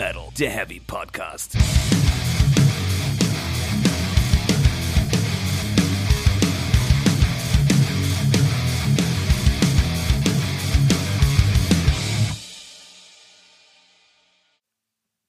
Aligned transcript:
Metal, 0.00 0.28
der 0.38 0.50
Heavy 0.50 0.80
Podcast. 0.80 1.58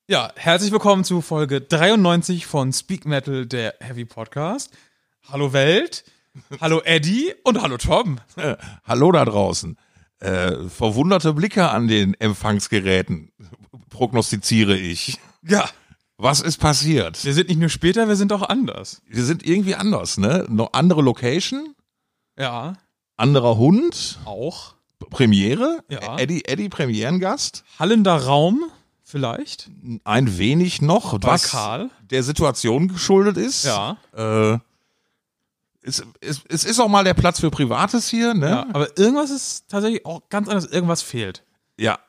Ja, 0.08 0.32
herzlich 0.38 0.72
willkommen 0.72 1.04
zu 1.04 1.20
Folge 1.20 1.60
93 1.60 2.46
von 2.46 2.72
Speak 2.72 3.06
Metal, 3.06 3.46
der 3.46 3.76
Heavy 3.82 4.06
Podcast. 4.06 4.72
Hallo 5.28 5.52
Welt, 5.52 6.06
hallo 6.62 6.80
Eddie 6.86 7.34
und 7.44 7.62
hallo 7.62 7.76
Tom. 7.76 8.22
Äh, 8.38 8.56
hallo 8.86 9.12
da 9.12 9.26
draußen. 9.26 9.78
Äh, 10.22 10.70
verwunderte 10.70 11.34
Blicke 11.34 11.70
an 11.70 11.88
den 11.88 12.14
Empfangsgeräten 12.20 13.32
prognostiziere 13.90 14.78
ich. 14.78 15.20
Ja, 15.44 15.68
Was 16.18 16.42
ist 16.42 16.58
passiert? 16.60 17.24
wir 17.26 17.34
sind 17.34 17.50
nicht 17.50 17.60
nur 17.60 17.70
später, 17.70 18.08
wir 18.08 18.16
sind 18.16 18.32
auch 18.32 18.44
anders. 18.44 19.02
Wir 19.08 19.24
sind 19.24 19.46
irgendwie 19.46 19.74
anders, 19.76 20.18
ne? 20.18 20.46
Noch 20.50 20.74
andere 20.74 21.02
Location, 21.02 21.74
Ja, 22.38 22.74
anderer 23.18 23.58
Hund, 23.58 24.20
auch. 24.26 24.76
Premiere, 25.10 25.80
Ja. 25.90 26.18
Eddie, 26.20 26.46
Eddie 26.46 26.70
Premierengast, 26.70 27.64
Hallender 27.80 28.16
Raum, 28.18 28.64
vielleicht. 29.04 29.72
ein 30.04 30.38
wenig 30.38 30.82
noch, 30.84 31.18
was 31.24 31.50
Karl. 31.50 31.90
der 32.12 32.22
Situation 32.22 32.88
geschuldet 32.88 33.38
ist. 33.38 33.66
Ja. 33.66 33.98
Äh, 34.16 34.60
es, 35.84 36.04
es, 36.22 36.42
es 36.48 36.64
ist 36.64 36.80
auch 36.80 36.88
mal 36.88 37.04
der 37.04 37.14
Platz 37.14 37.40
für 37.40 37.50
Privates 37.50 38.08
hier, 38.08 38.34
ne? 38.34 38.50
Ja, 38.50 38.68
aber 38.74 38.98
irgendwas 38.98 39.32
ist 39.32 39.70
tatsächlich 39.70 40.06
auch 40.06 40.30
ganz 40.30 40.48
anders. 40.48 40.66
Irgendwas 40.66 41.02
fehlt. 41.02 41.44
Ja. 41.78 42.00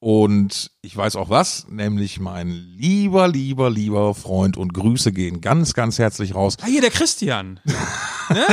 Und 0.00 0.72
ich 0.80 0.96
weiß 0.96 1.14
auch 1.14 1.30
was, 1.30 1.68
nämlich 1.68 2.18
mein 2.18 2.48
lieber, 2.48 3.28
lieber, 3.28 3.70
lieber 3.70 4.16
Freund 4.16 4.56
und 4.56 4.74
Grüße 4.74 5.12
gehen 5.12 5.40
ganz, 5.40 5.74
ganz 5.74 6.00
herzlich 6.00 6.34
raus. 6.34 6.56
Ah, 6.60 6.66
hier, 6.66 6.80
der 6.80 6.90
Christian. 6.90 7.60
ne? 8.28 8.46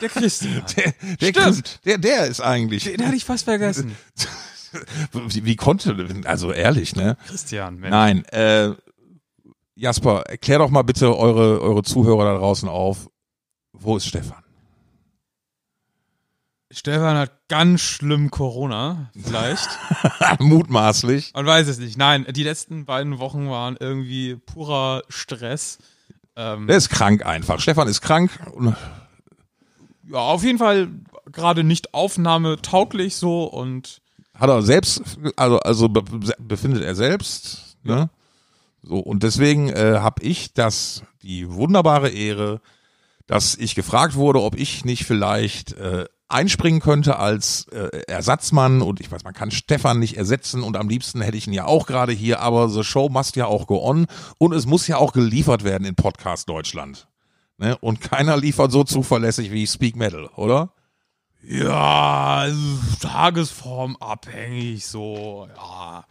Der 0.00 0.08
Christian. 0.08 0.64
Der, 0.76 0.94
der, 1.20 1.52
Stimmt. 1.52 1.80
Der, 1.84 1.98
der 1.98 2.26
ist 2.26 2.40
eigentlich. 2.40 2.84
Den 2.84 3.06
hatte 3.06 3.14
ich 3.14 3.24
fast 3.24 3.44
vergessen. 3.44 3.94
Wie, 5.12 5.44
wie 5.44 5.56
konnte, 5.56 5.94
also 6.24 6.50
ehrlich, 6.50 6.96
ne? 6.96 7.18
Christian, 7.26 7.76
Mensch. 7.76 7.90
Nein, 7.90 8.24
äh, 8.30 8.70
Jasper, 9.74 10.22
erklär 10.22 10.60
doch 10.60 10.70
mal 10.70 10.80
bitte 10.80 11.14
eure, 11.14 11.60
eure 11.60 11.82
Zuhörer 11.82 12.24
da 12.24 12.38
draußen 12.38 12.70
auf. 12.70 13.10
Wo 13.72 13.96
ist 13.96 14.06
Stefan? 14.06 14.42
Stefan 16.70 17.16
hat 17.18 17.32
ganz 17.48 17.82
schlimm 17.82 18.30
Corona, 18.30 19.10
vielleicht. 19.20 19.68
Mutmaßlich. 20.38 21.32
Man 21.34 21.44
weiß 21.44 21.68
es 21.68 21.78
nicht. 21.78 21.98
Nein, 21.98 22.26
die 22.30 22.44
letzten 22.44 22.86
beiden 22.86 23.18
Wochen 23.18 23.50
waren 23.50 23.76
irgendwie 23.78 24.36
purer 24.36 25.02
Stress. 25.08 25.78
Ähm, 26.34 26.66
Der 26.66 26.78
ist 26.78 26.88
krank 26.88 27.26
einfach. 27.26 27.60
Stefan 27.60 27.88
ist 27.88 28.00
krank. 28.00 28.30
Ja, 30.08 30.18
auf 30.18 30.44
jeden 30.44 30.58
Fall 30.58 30.88
gerade 31.30 31.62
nicht 31.62 31.92
aufnahmetauglich 31.92 33.16
so 33.16 33.44
und 33.44 34.00
Hat 34.34 34.48
er 34.48 34.62
selbst, 34.62 35.02
also, 35.36 35.58
also 35.60 35.88
be 35.90 36.02
befindet 36.38 36.84
er 36.84 36.94
selbst, 36.94 37.76
ne? 37.82 38.08
So, 38.82 38.98
und 38.98 39.22
deswegen 39.22 39.68
äh, 39.68 39.98
habe 40.00 40.22
ich 40.22 40.54
das, 40.54 41.02
die 41.22 41.52
wunderbare 41.52 42.08
Ehre, 42.08 42.60
dass 43.26 43.54
ich 43.54 43.74
gefragt 43.74 44.14
wurde, 44.14 44.42
ob 44.42 44.56
ich 44.56 44.84
nicht 44.84 45.04
vielleicht 45.04 45.72
äh, 45.74 46.06
einspringen 46.28 46.80
könnte 46.80 47.18
als 47.18 47.66
äh, 47.68 48.02
Ersatzmann 48.06 48.82
und 48.82 49.00
ich 49.00 49.10
weiß, 49.10 49.24
man 49.24 49.34
kann 49.34 49.50
Stefan 49.50 49.98
nicht 49.98 50.16
ersetzen 50.16 50.62
und 50.62 50.76
am 50.76 50.88
liebsten 50.88 51.20
hätte 51.20 51.36
ich 51.36 51.46
ihn 51.46 51.52
ja 51.52 51.66
auch 51.66 51.86
gerade 51.86 52.12
hier, 52.12 52.40
aber 52.40 52.68
the 52.68 52.84
show 52.84 53.08
must 53.08 53.36
ja 53.36 53.46
auch 53.46 53.66
go 53.66 53.82
on 53.84 54.06
und 54.38 54.52
es 54.52 54.66
muss 54.66 54.86
ja 54.86 54.96
auch 54.96 55.12
geliefert 55.12 55.64
werden 55.64 55.86
in 55.86 55.94
Podcast 55.94 56.48
Deutschland. 56.48 57.08
Ne? 57.58 57.76
Und 57.78 58.00
keiner 58.00 58.36
liefert 58.36 58.72
so 58.72 58.84
zuverlässig 58.84 59.52
wie 59.52 59.66
Speak 59.66 59.96
Metal, 59.96 60.26
oder? 60.36 60.72
ja, 61.42 62.36
also 62.36 62.78
Tagesform 63.00 63.96
abhängig 63.96 64.86
so, 64.86 65.48
ja. 65.56 66.04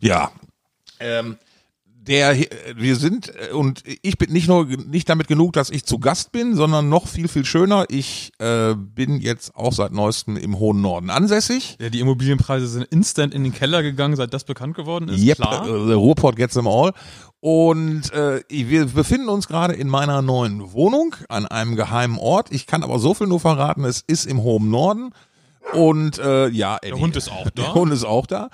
Ja. 0.00 0.32
Ähm, 1.00 1.38
der, 2.06 2.36
wir 2.76 2.96
sind, 2.96 3.32
äh, 3.34 3.52
und 3.52 3.82
ich 4.02 4.18
bin 4.18 4.32
nicht 4.32 4.48
nur, 4.48 4.66
nicht 4.66 5.08
damit 5.08 5.28
genug, 5.28 5.52
dass 5.52 5.70
ich 5.70 5.84
zu 5.84 5.98
Gast 5.98 6.32
bin, 6.32 6.54
sondern 6.54 6.88
noch 6.88 7.08
viel, 7.08 7.28
viel 7.28 7.44
schöner. 7.44 7.86
Ich 7.88 8.32
äh, 8.38 8.74
bin 8.74 9.20
jetzt 9.20 9.54
auch 9.56 9.72
seit 9.72 9.92
neuestem 9.92 10.36
im 10.36 10.58
hohen 10.58 10.80
Norden 10.80 11.10
ansässig. 11.10 11.76
Ja, 11.80 11.88
die 11.88 12.00
Immobilienpreise 12.00 12.66
sind 12.66 12.84
instant 12.84 13.34
in 13.34 13.44
den 13.44 13.52
Keller 13.52 13.82
gegangen, 13.82 14.16
seit 14.16 14.34
das 14.34 14.44
bekannt 14.44 14.74
geworden 14.74 15.08
ist. 15.08 15.22
Yep, 15.22 15.36
klar. 15.38 15.66
äh, 15.66 15.86
the 15.86 15.94
Ruhrpott 15.94 16.36
gets 16.36 16.54
them 16.54 16.66
all. 16.66 16.92
Und 17.40 18.12
äh, 18.12 18.42
wir 18.48 18.86
befinden 18.86 19.28
uns 19.28 19.48
gerade 19.48 19.74
in 19.74 19.88
meiner 19.88 20.22
neuen 20.22 20.72
Wohnung 20.72 21.14
an 21.28 21.46
einem 21.46 21.76
geheimen 21.76 22.18
Ort. 22.18 22.50
Ich 22.50 22.66
kann 22.66 22.82
aber 22.82 22.98
so 22.98 23.12
viel 23.12 23.26
nur 23.26 23.40
verraten, 23.40 23.84
es 23.84 24.02
ist 24.06 24.26
im 24.26 24.42
hohen 24.42 24.70
Norden. 24.70 25.10
Und 25.72 26.18
äh, 26.18 26.48
ja, 26.48 26.78
Eddie, 26.80 26.92
Hund 27.00 27.16
ist 27.16 27.30
auch 27.30 27.50
da. 27.50 27.62
Der 27.62 27.74
Hund 27.74 27.92
ist 27.92 28.04
auch 28.04 28.26
da. 28.26 28.48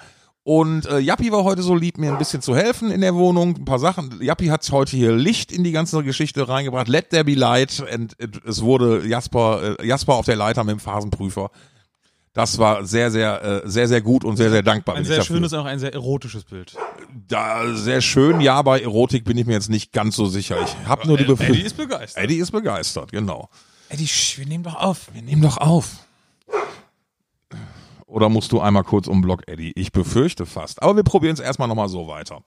Und 0.51 0.85
äh, 0.87 0.99
Jappi 0.99 1.31
war 1.31 1.45
heute 1.45 1.63
so 1.63 1.77
lieb, 1.77 1.97
mir 1.97 2.11
ein 2.11 2.19
bisschen 2.19 2.43
zu 2.43 2.57
helfen 2.57 2.91
in 2.91 3.03
der 3.03 3.15
Wohnung. 3.15 3.55
Ein 3.55 3.65
paar 3.65 3.79
Sachen. 3.79 4.21
Jappi 4.21 4.47
hat 4.47 4.69
heute 4.73 4.97
hier 4.97 5.13
Licht 5.13 5.53
in 5.53 5.63
die 5.63 5.71
ganze 5.71 6.03
Geschichte 6.03 6.49
reingebracht. 6.49 6.89
Let 6.89 7.11
there 7.11 7.23
be 7.23 7.35
light. 7.35 7.79
Und 7.95 8.21
it, 8.21 8.45
es 8.45 8.61
wurde 8.61 9.07
Jasper, 9.07 9.79
äh, 9.79 9.87
Jasper 9.87 10.15
auf 10.15 10.27
der 10.27 10.35
Leiter 10.35 10.65
mit 10.65 10.73
dem 10.73 10.81
Phasenprüfer. 10.81 11.53
Das 12.33 12.59
war 12.59 12.85
sehr, 12.85 13.13
sehr, 13.13 13.63
äh, 13.65 13.71
sehr, 13.71 13.87
sehr 13.87 14.01
gut 14.01 14.25
und 14.25 14.39
sehr, 14.39 14.51
sehr 14.51 14.65
dankbar. 14.65 14.97
ein 14.97 15.05
sehr 15.05 15.19
dafür. 15.19 15.37
schönes, 15.37 15.55
auch 15.55 15.67
ein 15.67 15.79
sehr 15.79 15.93
erotisches 15.93 16.43
Bild. 16.43 16.75
Da, 17.29 17.73
sehr 17.77 18.01
schön, 18.01 18.41
ja, 18.41 18.61
bei 18.63 18.81
Erotik 18.81 19.23
bin 19.23 19.39
ich 19.39 19.47
mir 19.47 19.53
jetzt 19.53 19.71
nicht 19.71 19.93
ganz 19.93 20.17
so 20.17 20.27
sicher. 20.27 20.57
Ich 20.65 20.89
habe 20.89 21.07
nur 21.07 21.17
die 21.17 21.23
Eddie 21.23 21.33
Befürchtung. 21.33 21.65
ist 21.65 21.77
begeistert. 21.77 22.25
Eddie 22.25 22.39
ist 22.39 22.51
begeistert, 22.51 23.13
genau. 23.13 23.51
Eddie, 23.89 24.09
sch, 24.09 24.37
wir 24.37 24.47
nehmen 24.47 24.65
doch 24.65 24.75
auf. 24.75 25.11
Wir 25.13 25.23
nehmen 25.23 25.43
doch 25.43 25.59
auf. 25.59 25.91
Oder 28.11 28.29
musst 28.29 28.51
du 28.53 28.61
einmal 28.61 28.83
kurz 28.83 29.07
um 29.07 29.23
Block, 29.23 29.47
Eddie? 29.47 29.73
Ich 29.77 29.93
befürchte 29.93 30.45
fast. 30.45 30.83
Aber 30.83 30.97
wir 30.97 31.05
probieren 31.05 31.35
es 31.35 31.41
erstmal 31.41 31.69
nochmal 31.69 31.89
so 31.89 32.09
weiter. 32.09 32.43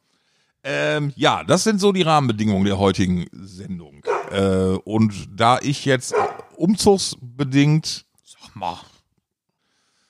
Ähm, 0.63 1.13
ja, 1.15 1.43
das 1.43 1.63
sind 1.63 1.79
so 1.79 1.91
die 1.91 2.01
Rahmenbedingungen 2.01 2.65
der 2.65 2.77
heutigen 2.77 3.25
Sendung. 3.31 4.03
Äh, 4.31 4.77
und 4.83 5.29
da 5.33 5.59
ich 5.61 5.85
jetzt 5.85 6.13
umzugsbedingt, 6.57 8.05
Sag 8.25 8.55
mal. 8.55 8.77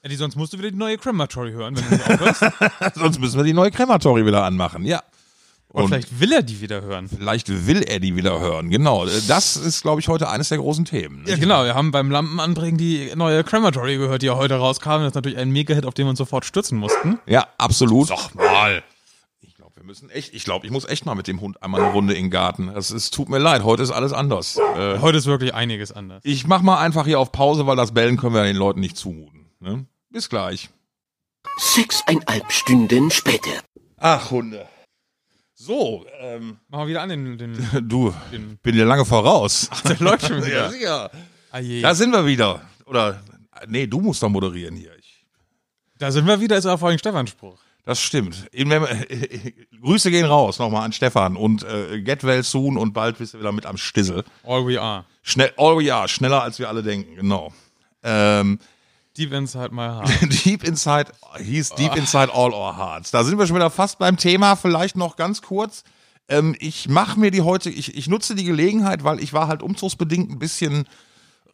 Eddie, 0.01 0.15
sonst 0.15 0.35
musst 0.35 0.53
du 0.53 0.57
wieder 0.57 0.71
die 0.71 0.77
neue 0.77 0.97
Crematory 0.97 1.51
hören, 1.51 1.77
wenn 1.77 1.89
du 1.89 1.97
das 1.97 2.09
aufhörst. 2.09 2.95
sonst 2.95 3.19
müssen 3.19 3.37
wir 3.37 3.43
die 3.43 3.53
neue 3.53 3.71
Crematory 3.71 4.25
wieder 4.25 4.43
anmachen, 4.43 4.85
ja. 4.85 5.01
Oder 5.73 5.85
Und 5.85 5.89
vielleicht 5.89 6.19
will 6.19 6.31
er 6.31 6.43
die 6.43 6.61
wieder 6.61 6.81
hören. 6.83 7.09
vielleicht 7.09 7.49
will 7.67 7.83
Eddie 7.87 8.15
wieder 8.15 8.39
hören, 8.39 8.69
genau. 8.69 9.05
Das 9.27 9.55
ist, 9.57 9.81
glaube 9.81 9.99
ich, 10.01 10.07
heute 10.07 10.29
eines 10.29 10.49
der 10.49 10.59
großen 10.59 10.85
Themen. 10.85 11.23
Ja, 11.27 11.35
genau. 11.35 11.63
Wir 11.65 11.73
haben 11.73 11.89
beim 11.91 12.11
Lampenanbringen 12.11 12.77
die 12.77 13.11
neue 13.15 13.43
Crematory 13.43 13.97
gehört, 13.97 14.21
die 14.21 14.27
ja 14.27 14.35
heute 14.35 14.55
rauskam. 14.55 14.99
Das 14.99 15.07
ist 15.07 15.15
natürlich 15.15 15.39
ein 15.39 15.49
Mega-Hit, 15.49 15.85
auf 15.87 15.95
den 15.95 16.05
wir 16.05 16.11
uns 16.11 16.19
sofort 16.19 16.45
stürzen 16.45 16.77
mussten. 16.77 17.17
Ja, 17.25 17.47
absolut. 17.57 18.09
Sag 18.09 18.35
mal. 18.35 18.83
Ich 19.41 19.55
glaube, 19.55 19.71
wir 19.77 19.83
müssen 19.83 20.11
echt, 20.11 20.35
ich 20.35 20.43
glaube, 20.43 20.67
ich 20.67 20.71
muss 20.71 20.85
echt 20.85 21.07
mal 21.07 21.15
mit 21.15 21.27
dem 21.27 21.41
Hund 21.41 21.61
einmal 21.63 21.81
eine 21.81 21.91
Runde 21.91 22.13
in 22.13 22.25
den 22.25 22.31
Garten. 22.31 22.69
Es 22.69 22.91
ist, 22.91 23.11
tut 23.15 23.29
mir 23.29 23.39
leid, 23.39 23.63
heute 23.63 23.81
ist 23.81 23.89
alles 23.91 24.13
anders. 24.13 24.57
Äh, 24.77 24.99
Heute 24.99 25.17
ist 25.17 25.25
wirklich 25.25 25.55
einiges 25.55 25.91
anders. 25.91 26.21
ich 26.23 26.45
mach 26.45 26.61
mal 26.61 26.77
einfach 26.77 27.05
hier 27.05 27.19
auf 27.19 27.31
Pause, 27.31 27.65
weil 27.65 27.75
das 27.77 27.93
Bellen 27.95 28.17
können 28.17 28.35
wir 28.35 28.43
den 28.43 28.55
Leuten 28.57 28.79
nicht 28.79 28.95
zumuten. 28.95 29.47
Ne? 29.59 29.85
Bis 30.11 30.29
gleich. 30.29 30.69
Sechseinhalb 31.57 32.51
Stunden 32.51 33.09
später. 33.09 33.49
Ach, 33.97 34.29
Hunde. 34.31 34.67
So, 35.55 36.05
ähm, 36.19 36.57
Machen 36.69 36.83
wir 36.83 36.87
wieder 36.87 37.01
an 37.01 37.09
den, 37.09 37.37
den, 37.37 37.55
du, 37.89 38.13
den 38.31 38.57
bin 38.57 38.75
dir 38.75 38.85
lange 38.85 39.05
voraus. 39.05 39.69
der 39.87 39.97
läuft 39.99 40.27
schon 40.27 40.39
Ja, 40.41 40.47
wieder. 40.47 40.69
sicher. 40.71 41.11
Ah, 41.51 41.59
je. 41.59 41.81
Da 41.81 41.93
sind 41.93 42.11
wir 42.11 42.25
wieder. 42.25 42.61
Oder, 42.85 43.21
nee, 43.67 43.85
du 43.87 44.01
musst 44.01 44.23
doch 44.23 44.29
moderieren 44.29 44.75
hier. 44.75 44.91
Ich, 44.97 45.25
Da 45.99 46.11
sind 46.11 46.25
wir 46.25 46.39
wieder, 46.41 46.57
ist 46.57 46.65
auch 46.65 46.79
vorhin 46.79 46.97
Stefans 46.99 47.29
Spruch. 47.29 47.59
das 47.85 48.01
stimmt. 48.01 48.47
In, 48.51 48.69
Grüße 49.81 50.09
gehen 50.09 50.25
raus 50.25 50.57
nochmal 50.59 50.83
an 50.85 50.91
Stefan 50.93 51.37
und 51.37 51.63
äh, 51.63 52.01
get 52.01 52.23
well 52.23 52.41
soon 52.43 52.77
und 52.77 52.93
bald 52.93 53.19
bist 53.19 53.35
du 53.35 53.39
wieder 53.39 53.51
mit 53.51 53.65
am 53.67 53.77
Stissel. 53.77 54.23
All 54.43 54.65
we 54.67 54.81
are. 54.81 55.05
Schnell, 55.21 55.53
oh 55.57 55.79
ja, 55.79 56.07
schneller 56.07 56.41
als 56.41 56.57
wir 56.59 56.67
alle 56.67 56.81
denken, 56.83 57.15
genau. 57.15 57.53
Ähm, 58.01 58.59
Deep 59.17 59.31
inside 59.31 59.69
my 59.71 59.87
heart. 59.87 60.09
Deep 60.45 60.63
Inside, 60.63 61.11
hieß 61.37 61.71
Deep 61.71 61.95
Inside 61.95 62.33
All 62.33 62.51
Our 62.51 62.77
Hearts. 62.77 63.11
Da 63.11 63.23
sind 63.23 63.37
wir 63.37 63.45
schon 63.45 63.55
wieder 63.55 63.69
fast 63.69 63.99
beim 63.99 64.17
Thema, 64.17 64.55
vielleicht 64.55 64.95
noch 64.95 65.15
ganz 65.15 65.41
kurz. 65.41 65.83
Ähm, 66.27 66.55
ich 66.59 66.89
mache 66.89 67.19
mir 67.19 67.29
die 67.29 67.41
heute, 67.41 67.69
ich, 67.69 67.95
ich 67.95 68.07
nutze 68.07 68.33
die 68.33 68.43
Gelegenheit, 68.43 69.03
weil 69.03 69.21
ich 69.21 69.33
war 69.33 69.47
halt 69.47 69.61
umzugsbedingt 69.61 70.31
ein 70.31 70.39
bisschen 70.39 70.87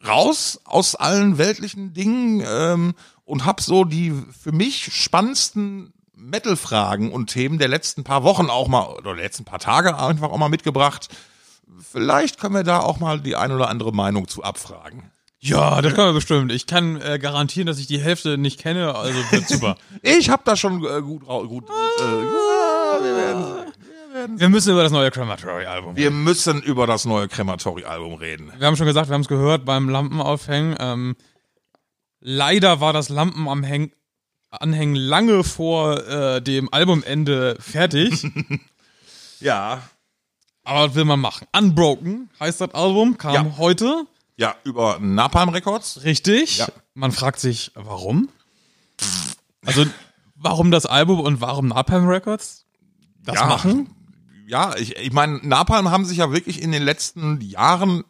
raus 0.06 0.60
aus 0.64 0.94
allen 0.94 1.36
weltlichen 1.36 1.92
Dingen 1.92 2.42
ähm, 2.46 2.94
und 3.24 3.44
habe 3.44 3.62
so 3.62 3.84
die 3.84 4.14
für 4.40 4.52
mich 4.52 4.94
spannendsten 4.94 5.92
Metal-Fragen 6.14 7.12
und 7.12 7.28
Themen 7.28 7.58
der 7.58 7.68
letzten 7.68 8.04
paar 8.04 8.22
Wochen 8.22 8.48
auch 8.48 8.68
mal, 8.68 8.86
oder 8.86 9.14
der 9.14 9.24
letzten 9.24 9.44
paar 9.44 9.58
Tage 9.58 9.98
einfach 9.98 10.30
auch 10.30 10.38
mal 10.38 10.48
mitgebracht. 10.48 11.08
Vielleicht 11.92 12.38
können 12.38 12.54
wir 12.54 12.64
da 12.64 12.80
auch 12.80 13.00
mal 13.00 13.20
die 13.20 13.36
ein 13.36 13.52
oder 13.52 13.68
andere 13.68 13.92
Meinung 13.92 14.28
zu 14.28 14.42
abfragen. 14.42 15.10
Ja, 15.42 15.80
das 15.80 15.94
kann 15.94 16.04
man 16.06 16.14
bestimmt. 16.14 16.52
Ich 16.52 16.66
kann 16.66 17.00
äh, 17.00 17.18
garantieren, 17.18 17.66
dass 17.66 17.78
ich 17.78 17.86
die 17.86 17.98
Hälfte 18.00 18.36
nicht 18.36 18.60
kenne, 18.60 18.94
also 18.94 19.18
wird 19.30 19.48
super. 19.48 19.76
Ich 20.02 20.28
habe 20.28 20.42
da 20.44 20.54
schon 20.54 20.84
äh, 20.84 21.00
gut, 21.00 21.24
gut, 21.24 21.68
äh, 21.68 22.02
ja, 22.02 22.98
wir 23.02 23.16
werden 23.16 24.38
Wir 24.38 24.48
müssen 24.50 24.72
über 24.72 24.82
das 24.82 24.92
neue 24.92 25.10
Crematory-Album 25.10 25.96
Wir 25.96 26.10
müssen 26.10 26.60
über 26.62 26.86
das 26.86 27.06
neue 27.06 27.26
Crematory-Album 27.28 28.14
reden. 28.14 28.52
Wir 28.58 28.66
haben 28.66 28.76
schon 28.76 28.86
gesagt, 28.86 29.08
wir 29.08 29.14
haben 29.14 29.22
es 29.22 29.28
gehört 29.28 29.64
beim 29.64 29.88
Lampenaufhängen. 29.88 30.76
Ähm, 30.78 31.16
leider 32.20 32.80
war 32.80 32.92
das 32.92 33.08
Lampenanhängen 33.08 33.92
Anhängen 34.52 34.96
lange 34.96 35.44
vor 35.44 36.04
äh, 36.08 36.42
dem 36.42 36.72
Albumende 36.72 37.56
fertig. 37.60 38.26
Ja. 39.40 39.80
Aber 40.64 40.88
was 40.88 40.94
will 40.94 41.06
man 41.06 41.18
machen? 41.18 41.46
Unbroken 41.56 42.28
heißt 42.38 42.60
das 42.60 42.74
Album, 42.74 43.16
kam 43.16 43.32
Ja. 43.32 43.56
heute. 43.56 44.04
Ja, 44.40 44.54
über 44.64 44.98
Napalm 45.00 45.50
Records. 45.50 46.02
Richtig. 46.02 46.56
Ja. 46.56 46.68
Man 46.94 47.12
fragt 47.12 47.38
sich, 47.40 47.72
warum? 47.74 48.30
Also, 49.66 49.84
warum 50.34 50.70
das 50.70 50.86
Album 50.86 51.20
und 51.20 51.42
warum 51.42 51.68
Napalm 51.68 52.08
Records 52.08 52.64
das 53.22 53.34
Ja. 53.34 53.44
machen? 53.46 53.94
Ja, 54.46 54.74
ich, 54.76 54.96
ich 54.96 55.12
meine, 55.12 55.46
Napalm 55.46 55.90
haben 55.90 56.06
sich 56.06 56.16
ja 56.16 56.32
wirklich 56.32 56.62
in 56.62 56.72
den 56.72 56.82
letzten 56.82 57.38
Jahren, 57.42 58.02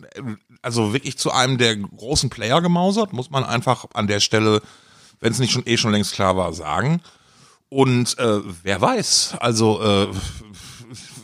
also 0.62 0.92
wirklich 0.92 1.18
zu 1.18 1.32
einem 1.32 1.58
der 1.58 1.74
großen 1.76 2.30
Player 2.30 2.60
gemausert, 2.62 3.12
muss 3.12 3.30
man 3.30 3.42
einfach 3.42 3.86
an 3.94 4.06
der 4.06 4.20
Stelle, 4.20 4.62
wenn 5.18 5.32
es 5.32 5.40
nicht 5.40 5.50
schon 5.50 5.66
eh 5.66 5.76
schon 5.78 5.90
längst 5.90 6.12
klar 6.12 6.36
war, 6.36 6.52
sagen. 6.52 7.02
Und 7.70 8.16
äh, 8.20 8.40
wer 8.62 8.80
weiß, 8.80 9.34
also 9.40 9.82
äh, 9.82 10.08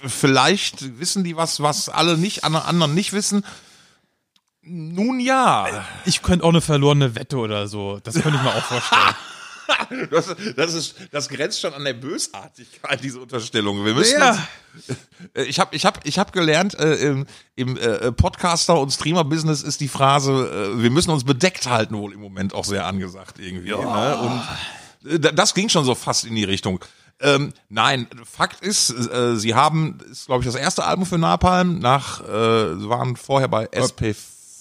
vielleicht 0.05 0.99
wissen 0.99 1.23
die 1.23 1.37
was, 1.37 1.61
was 1.61 1.88
alle 1.88 2.19
nicht, 2.19 2.43
alle 2.43 2.64
anderen 2.64 2.93
nicht 2.94 3.12
wissen. 3.12 3.44
Nun 4.66 5.20
ja. 5.20 5.84
Ich 6.04 6.22
könnte 6.22 6.44
auch 6.44 6.48
eine 6.50 6.60
verlorene 6.60 7.14
Wette 7.14 7.36
oder 7.36 7.68
so. 7.68 8.00
Das 8.02 8.14
könnte 8.14 8.36
ich 8.36 8.42
mir 8.42 8.54
auch 8.54 8.62
vorstellen. 8.64 9.14
Das, 10.12 10.32
das, 10.54 10.74
ist, 10.74 10.94
das 11.10 11.28
grenzt 11.28 11.60
schon 11.60 11.74
an 11.74 11.82
der 11.84 11.92
Bösartigkeit, 11.94 13.02
diese 13.02 13.18
Unterstellung. 13.20 13.84
Wir 13.84 13.94
müssen 13.94 14.18
Ja. 14.20 14.38
Äh, 15.34 15.42
ich 15.42 15.58
habe 15.58 15.74
ich 15.74 15.84
hab, 15.84 16.06
ich 16.06 16.20
hab 16.20 16.32
gelernt, 16.32 16.78
äh, 16.78 16.94
im, 16.94 17.26
im 17.56 17.76
äh, 17.76 18.12
Podcaster- 18.12 18.78
und 18.80 18.92
Streamer-Business 18.92 19.62
ist 19.64 19.80
die 19.80 19.88
Phrase, 19.88 20.72
äh, 20.78 20.82
wir 20.82 20.90
müssen 20.90 21.10
uns 21.10 21.24
bedeckt 21.24 21.66
halten, 21.68 21.96
wohl 21.96 22.12
im 22.12 22.20
Moment 22.20 22.54
auch 22.54 22.64
sehr 22.64 22.86
angesagt 22.86 23.40
irgendwie. 23.40 23.70
Ne? 23.70 24.16
Und 25.04 25.10
äh, 25.10 25.18
da- 25.18 25.32
das 25.32 25.52
ging 25.52 25.68
schon 25.68 25.84
so 25.84 25.96
fast 25.96 26.24
in 26.26 26.36
die 26.36 26.44
Richtung. 26.44 26.84
Ähm, 27.20 27.52
nein, 27.68 28.06
Fakt 28.24 28.60
ist, 28.64 28.90
äh, 28.90 29.34
sie 29.36 29.54
haben, 29.56 29.98
ist 30.12 30.26
glaube 30.26 30.42
ich 30.44 30.46
das 30.46 30.54
erste 30.60 30.84
Album 30.84 31.06
für 31.06 31.18
Napalm, 31.18 31.80
nach, 31.80 32.20
sie 32.22 32.88
waren 32.88 33.16
vorher 33.16 33.48
bei 33.48 33.68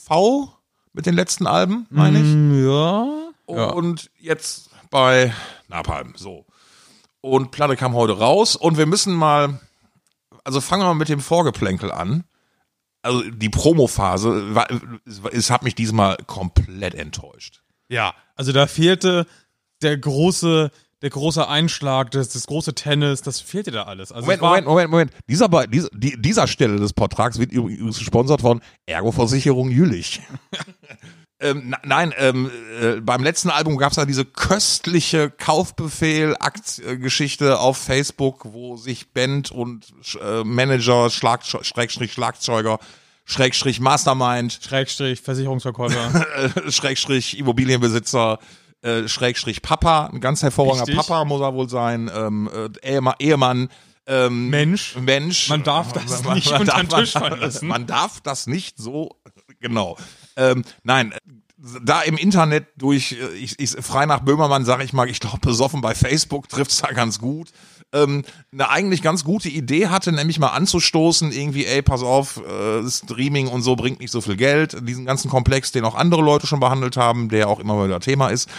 SPV 0.10 0.50
mit 0.94 1.06
den 1.06 1.16
letzten 1.16 1.48
Alben, 1.48 1.88
meine 1.90 2.20
ich. 2.20 2.66
ja. 2.66 3.32
Ja. 3.48 3.66
Und 3.72 4.10
jetzt 4.20 4.70
bei 4.90 5.34
Napalm. 5.68 6.14
So. 6.16 6.46
Und 7.22 7.52
Platte 7.52 7.76
kam 7.76 7.94
heute 7.94 8.18
raus 8.18 8.56
und 8.56 8.78
wir 8.78 8.86
müssen 8.86 9.14
mal, 9.14 9.60
also 10.44 10.62
fangen 10.62 10.84
wir 10.84 10.88
mal 10.88 10.94
mit 10.96 11.10
dem 11.10 11.20
Vorgeplänkel 11.20 11.92
an. 11.92 12.24
Also 13.02 13.22
die 13.30 13.50
Promophase, 13.50 14.56
war- 14.56 14.68
es 15.32 15.52
hat 15.52 15.64
mich 15.64 15.76
diesmal 15.76 16.18
komplett 16.26 16.96
enttäuscht. 16.96 17.62
Ja, 17.88 18.16
also 18.36 18.52
da 18.52 18.66
fehlte 18.66 19.28
der 19.84 19.98
große, 19.98 20.72
der 21.02 21.10
große 21.10 21.48
Einschlag, 21.48 22.12
das, 22.12 22.30
das 22.30 22.46
große 22.48 22.74
Tennis, 22.74 23.22
das 23.22 23.42
fehlte 23.42 23.72
da 23.72 23.84
alles. 23.84 24.12
Also 24.12 24.26
Moment, 24.26 24.42
Moment, 24.42 24.68
Moment, 24.68 24.92
Moment. 24.92 25.12
Dieser, 25.30 25.48
dieser, 25.68 25.90
die, 25.94 26.22
dieser 26.22 26.48
Stelle 26.48 26.78
des 26.78 26.94
Portrags 26.94 27.38
wird 27.38 27.52
übrigens 27.52 28.00
gesponsert 28.00 28.42
von 28.42 28.62
Ergo-Versicherung 28.86 29.70
Jülich. 29.70 30.22
ähm, 31.40 31.76
nein, 31.84 32.14
ähm, 32.18 32.50
äh, 32.82 33.02
beim 33.02 33.24
letzten 33.24 33.50
Album 33.50 33.76
gab 33.78 33.92
es 33.92 33.98
ja 33.98 34.06
diese 34.06 34.24
köstliche 34.24 35.30
Kaufbefehl-Geschichte 35.30 37.60
auf 37.60 37.78
Facebook, 37.78 38.46
wo 38.46 38.78
sich 38.78 39.12
Band 39.12 39.52
und 39.52 39.88
äh, 40.22 40.46
Manager, 40.46 41.10
Schlag, 41.10 41.44
Schrägstrich 41.44 42.14
Schlagzeuger, 42.14 42.80
Schrägstrich 43.26 43.82
Mastermind, 43.82 44.60
Schrägstrich, 44.62 45.20
Versicherungsverkäufer. 45.20 46.26
Schrägstrich 46.72 47.38
Immobilienbesitzer, 47.38 48.40
äh, 48.86 49.08
Schrägstrich 49.08 49.62
Papa, 49.62 50.12
ein 50.14 50.22
ganz 50.22 50.44
hervorragender 50.44 50.88
Richtig. 50.88 51.08
Papa 51.08 51.26
muss 51.26 51.42
er 51.42 51.54
wohl 51.54 51.68
sein, 51.68 52.10
ähm, 52.16 52.50
äh, 52.54 52.88
Ehemann, 52.88 53.16
Ehemann 53.20 53.70
ähm, 54.08 54.50
Mensch. 54.50 54.96
Mensch. 54.98 55.50
Man 55.50 55.64
darf 55.64 55.92
das 55.94 56.24
nicht 56.24 56.52
unter 56.52 56.78
den 56.78 56.90
Tisch 56.90 57.14
fallen 57.14 57.40
lassen. 57.40 57.68
Man 57.68 57.88
darf 57.88 58.22
das 58.22 58.46
nicht 58.46 58.78
so, 58.78 59.16
genau. 59.60 59.98
Ähm, 60.38 60.64
nein, 60.84 61.14
da 61.84 62.02
im 62.02 62.18
Internet 62.18 62.68
durch, 62.78 63.14
äh, 63.14 63.34
ich, 63.36 63.60
ich, 63.60 63.72
frei 63.72 64.06
nach 64.06 64.20
Böhmermann 64.20 64.66
sage 64.66 64.84
ich 64.84 64.94
mal, 64.94 65.10
ich 65.10 65.20
glaube, 65.20 65.40
besoffen 65.40 65.82
bei 65.82 65.96
Facebook 65.96 66.48
trifft's 66.50 66.78
da 66.82 66.92
ganz 66.92 67.20
gut. 67.20 67.50
Ähm, 67.96 68.24
eine 68.52 68.70
eigentlich 68.70 69.02
ganz 69.02 69.24
gute 69.24 69.50
Idee 69.50 69.88
hatte, 69.88 70.12
nämlich 70.12 70.38
mal 70.38 70.50
anzustoßen, 70.50 71.32
irgendwie, 71.32 71.66
ey, 71.66 71.82
pass 71.82 72.04
auf, 72.04 72.38
äh, 72.38 72.88
Streaming 72.90 73.48
und 73.48 73.62
so 73.62 73.76
bringt 73.76 74.00
nicht 74.00 74.12
so 74.12 74.22
viel 74.22 74.36
Geld. 74.36 74.78
Diesen 74.88 75.06
ganzen 75.06 75.30
Komplex, 75.30 75.72
den 75.72 75.86
auch 75.86 75.96
andere 75.96 76.22
Leute 76.22 76.46
schon 76.46 76.60
behandelt 76.60 76.98
haben, 76.98 77.30
der 77.30 77.48
auch 77.48 77.60
immer 77.60 77.84
wieder 77.84 78.00
Thema 78.00 78.30
ist. 78.30 78.50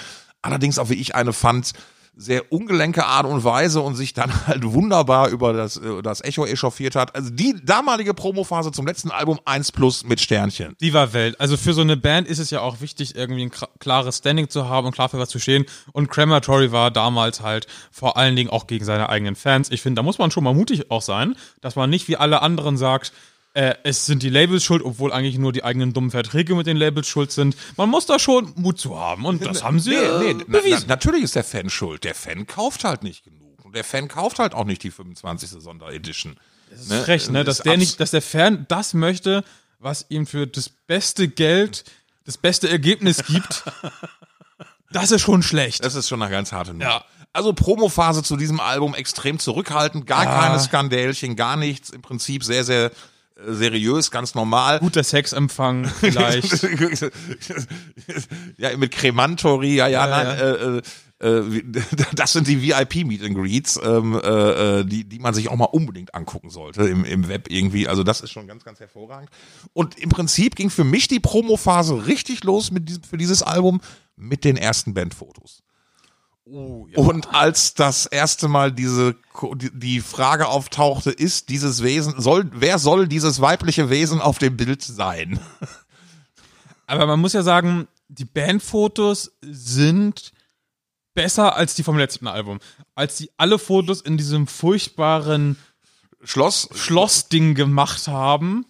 Allerdings 0.42 0.78
auch, 0.78 0.88
wie 0.90 0.94
ich 0.94 1.14
eine 1.14 1.32
fand, 1.32 1.72
sehr 2.16 2.50
ungelenke 2.50 3.04
Art 3.04 3.26
und 3.26 3.44
Weise 3.44 3.82
und 3.82 3.94
sich 3.94 4.14
dann 4.14 4.32
halt 4.46 4.64
wunderbar 4.64 5.28
über 5.28 5.52
das, 5.52 5.76
äh, 5.76 6.02
das 6.02 6.22
Echo 6.22 6.46
echauffiert 6.46 6.96
hat. 6.96 7.14
Also 7.14 7.30
die 7.30 7.54
damalige 7.62 8.14
Promophase 8.14 8.72
zum 8.72 8.86
letzten 8.86 9.10
Album 9.10 9.38
1 9.44 9.72
Plus 9.72 10.04
mit 10.04 10.20
Sternchen. 10.20 10.74
Die 10.80 10.94
war 10.94 11.12
Welt. 11.12 11.38
Also 11.40 11.56
für 11.56 11.74
so 11.74 11.82
eine 11.82 11.96
Band 11.96 12.26
ist 12.26 12.38
es 12.38 12.50
ja 12.50 12.60
auch 12.60 12.80
wichtig, 12.80 13.14
irgendwie 13.14 13.44
ein 13.44 13.52
klares 13.78 14.18
Standing 14.18 14.48
zu 14.48 14.68
haben 14.68 14.86
und 14.86 14.92
klar 14.92 15.10
für 15.10 15.18
was 15.18 15.28
zu 15.28 15.38
stehen. 15.38 15.66
Und 15.92 16.10
Crematory 16.10 16.72
war 16.72 16.90
damals 16.90 17.42
halt 17.42 17.66
vor 17.90 18.16
allen 18.16 18.34
Dingen 18.34 18.50
auch 18.50 18.66
gegen 18.66 18.84
seine 18.84 19.10
eigenen 19.10 19.36
Fans. 19.36 19.70
Ich 19.70 19.82
finde, 19.82 20.00
da 20.00 20.02
muss 20.02 20.18
man 20.18 20.30
schon 20.30 20.44
mal 20.44 20.54
mutig 20.54 20.90
auch 20.90 21.02
sein, 21.02 21.36
dass 21.60 21.76
man 21.76 21.90
nicht 21.90 22.08
wie 22.08 22.16
alle 22.16 22.40
anderen 22.40 22.78
sagt, 22.78 23.12
äh, 23.56 23.74
es 23.84 24.04
sind 24.06 24.22
die 24.22 24.28
Labels 24.28 24.62
schuld, 24.64 24.82
obwohl 24.82 25.12
eigentlich 25.12 25.38
nur 25.38 25.50
die 25.52 25.64
eigenen 25.64 25.92
dummen 25.94 26.10
Verträge 26.10 26.54
mit 26.54 26.66
den 26.66 26.76
Labels 26.76 27.08
schuld 27.08 27.32
sind. 27.32 27.56
Man 27.76 27.88
muss 27.88 28.04
da 28.06 28.18
schon 28.18 28.52
Mut 28.56 28.78
zu 28.78 28.98
haben 28.98 29.24
und 29.24 29.44
das 29.46 29.64
haben 29.64 29.80
sie 29.80 29.94
äh, 29.94 30.34
na, 30.34 30.44
na, 30.46 30.58
bewiesen. 30.60 30.86
natürlich 30.88 31.22
ist 31.22 31.34
der 31.36 31.44
Fan 31.44 31.70
schuld. 31.70 32.04
Der 32.04 32.14
Fan 32.14 32.46
kauft 32.46 32.84
halt 32.84 33.02
nicht 33.02 33.24
genug. 33.24 33.64
Und 33.64 33.74
der 33.74 33.82
Fan 33.84 34.08
kauft 34.08 34.38
halt 34.38 34.54
auch 34.54 34.64
nicht 34.64 34.82
die 34.82 34.90
25. 34.90 35.48
Sonderedition. 35.50 36.36
Das 36.70 36.80
ist 36.82 36.92
frech, 37.04 37.30
ne? 37.30 37.44
Dass 37.44 37.58
der 37.58 37.76
nicht, 37.78 37.98
dass 38.00 38.10
der 38.10 38.22
Fan 38.22 38.66
das 38.68 38.92
möchte, 38.92 39.42
was 39.78 40.04
ihm 40.10 40.26
für 40.26 40.46
das 40.46 40.68
beste 40.68 41.26
Geld, 41.28 41.84
das 42.24 42.36
beste 42.38 42.68
Ergebnis 42.68 43.24
gibt. 43.24 43.64
das 44.90 45.10
ist 45.10 45.22
schon 45.22 45.42
schlecht. 45.42 45.84
Das 45.84 45.94
ist 45.94 46.08
schon 46.08 46.20
eine 46.22 46.30
ganz 46.30 46.52
harte 46.52 46.72
Nummer. 46.72 46.84
Ja. 46.84 47.04
Also 47.32 47.52
Promophase 47.52 48.22
zu 48.22 48.36
diesem 48.36 48.60
Album 48.60 48.94
extrem 48.94 49.38
zurückhaltend, 49.38 50.06
gar 50.06 50.26
Ah. 50.26 50.40
keine 50.46 50.60
Skandälchen, 50.60 51.36
gar 51.36 51.56
nichts. 51.56 51.90
Im 51.90 52.00
Prinzip 52.02 52.42
sehr, 52.44 52.64
sehr 52.64 52.90
seriös, 53.36 54.10
ganz 54.10 54.34
normal. 54.34 54.78
Guter 54.80 55.04
Sexempfang 55.04 55.86
vielleicht. 55.86 56.62
ja, 58.56 58.76
mit 58.76 58.92
Cremantori, 58.92 59.76
ja, 59.76 59.86
ja, 59.86 60.06
Ja, 60.06 60.24
nein, 60.24 60.26
ja. 60.26 60.44
Äh, 60.44 60.78
äh, 60.78 60.82
äh, 61.18 61.62
das 62.14 62.32
sind 62.32 62.46
die 62.46 62.62
VIP-Meet 62.62 63.22
and 63.24 63.34
Greets, 63.34 63.80
ähm, 63.82 64.20
äh, 64.22 64.80
äh, 64.80 64.84
die, 64.84 65.04
die 65.04 65.18
man 65.18 65.34
sich 65.34 65.48
auch 65.48 65.56
mal 65.56 65.64
unbedingt 65.64 66.14
angucken 66.14 66.50
sollte 66.50 66.88
im, 66.88 67.04
im 67.04 67.28
Web 67.28 67.50
irgendwie. 67.50 67.88
Also 67.88 68.02
das 68.02 68.20
ist 68.20 68.30
schon 68.30 68.46
ganz, 68.46 68.64
ganz 68.64 68.80
hervorragend. 68.80 69.30
Und 69.72 69.98
im 69.98 70.10
Prinzip 70.10 70.56
ging 70.56 70.70
für 70.70 70.84
mich 70.84 71.08
die 71.08 71.20
Promophase 71.20 72.06
richtig 72.06 72.44
los 72.44 72.70
mit 72.70 72.88
diesem, 72.88 73.02
für 73.02 73.16
dieses 73.16 73.42
Album 73.42 73.80
mit 74.16 74.44
den 74.44 74.56
ersten 74.56 74.94
Bandfotos. 74.94 75.62
Und 76.48 77.34
als 77.34 77.74
das 77.74 78.06
erste 78.06 78.46
Mal 78.46 78.70
diese 78.70 79.16
die, 79.54 79.70
die 79.76 80.00
Frage 80.00 80.46
auftauchte, 80.46 81.10
ist 81.10 81.48
dieses 81.48 81.82
Wesen 81.82 82.20
soll 82.20 82.48
wer 82.52 82.78
soll 82.78 83.08
dieses 83.08 83.40
weibliche 83.40 83.90
Wesen 83.90 84.20
auf 84.20 84.38
dem 84.38 84.56
Bild 84.56 84.80
sein? 84.82 85.40
Aber 86.86 87.06
man 87.06 87.18
muss 87.18 87.32
ja 87.32 87.42
sagen, 87.42 87.88
die 88.08 88.24
Bandfotos 88.24 89.32
sind 89.42 90.32
besser 91.14 91.56
als 91.56 91.74
die 91.74 91.82
vom 91.82 91.98
letzten 91.98 92.28
Album. 92.28 92.60
Als 92.94 93.16
die 93.16 93.30
alle 93.36 93.58
Fotos 93.58 94.00
in 94.00 94.16
diesem 94.16 94.46
furchtbaren 94.46 95.56
Schloss 96.22 96.68
Schlossding 96.74 97.56
gemacht 97.56 98.06
haben. 98.06 98.66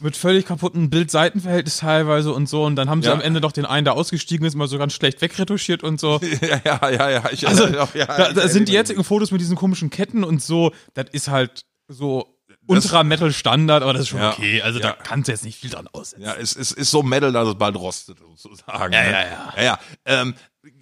Mit 0.00 0.16
völlig 0.16 0.46
kaputten 0.46 0.88
Bild-Seitenverhältnis 0.90 1.78
teilweise 1.78 2.32
und 2.32 2.48
so. 2.48 2.64
Und 2.64 2.76
dann 2.76 2.88
haben 2.88 3.02
sie 3.02 3.08
Ja. 3.08 3.14
am 3.14 3.20
Ende 3.20 3.40
doch 3.40 3.52
den 3.52 3.66
einen, 3.66 3.84
der 3.84 3.94
ausgestiegen 3.94 4.46
ist, 4.46 4.54
mal 4.54 4.68
so 4.68 4.78
ganz 4.78 4.92
schlecht 4.94 5.20
wegretuschiert 5.20 5.82
und 5.82 6.00
so. 6.00 6.18
ja, 6.40 6.60
ja, 6.64 6.90
ja, 6.90 7.10
ja. 7.10 7.22
Ich, 7.30 7.46
Also, 7.46 7.66
ja, 7.66 7.88
ja, 7.94 8.06
da, 8.06 8.32
da 8.32 8.48
sind 8.48 8.68
die 8.68 8.72
jetzigen 8.72 9.04
Fotos 9.04 9.30
mit 9.32 9.40
diesen 9.40 9.56
komischen 9.56 9.90
Ketten 9.90 10.24
und 10.24 10.42
so, 10.42 10.72
das 10.94 11.06
ist 11.12 11.28
halt 11.28 11.62
so 11.88 12.36
Ultra-Metal-Standard, 12.66 13.82
aber 13.82 13.92
das 13.92 14.02
ist 14.02 14.08
schon 14.08 14.20
Ja. 14.20 14.30
okay. 14.32 14.62
Also 14.62 14.78
da 14.78 14.88
Ja. 14.88 14.94
kannst 14.94 15.28
du 15.28 15.32
jetzt 15.32 15.44
nicht 15.44 15.58
viel 15.58 15.70
dran 15.70 15.88
aussetzen. 15.92 16.22
Ja, 16.24 16.34
es, 16.34 16.54
es 16.56 16.72
ist 16.72 16.90
so 16.90 17.02
Metal, 17.02 17.32
dass 17.32 17.48
es 17.48 17.54
bald 17.56 17.76
rostet, 17.76 18.18
sozusagen. 18.36 18.92
Ja, 18.92 19.02
ne? 19.02 19.10
ja, 19.12 19.20
ja. 19.22 19.52
Ja, 19.56 19.62
ja. 19.62 19.78
Ähm, 20.04 20.34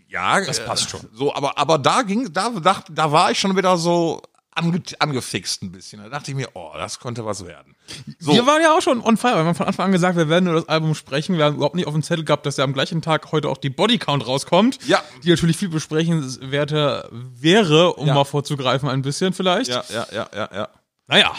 ja 0.08 0.40
Das 0.44 0.58
äh, 0.58 0.64
passt 0.66 0.90
schon. 0.90 1.00
So, 1.12 1.35
aber, 1.35 1.58
aber 1.58 1.78
da 1.78 2.02
ging, 2.02 2.32
da, 2.32 2.50
da, 2.62 2.82
da 2.90 3.12
war 3.12 3.30
ich 3.30 3.38
schon 3.38 3.56
wieder 3.56 3.76
so 3.76 4.23
ange, 4.59 4.83
angefixt 4.99 5.62
ein 5.62 5.73
bisschen. 5.73 6.03
Da 6.03 6.09
dachte 6.09 6.31
ich 6.31 6.37
mir, 6.37 6.49
oh, 6.55 6.71
das 6.77 7.00
könnte 7.00 7.25
was 7.25 7.47
werden. 7.47 7.75
So, 8.19 8.33
Wir 8.35 8.47
waren 8.47 8.61
ja 8.62 8.77
auch 8.77 8.83
schon 8.83 9.00
on 9.00 9.17
fire. 9.17 9.37
Wir 9.37 9.45
haben 9.45 9.55
von 9.55 9.67
Anfang 9.67 9.87
an 9.87 9.93
gesagt, 9.93 10.17
wir 10.17 10.29
werden 10.29 10.49
über 10.49 10.61
das 10.61 10.69
Album 10.69 10.95
sprechen. 10.95 11.37
Wir 11.38 11.47
haben 11.47 11.57
überhaupt 11.57 11.75
nicht 11.75 11.87
auf 11.87 11.95
dem 11.95 12.03
Zettel 12.03 12.25
gehabt, 12.25 12.45
dass 12.47 12.57
ja 12.59 12.65
am 12.65 12.73
gleichen 12.75 13.00
Tag 13.03 13.33
heute 13.33 13.49
auch 13.49 13.57
die 13.57 13.71
Bodycount 13.71 14.27
rauskommt. 14.27 14.79
Ja. 14.87 15.03
Die 15.25 15.31
natürlich 15.31 15.57
viel 15.57 15.69
besprechenswerter 15.71 17.09
wäre, 17.12 17.95
um 17.95 18.07
Ja. 18.07 18.15
mal 18.15 18.25
vorzugreifen 18.25 18.88
ein 18.88 19.03
bisschen 19.03 19.33
vielleicht. 19.33 19.71
ja, 19.71 19.83
ja, 19.88 20.07
ja, 20.12 20.29
ja, 20.35 20.49
ja. 20.53 20.69
Naja, 21.07 21.33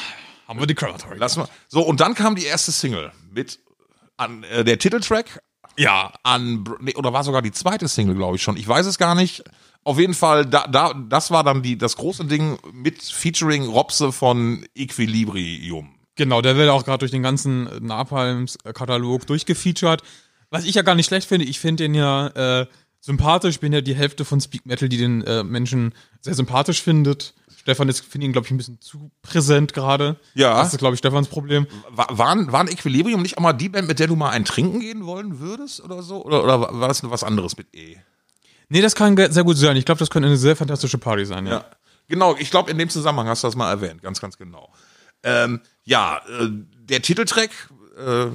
haben 0.48 0.60
wir 0.60 0.68
die 0.68 0.76
Crematory. 0.76 1.18
Lass 1.20 1.38
mal. 1.38 1.48
So, 1.68 1.82
und 1.82 2.00
dann 2.00 2.16
kam 2.16 2.36
die 2.36 2.46
erste 2.46 2.72
Single 2.72 3.12
mit 3.32 3.60
an 4.18 4.44
äh, 4.44 4.64
der 4.64 4.80
Titeltrack 4.80 5.42
Ja, 5.78 6.12
an 6.24 6.66
nee, 6.80 6.96
oder 6.96 7.14
war 7.14 7.24
sogar 7.24 7.42
die 7.42 7.52
zweite 7.52 7.88
Single, 7.88 8.16
glaube 8.16 8.36
ich 8.38 8.42
schon. 8.44 8.58
Ich 8.58 8.68
weiß 8.68 8.86
es 8.86 8.98
gar 8.98 9.16
nicht. 9.16 9.44
Auf 9.84 9.98
jeden 10.00 10.14
Fall, 10.14 10.46
da, 10.46 10.68
da, 10.68 10.94
das 10.94 11.32
war 11.32 11.44
dann 11.44 11.62
die, 11.64 11.78
das 11.78 11.96
große 11.96 12.26
Ding 12.26 12.58
mit 12.74 13.02
Featuring 13.02 13.66
Robse 13.68 14.12
von 14.12 14.66
Equilibrium. 14.76 15.96
Genau, 16.16 16.42
der 16.42 16.58
wird 16.58 16.70
auch 16.70 16.84
gerade 16.84 17.00
durch 17.00 17.12
den 17.12 17.24
ganzen 17.24 17.64
Napalms-Katalog 17.86 19.26
durchgefeatured. 19.28 20.02
Was 20.50 20.66
ich 20.66 20.76
ja 20.76 20.82
gar 20.82 20.96
nicht 20.96 21.06
schlecht 21.08 21.28
finde, 21.28 21.46
ich 21.46 21.60
finde 21.60 21.84
den 21.84 21.94
ja 21.94 22.28
äh, 22.62 22.68
sympathisch. 23.00 23.56
Ich 23.56 23.60
bin 23.60 23.72
ja 23.74 23.82
die 23.82 23.96
Hälfte 23.96 24.26
von 24.26 24.42
Speak 24.42 24.66
Metal, 24.66 24.90
die 24.90 24.98
den 24.98 25.22
äh, 25.24 25.44
Menschen 25.44 25.94
sehr 26.22 26.34
sympathisch 26.34 26.82
findet. 26.82 27.34
Stefan 27.58 27.88
ist, 27.90 28.02
finde 28.06 28.26
ihn, 28.26 28.32
glaube 28.34 28.46
ich, 28.48 28.52
ein 28.52 28.58
bisschen 28.58 28.82
zu 28.82 29.12
präsent 29.22 29.74
gerade. 29.74 30.18
Ja. 30.34 30.58
Das 30.62 30.74
ist, 30.74 30.80
glaube 30.80 30.96
ich, 30.96 31.00
Stefans 31.00 31.28
Problem. 31.28 31.68
Wa- 31.90 32.08
Waren, 32.10 32.52
waren 32.52 32.68
Equilibrium 32.68 33.22
nicht 33.22 33.38
auch 33.38 33.42
mal 33.44 33.54
die 33.54 33.70
Band, 33.70 33.88
mit 33.88 34.00
der 34.00 34.08
du 34.08 34.16
mal 34.16 34.32
ein 34.32 34.46
Trinken 34.46 34.80
gehen 34.80 35.06
wollen 35.06 35.40
würdest 35.40 35.82
oder 35.84 36.02
so? 36.02 36.24
Oder, 36.26 36.44
oder 36.44 36.62
war 36.62 36.88
das 36.88 37.08
was 37.10 37.24
anderes 37.24 37.56
mit 37.58 37.68
E? 37.76 37.98
Nee, 38.70 38.82
das 38.82 38.96
kann 38.96 39.18
sehr 39.32 39.44
gut 39.44 39.58
sein. 39.58 39.76
Ich 39.78 39.86
glaube, 39.86 40.00
das 40.00 40.10
könnte 40.10 40.28
eine 40.28 40.38
sehr 40.38 40.56
fantastische 40.56 40.98
Party 41.00 41.26
sein, 41.26 41.46
ja. 41.48 41.54
Ja. 41.54 41.66
Genau, 42.08 42.36
ich 42.38 42.50
glaube, 42.52 42.72
in 42.72 42.78
dem 42.78 42.90
Zusammenhang 42.90 43.28
hast 43.28 43.44
du 43.44 43.48
das 43.48 43.56
mal 43.56 43.70
erwähnt, 43.70 44.02
ganz, 44.02 44.20
ganz 44.22 44.38
genau. 44.38 44.72
Ähm, 45.24 45.62
ja, 45.84 46.22
äh, 46.28 46.48
der 46.50 47.02
Titeltrack, 47.02 47.52
äh, 47.98 48.28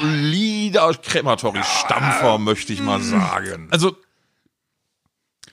solider 0.00 0.94
Krematory-Stampfer, 0.94 2.38
möchte 2.38 2.72
ich 2.72 2.80
mal 2.80 3.00
sagen. 3.00 3.68
Also, 3.70 3.96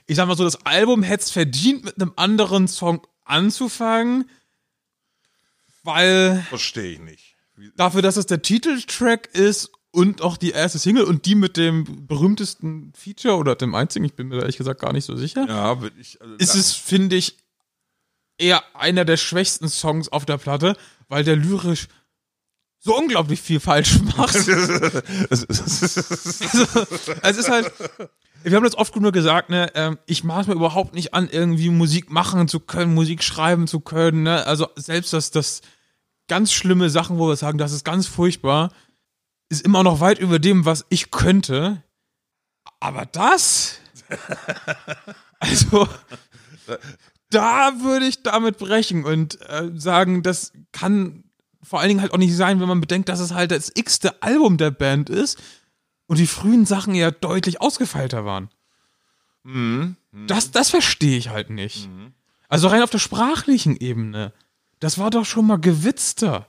ich 0.05 0.15
sag 0.17 0.27
mal 0.27 0.35
so, 0.37 0.43
das 0.43 0.65
Album 0.65 1.03
hätte 1.03 1.23
es 1.23 1.31
verdient, 1.31 1.85
mit 1.85 2.01
einem 2.01 2.13
anderen 2.15 2.67
Song 2.67 3.05
anzufangen, 3.23 4.29
weil 5.83 6.45
Verstehe 6.49 6.93
ich 6.93 6.99
nicht. 6.99 7.35
dafür, 7.75 8.01
dass 8.01 8.17
es 8.17 8.25
der 8.25 8.41
Titeltrack 8.41 9.27
ist 9.33 9.71
und 9.93 10.21
auch 10.23 10.37
die 10.37 10.49
erste 10.51 10.79
Single 10.79 11.03
und 11.03 11.25
die 11.27 11.35
mit 11.35 11.55
dem 11.55 12.07
berühmtesten 12.07 12.91
Feature 12.95 13.35
oder 13.35 13.55
dem 13.55 13.75
einzigen, 13.75 14.03
ich 14.03 14.15
bin 14.15 14.27
mir 14.27 14.39
ehrlich 14.39 14.57
gesagt 14.57 14.81
gar 14.81 14.91
nicht 14.91 15.05
so 15.05 15.15
sicher, 15.15 15.45
Ja, 15.47 15.77
ich, 15.99 16.19
also, 16.19 16.33
ist 16.35 16.55
es, 16.55 16.73
finde 16.73 17.15
ich, 17.15 17.37
eher 18.39 18.63
einer 18.75 19.05
der 19.05 19.17
schwächsten 19.17 19.69
Songs 19.69 20.09
auf 20.09 20.25
der 20.25 20.37
Platte, 20.37 20.75
weil 21.09 21.23
der 21.23 21.35
lyrisch 21.35 21.89
so 22.79 22.97
unglaublich 22.97 23.39
viel 23.39 23.59
falsch 23.59 23.99
macht. 24.17 24.35
also, 25.29 25.45
es 25.47 25.87
ist 27.37 27.49
halt, 27.49 27.71
wir 28.41 28.55
haben 28.55 28.63
das 28.63 28.75
oft 28.75 28.95
genug 28.95 29.13
gesagt, 29.13 29.51
ne, 29.51 29.71
ähm, 29.75 29.99
ich 30.07 30.23
maß 30.23 30.47
mir 30.47 30.55
überhaupt 30.55 30.95
nicht 30.95 31.13
an, 31.13 31.29
irgendwie 31.31 31.69
Musik 31.69 32.09
machen 32.09 32.47
zu 32.47 32.59
können, 32.59 32.95
Musik 32.95 33.23
schreiben 33.23 33.67
zu 33.67 33.79
können, 33.79 34.23
ne, 34.23 34.43
also 34.47 34.67
selbst 34.75 35.13
das, 35.13 35.29
das 35.29 35.61
ganz 36.27 36.51
schlimme 36.51 36.89
Sachen, 36.89 37.19
wo 37.19 37.27
wir 37.27 37.35
sagen, 37.35 37.59
das 37.59 37.73
ist 37.73 37.85
ganz 37.85 38.07
furchtbar, 38.07 38.71
ist 39.53 39.65
immer 39.65 39.83
noch 39.83 39.99
weit 39.99 40.19
über 40.19 40.39
dem, 40.39 40.65
was 40.65 40.85
ich 40.89 41.11
könnte. 41.11 41.83
Aber 42.79 43.05
das, 43.05 43.79
also, 45.39 45.87
da 47.29 47.73
würde 47.81 48.05
ich 48.05 48.23
damit 48.23 48.57
brechen 48.57 49.05
und 49.05 49.39
äh, 49.49 49.71
sagen, 49.75 50.23
das 50.23 50.53
kann 50.71 51.23
vor 51.61 51.79
allen 51.79 51.89
Dingen 51.89 52.01
halt 52.01 52.13
auch 52.13 52.17
nicht 52.17 52.35
sein, 52.35 52.59
wenn 52.59 52.67
man 52.67 52.81
bedenkt, 52.81 53.09
dass 53.09 53.19
es 53.19 53.33
halt 53.33 53.51
das 53.51 53.71
x-te 53.73 54.21
Album 54.21 54.57
der 54.57 54.71
Band 54.71 55.09
ist 55.09 55.41
und 56.07 56.19
die 56.19 56.27
frühen 56.27 56.65
Sachen 56.65 56.93
ja 56.93 57.11
deutlich 57.11 57.61
ausgefeilter 57.61 58.25
waren. 58.25 58.49
Das, 60.27 60.51
das 60.51 60.69
verstehe 60.69 61.17
ich 61.17 61.29
halt 61.29 61.49
nicht. 61.49 61.89
Also 62.49 62.67
rein 62.67 62.83
auf 62.83 62.89
der 62.89 62.99
sprachlichen 62.99 63.77
Ebene. 63.77 64.33
Das 64.79 64.97
war 64.97 65.09
doch 65.09 65.25
schon 65.25 65.47
mal 65.47 65.59
gewitzter. 65.59 66.47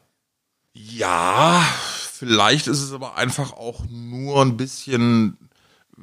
ja, 0.75 1.65
vielleicht 2.25 2.67
ist 2.67 2.81
es 2.81 2.93
aber 2.93 3.17
einfach 3.17 3.53
auch 3.53 3.85
nur 3.91 4.43
ein 4.43 4.57
bisschen, 4.57 5.37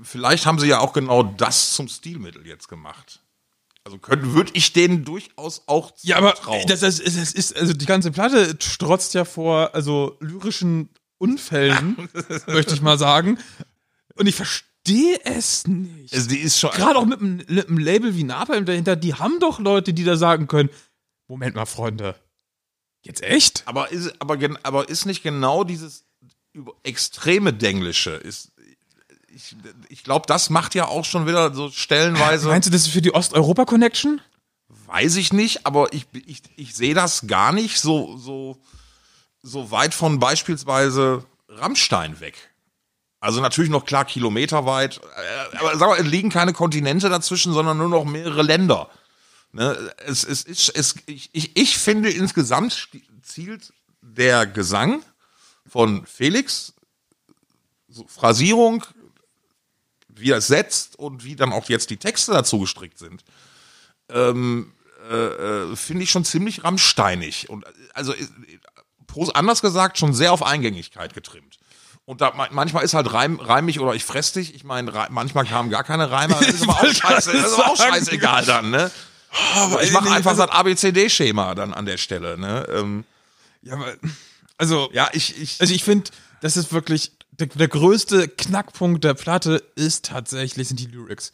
vielleicht 0.01 0.45
haben 0.45 0.59
sie 0.59 0.67
ja 0.67 0.79
auch 0.79 0.93
genau 0.93 1.23
das 1.23 1.73
zum 1.73 1.87
Stilmittel 1.87 2.45
jetzt 2.45 2.67
gemacht. 2.67 3.21
Also 3.83 3.97
könnte, 3.97 4.33
würde 4.33 4.51
ich 4.53 4.73
denen 4.73 5.03
durchaus 5.05 5.63
auch 5.65 5.91
Ja, 6.03 6.17
aber 6.17 6.35
zutrauen. 6.35 6.67
das, 6.67 6.81
das, 6.81 6.99
ist, 6.99 7.17
das 7.17 7.33
ist, 7.33 7.57
also 7.57 7.73
die 7.73 7.87
ganze 7.87 8.11
Platte 8.11 8.55
strotzt 8.61 9.13
ja 9.15 9.25
vor, 9.25 9.73
also 9.73 10.17
lyrischen 10.19 10.89
Unfällen, 11.17 12.09
möchte 12.47 12.75
ich 12.75 12.81
mal 12.81 12.99
sagen. 12.99 13.39
Und 14.15 14.27
ich 14.27 14.35
verstehe 14.35 15.19
es 15.23 15.65
nicht. 15.65 16.13
Also 16.13 16.29
die 16.29 16.37
ist 16.37 16.59
schon, 16.59 16.69
Gerade 16.71 16.99
auch 16.99 17.05
mit 17.05 17.21
einem, 17.21 17.37
mit 17.47 17.67
einem 17.69 17.77
Label 17.79 18.15
wie 18.15 18.23
Napalm 18.23 18.65
dahinter, 18.65 18.95
die 18.95 19.15
haben 19.15 19.39
doch 19.39 19.59
Leute, 19.59 19.93
die 19.93 20.03
da 20.03 20.15
sagen 20.15 20.47
können, 20.47 20.69
Moment 21.27 21.55
mal, 21.55 21.65
Freunde, 21.65 22.15
jetzt 23.03 23.23
echt? 23.23 23.63
aber 23.65 23.91
ist, 23.91 24.13
aber, 24.21 24.37
aber 24.63 24.89
ist 24.89 25.05
nicht 25.05 25.23
genau 25.23 25.63
dieses 25.63 26.05
über- 26.53 26.73
extreme 26.83 27.53
Denglische 27.53 28.11
ist, 28.11 28.51
ich, 29.33 29.55
ich 29.89 30.03
glaube, 30.03 30.25
das 30.27 30.49
macht 30.49 30.75
ja 30.75 30.87
auch 30.87 31.05
schon 31.05 31.25
wieder 31.25 31.53
so 31.53 31.69
stellenweise, 31.71 32.47
Meinst 32.49 32.67
du, 32.67 32.71
das 32.71 32.81
ist 32.83 32.89
für 32.93 33.01
die 33.01 33.13
Osteuropa-Connection? 33.13 34.21
weiß 34.87 35.15
ich 35.15 35.31
nicht, 35.31 35.65
aber 35.65 35.93
ich, 35.93 36.05
ich, 36.25 36.41
ich 36.57 36.75
sehe 36.75 36.93
das 36.93 37.25
gar 37.25 37.53
nicht 37.53 37.79
so, 37.79 38.17
so, 38.17 38.57
so 39.41 39.71
weit 39.71 39.93
von 39.93 40.19
beispielsweise 40.19 41.23
Rammstein 41.47 42.19
weg. 42.19 42.35
Also 43.21 43.39
natürlich 43.39 43.71
noch 43.71 43.85
klar 43.85 44.03
kilometerweit, 44.03 44.99
äh, 45.53 45.57
aber 45.57 45.77
sag 45.77 45.87
mal, 45.87 45.97
es 45.99 46.07
liegen 46.07 46.29
keine 46.29 46.51
Kontinente 46.51 47.07
dazwischen, 47.07 47.53
sondern 47.53 47.77
nur 47.77 47.87
noch 47.87 48.03
mehrere 48.03 48.41
Länder. 48.41 48.89
Ne? 49.53 49.77
Es, 50.05 50.25
es, 50.25 50.43
es, 50.43 50.67
es, 50.69 50.95
ich, 51.05 51.29
ich, 51.31 51.55
ich 51.55 51.77
finde 51.77 52.09
insgesamt 52.09 52.89
zielt 53.21 53.71
der 54.01 54.45
Gesang 54.45 55.03
von 55.67 56.05
Felix, 56.05 56.73
so 57.87 58.05
Phrasierung, 58.07 58.85
wie 60.09 60.31
er 60.31 60.37
es 60.37 60.47
setzt 60.47 60.97
und 60.99 61.23
wie 61.23 61.35
dann 61.35 61.51
auch 61.53 61.69
jetzt 61.69 61.89
die 61.89 61.97
Texte 61.97 62.31
dazu 62.31 62.59
gestrickt 62.59 62.97
sind, 62.99 63.23
ähm, 64.09 64.73
äh, 65.09 65.15
äh, 65.15 65.75
finde 65.75 66.03
ich 66.03 66.11
schon 66.11 66.25
ziemlich 66.25 66.63
rammsteinig. 66.63 67.49
Und 67.49 67.65
also 67.93 68.13
äh, 68.13 68.27
anders 69.33 69.61
gesagt, 69.61 69.97
schon 69.97 70.13
sehr 70.13 70.31
auf 70.31 70.43
Eingängigkeit 70.43 71.13
getrimmt. 71.13 71.57
Und 72.05 72.21
da 72.21 72.31
ma- 72.33 72.47
manchmal 72.51 72.83
ist 72.83 72.93
halt 72.93 73.11
reim, 73.13 73.39
reimig 73.39 73.79
oder 73.79 73.93
ich 73.93 74.03
fress 74.05 74.31
dich. 74.33 74.53
Ich 74.55 74.63
meine, 74.63 74.91
manchmal 75.09 75.45
kamen 75.45 75.69
gar 75.69 75.83
keine 75.83 76.11
Reime. 76.11 76.35
Das 76.39 76.47
ist 76.49 76.63
aber 76.69 76.73
auch 76.81 76.85
scheiße. 76.93 77.31
Das 77.33 77.47
ist 77.47 77.53
aber 77.53 77.67
auch 77.71 77.77
scheißegal 77.77 78.45
dann, 78.45 78.69
ne? 78.71 78.91
Aber 79.55 79.81
ich 79.83 79.91
mache 79.91 80.11
einfach 80.11 80.31
also- 80.31 80.45
das 80.45 80.51
ABCD-Schema 80.55 81.55
dann 81.55 81.73
an 81.73 81.85
der 81.85 81.97
Stelle, 81.97 82.37
ne? 82.37 82.67
Ähm, 82.71 83.05
Ja, 83.61 83.75
aber, 83.75 83.93
also, 84.61 84.89
ja, 84.93 85.09
ich, 85.13 85.41
ich, 85.41 85.59
also 85.59 85.73
ich 85.73 85.83
finde, 85.83 86.11
das 86.41 86.55
ist 86.55 86.71
wirklich, 86.71 87.11
der, 87.31 87.47
der 87.47 87.67
größte 87.67 88.27
Knackpunkt 88.27 89.03
der 89.03 89.15
Platte 89.15 89.63
ist 89.75 90.05
tatsächlich, 90.05 90.67
sind 90.67 90.79
die 90.79 90.85
Lyrics. 90.85 91.31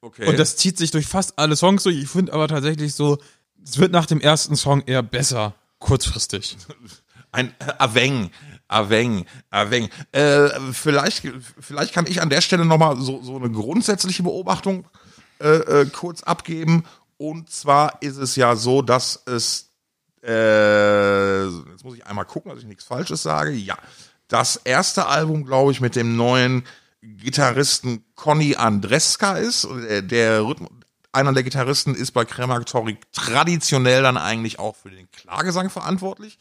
okay. 0.00 0.26
Und 0.26 0.38
das 0.38 0.56
zieht 0.56 0.76
sich 0.76 0.90
durch 0.90 1.06
fast 1.06 1.38
alle 1.38 1.54
Songs 1.54 1.84
durch. 1.84 1.96
Ich 1.96 2.08
finde 2.08 2.32
aber 2.32 2.48
tatsächlich 2.48 2.94
so, 2.94 3.18
es 3.62 3.78
wird 3.78 3.92
nach 3.92 4.06
dem 4.06 4.20
ersten 4.20 4.56
Song 4.56 4.82
eher 4.86 5.02
besser, 5.02 5.54
kurzfristig. 5.78 6.56
Ein 7.30 7.54
äh, 7.60 7.72
Aveng, 7.78 8.30
Aveng, 8.66 9.26
Aveng. 9.50 9.88
Äh, 10.12 10.48
vielleicht, 10.72 11.22
vielleicht 11.60 11.92
kann 11.92 12.06
ich 12.06 12.20
an 12.20 12.30
der 12.30 12.40
Stelle 12.40 12.64
nochmal 12.64 12.98
so, 12.98 13.22
so 13.22 13.36
eine 13.36 13.50
grundsätzliche 13.50 14.24
Beobachtung 14.24 14.86
äh, 15.40 15.48
äh, 15.82 15.86
kurz 15.86 16.24
abgeben. 16.24 16.84
Und 17.18 17.50
zwar 17.50 18.02
ist 18.02 18.16
es 18.16 18.34
ja 18.34 18.56
so, 18.56 18.82
dass 18.82 19.22
es, 19.26 19.67
äh, 20.22 21.44
jetzt 21.44 21.84
muss 21.84 21.96
ich 21.96 22.06
einmal 22.06 22.24
gucken, 22.24 22.50
dass 22.50 22.60
ich 22.60 22.66
nichts 22.66 22.84
Falsches 22.84 23.22
sage. 23.22 23.50
Ja, 23.52 23.76
das 24.28 24.56
erste 24.56 25.06
Album, 25.06 25.44
glaube 25.44 25.72
ich, 25.72 25.80
mit 25.80 25.96
dem 25.96 26.16
neuen 26.16 26.64
Gitarristen 27.00 28.04
Conny 28.14 28.56
Andreska 28.56 29.36
ist. 29.36 29.66
Der 30.02 30.42
Rhythm 30.44 30.66
einer 31.12 31.32
der 31.32 31.42
Gitarristen 31.42 31.94
ist 31.94 32.12
bei 32.12 32.24
Krematoric 32.24 33.10
traditionell 33.12 34.02
dann 34.02 34.16
eigentlich 34.16 34.58
auch 34.58 34.76
für 34.76 34.90
den 34.90 35.10
Klagesang 35.10 35.70
verantwortlich 35.70 36.38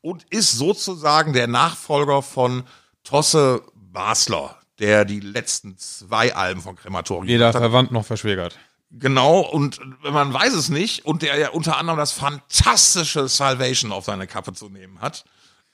und 0.00 0.24
ist 0.30 0.52
sozusagen 0.52 1.32
der 1.32 1.46
Nachfolger 1.46 2.22
von 2.22 2.64
Tosse 3.02 3.62
Basler, 3.74 4.56
der 4.78 5.04
die 5.04 5.20
letzten 5.20 5.76
zwei 5.78 6.34
Alben 6.34 6.60
von 6.60 6.76
Weder 6.76 6.90
gemacht 6.90 7.54
hat. 7.54 7.62
verwandt 7.62 7.92
noch 7.92 8.06
verschwägert. 8.06 8.58
Genau, 8.96 9.40
und 9.40 9.80
man 10.02 10.32
weiß 10.32 10.54
es 10.54 10.68
nicht, 10.68 11.04
und 11.04 11.22
der 11.22 11.36
ja 11.36 11.50
unter 11.50 11.78
anderem 11.78 11.98
das 11.98 12.12
fantastische 12.12 13.26
Salvation 13.28 13.90
auf 13.90 14.04
seine 14.04 14.26
Kappe 14.26 14.52
zu 14.52 14.68
nehmen 14.68 15.00
hat. 15.00 15.24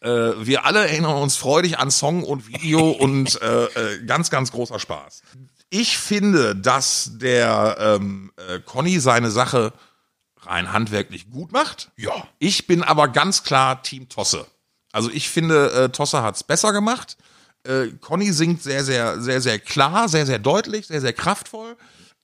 Äh, 0.01 0.09
wir 0.09 0.65
alle 0.65 0.89
erinnern 0.89 1.17
uns 1.17 1.37
freudig 1.37 1.79
an 1.79 1.91
Song 1.91 2.25
und 2.25 2.49
Video 2.49 2.91
und 3.01 3.41
äh, 3.43 3.65
äh, 3.65 4.05
ganz, 4.07 4.31
ganz 4.31 4.53
großer 4.53 4.79
Spaß. 4.79 5.23
Ich 5.69 5.99
finde, 5.99 6.57
dass 6.57 7.13
der 7.19 7.77
ähm, 7.79 8.33
äh, 8.49 8.59
Conny 8.61 8.99
seine 9.01 9.31
Sache 9.31 9.73
rein 10.39 10.73
handwerklich 10.73 11.31
gut 11.31 11.53
macht. 11.53 11.91
Ja. 11.97 12.27
Ich 12.39 12.67
bin 12.67 12.83
aber 12.83 13.09
ganz 13.09 13.45
klar 13.45 13.83
Team 13.83 14.09
Tosse. 14.09 14.47
Also 14.93 15.11
ich 15.11 15.29
finde, 15.29 15.71
äh, 15.73 15.89
Tosse 15.91 16.23
hat's 16.23 16.43
besser 16.43 16.73
gemacht. 16.73 17.19
Äh, 17.65 17.89
Conny 18.01 18.33
singt 18.33 18.63
sehr, 18.63 18.83
sehr, 18.83 19.21
sehr, 19.21 19.43
sehr 19.43 19.59
klar, 19.59 20.09
sehr, 20.09 20.25
sehr 20.25 20.39
deutlich, 20.39 20.87
sehr, 20.87 21.03
sehr 21.03 21.13
kraftvoll. 21.13 21.77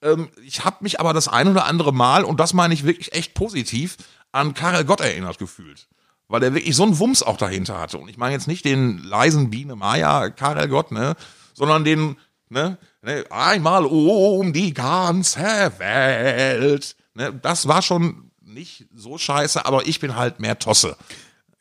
Ähm, 0.03 0.29
ich 0.45 0.65
habe 0.65 0.76
mich 0.81 1.00
aber 1.00 1.12
das 1.12 1.29
ein 1.29 1.49
oder 1.49 1.67
andere 1.67 1.93
Mal, 1.93 2.25
und 2.25 2.38
das 2.38 2.53
meine 2.53 2.75
ich 2.75 2.85
wirklich 2.85 3.12
echt 3.12 3.35
positiv, 3.35 3.97
an 4.33 4.55
Karel 4.55 4.85
Gott 4.85 5.00
erinnert 5.00 5.38
gefühlt. 5.38 5.88
Weil 6.29 6.41
der 6.41 6.55
wirklich 6.55 6.75
so 6.75 6.83
einen 6.83 6.99
Wumms 6.99 7.23
auch 7.23 7.37
dahinter 7.37 7.79
hatte. 7.79 7.99
Und 7.99 8.09
ich 8.09 8.17
meine 8.17 8.35
jetzt 8.35 8.49
nicht 8.49 8.65
den 8.65 8.99
leisen 8.99 9.50
Biene 9.50 9.76
Maya 9.76 10.31
Karel 10.31 10.69
Gott, 10.69 10.91
ne, 10.91 11.15
sondern 11.55 11.85
den, 11.85 12.17
ne, 12.49 12.79
ne, 13.03 13.25
einmal 13.31 13.87
um 13.87 14.53
die 14.53 14.75
ganze 14.75 15.73
Welt. 15.79 16.97
Ne, 17.15 17.33
das 17.33 17.69
war 17.69 17.81
schon 17.81 18.31
nicht 18.43 18.87
so 18.95 19.19
scheiße, 19.19 19.65
aber 19.65 19.87
ich 19.87 20.00
bin 20.00 20.17
halt 20.17 20.41
mehr 20.41 20.59
Tosse. 20.59 20.97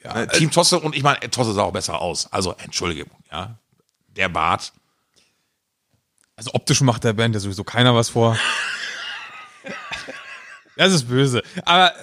Ja, 0.04 0.25
Team 0.27 0.51
Tosse 0.51 0.80
und 0.80 0.96
ich 0.96 1.04
meine, 1.04 1.20
Tosse 1.32 1.54
sah 1.54 1.63
auch 1.63 1.72
besser 1.72 2.00
aus. 2.00 2.32
Also, 2.32 2.54
Entschuldigung, 2.63 3.12
ja. 3.32 3.58
Der 4.08 4.30
Bart. 4.30 4.72
Optisch 6.55 6.79
macht 6.79 7.03
der 7.03 7.12
Band 7.12 7.35
ja 7.35 7.41
sowieso 7.41 7.65
keiner 7.65 7.93
was 7.95 8.07
vor. 8.09 8.38
Das 10.77 10.93
ist 10.93 11.09
böse. 11.09 11.41
Aber 11.65 11.93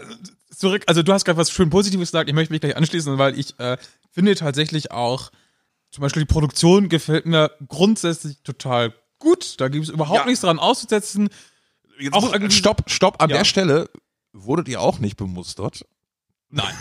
zurück, 0.55 0.83
also 0.87 1.03
du 1.03 1.11
hast 1.13 1.25
gerade 1.25 1.39
was 1.39 1.51
schön 1.51 1.71
Positives 1.71 2.11
gesagt, 2.11 2.29
ich 2.29 2.35
möchte 2.35 2.53
mich 2.53 2.61
gleich 2.61 2.77
anschließen, 2.77 3.17
weil 3.17 3.39
ich 3.39 3.59
äh, 3.59 3.79
finde 4.11 4.35
tatsächlich 4.35 4.91
auch, 4.91 5.31
zum 5.91 6.03
Beispiel 6.03 6.23
die 6.23 6.33
Produktion 6.33 6.91
gefällt 6.91 7.25
mir 7.25 7.51
grundsätzlich 7.67 8.43
total 8.45 8.93
gut. 9.19 9.59
Da 9.59 9.69
gibt 9.69 9.85
es 9.85 9.91
überhaupt 9.91 10.21
Ja. 10.21 10.27
nichts 10.27 10.43
dran 10.43 10.59
auszusetzen. 10.59 11.31
Jetzt 11.99 12.13
Auch 12.13 12.35
stopp, 12.51 12.85
stopp, 12.91 13.23
an 13.23 13.31
Ja. 13.31 13.39
der 13.39 13.45
Stelle 13.45 13.89
wurdet 14.35 14.69
ihr 14.69 14.81
auch 14.83 14.99
nicht 14.99 15.17
bemustert. 15.17 15.87
Nein. 16.51 16.75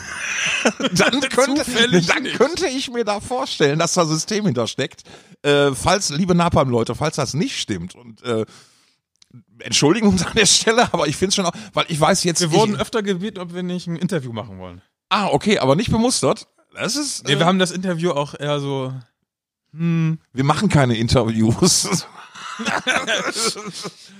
Dann 0.91 1.21
könnte, 1.21 1.63
dann 2.07 2.23
könnte 2.37 2.67
ich 2.67 2.89
mir 2.91 3.03
da 3.03 3.19
vorstellen, 3.19 3.79
dass 3.79 3.93
da 3.93 4.05
System 4.05 4.45
hintersteckt. 4.45 5.03
Äh, 5.43 5.71
falls, 5.73 6.09
liebe 6.09 6.35
Napalm-Leute, 6.35 6.95
falls 6.95 7.15
das 7.15 7.33
nicht 7.33 7.59
stimmt 7.59 7.95
und 7.95 8.21
äh, 8.23 8.45
entschuldigen 9.59 10.07
uns 10.07 10.25
an 10.25 10.33
der 10.35 10.45
Stelle, 10.45 10.93
aber 10.93 11.07
ich 11.07 11.15
finde 11.15 11.29
es 11.29 11.35
schon 11.35 11.45
auch, 11.45 11.53
weil 11.73 11.85
ich 11.87 11.99
weiß 11.99 12.23
jetzt, 12.25 12.41
Wir 12.41 12.51
wurden 12.51 12.75
ich, 12.75 12.79
öfter 12.81 13.01
gebeten, 13.01 13.39
ob 13.39 13.53
wir 13.53 13.63
nicht 13.63 13.87
ein 13.87 13.95
Interview 13.95 14.33
machen 14.33 14.59
wollen. 14.59 14.81
ah, 15.09 15.27
okay, 15.27 15.59
aber 15.59 15.75
nicht 15.75 15.91
bemustert. 15.91 16.47
Das 16.73 16.95
ist, 16.95 17.25
Nee, 17.27 17.33
äh, 17.33 17.39
wir 17.39 17.45
haben 17.45 17.59
das 17.59 17.71
Interview 17.71 18.11
auch 18.11 18.33
eher 18.37 18.59
so. 18.59 18.93
Hm. 19.73 20.19
wir 20.33 20.43
machen 20.43 20.67
keine 20.69 20.95
Interviews. 20.97 22.05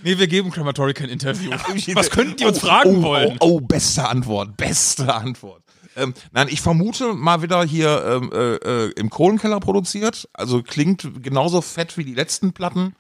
Nee, 0.04 0.18
wir 0.18 0.28
geben 0.28 0.50
Crematory 0.50 0.94
kein 0.94 1.10
Interview. 1.10 1.52
Was 1.94 2.10
könnten 2.10 2.38
die 2.38 2.46
uns 2.46 2.58
Oh, 2.58 2.66
fragen 2.66 2.98
oh, 2.98 3.04
wollen? 3.04 3.38
Oh, 3.40 3.58
oh, 3.58 3.60
beste 3.62 4.08
Antwort, 4.08 4.58
beste 4.58 5.14
Antwort. 5.14 5.61
Ähm, 5.96 6.14
nein, 6.32 6.48
ich 6.50 6.62
vermute 6.62 7.14
mal 7.14 7.42
wieder 7.42 7.64
hier 7.64 8.04
ähm, 8.06 8.32
äh, 8.34 8.56
äh, 8.56 8.92
im 8.92 9.10
Kohlenkeller 9.10 9.60
produziert. 9.60 10.30
Also 10.34 10.64
klingt 10.64 11.24
genauso 11.24 11.62
fett 11.62 11.98
wie 11.98 12.06
die 12.06 12.14
letzten 12.14 12.54
Platten, 12.54 12.96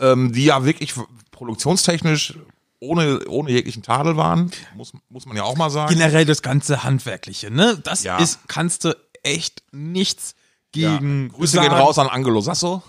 ähm, 0.00 0.32
die 0.32 0.46
ja 0.46 0.64
wirklich 0.64 0.94
produktionstechnisch 1.30 2.34
ohne, 2.80 3.24
ohne 3.28 3.50
jeglichen 3.50 3.82
Tadel 3.82 4.16
waren. 4.16 4.50
Muss, 4.74 4.92
muss 5.08 5.26
man 5.26 5.36
ja 5.36 5.44
auch 5.44 5.56
mal 5.56 5.70
sagen. 5.70 5.92
Generell 5.92 6.24
das 6.24 6.42
ganze 6.42 6.82
Handwerkliche, 6.84 7.50
ne? 7.50 7.78
Das 7.82 8.02
Ja. 8.04 8.18
ist, 8.18 8.40
kannst 8.48 8.84
du 8.84 8.96
echt 9.22 9.62
nichts 9.72 10.34
gegen. 10.72 11.30
Grüße 11.30 11.58
gehen 11.58 11.70
sagen. 11.70 11.82
raus 11.82 11.98
an 11.98 12.08
Angelo 12.08 12.40
Sasso. 12.40 12.82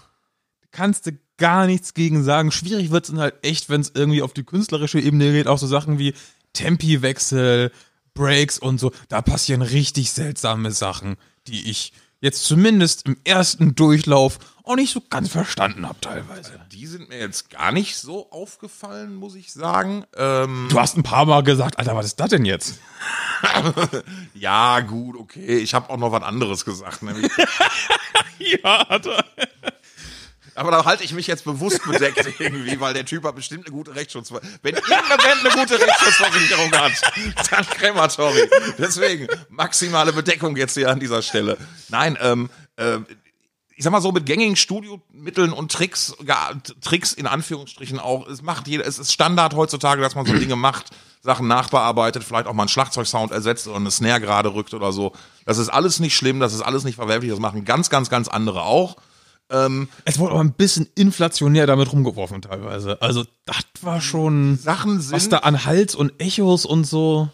kannst 0.72 1.06
du 1.08 1.12
gar 1.38 1.68
nichts 1.68 1.94
gegen 1.94 2.24
sagen. 2.24 2.52
Schwierig 2.52 2.90
wird's 2.92 3.10
dann 3.10 3.20
halt 3.20 3.36
echt, 3.44 3.70
wenn 3.70 3.82
es 3.82 3.92
irgendwie 3.94 4.22
auf 4.24 4.34
die 4.34 4.44
künstlerische 4.44 5.00
Ebene 5.00 5.32
geht, 5.32 5.48
auch 5.48 5.58
so 5.60 5.68
Sachen 5.68 6.00
wie 6.00 6.14
Tempiwechsel, 6.54 7.72
Breaks 8.18 8.58
und 8.60 8.80
so. 8.80 8.92
Da 9.10 9.22
passieren 9.22 9.62
richtig 9.62 10.12
seltsame 10.12 10.72
Sachen, 10.72 11.16
die 11.48 11.70
ich 11.70 11.94
jetzt 12.20 12.44
zumindest 12.46 13.06
im 13.06 13.16
ersten 13.24 13.76
Durchlauf 13.76 14.40
auch 14.64 14.76
nicht 14.76 14.92
so 14.92 15.02
ganz 15.10 15.30
verstanden 15.30 15.88
habe 15.88 16.02
teilweise. 16.02 16.60
Die 16.72 16.88
sind 16.88 17.08
mir 17.10 17.20
jetzt 17.20 17.50
gar 17.50 17.72
nicht 17.72 17.96
so 17.96 18.30
aufgefallen, 18.32 19.16
muss 19.16 19.36
ich 19.36 19.54
sagen. 19.54 20.04
Ähm, 20.18 20.68
Du 20.70 20.80
hast 20.80 20.98
ein 20.98 21.04
paar 21.04 21.26
Mal 21.26 21.44
gesagt, 21.44 21.80
Alter, 21.80 21.96
was 21.96 22.08
ist 22.08 22.20
das 22.20 22.30
denn 22.32 22.44
jetzt? 22.44 22.80
ja, 24.34 24.80
gut, 24.82 25.16
okay. 25.16 25.58
Ich 25.60 25.74
habe 25.74 25.90
auch 25.90 25.98
noch 25.98 26.12
was 26.12 26.24
anderes 26.24 26.66
gesagt. 26.66 27.04
Nämlich 27.04 27.32
Ja, 28.64 28.82
Alter. 28.82 29.24
Aber 30.58 30.72
da 30.72 30.86
halte 30.86 31.04
ich 31.04 31.14
mich 31.14 31.28
jetzt 31.28 31.44
bewusst 31.44 31.84
bedeckt 31.86 32.28
irgendwie, 32.40 32.80
weil 32.80 32.96
der 32.96 33.06
Typ 33.06 33.24
hat 33.26 33.36
bestimmt 33.36 33.68
eine 33.68 33.76
gute 33.76 33.94
Rechtschutz. 33.94 34.34
Wenn 34.64 34.74
irgendeine 34.74 35.18
Band 35.18 35.46
eine 35.46 35.50
gute 35.52 35.80
Rechtsschutzversicherung 35.80 36.72
hat, 36.72 36.94
dann 37.52 37.66
Crematory. 37.70 38.50
Deswegen 38.80 39.28
maximale 39.50 40.12
Bedeckung 40.14 40.58
jetzt 40.58 40.74
hier 40.74 40.90
an 40.90 41.00
dieser 41.00 41.22
Stelle. 41.22 41.58
Nein, 41.90 42.18
ähm, 42.20 42.50
äh, 42.76 42.98
ich 43.76 43.84
sag 43.84 43.92
mal 43.92 44.02
so 44.02 44.12
mit 44.12 44.26
gängigen 44.26 44.56
Studiomitteln 44.56 45.54
und 45.54 45.72
Tricks, 45.72 46.16
ja, 46.26 46.50
Tricks 46.82 47.14
in 47.14 47.28
Anführungsstrichen 47.28 48.00
auch. 48.00 48.28
Es 48.28 48.42
macht 48.42 48.68
jeder, 48.68 48.88
es 48.88 48.98
ist 48.98 49.14
Standard 49.14 49.54
heutzutage, 49.54 50.02
dass 50.02 50.16
man 50.16 50.26
so 50.26 50.34
Dinge 50.34 50.56
macht, 50.56 50.88
Sachen 51.22 51.48
nachbearbeitet, 51.48 52.24
vielleicht 52.24 52.48
auch 52.48 52.54
mal 52.54 52.64
einen 52.64 52.70
Schlagzeugsound 52.70 53.32
ersetzt 53.32 53.68
oder 53.68 53.76
eine 53.76 53.92
Snare 53.92 54.22
gerade 54.22 54.56
rückt 54.56 54.74
oder 54.74 54.92
so. 54.92 55.14
Das 55.46 55.60
ist 55.60 55.70
alles 55.70 56.00
nicht 56.00 56.18
schlimm, 56.18 56.40
das 56.40 56.56
ist 56.56 56.62
alles 56.62 56.84
nicht 56.84 56.96
verwerflich. 56.96 57.30
Das 57.30 57.40
machen 57.40 57.64
ganz, 57.64 57.92
ganz, 57.92 58.10
ganz 58.10 58.28
andere 58.28 58.64
auch. 58.64 58.98
Es 59.50 60.20
wurde 60.20 60.32
aber 60.32 60.42
ein 60.42 60.54
bisschen 60.54 60.90
inflationär 60.96 61.68
damit 61.68 61.92
rumgeworfen 61.94 62.42
teilweise. 62.42 63.02
Also, 63.02 63.24
das 63.46 63.64
war 63.82 64.02
schon, 64.02 64.58
Sachen 64.58 65.00
sind. 65.00 65.14
was 65.14 65.30
da 65.30 65.38
an 65.40 65.64
Hals 65.66 65.96
und 65.96 66.14
Echos 66.22 66.66
und 66.66 66.84
so. 66.86 67.30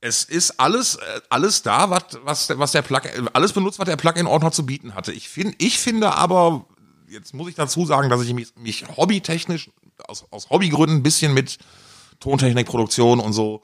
Es 0.00 0.22
ist 0.24 0.60
alles, 0.60 0.96
äh, 0.96 1.20
alles 1.30 1.62
da, 1.62 1.90
was, 1.90 2.04
was, 2.22 2.46
der- 2.46 2.58
was 2.60 2.70
der 2.72 2.82
Plug, 2.82 3.00
alles 3.32 3.52
benutzt, 3.52 3.78
was 3.80 3.86
der 3.86 3.96
Plugin-Ordner 3.96 4.52
zu 4.52 4.64
bieten 4.64 4.94
hatte. 4.94 5.10
Ich 5.12 5.28
finde, 5.28 5.56
ich 5.58 5.78
finde 5.80 6.14
aber, 6.14 6.66
jetzt 7.08 7.34
muss 7.34 7.48
ich 7.48 7.56
dazu 7.56 7.84
sagen, 7.86 8.10
dass 8.10 8.22
ich 8.22 8.32
mich, 8.32 8.54
mich 8.56 8.84
hobbytechnisch, 8.96 9.70
aus, 10.06 10.24
aus 10.30 10.50
Hobbygründen 10.50 10.98
ein 10.98 11.02
bisschen 11.02 11.34
mit 11.34 11.58
Tontechnik, 12.20 12.66
Produktion 12.68 13.18
und 13.18 13.32
so 13.32 13.62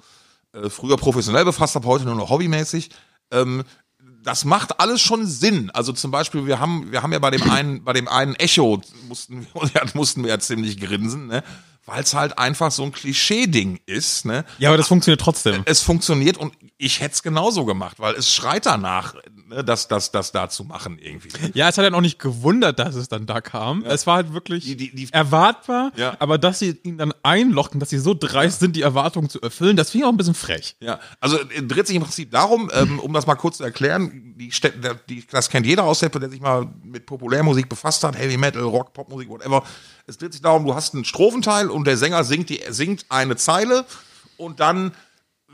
äh, 0.55 0.69
früher 0.71 0.97
professionell 0.97 1.45
befasst 1.45 1.75
habe, 1.77 1.87
heute 1.87 2.05
nur 2.07 2.15
noch 2.17 2.31
hobbymäßig. 2.31 2.91
Ähm, 3.31 3.63
das 4.23 4.45
macht 4.45 4.79
alles 4.81 5.01
schon 5.01 5.27
Sinn. 5.27 5.71
Also 5.73 5.93
zum 5.93 6.11
Beispiel, 6.11 6.47
wir 6.47 6.61
haben, 6.61 6.93
wir 6.93 7.03
haben 7.03 7.13
ja 7.13 7.19
bei 7.19 7.31
dem 7.31 7.51
einen, 7.51 7.85
bei 7.85 7.93
dem 7.93 8.09
einen 8.09 8.35
Echo 8.37 8.81
mussten, 9.09 9.47
wir- 9.53 9.71
ja, 9.75 9.83
mussten 9.95 10.23
wir 10.23 10.31
ja 10.31 10.39
ziemlich 10.39 10.79
grinsen, 10.79 11.27
ne? 11.27 11.43
Weil 11.85 12.03
es 12.05 12.15
halt 12.15 12.39
einfach 12.39 12.71
so 12.71 12.85
ein 12.85 12.93
Klischee-Ding 12.93 13.81
ist, 13.87 14.25
ne? 14.25 14.45
Ja, 14.59 14.69
aber 14.69 14.77
das 14.77 14.87
funktioniert 14.87 15.21
trotzdem. 15.21 15.63
es 15.67 15.81
funktioniert 15.83 16.37
und 16.37 16.53
ich 16.79 17.01
hätte 17.01 17.15
es 17.15 17.23
genauso 17.25 17.65
gemacht, 17.65 17.99
weil 17.99 18.15
es 18.15 18.33
schreit 18.33 18.67
danach, 18.67 19.17
ne, 19.55 19.65
das, 19.65 19.89
das, 19.89 20.11
das 20.11 20.33
da 20.33 20.49
zu 20.49 20.65
machen 20.65 20.99
irgendwie. 21.01 21.29
Ja, 21.55 21.69
es 21.69 21.79
hat 21.79 21.85
ja 21.85 21.93
auch 21.97 22.01
nicht 22.01 22.19
gewundert, 22.19 22.79
dass 22.79 22.95
es 22.95 23.09
dann 23.09 23.27
da 23.27 23.41
kam. 23.41 23.85
Es 23.85 24.07
war 24.07 24.17
halt 24.17 24.33
wirklich 24.33 24.65
Die- 24.65 24.77
die- 24.77 24.95
die- 24.95 25.09
erwartbar, 25.13 25.93
Ja. 25.97 26.17
aber 26.19 26.39
dass 26.39 26.59
sie 26.59 26.79
ihn 26.83 26.99
dann 26.99 27.13
einlocken, 27.23 27.81
dass 27.81 27.91
sie 27.91 27.99
so 27.99 28.15
dreist 28.15 28.61
sind, 28.61 28.77
die 28.77 28.83
Erwartungen 28.83 29.29
zu 29.29 29.41
erfüllen, 29.41 29.77
das 29.77 29.91
finde 29.91 30.05
ich 30.05 30.09
auch 30.09 30.13
ein 30.13 30.17
bisschen 30.17 30.35
frech. 30.35 30.77
Ja, 30.81 30.99
also 31.21 31.39
äh, 31.39 31.63
dreht 31.63 31.87
sich 31.87 31.97
im 31.97 32.03
Prinzip 32.03 32.31
darum, 32.31 32.71
ähm, 32.75 32.99
um 32.99 33.13
das 33.13 33.27
mal 33.27 33.35
kurz 33.37 33.59
zu 33.59 33.65
erklären, 33.65 34.35
die, 34.37 34.51
die, 35.09 35.27
das 35.31 35.49
kennt 35.49 35.67
jeder 35.67 35.85
aus 35.85 36.01
der, 36.01 36.09
der 36.09 36.31
sich 36.31 36.41
mal 36.41 36.69
mit 36.83 37.07
Populärmusik 37.07 37.69
befasst 37.69 38.03
hat, 38.05 38.19
Heavy 38.19 38.37
Metal, 38.37 38.63
Rock, 38.63 38.93
Popmusik, 38.93 39.29
whatever. 39.29 39.63
Es 40.07 40.19
dreht 40.19 40.33
sich 40.33 40.43
darum, 40.43 40.65
du 40.67 40.75
hast 40.75 40.95
einen 40.95 41.05
Strophenteil 41.05 41.69
und 41.71 41.87
der 41.87 41.97
Sänger 41.97 42.25
singt, 42.25 42.49
die, 42.51 42.61
singt 42.71 43.07
eine 43.09 43.37
Zeile 43.37 43.85
und 44.37 44.61
dann 44.61 44.93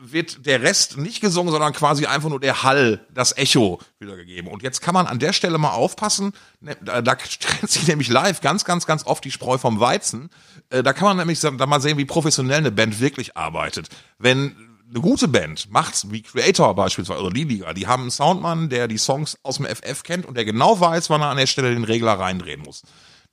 wird 0.00 0.46
der 0.46 0.62
Rest 0.62 0.96
nicht 0.96 1.20
gesungen, 1.20 1.50
sondern 1.50 1.72
quasi 1.72 2.06
einfach 2.06 2.28
nur 2.28 2.40
der 2.40 2.62
Hall, 2.62 3.04
das 3.12 3.36
Echo 3.36 3.80
wiedergegeben. 3.98 4.50
Und 4.50 4.62
jetzt 4.62 4.80
kann 4.80 4.94
man 4.94 5.06
an 5.06 5.18
der 5.18 5.32
Stelle 5.32 5.58
mal 5.58 5.72
aufpassen, 5.72 6.32
ne, 6.60 6.76
da, 6.80 7.02
da 7.02 7.14
trennt 7.14 7.70
sich 7.70 7.86
nämlich 7.86 8.08
live 8.08 8.40
ganz, 8.40 8.64
ganz, 8.64 8.86
ganz 8.86 9.06
oft 9.06 9.24
die 9.24 9.30
Spreu 9.30 9.58
vom 9.58 9.80
Weizen. 9.80 10.30
Äh, 10.70 10.82
da 10.82 10.92
kann 10.92 11.06
man 11.06 11.16
nämlich 11.16 11.40
da 11.40 11.50
mal 11.50 11.80
sehen, 11.80 11.98
wie 11.98 12.04
professionell 12.04 12.58
eine 12.58 12.70
Band 12.70 13.00
wirklich 13.00 13.36
arbeitet. 13.36 13.88
Wenn 14.18 14.56
eine 14.90 15.00
gute 15.00 15.28
Band 15.28 15.70
macht's, 15.70 16.10
wie 16.10 16.22
Creator 16.22 16.74
beispielsweise 16.74 17.20
oder 17.20 17.34
Liebigger, 17.34 17.74
die 17.74 17.86
haben 17.86 18.02
einen 18.02 18.10
Soundmann, 18.10 18.68
der 18.68 18.88
die 18.88 18.98
Songs 18.98 19.38
aus 19.42 19.56
dem 19.56 19.66
FF 19.66 20.02
kennt 20.02 20.24
und 20.24 20.36
der 20.36 20.44
genau 20.44 20.80
weiß, 20.80 21.10
wann 21.10 21.20
er 21.20 21.28
an 21.28 21.36
der 21.36 21.46
Stelle 21.46 21.70
den 21.70 21.84
Regler 21.84 22.18
reindrehen 22.18 22.62
muss. 22.62 22.82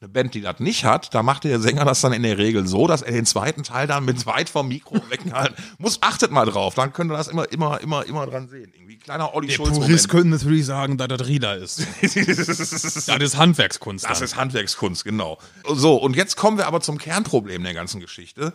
Eine 0.05 0.13
Band, 0.13 0.35
die 0.35 0.41
das 0.41 0.59
nicht 0.59 0.85
hat, 0.85 1.15
da 1.15 1.23
macht 1.23 1.45
der 1.45 1.59
Sänger 1.59 1.83
das 1.83 1.99
dann 1.99 2.13
in 2.13 2.21
der 2.21 2.37
Regel 2.37 2.67
so, 2.67 2.85
dass 2.85 3.01
er 3.01 3.11
den 3.11 3.25
zweiten 3.25 3.63
Teil 3.63 3.87
dann 3.87 4.05
mit 4.05 4.27
weit 4.27 4.49
vom 4.49 4.67
Mikro 4.67 5.01
weghalten 5.09 5.55
muss. 5.79 5.97
Achtet 6.03 6.29
mal 6.29 6.45
drauf, 6.45 6.75
dann 6.75 6.93
könnt 6.93 7.11
ihr 7.11 7.17
das 7.17 7.27
immer, 7.27 7.51
immer, 7.51 7.81
immer, 7.81 8.05
immer 8.05 8.27
dran 8.27 8.47
sehen. 8.47 8.71
Irgendwie 8.75 8.99
kleiner 8.99 9.33
Olli 9.33 9.47
Der 9.47 9.55
Schulz 9.55 9.71
Purist 9.71 9.89
Moment. 9.89 10.09
könnte 10.09 10.27
natürlich 10.27 10.67
sagen, 10.67 10.99
dass 10.99 11.07
das 11.07 11.25
Rieder 11.25 11.57
ist. 11.57 11.79
das 12.03 12.15
ist 12.15 13.37
Handwerkskunst. 13.37 14.05
Das 14.05 14.19
dann. 14.19 14.25
ist 14.25 14.35
Handwerkskunst, 14.35 15.03
genau. 15.03 15.39
So, 15.73 15.95
und 15.95 16.15
jetzt 16.15 16.35
kommen 16.35 16.59
wir 16.59 16.67
aber 16.67 16.81
zum 16.81 16.99
Kernproblem 16.99 17.63
der 17.63 17.73
ganzen 17.73 17.99
Geschichte. 17.99 18.53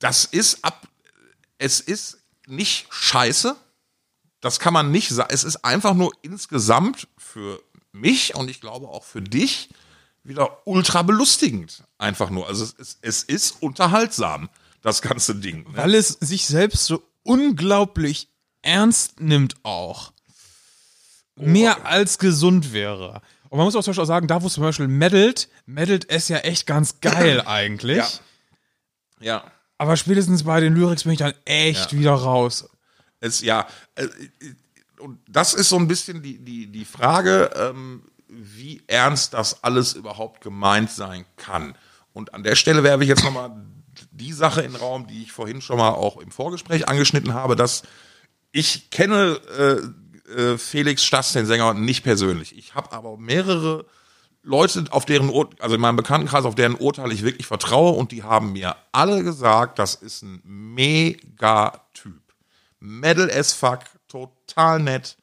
Das 0.00 0.26
ist 0.26 0.66
ab, 0.66 0.86
es 1.56 1.80
ist 1.80 2.18
nicht 2.46 2.88
scheiße. 2.90 3.56
Das 4.42 4.60
kann 4.60 4.74
man 4.74 4.90
nicht 4.90 5.08
sagen. 5.08 5.30
Es 5.32 5.44
ist 5.44 5.64
einfach 5.64 5.94
nur 5.94 6.12
insgesamt 6.20 7.08
für 7.16 7.58
mich 7.92 8.34
und 8.34 8.50
ich 8.50 8.60
glaube 8.60 8.88
auch 8.88 9.04
für 9.04 9.22
dich 9.22 9.68
wieder 10.24 10.58
ultra 10.64 11.02
belustigend. 11.02 11.84
Einfach 11.98 12.30
nur. 12.30 12.46
Also 12.46 12.64
es 12.64 12.72
ist, 12.72 12.98
es 13.02 13.22
ist 13.22 13.62
unterhaltsam. 13.62 14.48
das 14.82 15.02
ganze 15.02 15.34
Ding. 15.34 15.64
Ne? 15.70 15.76
Weil 15.76 15.94
es 15.94 16.08
sich 16.08 16.46
selbst 16.46 16.86
so 16.86 17.02
unglaublich 17.22 18.28
ernst 18.62 19.20
nimmt 19.20 19.56
auch. 19.62 20.12
Mehr 21.36 21.86
als 21.86 22.18
gesund 22.18 22.72
wäre. 22.72 23.22
Und 23.48 23.58
man 23.58 23.64
muss 23.64 23.76
auch 23.76 23.82
zum 23.82 23.92
Beispiel 23.92 24.02
auch 24.02 24.08
sagen, 24.08 24.26
da 24.26 24.42
wo 24.42 24.48
es 24.48 24.54
zum 24.54 24.64
Beispiel 24.64 24.88
meddelt, 24.88 25.48
meddelt 25.66 26.10
es 26.10 26.28
ja 26.28 26.38
echt 26.38 26.66
ganz 26.66 27.00
geil 27.00 27.40
eigentlich. 27.46 27.98
Ja. 27.98 28.08
Ja. 29.20 29.52
Aber 29.78 29.96
spätestens 29.96 30.42
bei 30.42 30.60
den 30.60 30.74
Lyrics 30.74 31.04
bin 31.04 31.12
ich 31.12 31.18
dann 31.18 31.34
echt 31.44 31.96
wieder 31.96 32.12
raus. 32.12 32.68
Es, 33.20 33.40
ja, 33.40 33.66
äh, 33.94 34.04
äh, 34.04 34.08
und 34.98 35.18
das 35.28 35.54
ist 35.54 35.68
so 35.68 35.76
ein 35.76 35.88
bisschen 35.88 36.22
die, 36.22 36.38
die, 36.38 36.66
die 36.66 36.84
Frage, 36.84 37.50
ähm, 37.54 38.02
wie 38.28 38.82
ernst 38.86 39.34
das 39.34 39.64
alles 39.64 39.94
überhaupt 39.94 40.40
gemeint 40.40 40.90
sein 40.90 41.24
kann. 41.36 41.74
Und 42.12 42.34
an 42.34 42.42
der 42.42 42.56
Stelle 42.56 42.82
werfe 42.82 43.02
ich 43.04 43.08
jetzt 43.08 43.24
nochmal 43.24 43.50
die 44.10 44.32
Sache 44.32 44.62
in 44.62 44.72
den 44.72 44.80
Raum, 44.80 45.06
die 45.06 45.22
ich 45.22 45.32
vorhin 45.32 45.60
schon 45.60 45.78
mal 45.78 45.90
auch 45.90 46.18
im 46.18 46.30
Vorgespräch 46.30 46.88
angeschnitten 46.88 47.34
habe, 47.34 47.56
dass 47.56 47.82
ich 48.52 48.90
kenne 48.90 49.40
äh, 49.56 50.32
äh, 50.32 50.58
Felix 50.58 51.04
Stass, 51.04 51.32
den 51.32 51.46
Sänger, 51.46 51.74
nicht 51.74 52.02
persönlich. 52.02 52.56
Ich 52.56 52.74
habe 52.74 52.92
aber 52.92 53.16
mehrere 53.16 53.86
Leute, 54.42 54.84
auf 54.90 55.04
deren, 55.04 55.28
Ur 55.30 55.50
also 55.58 55.74
in 55.74 55.80
meinem 55.80 55.96
Bekanntenkreis, 55.96 56.44
auf 56.44 56.54
deren 56.54 56.74
Urteil 56.74 57.12
ich 57.12 57.22
wirklich 57.22 57.46
vertraue 57.46 57.92
und 57.92 58.12
die 58.12 58.22
haben 58.22 58.52
mir 58.52 58.76
alle 58.92 59.22
gesagt, 59.22 59.78
das 59.78 59.94
ist 59.94 60.22
ein 60.22 60.40
Mega-Typ. 60.44 62.22
Metal 62.80 63.30
as 63.30 63.52
fuck, 63.52 63.80
total 64.08 64.80
nett, 64.80 65.16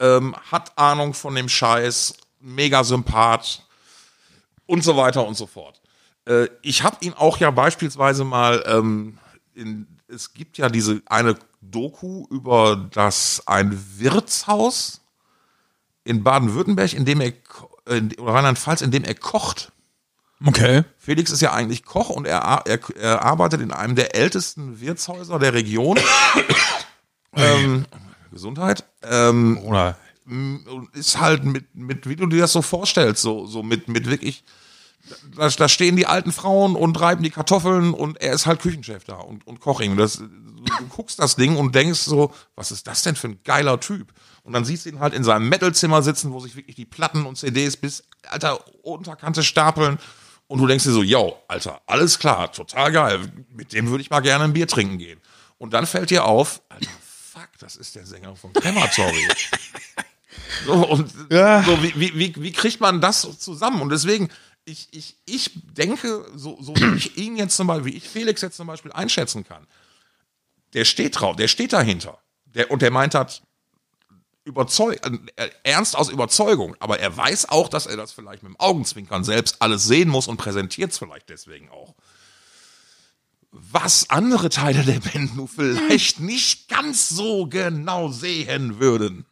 ähm, 0.00 0.34
hat 0.50 0.76
Ahnung 0.76 1.14
von 1.14 1.34
dem 1.34 1.48
Scheiß, 1.48 2.14
mega 2.40 2.84
Sympath 2.84 3.62
und 4.66 4.82
so 4.84 4.96
weiter 4.96 5.26
und 5.26 5.36
so 5.36 5.46
fort. 5.46 5.80
Äh, 6.26 6.48
ich 6.62 6.82
habe 6.82 6.96
ihn 7.00 7.14
auch 7.14 7.38
ja 7.38 7.50
beispielsweise 7.50 8.24
mal, 8.24 8.62
ähm, 8.66 9.18
in, 9.54 9.86
es 10.08 10.34
gibt 10.34 10.58
ja 10.58 10.68
diese 10.68 11.02
eine 11.06 11.36
Doku 11.60 12.26
über 12.30 12.88
das 12.92 13.42
ein 13.46 13.98
Wirtshaus 13.98 15.00
in 16.04 16.22
Baden-Württemberg, 16.22 16.92
in 16.92 17.04
dem 17.04 17.20
er 17.20 17.32
in- 17.88 18.14
oder 18.18 18.34
Rheinland-Pfalz, 18.34 18.82
in 18.82 18.90
dem 18.90 19.04
er 19.04 19.14
kocht. 19.14 19.72
Okay. 20.44 20.84
Felix 20.98 21.30
ist 21.30 21.40
ja 21.40 21.52
eigentlich 21.52 21.84
Koch 21.84 22.10
und 22.10 22.26
er, 22.26 22.62
er, 22.66 22.80
er 22.96 23.22
arbeitet 23.22 23.60
in 23.60 23.72
einem 23.72 23.94
der 23.94 24.14
ältesten 24.14 24.80
Wirtshäuser 24.80 25.38
der 25.38 25.54
Region. 25.54 25.98
ähm, 27.36 27.86
Gesundheit. 28.34 28.84
Ähm, 29.02 29.58
Oder 29.64 29.96
ist 30.92 31.20
halt 31.20 31.44
mit, 31.44 31.74
mit, 31.74 32.08
wie 32.08 32.16
du 32.16 32.26
dir 32.26 32.40
das 32.40 32.52
so 32.52 32.62
vorstellst, 32.62 33.22
so, 33.22 33.46
so 33.46 33.62
mit, 33.62 33.88
mit 33.88 34.08
wirklich, 34.08 34.44
da, 35.36 35.48
da 35.48 35.68
stehen 35.68 35.96
die 35.96 36.06
alten 36.06 36.32
Frauen 36.32 36.76
und 36.76 36.98
reiben 36.98 37.22
die 37.22 37.30
Kartoffeln 37.30 37.92
und 37.92 38.20
er 38.22 38.32
ist 38.32 38.46
halt 38.46 38.60
Küchenchef 38.60 39.04
da 39.04 39.16
und, 39.16 39.46
und. 39.46 39.60
Das, 39.98 40.16
du, 40.16 40.86
guckst 40.88 41.18
das 41.18 41.36
Ding 41.36 41.56
und 41.56 41.74
denkst 41.74 42.00
so, 42.00 42.32
was 42.54 42.72
ist 42.72 42.86
das 42.86 43.02
denn 43.02 43.16
für 43.16 43.28
ein 43.28 43.40
geiler 43.44 43.80
Typ? 43.80 44.12
Und 44.44 44.54
dann 44.54 44.64
siehst 44.64 44.86
du 44.86 44.90
ihn 44.90 45.00
halt 45.00 45.14
in 45.14 45.24
seinem 45.24 45.48
Metalzimmer 45.48 46.02
sitzen, 46.02 46.32
wo 46.32 46.40
sich 46.40 46.56
wirklich 46.56 46.76
die 46.76 46.84
Platten 46.84 47.26
und 47.26 47.36
CDs 47.36 47.76
bis, 47.76 48.04
alter, 48.28 48.60
Unterkante 48.82 49.42
stapeln. 49.42 49.98
Und 50.46 50.58
du 50.58 50.66
denkst 50.66 50.84
dir 50.84 50.92
so, 50.92 51.02
yo, 51.02 51.38
Alter, 51.48 51.80
alles 51.86 52.18
klar, 52.18 52.52
total 52.52 52.92
geil. 52.92 53.20
Mit 53.48 53.72
dem 53.72 53.88
würde 53.88 54.02
ich 54.02 54.10
mal 54.10 54.20
gerne 54.20 54.44
ein 54.44 54.52
Bier 54.52 54.68
trinken 54.68 54.98
gehen. 54.98 55.18
Und 55.56 55.72
dann 55.72 55.86
fällt 55.86 56.10
dir 56.10 56.26
auf, 56.26 56.60
Alter, 56.68 56.90
das 57.58 57.76
ist 57.76 57.94
der 57.94 58.06
Sänger 58.06 58.36
von 58.36 58.52
Crematory. 58.52 59.28
So, 60.66 60.72
und 60.88 61.12
Ja. 61.30 61.62
so, 61.62 61.80
wie, 61.82 61.92
wie, 61.94 62.18
wie, 62.18 62.34
wie 62.42 62.52
kriegt 62.52 62.80
man 62.80 63.00
das 63.00 63.22
so 63.22 63.32
zusammen? 63.32 63.80
Und 63.82 63.90
deswegen, 63.90 64.28
ich, 64.64 64.88
ich, 64.92 65.16
ich 65.26 65.50
denke, 65.54 66.26
so, 66.34 66.60
so 66.60 66.74
wie 66.76 66.96
ich 66.96 67.16
ihn 67.18 67.36
jetzt 67.36 67.56
zum 67.56 67.66
Beispiel, 67.68 67.92
wie 67.92 67.96
ich 67.96 68.08
Felix 68.08 68.40
jetzt 68.40 68.56
zum 68.56 68.66
Beispiel 68.66 68.92
einschätzen 68.92 69.44
kann, 69.44 69.66
der 70.72 70.84
steht 70.84 71.20
drauf, 71.20 71.36
der 71.36 71.48
steht 71.48 71.72
dahinter. 71.72 72.18
Der, 72.46 72.70
und 72.70 72.82
der 72.82 72.90
meint 72.90 73.14
hat, 73.14 73.42
überzeug, 74.44 75.00
äh, 75.36 75.50
ernst 75.62 75.96
aus 75.96 76.08
Überzeugung, 76.08 76.76
aber 76.80 76.98
er 76.98 77.16
weiß 77.16 77.48
auch, 77.48 77.68
dass 77.68 77.86
er 77.86 77.96
das 77.96 78.12
vielleicht 78.12 78.42
mit 78.42 78.50
dem 78.52 78.60
Augenzwinkern 78.60 79.24
selbst 79.24 79.62
alles 79.62 79.84
sehen 79.84 80.08
muss 80.08 80.28
und 80.28 80.36
präsentiert 80.36 80.92
es 80.92 80.98
vielleicht 80.98 81.28
deswegen 81.30 81.68
auch. 81.70 81.94
Was 83.56 84.10
andere 84.10 84.48
Teile 84.48 84.82
der 84.82 85.00
Band 85.00 85.36
nur 85.36 85.48
vielleicht 85.48 86.20
nicht 86.20 86.68
ganz 86.68 87.08
so 87.08 87.46
genau 87.46 88.08
sehen 88.08 88.80
würden. 88.80 89.26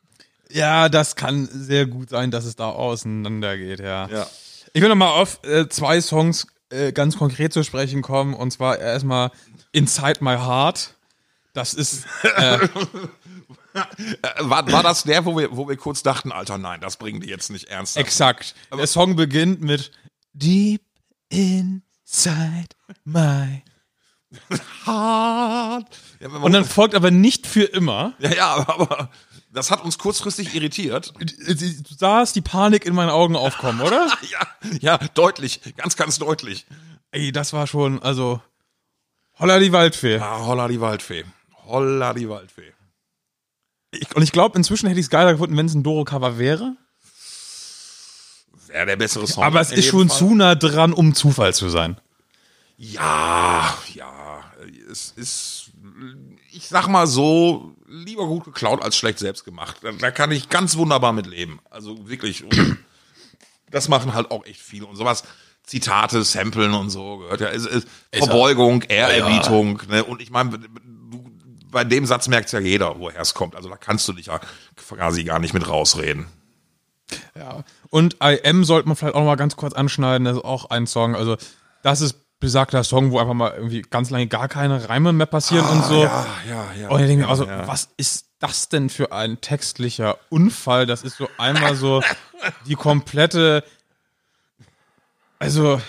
Ja, 0.50 0.88
das 0.88 1.16
kann 1.16 1.48
sehr 1.50 1.86
gut 1.86 2.10
sein, 2.10 2.30
dass 2.30 2.44
es 2.44 2.56
da 2.56 2.68
auseinandergeht, 2.68 3.80
ja. 3.80 4.08
Ja. 4.08 4.26
Ich 4.74 4.80
will 4.80 4.88
nochmal 4.88 5.20
auf 5.20 5.40
äh, 5.44 5.68
zwei 5.68 6.00
Songs 6.00 6.46
äh, 6.70 6.92
ganz 6.92 7.16
konkret 7.16 7.52
zu 7.52 7.62
sprechen 7.64 8.02
kommen. 8.02 8.34
Und 8.34 8.52
zwar 8.52 8.78
erstmal 8.78 9.30
Inside 9.72 10.22
My 10.22 10.36
Heart. 10.36 10.94
Das 11.52 11.74
ist, 11.74 12.04
äh, 12.22 12.68
War, 14.38 14.70
war 14.70 14.82
das 14.82 15.04
der, 15.04 15.24
wo 15.24 15.36
wir, 15.38 15.56
wo 15.56 15.68
wir 15.68 15.76
kurz 15.76 16.02
dachten, 16.02 16.30
Alter, 16.30 16.58
nein, 16.58 16.80
das 16.80 16.96
bringen 16.96 17.20
die 17.20 17.28
jetzt 17.28 17.50
nicht 17.50 17.68
ernst. 17.68 17.96
exakt. 17.96 18.54
Der 18.76 18.86
Song 18.86 19.16
beginnt 19.16 19.62
mit 19.62 19.90
Deep 20.34 20.82
inside 21.30 22.68
my. 23.04 23.62
hart. 24.86 25.86
Ja, 26.20 26.28
Und 26.28 26.52
dann 26.52 26.64
folgt 26.64 26.94
aber 26.94 27.10
nicht 27.10 27.46
für 27.46 27.64
immer. 27.64 28.14
ja, 28.18 28.34
ja, 28.34 28.54
aber, 28.54 28.74
aber 28.74 29.10
das 29.52 29.70
hat 29.70 29.84
uns 29.84 29.98
kurzfristig 29.98 30.54
irritiert. 30.54 31.12
Du 31.18 31.94
sahst 31.96 32.34
die 32.36 32.40
Panik 32.40 32.86
in 32.86 32.94
meinen 32.94 33.10
Augen 33.10 33.36
aufkommen, 33.36 33.80
oder? 33.80 34.08
Ja, 34.30 34.46
ja, 34.80 34.98
deutlich, 35.14 35.60
ganz, 35.76 35.96
ganz 35.96 36.18
deutlich. 36.18 36.66
Ey, 37.10 37.32
das 37.32 37.52
war 37.52 37.66
schon, 37.66 38.02
also. 38.02 38.40
Holla 39.38 39.58
die 39.58 39.72
Waldfee. 39.72 40.18
Ah, 40.18 40.44
holla 40.46 40.68
die 40.68 40.80
Waldfee. 40.80 41.24
Holla 41.66 42.14
die 42.14 42.28
Waldfee. 42.28 42.72
Ich, 43.90 44.14
und 44.16 44.22
ich 44.22 44.32
glaube, 44.32 44.56
inzwischen 44.56 44.86
hätte 44.88 45.00
ich 45.00 45.06
es 45.06 45.10
geiler 45.10 45.32
gefunden, 45.32 45.56
wenn 45.56 45.66
es 45.66 45.74
ein 45.74 45.82
Doro-Cover 45.82 46.38
wäre. 46.38 46.76
Wäre 48.68 48.86
der 48.86 48.96
bessere 48.96 49.26
Song. 49.26 49.44
Aber 49.44 49.60
es 49.60 49.70
ist 49.70 49.86
schon 49.86 50.08
Fall. 50.08 50.18
zu 50.18 50.34
nah 50.34 50.54
dran, 50.54 50.94
um 50.94 51.14
Zufall 51.14 51.52
zu 51.52 51.68
sein. 51.68 52.00
Ja, 52.78 53.76
ja, 53.94 54.12
es 54.92 55.12
ist, 55.16 55.70
ich 56.52 56.68
sag 56.68 56.86
mal 56.86 57.06
so, 57.06 57.74
lieber 57.88 58.26
gut 58.26 58.44
geklaut 58.44 58.82
als 58.82 58.96
schlecht 58.96 59.18
selbst 59.18 59.44
gemacht. 59.44 59.78
Da, 59.82 59.92
da 59.92 60.10
kann 60.10 60.30
ich 60.30 60.48
ganz 60.48 60.76
wunderbar 60.76 61.12
mit 61.12 61.26
leben. 61.26 61.60
Also 61.70 62.08
wirklich. 62.08 62.44
Das 63.70 63.88
machen 63.88 64.12
halt 64.12 64.30
auch 64.30 64.44
echt 64.44 64.60
viele 64.60 64.84
und 64.84 64.96
sowas. 64.96 65.24
Zitate, 65.64 66.22
Samplen 66.24 66.74
und 66.74 66.90
so 66.90 67.16
gehört 67.16 67.40
ja. 67.40 67.48
Es, 67.48 67.64
es, 67.64 67.86
Verbeugung, 68.12 68.82
Ehrerbietung. 68.82 69.80
Ne? 69.88 70.04
Und 70.04 70.20
ich 70.20 70.28
meine, 70.28 70.58
bei 71.70 71.82
dem 71.82 72.04
Satz 72.04 72.28
merkt 72.28 72.52
ja 72.52 72.60
jeder, 72.60 72.98
woher 72.98 73.22
es 73.22 73.32
kommt. 73.32 73.56
Also 73.56 73.70
da 73.70 73.78
kannst 73.78 74.06
du 74.08 74.12
dich 74.12 74.26
ja 74.26 74.40
quasi 74.76 75.24
gar 75.24 75.38
nicht 75.38 75.54
mit 75.54 75.66
rausreden. 75.66 76.26
Ja. 77.34 77.64
Und 77.88 78.18
I 78.22 78.38
Am 78.44 78.64
sollte 78.64 78.88
man 78.88 78.96
vielleicht 78.96 79.14
auch 79.14 79.20
noch 79.20 79.26
mal 79.26 79.36
ganz 79.36 79.56
kurz 79.56 79.72
anschneiden. 79.72 80.26
Das 80.26 80.36
ist 80.36 80.44
auch 80.44 80.68
ein 80.68 80.86
Song. 80.86 81.16
Also, 81.16 81.38
das 81.82 82.02
ist 82.02 82.16
besagter 82.42 82.82
Song, 82.82 83.12
wo 83.12 83.20
einfach 83.20 83.34
mal 83.34 83.54
irgendwie 83.54 83.82
ganz 83.82 84.10
lange 84.10 84.26
gar 84.26 84.48
keine 84.48 84.88
Reime 84.88 85.12
mehr 85.12 85.26
passieren 85.26 85.64
und 85.68 85.84
so. 85.84 86.02
Ja, 86.02 86.26
ja, 86.46 86.72
ja. 86.78 86.88
Und 86.88 87.00
ich 87.00 87.06
denke 87.06 87.24
mir 87.24 87.30
also, 87.30 87.46
ja. 87.46 87.66
was 87.68 87.88
ist 87.96 88.26
das 88.40 88.68
denn 88.68 88.90
für 88.90 89.12
ein 89.12 89.40
textlicher 89.40 90.18
Unfall? 90.28 90.84
Das 90.84 91.04
ist 91.04 91.16
so 91.16 91.28
einmal 91.38 91.76
so 91.76 92.02
die 92.66 92.74
komplette. 92.74 93.64
Also, 95.38 95.80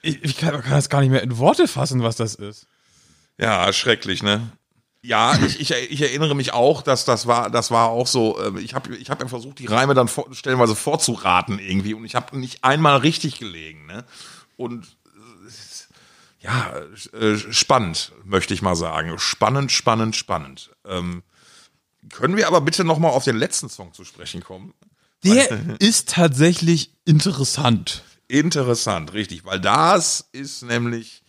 ich, 0.00 0.22
ich 0.22 0.36
kann, 0.36 0.62
kann 0.62 0.70
das 0.70 0.88
gar 0.88 1.00
nicht 1.00 1.10
mehr 1.10 1.24
in 1.24 1.38
Worte 1.38 1.66
fassen, 1.66 2.04
was 2.04 2.14
das 2.14 2.36
ist. 2.36 2.68
Ja, 3.36 3.72
schrecklich, 3.72 4.22
ne? 4.22 4.48
Ja, 5.02 5.36
ich, 5.44 5.58
ich, 5.58 5.72
ich 5.72 6.02
erinnere 6.02 6.36
mich 6.36 6.52
auch, 6.52 6.82
dass 6.82 7.04
das 7.04 7.26
war, 7.26 7.50
das 7.50 7.72
war 7.72 7.88
auch 7.88 8.06
so. 8.06 8.38
Ich 8.58 8.74
habe, 8.74 8.94
ich 8.94 9.10
habe 9.10 9.24
ja 9.24 9.28
versucht, 9.28 9.58
die 9.58 9.66
Reime 9.66 9.94
dann 9.94 10.06
vor, 10.06 10.32
stellenweise 10.32 10.76
vorzuraten 10.76 11.58
irgendwie, 11.58 11.94
und 11.94 12.04
ich 12.04 12.14
habe 12.14 12.38
nicht 12.38 12.62
einmal 12.62 12.98
richtig 12.98 13.40
gelegen, 13.40 13.86
ne? 13.86 14.04
Und 14.56 14.97
ja, 16.40 16.72
äh, 17.12 17.36
spannend, 17.36 18.12
möchte 18.24 18.54
ich 18.54 18.62
mal 18.62 18.76
sagen, 18.76 19.18
spannend, 19.18 19.72
spannend, 19.72 20.14
spannend. 20.16 20.70
Ähm, 20.86 21.22
können 22.12 22.36
wir 22.36 22.46
aber 22.46 22.60
bitte 22.60 22.84
noch 22.84 22.98
mal 22.98 23.08
auf 23.08 23.24
den 23.24 23.36
letzten 23.36 23.68
Song 23.68 23.92
zu 23.92 24.04
sprechen 24.04 24.42
kommen? 24.42 24.72
Der 25.24 25.76
ist 25.80 26.10
tatsächlich 26.10 26.92
interessant. 27.04 28.04
Interessant, 28.28 29.14
richtig, 29.14 29.44
weil 29.44 29.58
das 29.60 30.28
ist 30.32 30.62
nämlich, 30.62 31.22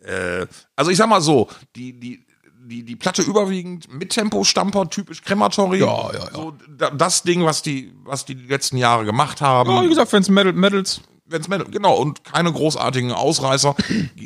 äh, 0.00 0.46
also 0.76 0.90
ich 0.90 0.98
sag 0.98 1.08
mal 1.08 1.20
so, 1.20 1.48
die, 1.74 1.98
die, 1.98 2.26
die, 2.68 2.84
die 2.84 2.96
Platte 2.96 3.22
überwiegend 3.22 3.92
mit 3.92 4.10
Tempo-Stamper, 4.10 4.90
typisch 4.90 5.22
Crematory. 5.22 5.80
Ja, 5.80 6.12
ja, 6.12 6.18
ja. 6.18 6.30
So, 6.32 6.54
da, 6.68 6.90
das 6.90 7.22
Ding, 7.22 7.44
was 7.44 7.62
die, 7.62 7.92
was 8.04 8.24
die 8.24 8.34
letzten 8.34 8.76
Jahre 8.76 9.04
gemacht 9.04 9.40
haben. 9.40 9.70
Ja, 9.70 9.82
wie 9.82 9.88
gesagt, 9.88 10.12
wenn 10.12 10.22
es 10.22 10.28
Metal, 10.28 10.52
Metals. 10.52 11.00
Wenn's 11.28 11.48
Metal, 11.48 11.70
genau, 11.70 11.96
und 11.96 12.24
keine 12.24 12.52
großartigen 12.52 13.12
Ausreißer. 13.12 13.74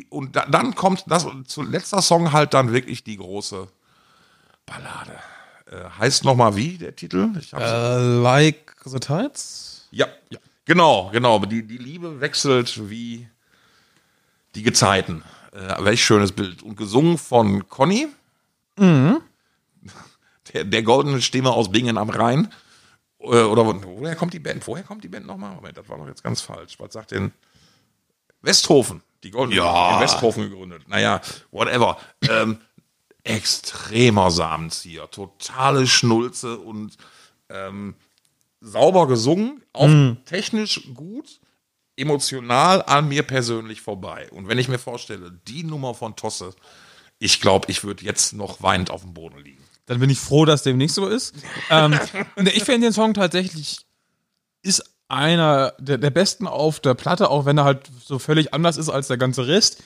Und 0.09 0.35
da, 0.35 0.45
dann 0.45 0.73
kommt 0.75 1.03
das, 1.07 1.27
zu 1.45 1.61
letzter 1.61 2.01
Song 2.01 2.31
halt 2.31 2.53
dann 2.53 2.71
wirklich 2.71 3.03
die 3.03 3.17
große 3.17 3.67
Ballade. 4.65 5.19
Äh, 5.69 5.89
heißt 5.99 6.23
nochmal 6.23 6.55
wie, 6.55 6.77
der 6.77 6.95
Titel? 6.95 7.29
Äh, 7.53 7.97
like 8.21 8.75
the 8.85 8.99
Tides? 8.99 9.87
Ja, 9.91 10.07
genau, 10.65 11.09
genau. 11.11 11.39
Die, 11.39 11.63
die 11.63 11.77
Liebe 11.77 12.21
wechselt 12.21 12.89
wie 12.89 13.27
die 14.55 14.63
Gezeiten. 14.63 15.23
Äh, 15.51 15.83
welch 15.83 16.03
schönes 16.03 16.31
Bild. 16.31 16.63
Und 16.63 16.77
gesungen 16.77 17.17
von 17.17 17.67
Conny. 17.69 18.07
Mhm. 18.77 19.21
Der, 20.53 20.63
der 20.63 20.83
goldene 20.83 21.21
Stimme 21.21 21.51
aus 21.51 21.71
Bingen 21.71 21.97
am 21.97 22.09
Rhein. 22.09 22.53
Äh, 23.23 23.43
Oder 23.43 23.65
wo- 23.65 23.81
woher 23.99 24.15
kommt 24.15 24.33
die 24.33 24.39
Band? 24.39 24.65
Woher 24.67 24.83
kommt 24.83 25.03
die 25.03 25.07
Band 25.07 25.25
nochmal? 25.25 25.55
Moment, 25.55 25.77
das 25.77 25.87
war 25.89 25.97
doch 25.97 26.07
jetzt 26.07 26.23
ganz 26.23 26.41
falsch. 26.41 26.75
Was 26.79 26.93
sagt 26.93 27.11
denn? 27.11 27.31
Westhofen. 28.41 29.01
Die 29.23 29.31
goldene 29.31 29.55
Ja. 29.57 29.95
in 29.95 30.01
Westhofen 30.01 30.49
gegründet. 30.49 30.87
Naja, 30.89 31.21
whatever. 31.51 31.97
Ähm, 32.29 32.59
extremer 33.23 34.31
Samenzieher. 34.31 35.09
Totale 35.09 35.87
Schnulze 35.87 36.57
und 36.59 36.97
ähm, 37.49 37.95
sauber 38.59 39.07
gesungen. 39.07 39.63
Auch 39.73 39.89
technisch 40.25 40.93
gut. 40.93 41.39
Emotional 41.95 42.81
an 42.83 43.07
mir 43.07 43.23
persönlich 43.23 43.81
vorbei. 43.81 44.27
Und 44.31 44.47
wenn 44.47 44.57
ich 44.57 44.67
mir 44.67 44.79
vorstelle, 44.79 45.31
die 45.47 45.63
Nummer 45.63 45.93
von 45.93 46.15
Tosse, 46.15 46.53
ich 47.19 47.39
glaube, 47.39 47.69
ich 47.71 47.83
würde 47.83 48.03
jetzt 48.03 48.33
noch 48.33 48.61
weinend 48.63 48.89
auf 48.89 49.01
dem 49.03 49.13
Boden 49.13 49.37
liegen. 49.37 49.62
Dann 49.85 49.99
bin 49.99 50.09
ich 50.09 50.19
froh, 50.19 50.45
dass 50.45 50.63
dem 50.63 50.77
nicht 50.77 50.93
so 50.93 51.07
ist. 51.07 51.35
ähm, 51.69 51.99
ich 52.45 52.63
finde 52.63 52.87
den 52.87 52.93
Song 52.93 53.13
tatsächlich 53.13 53.85
ist 54.61 54.83
einer 55.09 55.73
der, 55.77 55.97
der 55.97 56.09
besten 56.09 56.47
auf 56.47 56.79
der 56.79 56.93
Platte, 56.93 57.29
auch 57.29 57.45
wenn 57.45 57.57
er 57.57 57.65
halt 57.65 57.89
so 58.03 58.17
völlig 58.17 58.53
anders 58.53 58.77
ist 58.77 58.89
als 58.89 59.07
der 59.07 59.17
ganze 59.17 59.47
Rest. 59.47 59.83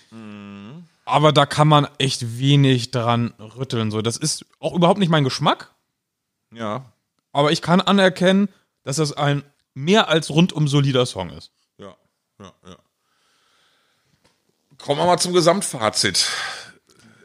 Aber 1.05 1.31
da 1.31 1.45
kann 1.45 1.67
man 1.67 1.87
echt 1.97 2.37
wenig 2.37 2.91
dran 2.91 3.33
rütteln. 3.39 3.91
So, 3.91 4.01
das 4.01 4.17
ist 4.17 4.45
auch 4.59 4.73
überhaupt 4.73 4.99
nicht 4.99 5.09
mein 5.09 5.23
Geschmack. 5.23 5.73
Ja, 6.53 6.85
Aber 7.33 7.51
ich 7.51 7.61
kann 7.61 7.81
anerkennen, 7.81 8.47
dass 8.83 8.97
das 8.97 9.11
ein 9.13 9.43
mehr 9.73 10.07
als 10.07 10.29
rundum 10.29 10.67
solider 10.67 11.05
Song 11.05 11.29
ist. 11.31 11.51
Ja, 11.77 11.95
ja, 12.39 12.51
ja. 12.65 12.75
Kommen 14.77 14.99
wir 15.01 15.05
mal 15.05 15.17
zum 15.17 15.33
Gesamtfazit. 15.33 16.29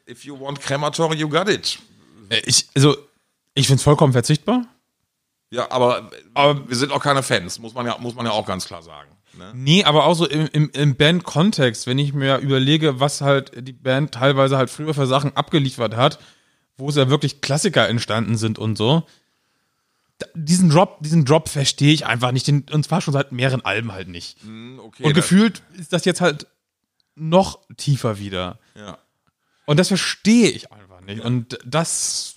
If 0.09 0.25
you 0.25 0.39
want 0.39 0.61
crematory, 0.61 1.17
you 1.17 1.29
got 1.29 1.49
it. 1.49 1.79
Äh, 2.33 2.43
Ich, 2.47 2.69
also, 2.75 2.97
ich 3.55 3.67
finde 3.67 3.79
es 3.79 3.83
vollkommen 3.85 4.13
verzichtbar. 4.13 4.67
Ja, 5.51 5.71
aber, 5.71 6.11
aber 6.35 6.69
wir 6.69 6.77
sind 6.77 6.93
auch 6.93 7.03
keine 7.03 7.23
Fans, 7.23 7.59
muss 7.59 7.75
man 7.75 7.85
ja, 7.87 7.99
muss 7.99 8.15
man 8.15 8.25
ja 8.25 8.33
auch 8.33 8.47
ganz 8.47 8.65
klar 8.67 8.83
sagen. 8.83 9.11
Ne? 9.37 9.53
Nee, 9.55 9.85
aber 9.85 10.05
auch 10.07 10.15
so 10.15 10.27
im, 10.27 10.49
im, 10.53 10.71
im 10.71 10.97
Band-Kontext, 10.97 11.87
wenn 11.87 11.99
ich 11.99 12.13
mir 12.15 12.39
überlege, 12.39 13.01
was 13.01 13.21
halt 13.21 13.53
die 13.67 13.73
Band 13.73 14.13
teilweise 14.13 14.57
halt 14.57 14.71
früher 14.71 14.95
für 14.95 15.07
Sachen 15.07 15.37
abgeliefert 15.37 15.95
hat, 15.97 16.19
wo 16.79 16.89
es 16.89 16.97
ja 16.97 17.09
wirklich 17.11 17.41
Klassiker 17.43 17.89
entstanden 17.89 18.37
sind 18.37 18.59
und 18.59 18.77
so. 18.77 19.07
Diesen 20.35 20.71
Drop, 20.71 20.99
diesen 21.03 21.25
Drop 21.25 21.49
verstehe 21.49 21.93
ich 21.93 22.07
einfach 22.07 22.33
nicht, 22.33 22.47
den, 22.47 22.65
und 22.71 22.85
zwar 22.85 23.01
schon 23.01 23.13
seit 23.13 23.33
mehreren 23.33 23.65
Alben 23.65 23.93
halt 23.93 24.09
nicht. 24.09 24.41
Hm, 24.43 24.79
Okay, 24.81 25.05
Und 25.05 25.15
gefühlt 25.15 25.63
ist 25.79 25.93
das 25.93 26.05
jetzt 26.05 26.21
halt 26.21 26.47
noch 27.15 27.61
tiefer 27.77 28.19
wieder. 28.19 28.59
Ja. 28.75 28.99
Und 29.67 29.79
das 29.81 29.89
verstehe 29.89 30.51
ich 30.51 30.71
einfach 30.73 30.92
nicht. 31.07 31.25
Und 31.25 31.59
das 31.65 32.37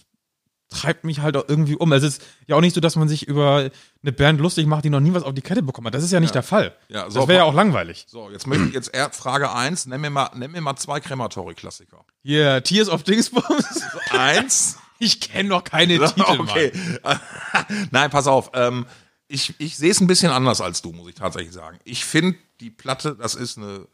treibt 0.69 1.03
mich 1.03 1.19
halt 1.19 1.37
auch 1.37 1.45
irgendwie 1.47 1.75
um. 1.75 1.91
Es 1.93 2.03
ist 2.03 2.21
ja 2.47 2.55
auch 2.55 2.61
nicht 2.61 2.75
so, 2.75 2.81
dass 2.81 2.95
man 2.95 3.07
sich 3.07 3.27
über 3.27 3.69
eine 4.01 4.11
Band 4.11 4.41
lustig 4.41 4.67
macht, 4.67 4.83
die 4.85 4.89
noch 4.89 4.99
nie 4.99 5.13
was 5.13 5.23
auf 5.23 5.33
die 5.33 5.41
Kette 5.41 5.63
bekommen 5.63 5.87
hat. 5.87 5.93
Das 5.93 6.03
ist 6.03 6.11
ja 6.11 6.19
nicht 6.19 6.35
der 6.35 6.43
Fall. 6.43 6.75
Ja, 6.89 7.09
so, 7.09 7.19
das 7.19 7.27
wäre 7.27 7.39
ja 7.39 7.43
auch 7.45 7.53
langweilig. 7.53 8.05
So, 8.07 8.29
jetzt 8.29 8.47
möchte 8.47 8.65
ich 8.65 8.73
jetzt 8.73 8.93
eher 8.93 9.09
Frage 9.11 9.51
eins. 9.51 9.85
Nenn 9.85 10.01
mir 10.01 10.09
mal, 10.09 10.29
nenn 10.35 10.51
mir 10.51 10.61
mal 10.61 10.75
zwei 10.75 10.99
Crematory-Klassiker. 10.99 12.03
Hier, 12.23 12.63
Tears 12.63 12.89
of 12.89 13.03
Dingsbums. 13.03 13.83
Eins. 14.11 14.77
Ich 14.97 15.19
kenne 15.19 15.49
noch 15.49 15.65
keine 15.65 15.99
Titel, 16.13 16.39
okay. 16.39 16.71
Nein, 17.91 18.09
pass 18.09 18.27
auf. 18.27 18.51
Ähm, 18.53 18.85
ich 19.27 19.53
ich 19.59 19.75
sehe 19.75 19.91
es 19.91 19.99
ein 19.99 20.07
bisschen 20.07 20.31
anders 20.31 20.61
als 20.61 20.81
du, 20.81 20.93
muss 20.93 21.09
ich 21.09 21.15
tatsächlich 21.15 21.53
sagen. 21.53 21.79
Ich 21.83 22.05
finde, 22.05 22.37
die 22.61 22.69
Platte, 22.69 23.13
das 23.19 23.35
ist 23.35 23.57
eine 23.57 23.87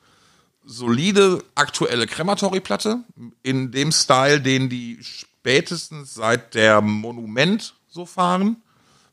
solide 0.66 1.44
aktuelle 1.56 2.08
Crematory-Platte 2.08 3.04
in 3.44 3.72
dem 3.72 3.92
Style, 3.92 4.42
den 4.42 4.70
die 4.70 5.00
spätestens 5.02 6.14
seit 6.14 6.54
der 6.54 6.82
Monument 6.82 7.76
so 7.88 8.06
fahren, 8.06 8.58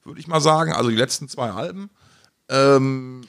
würde 0.04 0.20
ich 0.20 0.26
mal 0.28 0.40
sagen. 0.40 0.72
Also 0.72 0.90
die 0.90 0.96
letzten 0.96 1.28
zwei 1.28 1.50
Alben. 1.50 1.90
Ähm, 2.48 3.22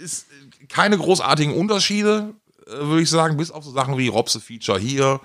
ist 0.00 0.26
keine 0.68 0.96
großartigen 0.96 1.54
Unterschiede, 1.54 2.34
äh, 2.66 2.70
würde 2.70 3.02
ich 3.02 3.10
sagen, 3.10 3.36
bis 3.36 3.50
auf 3.50 3.64
so 3.64 3.70
Sachen 3.70 3.98
wie 3.98 4.08
Robse 4.08 4.40
Feature 4.40 4.78
hier, 4.78 5.20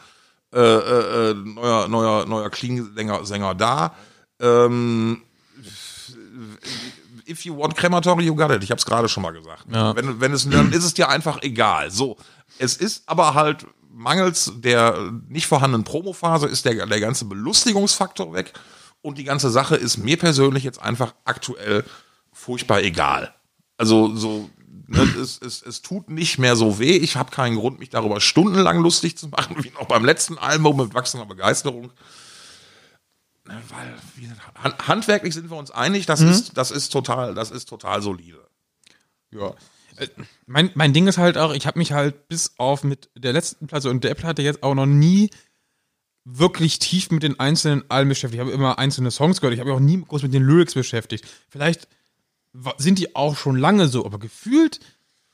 äh, 0.53 0.59
äh, 0.59 1.31
äh, 1.31 1.33
neuer, 1.33 1.87
neuer, 1.87 2.25
neuer 2.25 2.49
Klingensänger 2.49 3.25
Sänger 3.25 3.55
da. 3.55 3.95
Ähm, 4.39 5.21
if 7.27 7.45
you 7.45 7.57
want 7.57 7.75
crematory, 7.75 8.25
you 8.25 8.35
got 8.35 8.51
it. 8.51 8.63
Ich 8.63 8.71
habe 8.71 8.79
es 8.79 8.85
gerade 8.85 9.09
schon 9.09 9.23
mal 9.23 9.31
gesagt. 9.31 9.65
Ja. 9.71 9.95
Wenn, 9.95 10.19
wenn 10.19 10.33
es, 10.33 10.49
dann 10.49 10.71
ist 10.71 10.83
es 10.83 10.93
dir 10.93 11.09
einfach 11.09 11.41
egal. 11.41 11.91
So, 11.91 12.17
es 12.59 12.77
ist 12.77 13.03
aber 13.07 13.33
halt 13.33 13.65
mangels 13.91 14.51
der 14.57 15.11
nicht 15.29 15.47
vorhandenen 15.47 15.85
Promophase 15.85 16.47
ist 16.47 16.65
der, 16.65 16.85
der 16.85 16.99
ganze 16.99 17.25
Belustigungsfaktor 17.25 18.33
weg 18.33 18.53
und 19.01 19.17
die 19.17 19.23
ganze 19.23 19.49
Sache 19.49 19.75
ist 19.75 19.97
mir 19.97 20.17
persönlich 20.17 20.63
jetzt 20.63 20.81
einfach 20.81 21.13
aktuell 21.23 21.85
furchtbar 22.33 22.81
egal. 22.81 23.33
Also 23.77 24.13
so, 24.15 24.49
ne, 24.87 25.01
es, 25.21 25.39
es, 25.41 25.61
es 25.61 25.81
tut 25.81 26.09
nicht 26.09 26.39
mehr 26.39 26.55
so 26.55 26.79
weh. 26.79 26.97
Ich 26.97 27.15
habe 27.15 27.31
keinen 27.31 27.55
Grund, 27.55 27.79
mich 27.79 27.89
darüber 27.89 28.19
stundenlang 28.19 28.79
lustig 28.79 29.17
zu 29.17 29.29
machen, 29.29 29.55
wie 29.63 29.71
noch 29.71 29.87
beim 29.87 30.03
letzten 30.03 30.37
Album 30.37 30.77
mit 30.77 30.93
wachsender 30.93 31.25
Begeisterung. 31.25 31.91
Ne, 33.47 33.61
Weil 33.69 33.93
gesagt, 34.19 34.41
hand- 34.63 34.87
handwerklich 34.87 35.33
sind 35.33 35.49
wir 35.51 35.57
uns 35.57 35.71
einig, 35.71 36.05
das 36.07 36.21
ist 36.21 36.57
das 36.57 36.71
ist 36.71 36.89
total 36.89 37.35
das 37.35 37.51
ist 37.51 37.65
total 37.69 38.01
solide. 38.01 38.47
Ja. 39.31 39.53
Äh, 39.97 40.07
Mein, 40.47 40.71
mein 40.73 40.93
Ding 40.93 41.07
ist 41.07 41.17
halt 41.17 41.37
auch, 41.37 41.53
ich 41.53 41.67
habe 41.67 41.77
mich 41.79 41.91
halt 41.91 42.27
bis 42.27 42.55
auf 42.57 42.83
mit 42.83 43.09
der 43.15 43.33
letzten 43.33 43.67
Platte 43.67 43.89
und 43.89 44.03
der 44.03 44.15
Platte 44.15 44.41
jetzt 44.41 44.63
auch 44.63 44.73
noch 44.75 44.87
nie 44.87 45.29
wirklich 46.23 46.79
tief 46.79 47.11
mit 47.11 47.21
den 47.23 47.39
einzelnen 47.39 47.83
Alben 47.89 48.09
beschäftigt. 48.09 48.41
Ich 48.41 48.45
habe 48.47 48.51
immer 48.51 48.79
einzelne 48.79 49.11
Songs 49.11 49.39
gehört. 49.41 49.53
Ich 49.53 49.59
habe 49.59 49.69
mich 49.69 49.75
auch 49.77 49.79
nie 49.81 50.01
groß 50.01 50.23
mit 50.23 50.33
den 50.33 50.43
Lyrics 50.43 50.73
beschäftigt. 50.73 51.25
Vielleicht 51.49 51.87
sind 52.77 52.97
die 52.99 53.15
auch 53.15 53.37
schon 53.37 53.57
lange 53.57 53.87
so, 53.87 54.05
aber 54.05 54.17
gefühlt 54.17 54.79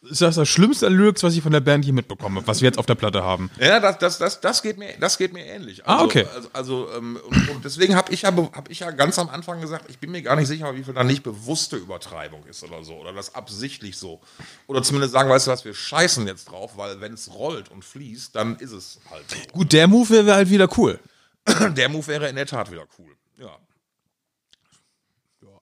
ist 0.09 0.21
das 0.21 0.35
das 0.35 0.49
Schlimmste 0.49 0.87
an 0.87 0.93
Lyrics, 0.93 1.21
was 1.21 1.35
ich 1.35 1.43
von 1.43 1.51
der 1.51 1.59
Band 1.59 1.85
hier 1.85 1.93
mitbekomme, 1.93 2.41
was 2.47 2.61
wir 2.61 2.67
jetzt 2.67 2.79
auf 2.79 2.87
der 2.87 2.95
Platte 2.95 3.23
haben. 3.23 3.51
Ja, 3.59 3.79
das, 3.79 3.99
das, 3.99 4.17
das, 4.17 4.41
das, 4.41 4.63
geht, 4.63 4.77
mir, 4.77 4.93
das 4.99 5.17
geht 5.17 5.31
mir 5.31 5.45
ähnlich. 5.45 5.85
Ah, 5.85 5.93
Also, 5.97 6.05
okay. 6.05 6.25
Also, 6.33 6.49
also 6.53 6.89
ähm, 6.97 7.19
und, 7.29 7.49
und 7.49 7.65
deswegen 7.65 7.95
habe 7.95 8.11
ich, 8.11 8.23
ja, 8.23 8.35
hab 8.35 8.69
ich 8.69 8.79
ja 8.79 8.89
ganz 8.91 9.19
am 9.19 9.29
Anfang 9.29 9.61
gesagt, 9.61 9.85
ich 9.89 9.99
bin 9.99 10.11
mir 10.11 10.23
gar 10.23 10.35
nicht 10.35 10.47
sicher, 10.47 10.75
wie 10.75 10.83
viel 10.83 10.95
da 10.95 11.03
nicht 11.03 11.21
bewusste 11.21 11.77
Übertreibung 11.77 12.43
ist 12.47 12.63
oder 12.63 12.83
so. 12.83 12.95
Oder 12.95 13.13
das 13.13 13.35
absichtlich 13.35 13.97
so. 13.97 14.21
Oder 14.65 14.81
zumindest 14.81 15.13
sagen, 15.13 15.29
weißt 15.29 15.45
du 15.47 15.51
was, 15.51 15.65
wir 15.65 15.75
scheißen 15.75 16.25
jetzt 16.25 16.45
drauf, 16.45 16.77
weil 16.77 16.99
wenn 16.99 17.13
es 17.13 17.31
rollt 17.33 17.69
und 17.69 17.85
fließt, 17.85 18.35
dann 18.35 18.55
ist 18.55 18.71
es 18.71 18.99
halt 19.11 19.29
so. 19.29 19.37
Gut, 19.53 19.71
der 19.71 19.87
Move 19.87 20.09
wäre 20.09 20.33
halt 20.33 20.49
wieder 20.49 20.67
cool. 20.77 20.99
Der 21.75 21.89
Move 21.89 22.05
wäre 22.05 22.29
in 22.29 22.35
der 22.35 22.45
Tat 22.45 22.71
wieder 22.71 22.85
cool. 22.99 23.15
Ja. 23.39 23.57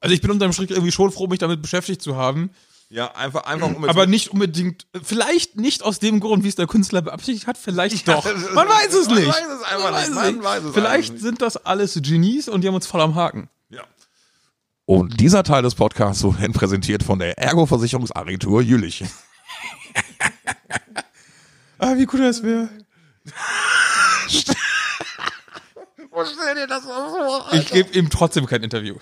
Also 0.01 0.13
ich 0.13 0.21
bin 0.21 0.29
unterm 0.31 0.51
Strich 0.51 0.71
irgendwie 0.71 0.91
schon 0.91 1.09
froh, 1.11 1.27
mich 1.27 1.39
damit 1.39 1.61
beschäftigt 1.61 2.01
zu 2.01 2.17
haben. 2.17 2.51
Ja, 2.91 3.13
einfach, 3.13 3.43
einfach 3.43 3.67
um 3.67 3.85
Aber 3.85 4.07
nicht 4.07 4.29
unbedingt, 4.29 4.87
vielleicht 5.03 5.57
nicht 5.57 5.83
aus 5.83 5.99
dem 5.99 6.19
Grund, 6.19 6.43
wie 6.43 6.47
es 6.47 6.55
der 6.55 6.65
Künstler 6.65 7.03
beabsichtigt 7.03 7.45
hat, 7.45 7.55
vielleicht 7.57 8.07
doch. 8.07 8.25
Man 8.55 8.67
weiß 8.67 8.93
es 8.95 9.07
Man 9.07 9.15
nicht. 9.15 9.27
weiß 9.27 9.45
es 9.57 9.63
einfach 9.63 9.99
nicht. 9.99 10.15
Man 10.15 10.43
weiß 10.43 10.63
es 10.63 10.73
vielleicht 10.73 11.13
nicht. 11.13 11.21
sind 11.21 11.41
das 11.43 11.57
alles 11.65 11.93
Genies 12.01 12.49
und 12.49 12.61
die 12.61 12.67
haben 12.67 12.73
uns 12.73 12.87
voll 12.87 13.01
am 13.01 13.13
Haken. 13.13 13.47
Ja. 13.69 13.83
Und 14.85 15.19
dieser 15.19 15.43
Teil 15.43 15.61
des 15.61 15.75
Podcasts 15.75 16.23
wurde 16.23 16.49
präsentiert 16.49 17.03
von 17.03 17.19
der 17.19 17.37
Ergo-Versicherungsagentur 17.37 18.61
Jülich. 18.61 19.03
Ah, 21.81 21.95
wie 21.95 22.05
cool 22.11 22.19
das 22.19 22.43
wäre. 22.43 22.67
Stell 26.25 26.55
dir 26.55 26.67
das 26.67 26.83
so 26.83 27.43
Ich 27.53 27.71
gebe 27.71 27.97
ihm 27.97 28.09
trotzdem 28.09 28.45
kein 28.47 28.63
Interview. 28.63 28.95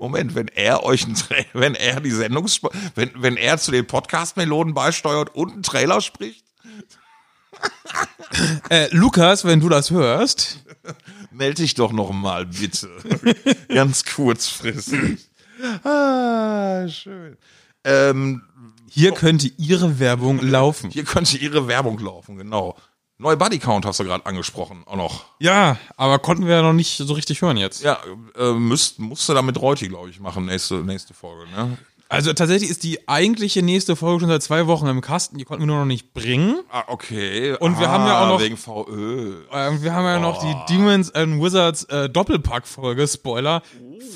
Moment, 0.00 0.34
wenn 0.34 0.48
er 0.48 0.82
euch 0.82 1.06
wenn 1.52 1.74
er 1.74 2.00
die 2.00 2.10
Sendung, 2.10 2.48
wenn, 2.94 3.10
wenn 3.14 3.36
er 3.36 3.58
zu 3.58 3.70
den 3.70 3.86
Podcast-Meloden 3.86 4.74
beisteuert 4.74 5.34
und 5.34 5.52
einen 5.52 5.62
Trailer 5.62 6.00
spricht, 6.00 6.44
Äh, 8.70 8.88
Lukas, 8.92 9.44
wenn 9.44 9.58
du 9.60 9.68
das 9.68 9.90
hörst, 9.90 10.60
melde 11.32 11.62
dich 11.62 11.74
doch 11.74 11.90
noch 11.90 12.12
mal 12.12 12.46
bitte. 12.46 12.88
Ganz 13.68 14.04
kurzfristig. 14.04 15.28
Ah, 15.82 16.86
schön. 16.88 17.36
Ähm, 17.82 18.42
hier 18.88 19.12
könnte 19.12 19.50
ihre 19.58 19.98
Werbung 19.98 20.40
laufen. 20.40 20.90
hier 20.90 21.04
könnte 21.04 21.36
ihre 21.38 21.66
Werbung 21.66 21.98
laufen, 21.98 22.36
genau. 22.36 22.76
Neue 23.20 23.36
Bodycount 23.36 23.84
hast 23.84 24.00
du 24.00 24.04
gerade 24.04 24.24
angesprochen, 24.24 24.82
auch 24.86 24.96
noch. 24.96 25.24
Ja, 25.40 25.76
aber 25.98 26.18
konnten 26.18 26.46
wir 26.46 26.54
ja 26.54 26.62
noch 26.62 26.72
nicht 26.72 26.96
so 26.96 27.12
richtig 27.12 27.42
hören 27.42 27.58
jetzt. 27.58 27.82
Ja, 27.82 27.98
äh, 28.34 28.52
müsst, 28.52 28.98
musste 28.98 29.34
da 29.34 29.42
mit 29.42 29.60
Reuti, 29.60 29.88
glaube 29.88 30.08
ich, 30.08 30.20
machen, 30.20 30.46
nächste, 30.46 30.76
nächste 30.76 31.12
Folge, 31.12 31.50
ne? 31.50 31.76
Also 32.10 32.32
tatsächlich 32.32 32.68
ist 32.70 32.82
die 32.82 33.08
eigentliche 33.08 33.62
nächste 33.62 33.94
Folge 33.94 34.20
schon 34.20 34.28
seit 34.28 34.42
zwei 34.42 34.66
Wochen 34.66 34.86
im 34.88 35.00
Kasten. 35.00 35.38
Die 35.38 35.44
konnten 35.44 35.62
wir 35.62 35.66
nur 35.68 35.78
noch 35.78 35.84
nicht 35.86 36.12
bringen. 36.12 36.60
Ah, 36.70 36.82
okay. 36.88 37.54
Und 37.60 37.78
wir 37.78 37.88
haben 37.88 38.04
ja 38.06 38.24
auch 38.24 38.28
noch- 38.28 38.40
Wegen 38.40 38.56
VÖ. 38.56 39.36
Ähm, 39.52 39.82
wir 39.82 39.94
haben 39.94 40.04
ja 40.04 40.18
noch 40.18 40.40
die 40.42 40.74
Demons 40.74 41.14
and 41.14 41.40
Wizards 41.40 41.84
äh, 41.84 42.08
Doppelpack-Folge, 42.10 43.06
Spoiler, 43.06 43.62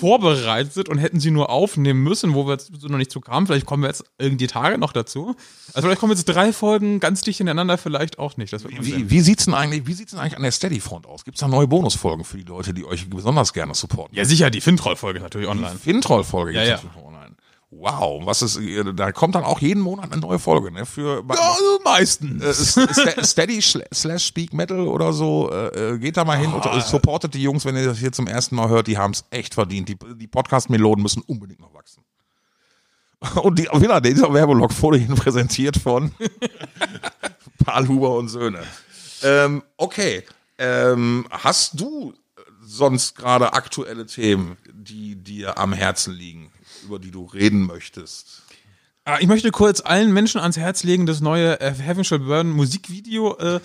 vorbereitet 0.00 0.88
und 0.88 0.98
hätten 0.98 1.20
sie 1.20 1.30
nur 1.30 1.50
aufnehmen 1.50 2.02
müssen, 2.02 2.34
wo 2.34 2.46
wir 2.46 2.52
jetzt 2.52 2.70
so 2.78 2.88
noch 2.88 2.98
nicht 2.98 3.10
zu 3.10 3.20
kamen. 3.20 3.46
Vielleicht 3.46 3.66
kommen 3.66 3.82
wir 3.82 3.88
jetzt 3.88 4.04
irgendwie 4.18 4.38
die 4.38 4.46
Tage 4.46 4.78
noch 4.78 4.92
dazu. 4.92 5.36
Also 5.72 5.86
vielleicht 5.86 6.00
kommen 6.00 6.12
jetzt 6.12 6.24
drei 6.24 6.52
Folgen 6.52 7.00
ganz 7.00 7.20
dicht 7.20 7.40
ineinander, 7.40 7.78
vielleicht 7.78 8.18
auch 8.18 8.36
nicht. 8.36 8.52
Das 8.52 8.64
wird 8.64 8.74
sehen. 8.82 8.84
Wie, 8.84 9.10
wie 9.10 9.20
sieht's 9.20 9.44
denn 9.44 9.54
eigentlich, 9.54 9.86
wie 9.86 9.92
sieht's 9.92 10.10
denn 10.12 10.20
eigentlich 10.20 10.36
an 10.36 10.42
der 10.42 10.52
Steady-Front 10.52 11.06
aus? 11.06 11.24
Gibt's 11.24 11.40
da 11.40 11.48
neue 11.48 11.66
Bonusfolgen 11.68 12.24
für 12.24 12.38
die 12.38 12.44
Leute, 12.44 12.74
die 12.74 12.84
euch 12.84 13.08
besonders 13.08 13.52
gerne 13.52 13.74
supporten? 13.74 14.16
Ja, 14.16 14.24
sicher, 14.24 14.50
die 14.50 14.60
Fintroll-Folge 14.60 15.18
ist 15.18 15.22
natürlich 15.22 15.48
online. 15.48 15.76
Fintroll-Folge 15.78 16.52
Ja, 16.52 16.64
ja. 16.64 16.80
Wow, 17.76 18.24
was 18.24 18.40
ist, 18.40 18.58
da 18.96 19.12
kommt 19.12 19.34
dann 19.34 19.44
auch 19.44 19.60
jeden 19.60 19.82
Monat 19.82 20.10
eine 20.12 20.20
neue 20.20 20.38
Folge, 20.38 20.70
ne? 20.70 20.86
Für 20.86 21.22
also 21.28 21.80
meistens. 21.84 22.42
äh, 22.42 22.50
St- 22.50 23.24
Steady 23.26 23.60
slash 23.60 24.24
Speak 24.26 24.54
Metal 24.54 24.86
oder 24.88 25.12
so, 25.12 25.50
äh, 25.50 25.94
äh, 25.94 25.98
geht 25.98 26.16
da 26.16 26.24
mal 26.24 26.38
hin 26.38 26.52
und 26.52 26.64
äh, 26.64 26.80
supportet 26.80 27.34
die 27.34 27.42
Jungs, 27.42 27.64
wenn 27.64 27.76
ihr 27.76 27.84
das 27.84 27.98
hier 27.98 28.12
zum 28.12 28.26
ersten 28.26 28.56
Mal 28.56 28.68
hört, 28.68 28.86
die 28.86 28.96
haben's 28.96 29.24
echt 29.30 29.54
verdient. 29.54 29.88
Die, 29.88 29.98
die 30.16 30.26
Podcast-Meloden 30.26 31.02
müssen 31.02 31.22
unbedingt 31.26 31.60
noch 31.60 31.74
wachsen. 31.74 32.02
Und 33.42 33.58
die, 33.58 33.64
wieder, 33.64 34.00
dieser 34.00 34.32
Werbelog 34.32 34.70
wurde 34.82 34.98
Ihnen 34.98 35.14
präsentiert 35.16 35.76
von 35.76 36.12
Paul 37.64 37.88
Huber 37.88 38.16
und 38.16 38.28
Söhne. 38.28 38.62
Ähm, 39.22 39.62
okay, 39.78 40.22
ähm, 40.58 41.26
hast 41.30 41.80
du 41.80 42.12
sonst 42.62 43.14
gerade 43.16 43.52
aktuelle 43.52 44.06
Themen, 44.06 44.56
die 44.72 45.16
dir 45.16 45.58
am 45.58 45.72
Herzen 45.72 46.12
liegen, 46.12 46.50
über 46.84 46.98
die 46.98 47.10
du 47.10 47.24
reden 47.24 47.66
möchtest? 47.66 48.42
Ah, 49.06 49.18
Ich 49.20 49.26
möchte 49.26 49.50
kurz 49.50 49.82
allen 49.82 50.12
Menschen 50.12 50.40
ans 50.40 50.56
Herz 50.56 50.82
legen, 50.82 51.04
das 51.04 51.20
neue 51.20 51.60
äh, 51.60 51.74
Heaven 51.74 52.04
Shall 52.04 52.20
Burn 52.20 52.50
Musikvideo 52.50 53.36
äh, 53.36 53.60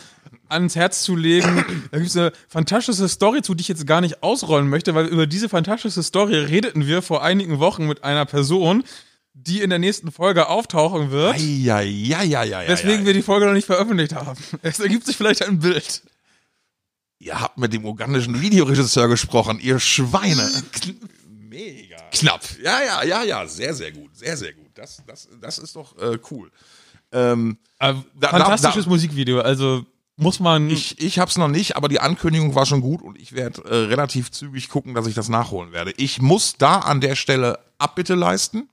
ans 0.49 0.75
Herz 0.75 1.03
zu 1.03 1.15
legen. 1.15 1.63
Da 1.91 1.97
gibt 1.97 2.09
es 2.09 2.17
eine 2.17 2.33
fantastische 2.49 3.07
Story 3.07 3.41
zu, 3.41 3.55
die 3.55 3.61
ich 3.61 3.69
jetzt 3.69 3.87
gar 3.87 4.01
nicht 4.01 4.21
ausrollen 4.21 4.67
möchte, 4.69 4.95
weil 4.95 5.05
über 5.05 5.27
diese 5.27 5.47
fantastische 5.47 6.03
Story 6.03 6.35
redeten 6.35 6.87
wir 6.87 7.01
vor 7.01 7.23
einigen 7.23 7.59
Wochen 7.59 7.87
mit 7.87 8.03
einer 8.03 8.25
Person, 8.25 8.83
die 9.33 9.61
in 9.61 9.69
der 9.69 9.79
nächsten 9.79 10.11
Folge 10.11 10.49
auftauchen 10.49 11.11
wird. 11.11 11.37
Ja, 11.39 11.79
ja, 11.79 12.21
ja, 12.23 12.43
ja, 12.43 12.61
ja. 12.61 13.05
wir 13.05 13.13
die 13.13 13.21
Folge 13.21 13.45
noch 13.45 13.53
nicht 13.53 13.65
veröffentlicht 13.65 14.13
haben. 14.15 14.37
Es 14.61 14.79
ergibt 14.81 15.05
sich 15.05 15.15
vielleicht 15.15 15.43
ein 15.43 15.59
Bild. 15.59 16.03
Ihr 17.19 17.39
habt 17.39 17.57
mit 17.57 17.73
dem 17.73 17.85
ugandischen 17.85 18.41
Videoregisseur 18.41 19.07
gesprochen, 19.07 19.59
ihr 19.59 19.79
Schweine. 19.79 20.49
Mega. 21.49 21.97
Knapp. 22.11 22.41
Ja, 22.63 22.79
ja, 22.81 23.03
ja, 23.03 23.23
ja, 23.23 23.47
sehr, 23.47 23.73
sehr 23.73 23.91
gut, 23.91 24.15
sehr, 24.15 24.37
sehr 24.37 24.53
gut. 24.53 24.67
Das, 24.75 25.01
das, 25.07 25.27
das 25.41 25.57
ist 25.57 25.75
doch 25.75 25.97
äh, 25.97 26.17
cool. 26.31 26.51
Ähm, 27.11 27.57
Äh, 27.79 27.93
Da- 28.19 28.29
fantastisches 28.29 28.85
da- 28.85 28.89
Musikvideo, 28.89 29.41
also 29.41 29.85
muss 30.15 30.39
man. 30.39 30.69
ich, 30.69 30.99
ich 31.01 31.17
hab's 31.17 31.37
noch 31.37 31.47
nicht, 31.47 31.75
aber 31.77 31.87
die 31.87 31.99
Ankündigung 32.01 32.53
war 32.53 32.65
schon 32.65 32.81
gut 32.81 33.01
und 33.01 33.17
ich 33.19 33.33
werde 33.33 33.61
äh, 33.63 33.75
relativ 33.85 34.31
zügig 34.31 34.67
gucken, 34.69 34.93
dass 34.93 35.07
ich 35.07 35.15
das 35.15 35.29
nachholen 35.29 35.71
werde. 35.71 35.93
Ich 35.97 36.21
muss 36.21 36.55
da 36.57 36.79
an 36.79 36.99
der 37.01 37.15
Stelle 37.15 37.59
Abbitte 37.77 38.15
leisten. 38.15 38.67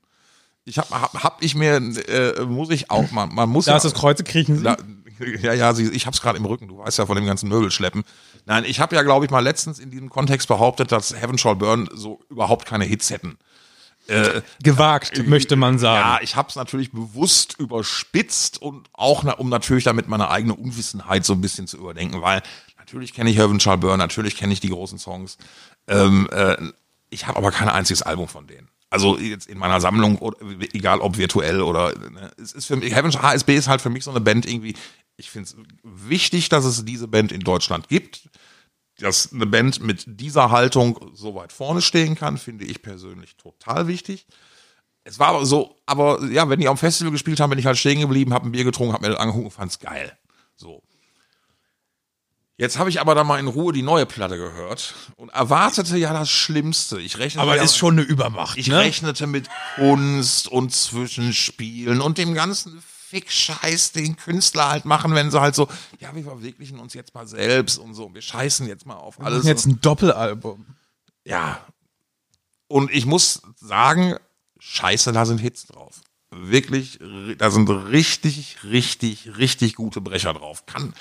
Ich 0.65 0.77
hab, 0.77 0.89
hab, 0.91 1.23
hab 1.23 1.41
ich 1.41 1.55
mir, 1.55 1.75
äh, 1.77 2.41
muss 2.43 2.69
ich 2.69 2.91
auch, 2.91 3.09
man, 3.11 3.33
man 3.33 3.47
muss 3.47 3.65
da 3.65 3.71
ja, 3.71 3.77
ist 3.77 3.83
das 3.83 3.93
Kreuze 3.93 4.25
kriechen. 4.25 4.61
Da, 4.63 4.75
ja, 5.41 5.53
ja, 5.53 5.73
sie, 5.73 5.89
ich 5.89 6.05
hab's 6.05 6.21
gerade 6.21 6.37
im 6.37 6.45
Rücken. 6.45 6.67
Du 6.67 6.77
weißt 6.77 6.97
ja 6.97 7.05
von 7.05 7.15
dem 7.15 7.25
ganzen 7.25 7.49
Möbelschleppen. 7.49 8.03
Nein, 8.45 8.63
ich 8.65 8.79
habe 8.79 8.95
ja, 8.95 9.03
glaube 9.03 9.25
ich, 9.25 9.31
mal 9.31 9.39
letztens 9.39 9.79
in 9.79 9.91
diesem 9.91 10.09
Kontext 10.09 10.47
behauptet, 10.47 10.91
dass 10.91 11.15
Heaven 11.15 11.37
Shall 11.37 11.55
Burn 11.55 11.89
so 11.93 12.19
überhaupt 12.29 12.65
keine 12.65 12.85
Hits 12.85 13.09
hätten. 13.09 13.37
Gewagt, 14.63 15.27
möchte 15.27 15.55
man 15.55 15.79
sagen. 15.79 16.09
Ja, 16.09 16.19
ich 16.21 16.35
habe 16.35 16.47
es 16.47 16.55
natürlich 16.55 16.91
bewusst 16.91 17.59
überspitzt 17.59 18.61
und 18.61 18.87
auch, 18.93 19.23
na, 19.23 19.33
um 19.33 19.49
natürlich 19.49 19.83
damit 19.83 20.07
meine 20.07 20.29
eigene 20.29 20.55
Unwissenheit 20.55 21.25
so 21.25 21.33
ein 21.33 21.41
bisschen 21.41 21.67
zu 21.67 21.77
überdenken, 21.77 22.21
weil 22.21 22.41
natürlich 22.77 23.13
kenne 23.13 23.29
ich 23.29 23.37
Heaven 23.37 23.59
Shall 23.59 23.77
Burn, 23.77 23.97
natürlich 23.97 24.37
kenne 24.37 24.53
ich 24.53 24.61
die 24.61 24.69
großen 24.69 24.97
Songs. 24.97 25.37
Ähm, 25.87 26.29
äh, 26.31 26.55
ich 27.09 27.27
habe 27.27 27.37
aber 27.37 27.51
kein 27.51 27.69
einziges 27.69 28.01
Album 28.01 28.27
von 28.27 28.47
denen. 28.47 28.69
Also 28.89 29.17
jetzt 29.17 29.47
in 29.47 29.57
meiner 29.57 29.81
Sammlung, 29.81 30.17
oder, 30.19 30.37
egal 30.71 31.01
ob 31.01 31.17
virtuell 31.17 31.61
oder 31.61 31.93
ne, 31.97 32.31
es 32.41 32.53
ist 32.53 32.67
für 32.67 32.77
mich, 32.77 32.95
Heaven 32.95 33.11
HSB 33.11 33.57
ist 33.57 33.67
halt 33.67 33.81
für 33.81 33.89
mich 33.89 34.05
so 34.05 34.11
eine 34.11 34.21
Band 34.21 34.45
irgendwie. 34.45 34.75
Ich 35.17 35.31
finde 35.31 35.49
es 35.49 35.55
wichtig, 35.83 36.49
dass 36.49 36.63
es 36.63 36.85
diese 36.85 37.07
Band 37.07 37.31
in 37.31 37.41
Deutschland 37.41 37.89
gibt. 37.89 38.29
Dass 38.99 39.31
eine 39.31 39.45
Band 39.45 39.81
mit 39.81 40.05
dieser 40.07 40.49
Haltung 40.49 41.11
so 41.13 41.35
weit 41.35 41.53
vorne 41.53 41.81
stehen 41.81 42.15
kann, 42.15 42.37
finde 42.37 42.65
ich 42.65 42.81
persönlich 42.81 43.35
total 43.35 43.87
wichtig. 43.87 44.25
Es 45.03 45.19
war 45.19 45.29
aber 45.29 45.45
so, 45.45 45.75
aber 45.85 46.23
ja, 46.25 46.49
wenn 46.49 46.59
die 46.59 46.67
am 46.67 46.77
Festival 46.77 47.11
gespielt 47.11 47.39
haben, 47.39 47.49
bin 47.49 47.59
ich 47.59 47.65
halt 47.65 47.77
stehen 47.77 47.99
geblieben, 47.99 48.33
habe 48.33 48.47
ein 48.47 48.51
Bier 48.51 48.63
getrunken, 48.63 48.93
habe 48.93 49.05
mir 49.05 49.13
das 49.13 49.19
angeguckt 49.19 49.45
und 49.45 49.51
fand's 49.51 49.79
geil. 49.79 50.17
So. 50.55 50.83
Jetzt 52.57 52.79
habe 52.79 52.89
ich 52.89 52.99
aber 52.99 53.13
da 53.13 53.23
mal 53.23 53.39
in 53.39 53.47
Ruhe 53.47 53.71
die 53.71 53.83
neue 53.83 54.07
Platte 54.07 54.35
gehört 54.35 54.95
und 55.15 55.29
erwartete 55.29 55.95
ja 55.95 56.11
das 56.11 56.29
Schlimmste. 56.29 56.99
Ich 56.99 57.19
rechnete 57.19 57.41
aber 57.41 57.55
ja, 57.55 57.61
ist 57.61 57.77
schon 57.77 57.93
eine 57.93 58.01
Übermacht. 58.01 58.57
ich 58.57 58.67
ne? 58.67 58.79
rechnete 58.79 59.27
mit 59.27 59.47
Kunst 59.75 60.47
und 60.47 60.73
Zwischenspielen 60.73 62.01
und 62.01 62.17
dem 62.17 62.33
ganzen 62.33 62.81
Fick-Scheiß, 63.09 63.93
den 63.93 64.17
Künstler 64.17 64.69
halt 64.69 64.83
machen, 64.83 65.15
wenn 65.15 65.31
sie 65.31 65.39
halt 65.39 65.55
so, 65.55 65.69
ja, 65.99 66.13
wir 66.13 66.23
verwirklichen 66.23 66.77
uns 66.77 66.93
jetzt 66.93 67.13
mal 67.15 67.25
selbst 67.25 67.77
und 67.77 67.93
so, 67.93 68.13
wir 68.13 68.21
scheißen 68.21 68.67
jetzt 68.67 68.85
mal 68.85 68.95
auf 68.95 69.17
Wir 69.17 69.25
alles. 69.25 69.39
machen 69.39 69.47
jetzt 69.47 69.65
ein 69.65 69.79
Doppelalbum. 69.79 70.65
Ja. 71.23 71.65
Und 72.67 72.91
ich 72.91 73.05
muss 73.05 73.41
sagen, 73.55 74.15
scheiße, 74.59 75.13
da 75.13 75.25
sind 75.25 75.37
Hits 75.37 75.67
drauf. 75.67 76.01
Wirklich, 76.31 76.99
da 77.37 77.49
sind 77.49 77.69
richtig, 77.69 78.57
richtig, 78.65 79.37
richtig 79.37 79.75
gute 79.75 80.01
Brecher 80.01 80.33
drauf. 80.33 80.65
Kann, 80.65 80.93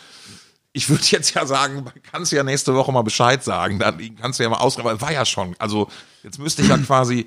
ich 0.73 0.89
würde 0.89 1.05
jetzt 1.07 1.35
ja 1.35 1.45
sagen, 1.45 1.83
man 1.83 2.03
kannst 2.05 2.31
ja 2.31 2.45
nächste 2.45 2.73
Woche 2.77 2.93
mal 2.93 3.03
Bescheid 3.03 3.43
sagen. 3.43 3.81
Dann 3.81 4.15
kannst 4.15 4.39
du 4.39 4.45
ja 4.45 4.49
mal 4.49 4.59
ausschreiben, 4.59 4.93
weil 4.93 5.01
war 5.01 5.13
ja 5.13 5.25
schon. 5.27 5.57
Also, 5.59 5.91
jetzt 6.23 6.39
müsste 6.39 6.63
ich 6.63 6.69
ja 6.69 6.79
quasi, 6.87 7.27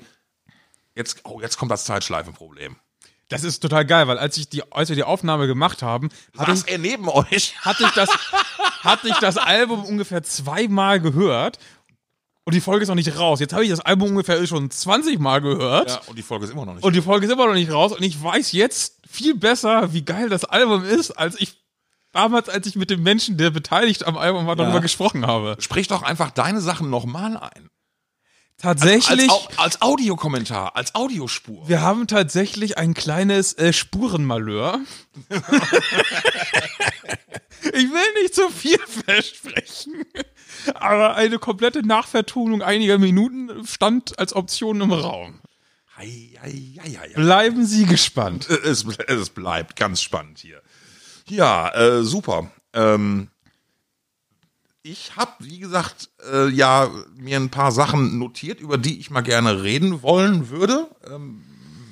jetzt, 0.94 1.20
oh, 1.24 1.38
jetzt 1.42 1.58
kommt 1.58 1.70
das 1.70 1.84
Zeitschleifenproblem. 1.84 2.76
Das 3.30 3.44
ist 3.44 3.60
total 3.60 3.86
geil, 3.86 4.06
weil 4.08 4.18
als 4.18 4.36
ich 4.36 4.48
die, 4.48 4.62
als 4.72 4.88
wir 4.88 4.96
die 4.96 5.04
Aufnahme 5.04 5.46
gemacht 5.46 5.82
haben, 5.82 6.10
hatte 6.36 6.52
ich, 6.52 6.68
er 6.68 6.78
neben 6.78 7.08
euch? 7.08 7.54
hatte 7.60 7.84
ich 7.84 7.90
das, 7.92 8.10
hatte 8.82 9.08
ich 9.08 9.16
das 9.16 9.38
Album 9.38 9.84
ungefähr 9.84 10.22
zweimal 10.22 11.00
gehört 11.00 11.58
und 12.44 12.54
die 12.54 12.60
Folge 12.60 12.82
ist 12.82 12.88
noch 12.88 12.96
nicht 12.96 13.16
raus. 13.18 13.38
Jetzt 13.40 13.52
habe 13.52 13.62
ich 13.64 13.70
das 13.70 13.80
Album 13.80 14.10
ungefähr 14.10 14.44
schon 14.46 14.70
20 14.70 15.18
Mal 15.20 15.40
gehört 15.40 15.90
Ja, 15.90 16.00
und 16.06 16.18
die 16.18 16.22
Folge 16.22 16.44
ist 16.44 16.50
immer 16.50 16.66
noch 16.66 16.74
nicht. 16.74 16.84
und 16.84 16.94
die 16.94 17.02
Folge 17.02 17.26
ist 17.26 17.32
immer 17.32 17.46
noch 17.46 17.54
nicht 17.54 17.70
raus 17.70 17.92
und 17.92 18.02
ich 18.02 18.20
weiß 18.22 18.52
jetzt 18.52 18.96
viel 19.08 19.34
besser, 19.36 19.92
wie 19.92 20.02
geil 20.04 20.28
das 20.28 20.44
Album 20.44 20.84
ist, 20.84 21.12
als 21.12 21.40
ich 21.40 21.56
damals, 22.12 22.48
als 22.48 22.66
ich 22.66 22.74
mit 22.76 22.90
dem 22.90 23.02
Menschen, 23.02 23.36
der 23.36 23.50
beteiligt 23.50 24.06
am 24.06 24.16
Album 24.18 24.46
war, 24.46 24.56
darüber 24.56 24.80
gesprochen 24.80 25.26
habe. 25.26 25.56
Sprich 25.60 25.86
doch 25.86 26.02
einfach 26.02 26.30
deine 26.32 26.60
Sachen 26.60 26.90
nochmal 26.90 27.36
ein. 27.36 27.70
Tatsächlich, 28.62 29.30
Als, 29.30 29.30
Au- 29.30 29.48
als 29.56 29.82
Audiokommentar, 29.82 30.76
als 30.76 30.94
Audiospur. 30.94 31.66
wir 31.68 31.80
haben 31.80 32.06
tatsächlich 32.06 32.76
ein 32.76 32.92
kleines 32.94 33.54
äh, 33.54 33.72
Spurenmalheur. 33.72 34.80
ich 37.64 37.72
will 37.90 38.22
nicht 38.22 38.34
zu 38.34 38.48
viel 38.50 38.78
versprechen, 39.06 40.04
aber 40.74 41.14
eine 41.16 41.38
komplette 41.38 41.86
Nachvertonung 41.86 42.62
einiger 42.62 42.98
Minuten 42.98 43.66
stand 43.66 44.18
als 44.18 44.34
Option 44.34 44.80
im 44.80 44.92
Raum. 44.92 45.40
Hei, 45.96 46.30
hei, 46.42 46.50
hei, 46.82 46.90
hei, 46.90 46.98
hei. 47.00 47.12
Bleiben 47.14 47.66
Sie 47.66 47.84
gespannt. 47.84 48.48
Es, 48.48 48.84
es 49.06 49.30
bleibt 49.30 49.76
ganz 49.76 50.00
spannend 50.02 50.38
hier. 50.38 50.60
Ja, 51.28 51.68
äh, 51.74 52.02
super. 52.02 52.50
Ähm, 52.72 53.28
ich 54.82 55.16
habe, 55.16 55.32
wie 55.40 55.58
gesagt, 55.58 56.10
äh, 56.32 56.48
ja 56.48 56.90
mir 57.16 57.36
ein 57.36 57.50
paar 57.50 57.72
Sachen 57.72 58.18
notiert, 58.18 58.60
über 58.60 58.78
die 58.78 58.98
ich 58.98 59.10
mal 59.10 59.20
gerne 59.20 59.62
reden 59.62 60.02
wollen 60.02 60.48
würde, 60.48 60.88
ähm, 61.10 61.42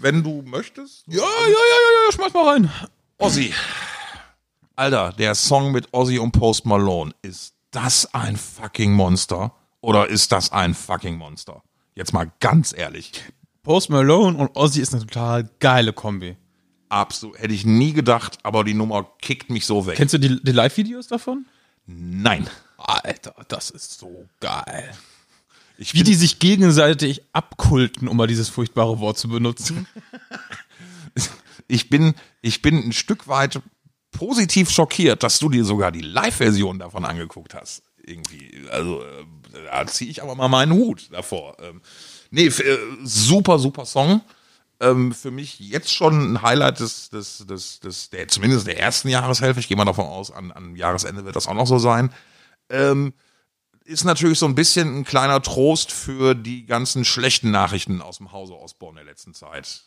wenn 0.00 0.22
du 0.22 0.42
möchtest. 0.42 1.04
Ja, 1.06 1.18
ja, 1.18 1.22
ja, 1.22 1.48
ja, 1.48 2.06
ja, 2.06 2.12
schmeiß 2.12 2.34
mal 2.34 2.48
rein. 2.48 2.70
Ozzy. 3.18 3.52
Alter, 4.76 5.12
der 5.12 5.34
Song 5.34 5.72
mit 5.72 5.88
Ozzy 5.92 6.18
und 6.18 6.32
Post 6.32 6.64
Malone, 6.64 7.12
ist 7.22 7.54
das 7.72 8.14
ein 8.14 8.36
fucking 8.36 8.92
Monster? 8.92 9.52
Oder 9.80 10.08
ist 10.08 10.32
das 10.32 10.52
ein 10.52 10.74
fucking 10.74 11.16
Monster? 11.16 11.62
Jetzt 11.94 12.12
mal 12.12 12.30
ganz 12.40 12.72
ehrlich. 12.76 13.24
Post 13.62 13.90
Malone 13.90 14.38
und 14.38 14.56
Ozzy 14.56 14.80
ist 14.80 14.94
eine 14.94 15.04
total 15.04 15.50
geile 15.58 15.92
Kombi. 15.92 16.36
Absolut. 16.88 17.38
Hätte 17.38 17.52
ich 17.52 17.66
nie 17.66 17.92
gedacht, 17.92 18.38
aber 18.44 18.64
die 18.64 18.72
Nummer 18.74 19.06
kickt 19.20 19.50
mich 19.50 19.66
so 19.66 19.86
weg. 19.86 19.96
Kennst 19.96 20.14
du 20.14 20.18
die, 20.18 20.42
die 20.42 20.52
Live-Videos 20.52 21.08
davon? 21.08 21.44
Nein. 21.86 22.48
Alter, 22.78 23.34
das 23.48 23.70
ist 23.70 23.98
so 23.98 24.28
geil. 24.40 24.92
Ich 25.76 25.94
Wie 25.94 26.02
die 26.02 26.14
sich 26.14 26.38
gegenseitig 26.38 27.22
abkulten, 27.32 28.08
um 28.08 28.16
mal 28.16 28.26
dieses 28.26 28.48
furchtbare 28.48 28.98
Wort 28.98 29.18
zu 29.18 29.28
benutzen. 29.28 29.86
ich 31.68 31.88
bin, 31.88 32.14
ich 32.40 32.62
bin 32.62 32.88
ein 32.88 32.92
Stück 32.92 33.28
weit 33.28 33.60
positiv 34.10 34.70
schockiert, 34.70 35.22
dass 35.22 35.38
du 35.38 35.48
dir 35.48 35.64
sogar 35.64 35.92
die 35.92 36.00
Live-Version 36.00 36.78
davon 36.78 37.04
angeguckt 37.04 37.54
hast. 37.54 37.82
Irgendwie, 38.02 38.66
also 38.70 39.02
äh, 39.02 39.24
da 39.70 39.86
ziehe 39.86 40.10
ich 40.10 40.22
aber 40.22 40.34
mal 40.34 40.48
meinen 40.48 40.72
Hut 40.72 41.08
davor. 41.12 41.56
Ähm, 41.60 41.82
nee, 42.30 42.46
äh, 42.46 42.78
super, 43.04 43.58
super 43.58 43.84
Song. 43.86 44.22
ähm, 44.80 45.12
für 45.12 45.30
mich 45.30 45.58
jetzt 45.60 45.94
schon 45.94 46.32
ein 46.32 46.42
Highlight 46.42 46.80
des, 46.80 47.10
des, 47.10 47.44
des, 47.46 47.80
des 47.80 48.10
der, 48.10 48.28
zumindest 48.28 48.66
der 48.66 48.78
ersten 48.78 49.08
Jahreshälfte. 49.08 49.60
Ich 49.60 49.68
gehe 49.68 49.76
mal 49.76 49.84
davon 49.84 50.06
aus, 50.06 50.30
an, 50.30 50.52
an 50.52 50.76
Jahresende 50.76 51.24
wird 51.24 51.36
das 51.36 51.48
auch 51.48 51.54
noch 51.54 51.66
so 51.66 51.78
sein. 51.78 52.10
Ähm, 52.70 53.14
ist 53.84 54.04
natürlich 54.04 54.38
so 54.38 54.46
ein 54.46 54.54
bisschen 54.54 54.98
ein 54.98 55.04
kleiner 55.04 55.40
Trost 55.40 55.92
für 55.92 56.34
die 56.34 56.66
ganzen 56.66 57.04
schlechten 57.04 57.50
Nachrichten 57.50 58.02
aus 58.02 58.18
dem 58.18 58.32
Hause 58.32 58.54
Osborne 58.54 58.96
der 58.96 59.06
letzten 59.06 59.32
Zeit. 59.34 59.84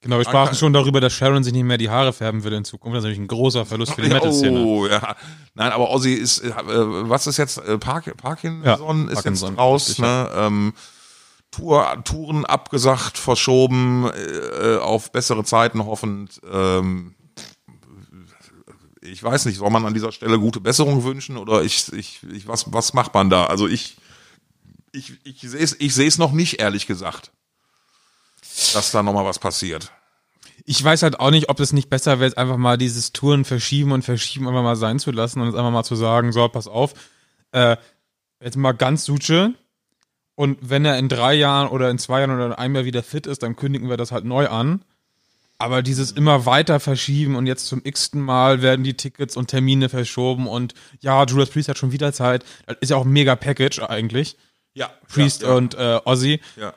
Genau, 0.00 0.18
wir 0.18 0.24
sprachen 0.24 0.56
schon 0.56 0.72
darüber, 0.72 1.00
dass 1.00 1.12
Sharon 1.12 1.44
sich 1.44 1.52
nicht 1.52 1.62
mehr 1.62 1.78
die 1.78 1.88
Haare 1.88 2.12
färben 2.12 2.42
will 2.42 2.52
in 2.54 2.64
Zukunft. 2.64 2.96
Das 2.96 3.00
ist 3.00 3.04
natürlich 3.04 3.24
ein 3.24 3.28
großer 3.28 3.64
Verlust 3.64 3.94
für 3.94 4.02
die 4.02 4.08
Metal-Szene. 4.12 4.60
Oh, 4.60 4.86
ja. 4.86 5.16
Nein, 5.54 5.70
aber 5.72 5.90
Ozzy 5.90 6.14
ist, 6.14 6.40
äh, 6.40 6.52
was 6.56 7.26
ist 7.26 7.36
jetzt, 7.36 7.58
äh, 7.58 7.78
Park, 7.78 8.16
Parkinson 8.16 8.64
Ja, 8.64 8.74
ist 8.74 9.14
Parkinson, 9.14 9.50
jetzt 9.50 9.58
raus, 9.58 9.88
richtig, 9.88 10.04
ne? 10.04 10.28
Ähm, 10.34 10.74
Tour, 11.52 12.02
Touren 12.04 12.44
abgesagt, 12.46 13.18
verschoben, 13.18 14.10
äh, 14.10 14.78
auf 14.78 15.12
bessere 15.12 15.44
Zeiten 15.44 15.84
hoffend. 15.84 16.40
Ähm, 16.50 17.14
ich 19.02 19.22
weiß 19.22 19.46
nicht, 19.46 19.58
soll 19.58 19.70
man 19.70 19.84
an 19.84 19.94
dieser 19.94 20.12
Stelle 20.12 20.38
gute 20.38 20.60
Besserung 20.60 21.04
wünschen 21.04 21.36
oder 21.36 21.62
ich, 21.62 21.92
ich, 21.92 22.20
ich 22.32 22.46
was, 22.46 22.72
was 22.72 22.94
macht 22.94 23.14
man 23.14 23.30
da? 23.30 23.46
Also 23.46 23.66
ich, 23.66 23.96
ich, 24.92 25.14
ich 25.24 25.40
sehe 25.40 25.60
es, 25.60 25.76
ich 25.80 26.18
noch 26.18 26.32
nicht, 26.32 26.60
ehrlich 26.60 26.86
gesagt, 26.86 27.32
dass 28.72 28.92
da 28.92 29.02
nochmal 29.02 29.24
was 29.24 29.38
passiert. 29.38 29.90
Ich 30.64 30.82
weiß 30.82 31.02
halt 31.02 31.18
auch 31.18 31.30
nicht, 31.30 31.48
ob 31.48 31.58
es 31.58 31.72
nicht 31.72 31.90
besser 31.90 32.20
wäre, 32.20 32.36
einfach 32.36 32.56
mal 32.56 32.78
dieses 32.78 33.12
Touren 33.12 33.44
verschieben 33.44 33.90
und 33.90 34.04
verschieben 34.04 34.46
einfach 34.46 34.62
mal 34.62 34.76
sein 34.76 35.00
zu 35.00 35.10
lassen 35.10 35.40
und 35.40 35.48
jetzt 35.48 35.56
einfach 35.56 35.72
mal 35.72 35.84
zu 35.84 35.96
sagen, 35.96 36.30
so, 36.30 36.46
pass 36.48 36.68
auf, 36.68 36.94
äh, 37.50 37.76
jetzt 38.40 38.56
mal 38.56 38.72
ganz 38.72 39.04
Suche 39.04 39.54
und 40.36 40.58
wenn 40.60 40.84
er 40.84 40.98
in 40.98 41.08
drei 41.08 41.34
Jahren 41.34 41.68
oder 41.68 41.90
in 41.90 41.98
zwei 41.98 42.20
Jahren 42.20 42.30
oder 42.30 42.46
in 42.46 42.52
einem 42.52 42.76
Jahr 42.76 42.84
wieder 42.84 43.02
fit 43.02 43.26
ist, 43.26 43.42
dann 43.42 43.56
kündigen 43.56 43.88
wir 43.88 43.96
das 43.96 44.12
halt 44.12 44.24
neu 44.24 44.48
an. 44.48 44.84
Aber 45.62 45.82
dieses 45.82 46.10
immer 46.10 46.44
weiter 46.44 46.80
verschieben 46.80 47.36
und 47.36 47.46
jetzt 47.46 47.66
zum 47.66 47.80
x-ten 47.84 48.20
Mal 48.20 48.62
werden 48.62 48.82
die 48.82 48.94
Tickets 48.94 49.36
und 49.36 49.46
Termine 49.46 49.88
verschoben 49.88 50.48
und 50.48 50.74
ja, 51.00 51.24
Judas 51.24 51.50
Priest 51.50 51.68
hat 51.68 51.78
schon 51.78 51.92
wieder 51.92 52.12
Zeit. 52.12 52.44
Das 52.66 52.76
ist 52.80 52.90
ja 52.90 52.96
auch 52.96 53.04
ein 53.04 53.12
mega 53.12 53.36
Package 53.36 53.78
eigentlich. 53.80 54.36
Ja, 54.74 54.90
Priest 55.06 55.42
ja, 55.42 55.48
ja, 55.50 55.54
und 55.54 55.74
äh, 55.74 56.00
Ozzy. 56.04 56.40
ja, 56.56 56.74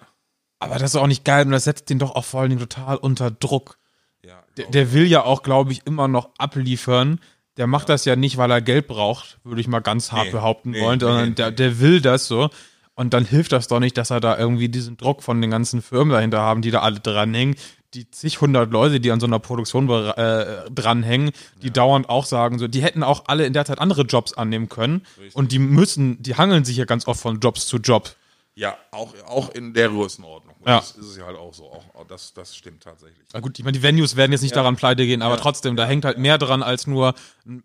Aber 0.59 0.75
das 0.75 0.91
ist 0.91 0.97
auch 0.97 1.07
nicht 1.07 1.25
geil 1.25 1.47
und 1.47 1.51
das 1.51 1.63
setzt 1.63 1.89
den 1.89 1.97
doch 1.97 2.13
auch 2.15 2.25
vor 2.25 2.41
allen 2.41 2.49
Dingen 2.51 2.61
total 2.61 2.97
unter 2.97 3.31
Druck. 3.31 3.79
ja, 4.23 4.43
Der, 4.57 4.67
der 4.67 4.93
will 4.93 5.07
ja 5.07 5.23
auch, 5.23 5.41
glaube 5.41 5.71
ich, 5.71 5.81
immer 5.87 6.07
noch 6.07 6.29
abliefern. 6.37 7.19
Der 7.57 7.65
macht 7.65 7.89
das 7.89 8.05
ja 8.05 8.15
nicht, 8.15 8.37
weil 8.37 8.51
er 8.51 8.61
Geld 8.61 8.85
braucht, 8.87 9.39
würde 9.43 9.61
ich 9.61 9.67
mal 9.67 9.79
ganz 9.79 10.11
hart 10.11 10.25
Nee, 10.25 10.31
behaupten 10.31 10.71
nee, 10.71 10.81
wollen, 10.81 10.99
sondern 10.99 11.29
nee. 11.29 11.35
der, 11.35 11.51
der 11.51 11.79
will 11.79 12.01
das 12.01 12.27
so. 12.27 12.49
Und 12.95 13.13
dann 13.13 13.25
hilft 13.25 13.51
das 13.51 13.67
doch 13.67 13.79
nicht, 13.79 13.97
dass 13.97 14.09
er 14.09 14.21
da 14.21 14.37
irgendwie 14.37 14.69
diesen 14.69 14.95
Druck 14.95 15.21
von 15.23 15.41
den 15.41 15.51
ganzen 15.51 15.81
Firmen 15.81 16.13
dahinter 16.13 16.39
haben, 16.39 16.61
die 16.61 16.71
da 16.71 16.79
alle 16.81 16.99
dranhängen. 16.99 17.55
Die 17.95 18.11
zig 18.11 18.41
hundert 18.41 18.71
Leute, 18.71 18.99
die 18.99 19.09
an 19.11 19.19
so 19.21 19.25
einer 19.25 19.39
Produktion 19.39 19.89
äh, 19.89 20.69
dranhängen, 20.69 21.31
die 21.61 21.71
dauernd 21.71 22.09
auch 22.09 22.25
sagen, 22.25 22.59
so, 22.59 22.67
die 22.67 22.83
hätten 22.83 23.03
auch 23.03 23.23
alle 23.27 23.45
in 23.45 23.53
der 23.53 23.63
Zeit 23.65 23.79
andere 23.79 24.01
Jobs 24.01 24.33
annehmen 24.33 24.67
können. 24.67 25.05
Und 25.33 25.53
die 25.53 25.59
müssen, 25.59 26.21
die 26.21 26.35
hangeln 26.35 26.65
sich 26.65 26.75
ja 26.77 26.85
ganz 26.85 27.07
oft 27.07 27.21
von 27.21 27.39
Jobs 27.39 27.67
zu 27.67 27.77
Job. 27.77 28.13
Ja, 28.57 28.77
auch, 28.91 29.13
auch 29.27 29.49
in 29.49 29.73
der 29.73 29.89
Größenordnung. 29.89 30.55
Ja. 30.65 30.79
Das 30.79 30.91
ist 30.91 31.07
es 31.07 31.17
ja 31.17 31.25
halt 31.25 31.37
auch 31.37 31.53
so. 31.53 31.65
Auch, 31.65 31.83
auch 31.93 32.07
das, 32.07 32.33
das 32.33 32.55
stimmt 32.55 32.83
tatsächlich. 32.83 33.17
Na 33.33 33.39
gut, 33.39 33.57
ich 33.59 33.65
meine, 33.65 33.77
die 33.77 33.83
Venues 33.83 34.15
werden 34.15 34.31
jetzt 34.31 34.43
nicht 34.43 34.55
daran 34.55 34.75
pleite 34.75 35.05
gehen, 35.05 35.21
aber 35.21 35.37
trotzdem, 35.37 35.75
da 35.75 35.85
hängt 35.85 36.05
halt 36.05 36.17
mehr 36.17 36.37
dran 36.37 36.63
als 36.63 36.87
nur, 36.87 37.15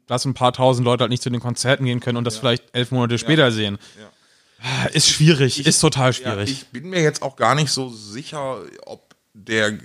dass 0.06 0.24
ein 0.24 0.34
paar 0.34 0.52
tausend 0.52 0.84
Leute 0.84 1.02
halt 1.02 1.10
nicht 1.10 1.22
zu 1.22 1.30
den 1.30 1.40
Konzerten 1.40 1.84
gehen 1.84 2.00
können 2.00 2.18
und 2.18 2.24
das 2.24 2.38
vielleicht 2.38 2.64
elf 2.72 2.90
Monate 2.90 3.18
später 3.18 3.52
sehen. 3.52 3.78
Ist 4.92 5.08
schwierig, 5.08 5.64
ist 5.64 5.80
total 5.80 6.08
Ja, 6.08 6.12
schwierig. 6.12 6.50
ich 6.50 6.66
bin 6.68 6.90
mir 6.90 7.02
jetzt 7.02 7.22
auch 7.22 7.36
gar 7.36 7.54
nicht 7.54 7.70
so 7.70 7.88
sicher, 7.88 8.58
ob 8.84 9.14
der, 9.32 9.78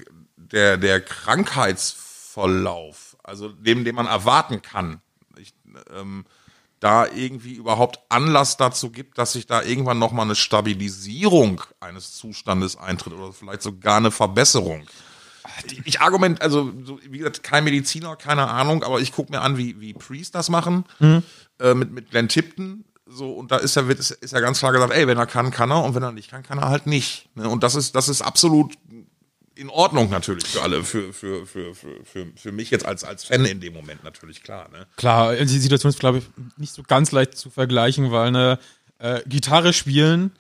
der, 0.56 0.78
der 0.78 1.02
Krankheitsverlauf, 1.02 3.18
also 3.24 3.50
dem, 3.50 3.84
den 3.84 3.94
man 3.94 4.08
erwarten 4.08 4.64
kann, 4.64 5.02
ich, 5.38 5.54
ähm, 5.94 6.26
da 6.80 7.06
irgendwie 7.08 7.54
überhaupt 7.54 8.00
Anlass 8.10 8.58
dazu 8.58 8.92
gibt, 8.92 9.18
dass 9.18 9.32
sich 9.34 9.48
da 9.48 9.62
irgendwann 9.62 10.00
nochmal 10.00 10.26
eine 10.26 10.36
Stabilisierung 10.36 11.62
eines 11.80 12.16
Zustandes 12.16 12.78
eintritt 12.78 13.14
oder 13.14 13.32
vielleicht 13.34 13.62
sogar 13.62 13.98
eine 13.98 14.12
Verbesserung. 14.12 14.86
Ich 15.86 16.02
argument, 16.02 16.42
also 16.42 16.72
so, 16.84 17.00
wie 17.10 17.20
gesagt, 17.20 17.44
kein 17.44 17.64
Mediziner, 17.64 18.16
keine 18.16 18.50
Ahnung, 18.50 18.84
aber 18.84 19.00
ich 19.00 19.14
gucke 19.14 19.32
mir 19.32 19.42
an, 19.42 19.58
wie, 19.58 19.80
wie 19.80 19.94
Priest 19.94 20.36
das 20.36 20.50
machen, 20.50 20.86
äh, 21.60 21.74
mit, 21.74 21.92
mit 21.92 22.12
Glenn 22.12 22.30
Tipton. 22.30 22.86
So, 23.08 23.34
und 23.34 23.52
da 23.52 23.58
ist 23.58 23.76
ja, 23.76 23.88
wird, 23.88 24.00
ist, 24.00 24.12
ist 24.12 24.34
ja 24.34 24.40
ganz 24.40 24.60
klar 24.60 24.72
gesagt, 24.72 24.92
ey, 24.92 25.08
wenn 25.08 25.18
er 25.18 25.28
kann, 25.28 25.52
kann 25.52 25.72
er, 25.72 25.84
und 25.84 25.96
wenn 25.96 26.04
er 26.04 26.12
nicht 26.12 26.32
kann, 26.32 26.44
kann 26.44 26.58
er 26.58 26.70
halt 26.70 26.88
nicht. 26.88 27.30
Ne? 27.36 27.48
Und 27.48 27.64
das 27.64 27.76
ist, 27.76 27.96
das 27.96 28.10
ist 28.10 28.22
absolut 28.22 28.74
in 29.56 29.70
Ordnung 29.70 30.10
natürlich 30.10 30.46
für 30.46 30.62
alle, 30.62 30.84
für, 30.84 31.14
für, 31.14 31.46
für, 31.46 31.74
für, 31.74 32.28
für, 32.36 32.52
mich 32.52 32.72
jetzt 32.72 32.86
als, 32.86 33.04
als 33.04 33.26
Fan 33.26 33.46
in 33.46 33.62
dem 33.62 33.74
Moment 33.74 34.04
natürlich 34.04 34.44
klar. 34.44 34.70
Ne? 34.70 34.86
Klar, 34.98 35.36
die 35.36 35.46
Situation 35.46 35.90
ist, 35.90 36.00
glaube 36.00 36.20
ich, 36.20 36.26
nicht 36.58 36.74
so 36.74 36.84
ganz 36.84 37.12
leicht 37.12 37.38
zu 37.38 37.50
vergleichen, 37.50 38.12
weil 38.12 38.28
eine 38.28 38.60
äh, 39.00 39.22
Gitarre 39.28 39.74
spielen 39.74 40.32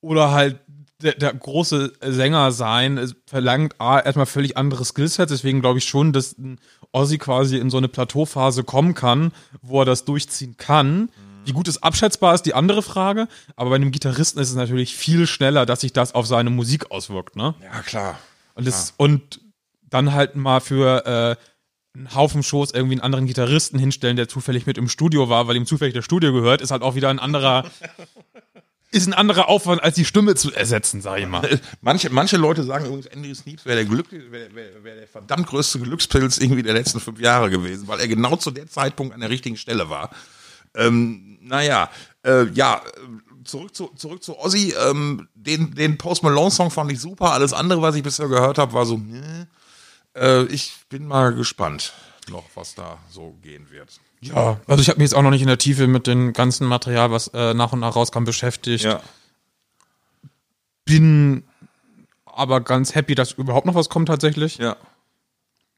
oder 0.00 0.32
halt 0.32 0.60
der, 1.02 1.14
der 1.14 1.34
große 1.34 1.92
Sänger 2.00 2.52
sein, 2.52 3.12
verlangt 3.26 3.80
A, 3.80 3.98
erstmal 4.00 4.26
völlig 4.26 4.56
andere 4.56 4.84
Skillsets, 4.84 5.30
deswegen 5.30 5.60
glaube 5.60 5.78
ich 5.78 5.84
schon, 5.84 6.12
dass 6.12 6.38
ein 6.38 6.58
Ozzy 6.92 7.18
quasi 7.18 7.58
in 7.58 7.70
so 7.70 7.78
eine 7.78 7.88
Plateauphase 7.88 8.64
kommen 8.64 8.94
kann, 8.94 9.32
wo 9.60 9.80
er 9.80 9.84
das 9.84 10.04
durchziehen 10.04 10.56
kann. 10.56 11.10
Wie 11.46 11.52
gut 11.52 11.68
es 11.68 11.82
abschätzbar 11.82 12.34
ist, 12.34 12.42
die 12.42 12.54
andere 12.54 12.82
Frage, 12.82 13.28
aber 13.56 13.70
bei 13.70 13.76
einem 13.76 13.90
Gitarristen 13.90 14.40
ist 14.40 14.50
es 14.50 14.54
natürlich 14.54 14.96
viel 14.96 15.26
schneller, 15.26 15.66
dass 15.66 15.80
sich 15.80 15.92
das 15.92 16.14
auf 16.14 16.26
seine 16.26 16.50
Musik 16.50 16.90
auswirkt, 16.90 17.36
ne? 17.36 17.54
Ja, 17.62 17.80
klar. 17.82 18.18
Und, 18.54 18.66
das, 18.66 18.94
und 18.96 19.40
dann 19.82 20.12
halt 20.12 20.36
mal 20.36 20.60
für 20.60 21.36
äh, 21.36 21.36
einen 21.96 22.14
Haufen 22.14 22.42
Shows 22.42 22.72
irgendwie 22.72 22.94
einen 22.94 23.02
anderen 23.02 23.26
Gitarristen 23.26 23.78
hinstellen, 23.78 24.16
der 24.16 24.28
zufällig 24.28 24.66
mit 24.66 24.78
im 24.78 24.88
Studio 24.88 25.28
war, 25.28 25.46
weil 25.46 25.56
ihm 25.56 25.66
zufällig 25.66 25.94
das 25.94 26.04
Studio 26.04 26.32
gehört, 26.32 26.60
ist 26.60 26.70
halt 26.70 26.82
auch 26.82 26.96
wieder 26.96 27.08
ein 27.08 27.20
anderer, 27.20 27.70
ist 28.90 29.06
ein 29.06 29.14
anderer 29.14 29.48
Aufwand, 29.48 29.82
als 29.82 29.94
die 29.94 30.04
Stimme 30.04 30.34
zu 30.34 30.52
ersetzen, 30.52 31.00
sag 31.00 31.20
ich 31.20 31.28
mal. 31.28 31.60
Manche, 31.80 32.10
manche 32.10 32.36
Leute 32.36 32.64
sagen 32.64 32.86
übrigens, 32.86 33.06
Andy 33.06 33.34
Sneeps 33.34 33.64
wäre 33.64 33.76
der, 33.76 33.84
Glück, 33.84 34.10
wäre 34.10 34.54
wär, 34.54 34.84
wär 34.84 34.96
der 34.96 35.06
verdammt 35.06 35.46
größte 35.46 35.78
Glückspilz 35.78 36.38
irgendwie 36.38 36.62
der 36.64 36.74
letzten 36.74 36.98
fünf 36.98 37.20
Jahre 37.20 37.50
gewesen, 37.50 37.86
weil 37.86 38.00
er 38.00 38.08
genau 38.08 38.36
zu 38.36 38.50
der 38.50 38.66
Zeitpunkt 38.66 39.14
an 39.14 39.20
der 39.20 39.30
richtigen 39.30 39.56
Stelle 39.56 39.88
war. 39.88 40.10
Ähm, 40.76 41.33
naja, 41.44 41.90
äh, 42.24 42.46
ja, 42.50 42.82
zurück 43.44 43.74
zu, 43.74 43.88
zurück 43.96 44.22
zu 44.22 44.38
Ozzy. 44.38 44.74
Ähm, 44.88 45.28
den, 45.34 45.74
den 45.74 45.98
Post 45.98 46.22
Malone-Song 46.22 46.70
fand 46.70 46.90
ich 46.92 47.00
super. 47.00 47.32
Alles 47.32 47.52
andere, 47.52 47.82
was 47.82 47.94
ich 47.94 48.02
bisher 48.02 48.28
gehört 48.28 48.58
habe, 48.58 48.72
war 48.72 48.86
so, 48.86 49.00
äh, 50.16 50.44
ich 50.44 50.74
bin 50.88 51.06
mal 51.06 51.34
gespannt 51.34 51.92
noch, 52.30 52.44
was 52.54 52.74
da 52.74 52.98
so 53.10 53.36
gehen 53.42 53.70
wird. 53.70 54.00
Ja, 54.20 54.58
also 54.66 54.80
ich 54.80 54.88
habe 54.88 54.98
mich 54.98 55.10
jetzt 55.10 55.14
auch 55.14 55.22
noch 55.22 55.30
nicht 55.30 55.42
in 55.42 55.48
der 55.48 55.58
Tiefe 55.58 55.86
mit 55.86 56.06
dem 56.06 56.32
ganzen 56.32 56.66
Material, 56.66 57.10
was 57.10 57.28
äh, 57.28 57.52
nach 57.52 57.72
und 57.72 57.80
nach 57.80 57.94
rauskam, 57.94 58.24
beschäftigt. 58.24 58.86
Bin 60.86 61.44
aber 62.24 62.62
ganz 62.62 62.94
happy, 62.94 63.14
dass 63.14 63.32
überhaupt 63.32 63.66
noch 63.66 63.74
was 63.74 63.88
kommt 63.88 64.08
tatsächlich. 64.08 64.58
ja. 64.58 64.76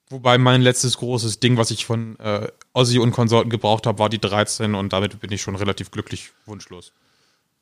Wobei 0.08 0.38
mein 0.38 0.62
letztes 0.62 0.98
großes 0.98 1.40
Ding, 1.40 1.56
was 1.56 1.72
ich 1.72 1.84
von 1.84 2.16
äh, 2.20 2.46
Ozzy 2.76 2.98
und 2.98 3.12
Konsorten 3.12 3.48
gebraucht 3.48 3.86
habe, 3.86 3.98
war 3.98 4.10
die 4.10 4.18
13 4.18 4.74
und 4.74 4.92
damit 4.92 5.18
bin 5.20 5.32
ich 5.32 5.40
schon 5.40 5.56
relativ 5.56 5.90
glücklich 5.90 6.32
wunschlos. 6.44 6.92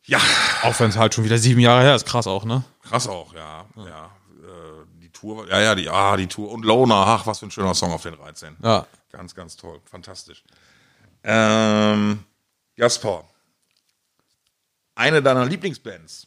Ja, 0.07 0.21
Auch 0.63 0.79
wenn 0.81 0.91
es 0.91 0.97
halt 0.97 1.15
schon 1.15 1.25
wieder 1.25 1.39
sieben 1.39 1.61
Jahre 1.61 1.83
her 1.83 1.95
ist, 1.95 2.05
krass 2.05 2.27
auch, 2.27 2.45
ne? 2.45 2.65
krass 2.83 3.07
auch, 3.07 3.33
ja. 3.33 3.65
ja. 3.77 4.11
Äh, 4.43 5.01
die 5.01 5.11
Tour, 5.11 5.49
ja, 5.49 5.61
ja, 5.61 5.75
die, 5.75 5.89
ah, 5.89 6.17
die 6.17 6.27
Tour. 6.27 6.51
Und 6.51 6.65
Loner, 6.65 7.07
ach, 7.07 7.27
was 7.27 7.39
für 7.39 7.47
ein 7.47 7.51
schöner 7.51 7.75
Song 7.75 7.93
auf 7.93 8.03
den 8.03 8.17
13. 8.17 8.57
Ja. 8.63 8.87
Ganz, 9.13 9.35
ganz 9.35 9.57
toll. 9.57 9.81
Fantastisch. 9.85 10.43
Ähm, 11.23 12.25
Jasper. 12.77 13.25
Eine 14.97 15.23
deiner 15.23 15.47
Lieblingsbands. 15.47 16.27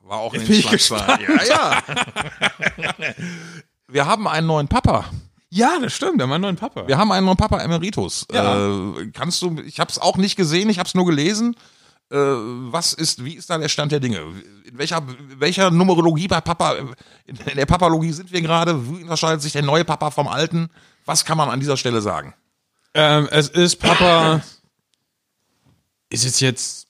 War 0.00 0.18
auch 0.18 0.34
in 0.34 0.40
Jetzt 0.40 0.48
den 0.48 0.70
bin 0.70 0.76
ich. 0.76 0.88
Ja, 0.90 1.44
ja. 1.44 1.82
Wir 3.86 4.06
haben 4.06 4.26
einen 4.26 4.46
neuen 4.46 4.66
Papa. 4.66 5.04
Ja, 5.54 5.78
das 5.78 5.92
stimmt, 5.92 6.18
der 6.18 6.26
mein 6.26 6.40
neuen 6.40 6.56
Papa. 6.56 6.88
Wir 6.88 6.96
haben 6.96 7.12
einen 7.12 7.26
neuen 7.26 7.36
Papa 7.36 7.58
Emeritus. 7.60 8.26
Ja. 8.32 8.68
Äh, 8.70 9.10
kannst 9.12 9.42
du, 9.42 9.60
ich 9.66 9.80
habe 9.80 9.90
es 9.90 9.98
auch 9.98 10.16
nicht 10.16 10.34
gesehen, 10.34 10.70
ich 10.70 10.78
habe 10.78 10.86
es 10.86 10.94
nur 10.94 11.04
gelesen. 11.04 11.56
Äh, 12.10 12.16
was 12.16 12.94
ist, 12.94 13.22
wie 13.22 13.34
ist 13.34 13.50
da 13.50 13.58
der 13.58 13.68
Stand 13.68 13.92
der 13.92 14.00
Dinge? 14.00 14.20
In 14.64 14.78
welcher, 14.78 15.02
welcher 15.36 15.70
Numerologie 15.70 16.26
bei 16.26 16.40
Papa, 16.40 16.76
in 17.26 17.36
der 17.54 17.66
Papalogie 17.66 18.12
sind 18.12 18.32
wir 18.32 18.40
gerade? 18.40 18.88
Wie 18.88 19.02
unterscheidet 19.02 19.42
sich 19.42 19.52
der 19.52 19.60
neue 19.60 19.84
Papa 19.84 20.10
vom 20.10 20.26
alten? 20.26 20.70
Was 21.04 21.26
kann 21.26 21.36
man 21.36 21.50
an 21.50 21.60
dieser 21.60 21.76
Stelle 21.76 22.00
sagen? 22.00 22.32
Ähm, 22.94 23.28
es 23.30 23.48
ist 23.48 23.76
Papa. 23.76 24.40
ist 26.08 26.24
es 26.24 26.40
jetzt. 26.40 26.81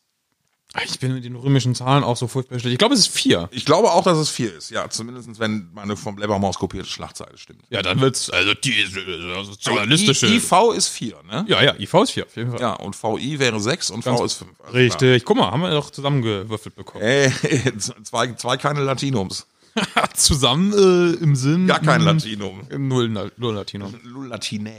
Ich 0.84 0.98
bin 0.98 1.12
mit 1.12 1.24
den 1.24 1.36
römischen 1.36 1.74
Zahlen 1.74 2.02
auch 2.02 2.16
so 2.16 2.28
furchtbar 2.28 2.58
schlecht. 2.58 2.72
Ich 2.72 2.78
glaube, 2.78 2.94
es 2.94 3.00
ist 3.00 3.14
vier. 3.14 3.48
Ich 3.52 3.66
glaube 3.66 3.92
auch, 3.92 4.04
dass 4.04 4.16
es 4.16 4.30
vier 4.30 4.54
ist. 4.54 4.70
Ja, 4.70 4.88
zumindest 4.88 5.38
wenn 5.38 5.68
meine 5.74 5.96
vom 5.96 6.16
Lebermaus 6.16 6.58
kopierte 6.58 6.88
Schlagzeile 6.88 7.36
stimmt. 7.36 7.62
Ja, 7.68 7.82
dann 7.82 8.00
wird's. 8.00 8.30
Also 8.30 8.54
die 8.54 8.72
ist 8.72 8.96
äh, 8.96 9.44
sozialistische. 9.44 10.26
I, 10.28 10.36
IV 10.36 10.74
ist 10.74 10.88
vier, 10.88 11.16
ne? 11.24 11.44
Ja, 11.46 11.62
ja, 11.62 11.74
IV 11.78 11.94
ist 11.94 12.12
vier, 12.12 12.24
auf 12.24 12.36
jeden 12.36 12.52
Fall. 12.52 12.60
Ja, 12.60 12.72
und 12.74 12.94
VI 12.94 13.38
wäre 13.38 13.60
sechs 13.60 13.90
und 13.90 14.02
Ganz 14.02 14.18
V 14.18 14.24
ist 14.24 14.34
fünf. 14.34 14.60
Also 14.62 14.72
Richtig. 14.72 15.24
Guck 15.26 15.36
mal, 15.36 15.50
haben 15.50 15.60
wir 15.60 15.70
doch 15.70 15.90
zusammengewürfelt 15.90 16.74
bekommen. 16.74 17.04
Ey, 17.04 17.30
zwei, 18.04 18.32
zwei 18.32 18.56
keine 18.56 18.80
Latinums. 18.80 19.46
Zusammen 20.14 20.72
äh, 20.72 21.22
im 21.22 21.36
Sinn. 21.36 21.66
Gar 21.66 21.80
kein 21.80 22.00
Latinum. 22.02 22.62
Null, 22.76 23.08
null 23.08 23.54
Latinum. 23.54 23.94
Latine. 24.28 24.72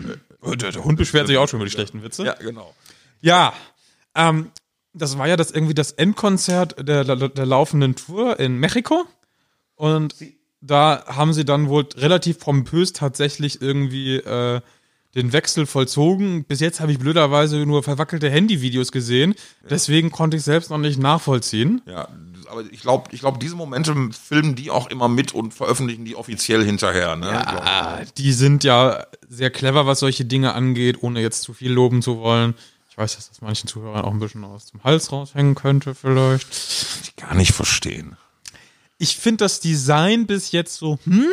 Der, 0.00 0.70
der 0.70 0.84
Hund 0.84 0.98
beschwert 0.98 1.26
sich 1.26 1.36
auch 1.36 1.48
schon 1.48 1.58
über 1.58 1.66
die 1.66 1.72
schlechten 1.72 2.02
Witze. 2.02 2.24
Ja, 2.24 2.34
genau. 2.34 2.74
Ja, 3.20 3.52
ähm, 4.14 4.50
das 4.94 5.16
war 5.18 5.28
ja 5.28 5.36
das 5.36 5.50
irgendwie 5.50 5.74
das 5.74 5.92
Endkonzert 5.92 6.76
der, 6.88 7.04
der, 7.04 7.28
der 7.28 7.46
laufenden 7.46 7.94
Tour 7.94 8.38
in 8.40 8.58
Mexiko. 8.58 9.04
Und 9.76 10.14
da 10.60 11.04
haben 11.06 11.32
sie 11.32 11.44
dann 11.44 11.68
wohl 11.68 11.86
relativ 11.96 12.40
pompös 12.40 12.92
tatsächlich 12.92 13.62
irgendwie 13.62 14.16
äh, 14.16 14.60
den 15.14 15.32
Wechsel 15.32 15.66
vollzogen. 15.66 16.44
Bis 16.44 16.58
jetzt 16.60 16.80
habe 16.80 16.90
ich 16.90 16.98
blöderweise 16.98 17.64
nur 17.64 17.82
verwackelte 17.84 18.28
Handyvideos 18.28 18.90
gesehen. 18.90 19.34
Deswegen 19.70 20.10
konnte 20.10 20.36
ich 20.36 20.42
selbst 20.42 20.70
noch 20.70 20.78
nicht 20.78 20.98
nachvollziehen. 20.98 21.80
Ja, 21.86 22.08
aber 22.50 22.64
ich 22.70 22.80
glaube, 22.80 23.10
ich 23.12 23.20
glaube, 23.20 23.38
diese 23.38 23.54
Momente 23.54 23.94
filmen 24.10 24.54
die 24.56 24.70
auch 24.70 24.88
immer 24.90 25.08
mit 25.08 25.32
und 25.32 25.54
veröffentlichen 25.54 26.04
die 26.04 26.16
offiziell 26.16 26.64
hinterher. 26.64 27.14
Ne? 27.14 27.26
Glaub- 27.30 27.62
Ah, 27.64 28.00
die 28.16 28.32
sind 28.32 28.64
ja 28.64 29.06
sehr 29.28 29.50
clever, 29.50 29.86
was 29.86 30.00
solche 30.00 30.24
Dinge 30.24 30.54
angeht, 30.54 31.02
ohne 31.02 31.20
jetzt 31.20 31.42
zu 31.42 31.52
viel 31.54 31.70
loben 31.72 32.02
zu 32.02 32.18
wollen. 32.18 32.54
Ich 32.98 33.02
weiß, 33.04 33.14
dass 33.14 33.28
das 33.28 33.40
manchen 33.42 33.68
Zuhörern 33.68 34.04
auch 34.04 34.10
ein 34.10 34.18
bisschen 34.18 34.42
aus 34.42 34.72
dem 34.72 34.82
Hals 34.82 35.12
raushängen 35.12 35.54
könnte, 35.54 35.94
vielleicht. 35.94 36.48
ich 37.04 37.14
gar 37.14 37.32
nicht 37.36 37.52
verstehen. 37.52 38.16
Ich 38.98 39.16
finde 39.16 39.44
das 39.44 39.60
Design 39.60 40.26
bis 40.26 40.50
jetzt 40.50 40.74
so, 40.78 40.98
hm? 41.04 41.28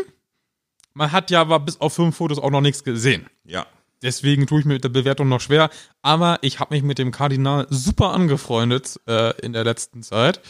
Man 0.93 1.11
hat 1.11 1.31
ja 1.31 1.41
aber 1.41 1.59
bis 1.59 1.81
auf 1.81 1.93
fünf 1.95 2.17
Fotos 2.17 2.37
auch 2.37 2.51
noch 2.51 2.61
nichts 2.61 2.83
gesehen. 2.83 3.25
Ja. 3.45 3.65
Deswegen 4.03 4.45
tue 4.45 4.59
ich 4.59 4.65
mir 4.67 4.75
mit 4.75 4.83
der 4.83 4.89
Bewertung 4.89 5.27
noch 5.27 5.41
schwer. 5.41 5.71
Aber 6.03 6.37
ich 6.43 6.59
habe 6.59 6.75
mich 6.75 6.83
mit 6.83 6.99
dem 6.99 7.09
Kardinal 7.11 7.65
super 7.71 8.11
angefreundet 8.13 8.99
äh, 9.07 9.31
in 9.41 9.51
der 9.51 9.63
letzten 9.63 10.03
Zeit. 10.03 10.41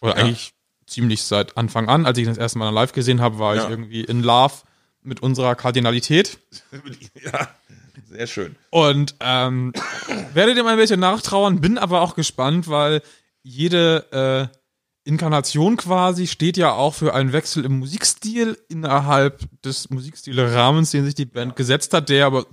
Oder 0.00 0.16
Ja. 0.16 0.22
eigentlich 0.26 0.54
ziemlich 0.86 1.24
seit 1.24 1.56
Anfang 1.56 1.88
an. 1.88 2.06
Als 2.06 2.18
ich 2.18 2.22
ihn 2.22 2.28
das 2.30 2.38
erste 2.38 2.58
Mal 2.58 2.70
live 2.70 2.92
gesehen 2.92 3.20
habe, 3.20 3.40
war 3.40 3.56
Ja. 3.56 3.64
ich 3.64 3.68
irgendwie 3.70 4.04
in 4.04 4.22
Love 4.22 4.54
mit 5.02 5.20
unserer 5.24 5.56
Kardinalität. 5.56 6.38
ja, 7.20 7.48
sehr 8.08 8.26
schön. 8.26 8.56
Und 8.70 9.14
ähm, 9.20 9.72
werde 10.34 10.54
dem 10.54 10.66
ein 10.66 10.76
bisschen 10.76 11.00
nachtrauern, 11.00 11.60
bin 11.60 11.78
aber 11.78 12.00
auch 12.00 12.14
gespannt, 12.14 12.68
weil 12.68 13.02
jede 13.42 14.50
äh, 14.52 14.58
Inkarnation 15.08 15.76
quasi 15.76 16.26
steht 16.26 16.56
ja 16.56 16.72
auch 16.72 16.94
für 16.94 17.14
einen 17.14 17.32
Wechsel 17.32 17.64
im 17.64 17.78
Musikstil 17.80 18.56
innerhalb 18.68 19.40
des 19.62 19.90
Musikstilrahmens, 19.90 20.90
den 20.92 21.04
sich 21.04 21.14
die 21.14 21.24
Band 21.24 21.56
gesetzt 21.56 21.92
hat, 21.92 22.08
der 22.08 22.26
aber 22.26 22.46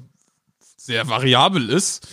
sehr 0.78 1.08
variabel 1.08 1.70
ist. 1.70 2.08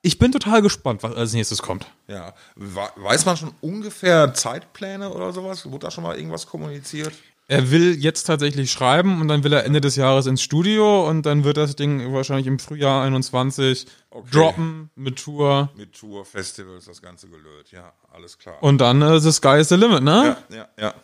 Ich 0.00 0.18
bin 0.18 0.30
total 0.30 0.62
gespannt, 0.62 1.02
was 1.02 1.14
als 1.16 1.32
nächstes 1.32 1.60
kommt. 1.60 1.86
Ja. 2.06 2.32
We- 2.54 2.88
Weiß 2.96 3.26
man 3.26 3.36
schon 3.36 3.52
ungefähr 3.60 4.32
Zeitpläne 4.32 5.10
oder 5.10 5.32
sowas? 5.32 5.66
Wurde 5.66 5.86
da 5.86 5.90
schon 5.90 6.04
mal 6.04 6.16
irgendwas 6.16 6.46
kommuniziert? 6.46 7.12
Er 7.50 7.70
will 7.70 7.96
jetzt 7.98 8.24
tatsächlich 8.24 8.70
schreiben 8.70 9.22
und 9.22 9.28
dann 9.28 9.42
will 9.42 9.54
er 9.54 9.64
Ende 9.64 9.80
des 9.80 9.96
Jahres 9.96 10.26
ins 10.26 10.42
Studio 10.42 11.08
und 11.08 11.24
dann 11.24 11.44
wird 11.44 11.56
das 11.56 11.74
Ding 11.76 12.12
wahrscheinlich 12.12 12.46
im 12.46 12.58
Frühjahr 12.58 13.02
21 13.04 13.86
Okay. 14.10 14.28
droppen 14.32 14.90
mit 14.96 15.18
Tour. 15.18 15.70
Mit 15.76 15.98
Tour, 15.98 16.24
Festivals, 16.26 16.84
das 16.84 17.00
Ganze 17.00 17.28
gelöst. 17.28 17.72
Ja, 17.72 17.92
alles 18.12 18.38
klar. 18.38 18.62
Und 18.62 18.78
dann 18.78 19.00
äh, 19.00 19.18
the 19.20 19.32
sky 19.32 19.58
is 19.60 19.68
the 19.70 19.76
limit, 19.76 20.02
ne? 20.02 20.36
Ja, 20.50 20.56
ja, 20.56 20.68
ja. 20.78 20.94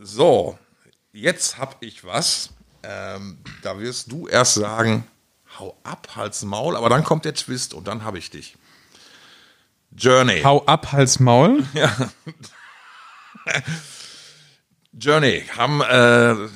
So, 0.00 0.56
jetzt 1.12 1.58
hab 1.58 1.82
ich 1.82 2.04
was. 2.04 2.50
Ähm, 2.84 3.38
da 3.62 3.80
wirst 3.80 4.12
du 4.12 4.28
erst 4.28 4.54
sagen, 4.54 5.06
hau 5.58 5.76
ab, 5.82 6.08
Hals, 6.14 6.44
Maul, 6.44 6.76
aber 6.76 6.88
dann 6.88 7.02
kommt 7.02 7.24
der 7.24 7.34
Twist 7.34 7.74
und 7.74 7.88
dann 7.88 8.04
habe 8.04 8.18
ich 8.18 8.30
dich. 8.30 8.56
Journey. 9.96 10.42
Hau 10.42 10.64
ab, 10.66 10.92
Hals, 10.92 11.18
Maul. 11.18 11.64
Journey 14.98 15.42
haben 15.56 15.80
äh, 15.82 16.48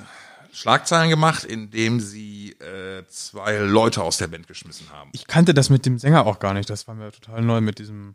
Schlagzeilen 0.52 1.10
gemacht, 1.10 1.44
indem 1.44 2.00
sie 2.00 2.52
äh, 2.52 3.04
zwei 3.08 3.58
Leute 3.58 4.02
aus 4.02 4.18
der 4.18 4.26
Band 4.28 4.46
geschmissen 4.48 4.86
haben. 4.92 5.10
Ich 5.12 5.26
kannte 5.26 5.54
das 5.54 5.70
mit 5.70 5.86
dem 5.86 5.98
Sänger 5.98 6.26
auch 6.26 6.38
gar 6.38 6.54
nicht. 6.54 6.68
Das 6.70 6.88
war 6.88 6.94
mir 6.94 7.12
total 7.12 7.42
neu 7.42 7.60
mit 7.60 7.78
diesem. 7.78 8.14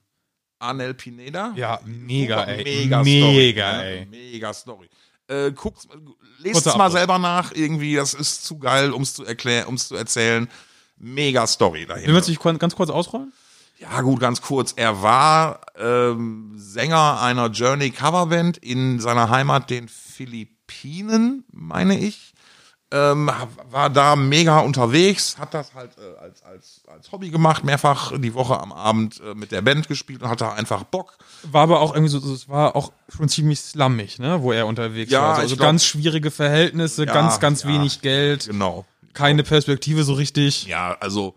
Anel 0.60 0.94
Pineda. 0.94 1.54
Ja, 1.56 1.80
mega, 1.86 2.40
Super, 2.40 2.48
ey. 2.58 2.64
Mega, 2.64 3.04
Mega, 3.04 3.26
Story, 3.28 3.50
ey. 3.60 4.00
Ne? 4.02 4.08
Mega 4.10 4.54
Story. 4.54 4.90
Äh, 5.28 5.52
guckt's, 5.52 5.88
lest 6.40 6.66
es 6.66 6.76
mal 6.76 6.92
selber 6.92 7.20
nach, 7.20 7.52
irgendwie, 7.54 7.96
das 7.96 8.14
ist 8.14 8.46
zu 8.46 8.58
geil, 8.60 8.92
um 8.92 9.02
es 9.02 9.14
zu 9.16 9.26
erklären, 9.26 9.68
um 9.68 9.76
es 9.76 9.88
zu 9.90 9.96
erzählen. 9.96 10.48
Mega 10.98 11.46
Story 11.46 11.86
dahinter. 11.86 12.12
man 12.14 12.24
sich 12.24 12.40
kon- 12.40 12.58
ganz 12.58 12.76
kurz 12.76 12.90
ausrollen? 12.90 13.34
Ja, 13.78 14.02
gut, 14.02 14.20
ganz 14.20 14.42
kurz. 14.42 14.74
Er 14.78 15.02
war 15.02 15.60
ähm, 15.78 16.54
Sänger 16.56 17.22
einer 17.22 17.48
Journey 17.48 17.92
Coverband 17.92 18.58
in 18.58 19.00
seiner 19.00 19.30
Heimat, 19.30 19.70
den 19.70 19.90
Philippinen, 19.90 21.44
meine 21.52 21.98
ich. 22.00 22.34
Ähm, 22.92 23.30
war 23.72 23.90
da 23.90 24.16
mega 24.16 24.60
unterwegs, 24.60 25.38
hat 25.40 25.54
das 25.56 25.74
halt 25.74 25.98
äh, 25.98 26.18
als, 26.22 26.44
als, 26.44 26.84
als 26.88 27.12
Hobby 27.12 27.30
gemacht, 27.32 27.64
mehrfach 27.64 28.14
die 28.18 28.34
Woche 28.36 28.60
am 28.60 28.72
Abend 28.72 29.20
äh, 29.22 29.34
mit 29.34 29.52
der 29.52 29.62
Band 29.64 29.88
gespielt 29.88 30.22
und 30.22 30.30
hatte 30.30 30.52
einfach 30.54 30.84
Bock. 30.84 31.18
War 31.44 31.64
aber 31.64 31.82
auch 31.82 31.94
irgendwie 31.96 32.12
so, 32.12 32.20
es 32.20 32.48
war 32.48 32.76
auch 32.76 32.94
schon 33.10 33.28
ziemlich 33.28 33.60
slammig, 33.60 34.20
ne, 34.20 34.42
wo 34.44 34.52
er 34.52 34.68
unterwegs 34.68 35.12
Ja, 35.12 35.22
war. 35.22 35.30
Also, 35.32 35.42
also 35.42 35.56
glaub- 35.58 35.68
ganz 35.68 35.84
schwierige 35.84 36.30
Verhältnisse, 36.32 37.06
Ja, 37.06 37.14
ganz, 37.14 37.40
ganz 37.40 37.64
ja. 37.64 37.70
wenig 37.70 38.02
Geld, 38.02 38.46
Genau. 38.46 38.86
keine 39.14 39.44
Perspektive 39.44 40.04
so 40.04 40.14
richtig. 40.14 40.68
Ja, 40.68 40.96
also 41.00 41.34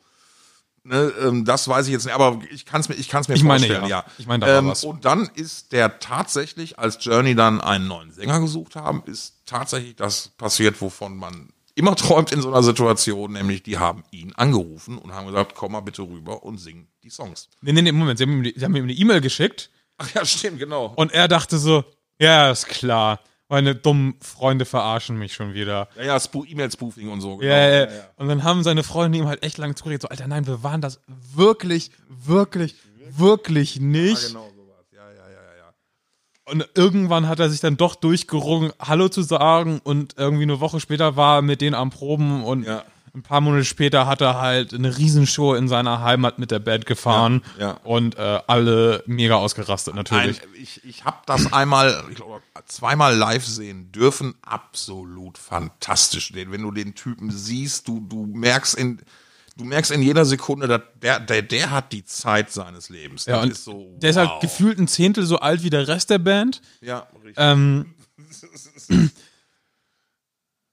ne, 0.88 1.12
ähm, 1.22 1.44
das 1.44 1.68
weiß 1.68 1.86
ich 1.86 1.92
jetzt 1.92 2.04
nicht, 2.04 2.14
aber 2.14 2.40
ich 2.50 2.66
kann 2.66 2.80
es 2.80 2.88
mir, 2.88 2.96
ich 2.96 3.08
kann's 3.08 3.28
mir 3.28 3.34
Ich 3.34 3.44
meine, 3.44 3.60
vorstellen, 3.60 3.88
ja. 3.88 4.00
ja. 4.00 4.04
Ich 4.18 4.26
meine, 4.26 4.44
da 4.44 4.52
war 4.52 4.58
ähm, 4.58 4.68
was. 4.68 4.84
Und 4.84 5.04
dann 5.04 5.30
ist 5.34 5.72
der 5.72 6.00
tatsächlich, 6.00 6.78
als 6.78 6.98
Journey 7.00 7.34
dann 7.34 7.60
einen 7.60 7.86
neuen 7.86 8.10
Sänger 8.12 8.40
gesucht 8.40 8.76
haben, 8.76 9.02
ist 9.06 9.34
tatsächlich 9.46 9.96
das 9.96 10.28
passiert, 10.28 10.80
wovon 10.80 11.16
man 11.16 11.50
immer 11.74 11.94
träumt 11.96 12.32
in 12.32 12.42
so 12.42 12.48
einer 12.48 12.62
Situation, 12.62 13.32
nämlich 13.32 13.62
die 13.62 13.78
haben 13.78 14.02
ihn 14.10 14.32
angerufen 14.34 14.98
und 14.98 15.14
haben 15.14 15.26
gesagt, 15.26 15.54
komm 15.54 15.72
mal 15.72 15.80
bitte 15.80 16.02
rüber 16.02 16.42
und 16.42 16.58
sing 16.58 16.88
die 17.04 17.10
Songs. 17.10 17.48
Nee, 17.60 17.72
nee, 17.72 17.82
nee, 17.82 17.92
Moment, 17.92 18.18
sie 18.18 18.24
haben 18.24 18.44
ihm, 18.44 18.52
sie 18.54 18.64
haben 18.64 18.74
ihm 18.74 18.84
eine 18.84 18.92
E-Mail 18.92 19.20
geschickt 19.20 19.70
Ach 19.98 20.14
ja, 20.14 20.24
stimmt, 20.24 20.60
genau. 20.60 20.92
und 20.96 21.12
er 21.12 21.26
dachte 21.26 21.58
so, 21.58 21.84
ja, 22.20 22.50
ist 22.50 22.68
klar, 22.68 23.20
meine 23.48 23.74
dummen 23.74 24.14
Freunde 24.20 24.64
verarschen 24.64 25.16
mich 25.18 25.32
schon 25.34 25.54
wieder. 25.54 25.88
ja, 25.96 26.02
ja, 26.04 26.16
Spoo- 26.16 26.44
E-Mail-Spoofing 26.46 27.08
und 27.08 27.20
so. 27.20 27.36
Genau. 27.38 27.50
Ja, 27.52 27.68
ja, 27.68 27.80
ja. 27.84 27.88
Und 28.16 28.28
dann 28.28 28.44
haben 28.44 28.62
seine 28.62 28.82
Freunde 28.82 29.18
ihm 29.18 29.26
halt 29.26 29.42
echt 29.42 29.58
lange 29.58 29.74
zugeredet, 29.74 30.02
so, 30.02 30.08
Alter, 30.08 30.26
nein, 30.28 30.46
wir 30.46 30.62
waren 30.62 30.80
das 30.80 31.00
wirklich, 31.34 31.90
wirklich, 32.08 32.74
wirklich 33.10 33.80
nicht. 33.80 34.28
Genau 34.28 34.50
sowas. 34.54 34.84
Ja, 34.92 35.02
ja, 35.10 35.30
ja, 35.30 35.42
ja, 35.42 35.56
ja. 35.58 36.52
Und 36.52 36.68
irgendwann 36.74 37.26
hat 37.28 37.40
er 37.40 37.48
sich 37.50 37.60
dann 37.60 37.76
doch 37.76 37.94
durchgerungen, 37.94 38.72
Hallo 38.78 39.08
zu 39.08 39.22
sagen 39.22 39.80
und 39.82 40.14
irgendwie 40.18 40.42
eine 40.44 40.60
Woche 40.60 40.80
später 40.80 41.16
war 41.16 41.38
er 41.38 41.42
mit 41.42 41.60
denen 41.60 41.74
am 41.74 41.90
Proben 41.90 42.44
und 42.44 42.64
Ja. 42.64 42.84
Ein 43.18 43.22
paar 43.22 43.40
Monate 43.40 43.64
später 43.64 44.06
hat 44.06 44.20
er 44.20 44.40
halt 44.40 44.72
eine 44.72 44.96
Riesenshow 44.96 45.54
in 45.54 45.66
seiner 45.68 46.00
Heimat 46.02 46.38
mit 46.38 46.50
der 46.50 46.60
Band 46.60 46.86
gefahren 46.86 47.42
Ja, 47.58 47.66
ja. 47.68 47.80
und 47.82 48.16
äh, 48.16 48.40
alle 48.46 49.02
mega 49.06 49.34
ausgerastet 49.34 49.94
natürlich. 49.94 50.40
ich, 50.54 50.84
ich 50.84 51.04
habe 51.04 51.18
das 51.26 51.52
einmal, 51.52 52.04
ich 52.10 52.16
glaube, 52.16 52.40
zweimal 52.66 53.16
live 53.16 53.44
sehen 53.44 53.90
dürfen. 53.92 54.34
Absolut 54.42 55.36
fantastisch. 55.36 56.32
Wenn 56.32 56.62
du 56.62 56.70
den 56.70 56.94
Typen 56.94 57.30
siehst, 57.30 57.88
du, 57.88 58.00
du 58.08 58.24
merkst 58.26 58.74
in, 58.76 59.00
du 59.56 59.64
merkst 59.64 59.90
in 59.90 60.00
jeder 60.02 60.24
Sekunde, 60.24 60.68
dass 60.68 60.82
der, 61.02 61.18
der, 61.18 61.42
der 61.42 61.70
hat 61.72 61.92
die 61.92 62.04
Zeit 62.04 62.52
seines 62.52 62.88
Lebens. 62.88 63.26
ja, 63.26 63.36
Das 63.36 63.44
und 63.44 63.50
ist 63.50 63.64
so, 63.64 63.96
der 64.00 64.10
ist 64.10 64.16
halt 64.16 64.40
gefühlt 64.40 64.78
ein 64.78 64.86
Zehntel 64.86 65.26
so 65.26 65.40
alt 65.40 65.64
wie 65.64 65.70
der 65.70 65.88
Rest 65.88 66.10
der 66.10 66.18
Band. 66.18 66.62
Ja, 66.80 67.08
richtig. 67.24 67.34
Ähm, 67.36 67.94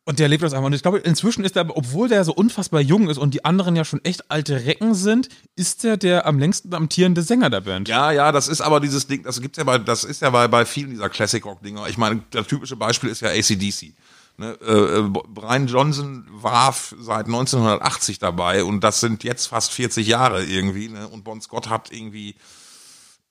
und 0.06 0.20
der 0.20 0.28
lebt 0.28 0.44
das 0.44 0.54
einfach. 0.54 0.68
Und 0.68 0.74
ich 0.74 0.84
glaube, 0.84 1.00
inzwischen 1.00 1.44
ist 1.44 1.56
er, 1.56 1.76
obwohl 1.76 2.08
der 2.08 2.24
so 2.24 2.34
unfassbar 2.34 2.80
jung 2.80 3.10
ist 3.10 3.18
und 3.18 3.34
die 3.34 3.44
anderen 3.44 3.76
ja 3.76 3.84
schon 3.84 4.04
echt 4.06 4.30
alte 4.30 4.66
Recken 4.66 4.94
sind, 4.94 5.30
ist 5.56 5.84
er 5.84 5.98
der 5.98 6.28
am 6.28 6.38
längsten 6.38 6.74
amtierende 6.74 7.24
Sänger 7.24 7.50
der 7.50 7.62
Band. 7.62 7.88
Ja, 7.88 8.12
ja, 8.12 8.32
das 8.32 8.48
ist 8.48 8.62
aber 8.62 8.80
dieses 8.80 9.08
Ding, 9.08 9.24
das 9.24 9.42
gibt's 9.42 9.58
ja 9.58 9.64
bei, 9.64 9.80
das 9.80 10.04
ist 10.04 10.22
ja 10.22 10.30
bei, 10.30 10.48
bei 10.48 10.66
vielen 10.66 10.92
dieser 10.92 11.10
Classic 11.10 11.44
Rock 11.44 11.64
Dinger. 11.64 11.88
Ich 11.88 11.98
meine, 11.98 12.22
das 12.30 12.46
typische 12.46 12.76
Beispiel 12.76 13.10
ist 13.10 13.22
ja 13.22 13.30
ACDC. 13.30 13.94
Ne, 14.38 14.58
äh, 14.68 15.00
äh, 15.00 15.10
Brian 15.30 15.66
Johnson 15.66 16.28
war 16.30 16.76
seit 17.00 17.26
1980 17.28 18.20
dabei 18.20 18.66
und 18.66 18.84
das 18.84 19.00
sind 19.00 19.24
jetzt 19.24 19.48
fast 19.48 19.72
40 19.72 20.06
Jahre 20.06 20.44
irgendwie. 20.44 20.90
Ne? 20.90 21.08
Und 21.08 21.24
Bon 21.24 21.40
Scott 21.42 21.70
hat 21.70 21.92
irgendwie 21.92 22.36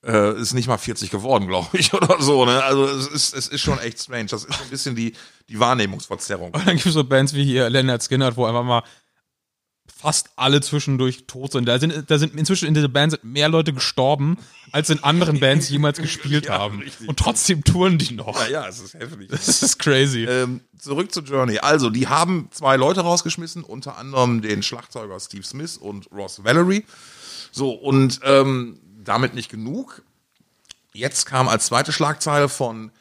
äh, 0.06 0.38
ist 0.40 0.54
nicht 0.54 0.68
mal 0.68 0.78
40 0.78 1.10
geworden, 1.10 1.46
glaube 1.48 1.68
ich, 1.78 1.92
oder 1.94 2.20
so. 2.20 2.44
Ne? 2.44 2.62
Also 2.62 2.84
es 2.86 3.06
ist, 3.06 3.34
es 3.34 3.48
ist 3.48 3.60
schon 3.60 3.78
echt 3.78 4.00
strange. 4.00 4.26
Das 4.26 4.44
ist 4.44 4.56
so 4.56 4.64
ein 4.64 4.70
bisschen 4.70 4.94
die, 4.96 5.14
die 5.48 5.58
Wahrnehmungsverzerrung. 5.58 6.52
Und 6.52 6.66
dann 6.66 6.76
gibt 6.76 6.86
es 6.86 6.92
so 6.92 7.04
Bands 7.04 7.34
wie 7.34 7.44
hier 7.44 7.70
Leonard 7.70 8.02
Skinner, 8.02 8.36
wo 8.36 8.44
einfach 8.44 8.64
mal 8.64 8.82
fast 9.96 10.30
alle 10.36 10.60
zwischendurch 10.60 11.26
tot 11.26 11.52
sind. 11.52 11.66
Da 11.66 11.78
sind, 11.78 12.10
da 12.10 12.18
sind 12.18 12.34
inzwischen 12.38 12.66
in 12.68 12.74
dieser 12.74 12.88
Band 12.88 13.12
sind 13.12 13.24
mehr 13.24 13.48
Leute 13.48 13.72
gestorben, 13.72 14.36
als 14.72 14.90
in 14.90 15.02
anderen 15.02 15.40
Bands 15.40 15.68
jemals 15.68 15.98
gespielt 15.98 16.46
Ja, 16.48 16.58
haben. 16.58 16.80
richtig. 16.80 17.08
Und 17.08 17.18
trotzdem 17.18 17.64
touren 17.64 17.98
die 17.98 18.14
noch. 18.14 18.38
Ja, 18.44 18.48
ja, 18.50 18.68
es 18.68 18.80
ist 18.80 18.94
heftig. 18.94 19.28
Das 19.28 19.62
ist 19.62 19.78
crazy. 19.78 20.24
Ähm, 20.24 20.60
zurück 20.78 21.12
zu 21.12 21.20
Journey. 21.20 21.58
Also, 21.58 21.90
die 21.90 22.06
haben 22.08 22.48
zwei 22.50 22.76
Leute 22.76 23.00
rausgeschmissen, 23.00 23.62
unter 23.64 23.96
anderem 23.96 24.42
den 24.42 24.62
Schlagzeuger 24.62 25.18
Steve 25.20 25.44
Smith 25.44 25.76
und 25.78 26.10
Ross 26.12 26.44
Valerie. 26.44 26.84
So, 27.52 27.70
und 27.72 28.20
ähm, 28.24 28.80
damit 29.04 29.34
nicht 29.34 29.50
genug. 29.50 30.02
Jetzt 30.92 31.26
kam 31.26 31.48
als 31.48 31.66
zweite 31.66 31.92
Schlagzeile 31.92 32.48
von 32.48 32.92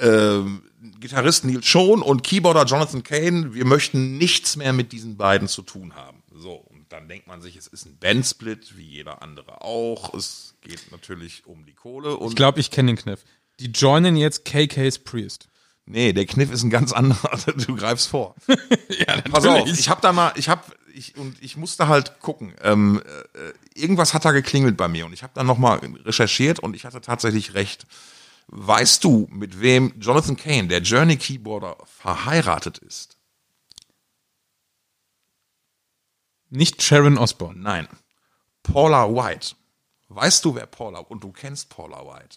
ähm, 0.00 0.62
Gitarrist 1.00 1.44
Neil 1.44 1.62
Schon 1.62 2.02
und 2.02 2.22
Keyboarder 2.22 2.64
Jonathan 2.64 3.02
Kane, 3.02 3.54
wir 3.54 3.64
möchten 3.64 4.18
nichts 4.18 4.56
mehr 4.56 4.72
mit 4.72 4.92
diesen 4.92 5.16
beiden 5.16 5.48
zu 5.48 5.62
tun 5.62 5.94
haben. 5.94 6.22
So, 6.34 6.54
und 6.54 6.92
dann 6.92 7.08
denkt 7.08 7.26
man 7.26 7.40
sich, 7.40 7.56
es 7.56 7.66
ist 7.66 7.86
ein 7.86 7.98
Bandsplit, 7.98 8.76
wie 8.76 8.84
jeder 8.84 9.22
andere 9.22 9.62
auch. 9.62 10.12
Es 10.14 10.54
geht 10.60 10.90
natürlich 10.90 11.46
um 11.46 11.64
die 11.64 11.74
Kohle 11.74 12.16
und 12.16 12.30
Ich 12.30 12.36
glaube, 12.36 12.60
ich 12.60 12.70
kenne 12.70 12.92
den 12.92 12.96
Kniff. 12.96 13.24
Die 13.60 13.68
joinen 13.70 14.16
jetzt 14.16 14.44
KK's 14.44 14.98
Priest. 14.98 15.48
nee, 15.86 16.12
der 16.12 16.26
Kniff 16.26 16.50
ist 16.50 16.62
ein 16.64 16.70
ganz 16.70 16.92
anderer. 16.92 17.38
Du 17.66 17.76
greifst 17.76 18.08
vor. 18.08 18.34
Ja, 19.06 19.20
Pass 19.22 19.46
auf, 19.46 19.66
ich 19.66 19.88
habe 19.88 20.00
da 20.00 20.12
mal, 20.12 20.32
ich 20.36 20.48
habe 20.48 20.62
ich 20.94 21.16
und 21.16 21.42
ich 21.42 21.56
musste 21.56 21.88
halt 21.88 22.20
gucken. 22.20 22.54
Ähm, 22.62 23.02
äh, 23.34 23.78
irgendwas 23.78 24.14
hat 24.14 24.24
da 24.24 24.32
geklingelt 24.32 24.76
bei 24.76 24.88
mir 24.88 25.06
und 25.06 25.12
ich 25.12 25.22
habe 25.22 25.32
dann 25.34 25.46
noch 25.46 25.58
mal 25.58 25.78
recherchiert 26.04 26.60
und 26.60 26.74
ich 26.74 26.84
hatte 26.84 27.00
tatsächlich 27.00 27.54
recht. 27.54 27.86
Weißt 28.48 29.02
du, 29.04 29.26
mit 29.30 29.60
wem 29.60 29.94
Jonathan 29.98 30.36
Kane, 30.36 30.68
der 30.68 30.82
Journey 30.82 31.16
Keyboarder, 31.16 31.76
verheiratet 31.86 32.78
ist? 32.78 33.16
Nicht 36.50 36.82
Sharon 36.82 37.18
Osbourne. 37.18 37.58
Nein, 37.58 37.88
Paula 38.62 39.08
White. 39.08 39.56
Weißt 40.08 40.44
du, 40.44 40.54
wer 40.54 40.66
Paula 40.66 41.00
und 41.00 41.24
du 41.24 41.32
kennst 41.32 41.70
Paula 41.70 42.00
White? 42.06 42.36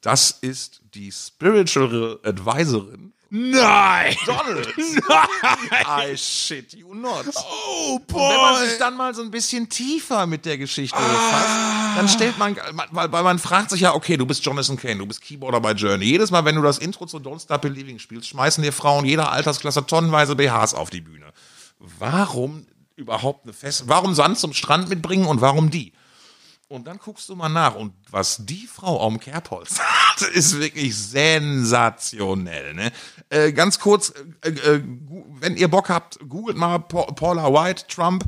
Das 0.00 0.30
ist 0.30 0.82
die 0.94 1.10
Spiritual 1.10 2.20
Advisorin 2.22 3.14
Nein! 3.34 4.14
Donald. 4.26 4.68
I 4.76 6.14
shit 6.18 6.74
you 6.74 6.92
not. 6.92 7.24
Oh, 7.34 7.94
Und 7.96 8.14
wenn 8.14 8.36
man 8.36 8.68
sich 8.68 8.78
dann 8.78 8.94
mal 8.94 9.14
so 9.14 9.22
ein 9.22 9.30
bisschen 9.30 9.70
tiefer 9.70 10.26
mit 10.26 10.44
der 10.44 10.58
Geschichte 10.58 10.98
befasst, 10.98 11.96
dann 11.96 12.08
stellt 12.10 12.36
man, 12.36 12.54
weil, 12.90 13.10
weil 13.10 13.22
man 13.22 13.38
fragt 13.38 13.70
sich 13.70 13.80
ja, 13.80 13.94
okay, 13.94 14.18
du 14.18 14.26
bist 14.26 14.44
Jonathan 14.44 14.76
Kane, 14.76 14.98
du 14.98 15.06
bist 15.06 15.22
Keyboarder 15.22 15.62
bei 15.62 15.72
Journey. 15.72 16.04
Jedes 16.04 16.30
Mal, 16.30 16.44
wenn 16.44 16.56
du 16.56 16.62
das 16.62 16.76
Intro 16.76 17.06
zu 17.06 17.16
Don't 17.16 17.42
Stop 17.42 17.62
Believing 17.62 17.98
spielst, 17.98 18.28
schmeißen 18.28 18.62
dir 18.62 18.72
Frauen 18.72 19.06
jeder 19.06 19.32
Altersklasse 19.32 19.86
tonnenweise 19.86 20.36
BHs 20.36 20.74
auf 20.74 20.90
die 20.90 21.00
Bühne. 21.00 21.32
Warum 21.98 22.66
überhaupt 22.96 23.44
eine 23.44 23.54
Fest, 23.54 23.84
warum 23.86 24.14
Sand 24.14 24.38
zum 24.38 24.52
Strand 24.52 24.90
mitbringen 24.90 25.24
und 25.24 25.40
warum 25.40 25.70
die? 25.70 25.94
Und 26.72 26.86
dann 26.86 26.96
guckst 26.98 27.28
du 27.28 27.36
mal 27.36 27.50
nach 27.50 27.74
und 27.74 27.92
was 28.10 28.38
die 28.46 28.66
Frau 28.66 29.06
am 29.06 29.20
Kerbholz 29.20 29.78
hat, 29.80 30.22
ist 30.22 30.58
wirklich 30.58 30.96
sensationell. 30.96 32.74
Ne? 32.74 32.90
Äh, 33.28 33.52
ganz 33.52 33.78
kurz, 33.78 34.12
äh, 34.42 34.48
äh, 34.50 34.82
wenn 35.40 35.56
ihr 35.56 35.68
Bock 35.68 35.88
habt, 35.90 36.18
googelt 36.28 36.56
mal 36.56 36.78
Pa- 36.78 37.12
Paula 37.12 37.52
White, 37.52 37.84
Trump, 37.88 38.24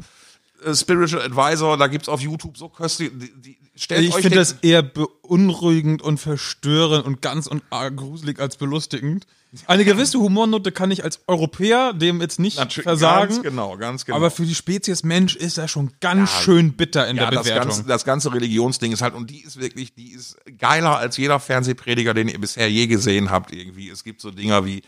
Spiritual 0.72 1.22
Advisor, 1.22 1.76
da 1.76 1.86
gibt's 1.86 2.08
auf 2.08 2.20
YouTube 2.20 2.56
so 2.56 2.68
köstlich, 2.68 3.10
die, 3.14 3.32
die, 3.40 3.58
Ich 3.74 4.14
finde 4.14 4.36
das 4.36 4.56
eher 4.62 4.82
beunruhigend 4.82 6.02
und 6.02 6.18
verstörend 6.18 7.04
und 7.06 7.20
ganz 7.22 7.46
und 7.46 7.62
gruselig 7.70 8.40
als 8.40 8.56
belustigend. 8.56 9.26
Eine 9.66 9.84
gewisse 9.84 10.18
Humornote 10.18 10.72
kann 10.72 10.90
ich 10.90 11.04
als 11.04 11.20
Europäer 11.28 11.92
dem 11.92 12.20
jetzt 12.20 12.40
nicht 12.40 12.58
Natürlich, 12.58 12.82
versagen. 12.82 13.34
Ganz 13.34 13.42
genau, 13.42 13.76
ganz 13.76 14.04
genau. 14.04 14.16
Aber 14.16 14.30
für 14.30 14.44
die 14.44 14.54
Spezies 14.54 15.04
Mensch 15.04 15.36
ist 15.36 15.58
er 15.58 15.68
schon 15.68 15.92
ganz 16.00 16.30
schön 16.30 16.72
bitter 16.72 17.06
in 17.06 17.16
ja, 17.16 17.24
der 17.24 17.32
das 17.32 17.44
Bewertung. 17.44 17.68
ganze, 17.68 17.84
das 17.84 18.04
ganze 18.04 18.34
Religionsding 18.34 18.92
ist 18.92 19.02
halt, 19.02 19.14
und 19.14 19.30
die 19.30 19.44
ist 19.44 19.60
wirklich, 19.60 19.94
die 19.94 20.12
ist 20.12 20.36
geiler 20.58 20.98
als 20.98 21.16
jeder 21.16 21.38
Fernsehprediger, 21.38 22.14
den 22.14 22.28
ihr 22.28 22.40
bisher 22.40 22.68
je 22.68 22.86
gesehen 22.86 23.30
habt, 23.30 23.52
irgendwie. 23.52 23.88
Es 23.90 24.02
gibt 24.02 24.20
so 24.20 24.30
Dinger 24.30 24.64
wie, 24.66 24.82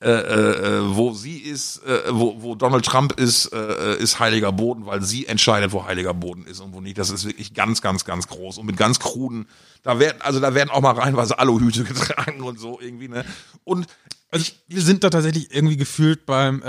äh, 0.00 0.10
äh, 0.10 0.76
äh, 0.78 0.96
wo 0.96 1.12
sie 1.12 1.38
ist, 1.38 1.84
äh, 1.84 2.02
wo, 2.10 2.40
wo 2.40 2.54
Donald 2.54 2.84
Trump 2.84 3.18
ist, 3.18 3.52
äh, 3.52 3.96
ist 3.96 4.20
heiliger 4.20 4.52
Boden, 4.52 4.86
weil 4.86 5.02
sie 5.02 5.26
entscheidet, 5.26 5.72
wo 5.72 5.86
heiliger 5.86 6.14
Boden 6.14 6.46
ist 6.46 6.60
und 6.60 6.72
wo 6.72 6.80
nicht. 6.80 6.98
Das 6.98 7.10
ist 7.10 7.26
wirklich 7.26 7.52
ganz, 7.52 7.82
ganz, 7.82 8.04
ganz 8.04 8.28
groß 8.28 8.58
und 8.58 8.66
mit 8.66 8.76
ganz 8.76 9.00
kruden, 9.00 9.48
da 9.82 9.98
werden, 9.98 10.18
also 10.20 10.38
da 10.38 10.54
werden 10.54 10.70
auch 10.70 10.82
mal 10.82 10.92
reinweise 10.92 11.40
Aluhüte 11.40 11.82
getragen 11.84 12.42
und 12.42 12.60
so 12.60 12.78
irgendwie, 12.80 13.08
ne? 13.08 13.24
Und 13.64 13.88
Also 14.30 14.52
wir 14.68 14.82
sind 14.82 15.02
da 15.02 15.10
tatsächlich 15.10 15.52
irgendwie 15.52 15.76
gefühlt 15.76 16.26
beim 16.26 16.62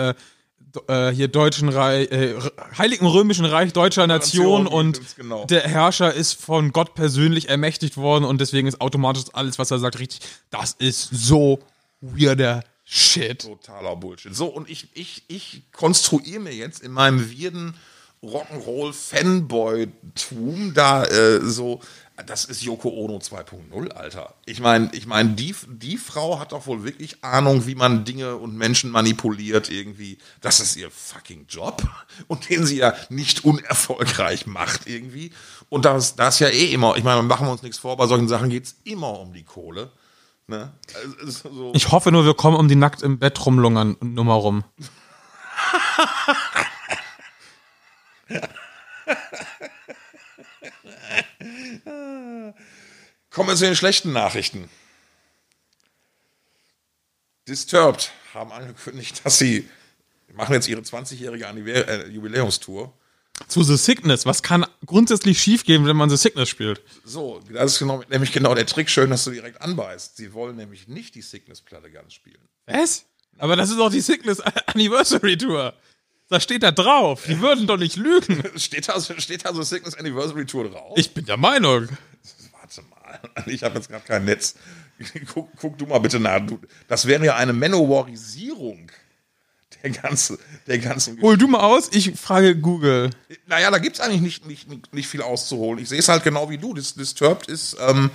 hier 0.87 1.27
Deutschen 1.27 1.67
Reich, 1.69 2.11
äh, 2.11 2.35
Heiligen 2.77 3.07
Römischen 3.07 3.45
Reich 3.45 3.73
deutscher 3.73 4.05
Nation, 4.05 4.65
Nation, 4.65 4.67
und 4.67 5.01
genau. 5.17 5.45
der 5.45 5.63
Herrscher 5.63 6.13
ist 6.13 6.39
von 6.39 6.71
Gott 6.71 6.93
persönlich 6.93 7.49
ermächtigt 7.49 7.97
worden 7.97 8.23
und 8.23 8.39
deswegen 8.39 8.67
ist 8.67 8.79
automatisch 8.79 9.23
alles, 9.33 9.57
was 9.57 9.71
er 9.71 9.79
sagt, 9.79 9.97
richtig. 9.97 10.21
Das 10.51 10.73
ist 10.73 11.09
so 11.11 11.59
weirder 12.01 12.63
Shit. 12.91 13.43
Totaler 13.43 13.95
Bullshit. 13.95 14.35
So, 14.35 14.47
und 14.47 14.67
ich, 14.67 14.87
ich, 14.95 15.21
ich 15.27 15.61
konstruiere 15.71 16.39
mir 16.39 16.55
jetzt 16.55 16.81
in 16.81 16.91
meinem 16.91 17.29
wirden 17.29 17.75
Rock'n'Roll-Fanboy-Tum 18.23 20.73
da 20.73 21.05
äh, 21.05 21.39
so, 21.41 21.81
das 22.25 22.45
ist 22.45 22.63
Yoko 22.63 22.89
Ono 22.89 23.19
2.0, 23.19 23.91
Alter. 23.91 24.33
Ich 24.47 24.59
meine, 24.59 24.89
ich 24.93 25.05
meine, 25.05 25.33
die, 25.33 25.53
die 25.67 25.97
Frau 25.97 26.39
hat 26.39 26.51
doch 26.51 26.65
wohl 26.65 26.83
wirklich 26.83 27.23
Ahnung, 27.23 27.67
wie 27.67 27.75
man 27.75 28.05
Dinge 28.05 28.37
und 28.37 28.57
Menschen 28.57 28.89
manipuliert 28.89 29.69
irgendwie. 29.69 30.17
Das 30.41 30.59
ist 30.59 30.75
ihr 30.75 30.89
fucking 30.89 31.45
Job 31.47 31.87
und 32.27 32.49
den 32.49 32.65
sie 32.65 32.77
ja 32.77 32.95
nicht 33.09 33.45
unerfolgreich 33.45 34.47
macht 34.47 34.87
irgendwie. 34.87 35.29
Und 35.69 35.85
das, 35.85 36.15
das 36.15 36.39
ja 36.39 36.47
eh 36.47 36.73
immer, 36.73 36.97
ich 36.97 37.03
meine, 37.03 37.21
machen 37.21 37.45
wir 37.45 37.51
uns 37.51 37.61
nichts 37.61 37.77
vor, 37.77 37.97
bei 37.97 38.07
solchen 38.07 38.27
Sachen 38.27 38.49
geht's 38.49 38.77
immer 38.83 39.19
um 39.19 39.31
die 39.31 39.43
Kohle. 39.43 39.91
Ne? 40.49 40.73
Also, 41.21 41.53
so. 41.53 41.71
Ich 41.75 41.91
hoffe 41.91 42.11
nur, 42.11 42.25
wir 42.25 42.33
kommen 42.33 42.57
um 42.57 42.67
die 42.67 42.75
nackt 42.75 43.03
im 43.03 43.19
Bett 43.19 43.45
rumlungern 43.45 43.97
Nummer 44.01 44.33
rum. 44.33 44.63
Kommen 53.29 53.49
wir 53.49 53.55
zu 53.55 53.65
den 53.65 53.75
schlechten 53.75 54.11
Nachrichten. 54.11 54.69
Disturbed 57.47 58.11
haben 58.33 58.51
angekündigt, 58.51 59.21
dass 59.23 59.37
sie 59.37 59.69
machen 60.33 60.53
jetzt 60.53 60.67
ihre 60.67 60.81
20-jährige 60.81 61.47
Anniver- 61.47 61.87
äh, 61.87 62.07
Jubiläumstour. 62.07 62.93
Zu 63.47 63.63
The 63.63 63.77
Sickness. 63.77 64.25
Was 64.25 64.43
kann 64.43 64.65
grundsätzlich 64.85 65.41
schiefgehen, 65.41 65.85
wenn 65.85 65.95
man 65.95 66.09
The 66.09 66.17
Sickness 66.17 66.49
spielt? 66.49 66.81
So, 67.05 67.41
das 67.51 67.73
ist 67.73 67.79
genau, 67.79 68.03
nämlich 68.09 68.31
genau 68.31 68.53
der 68.53 68.65
Trick. 68.65 68.89
Schön, 68.89 69.09
dass 69.09 69.23
du 69.23 69.31
direkt 69.31 69.61
anbeißt. 69.61 70.17
Sie 70.17 70.33
wollen 70.33 70.55
nämlich 70.55 70.87
nicht 70.87 71.15
die 71.15 71.21
Sickness-Platte 71.21 71.89
ganz 71.89 72.13
spielen. 72.13 72.41
Was? 72.67 73.05
Aber 73.37 73.55
das 73.55 73.69
ist 73.69 73.79
doch 73.79 73.89
die 73.89 74.01
Sickness 74.01 74.41
Anniversary 74.67 75.37
Tour. 75.37 75.73
Das 76.29 76.43
steht 76.43 76.61
da 76.61 76.71
drauf. 76.71 77.23
Die 77.27 77.39
würden 77.39 77.65
doch 77.65 77.77
nicht 77.77 77.95
lügen. 77.95 78.43
Steht 78.55 78.87
da, 78.87 79.01
steht 79.01 79.45
da 79.45 79.53
so 79.53 79.63
Sickness 79.63 79.95
Anniversary 79.95 80.45
Tour 80.45 80.69
drauf? 80.69 80.93
Ich 80.95 81.11
bin 81.11 81.25
der 81.25 81.37
Meinung. 81.37 81.89
Warte 82.51 82.83
mal, 82.83 83.19
ich 83.47 83.63
habe 83.63 83.75
jetzt 83.75 83.89
gerade 83.89 84.05
kein 84.05 84.25
Netz. 84.25 84.53
Guck, 85.33 85.49
guck 85.55 85.77
du 85.77 85.87
mal 85.87 85.97
bitte 85.97 86.19
nach. 86.19 86.45
Du, 86.45 86.59
das 86.87 87.07
wäre 87.07 87.25
ja 87.25 87.35
eine 87.35 87.53
Manowarisierung 87.53 88.91
der, 89.83 89.91
ganze, 89.91 90.37
der 90.67 90.79
ganzen 90.79 91.21
Hol 91.21 91.37
du 91.37 91.47
mal 91.47 91.61
aus, 91.61 91.89
ich 91.91 92.19
frage 92.19 92.55
Google. 92.55 93.09
Naja, 93.47 93.71
da 93.71 93.77
gibt's 93.77 93.99
eigentlich 93.99 94.21
nicht, 94.21 94.69
nicht, 94.69 94.93
nicht 94.93 95.07
viel 95.07 95.21
auszuholen. 95.21 95.81
Ich 95.81 95.89
sehe 95.89 95.99
es 95.99 96.07
halt 96.07 96.23
genau 96.23 96.49
wie 96.49 96.57
du. 96.57 96.73
Dis 96.73 96.93
Disturbed 96.93 97.47
ist 97.47 97.77
ähm, 97.79 98.11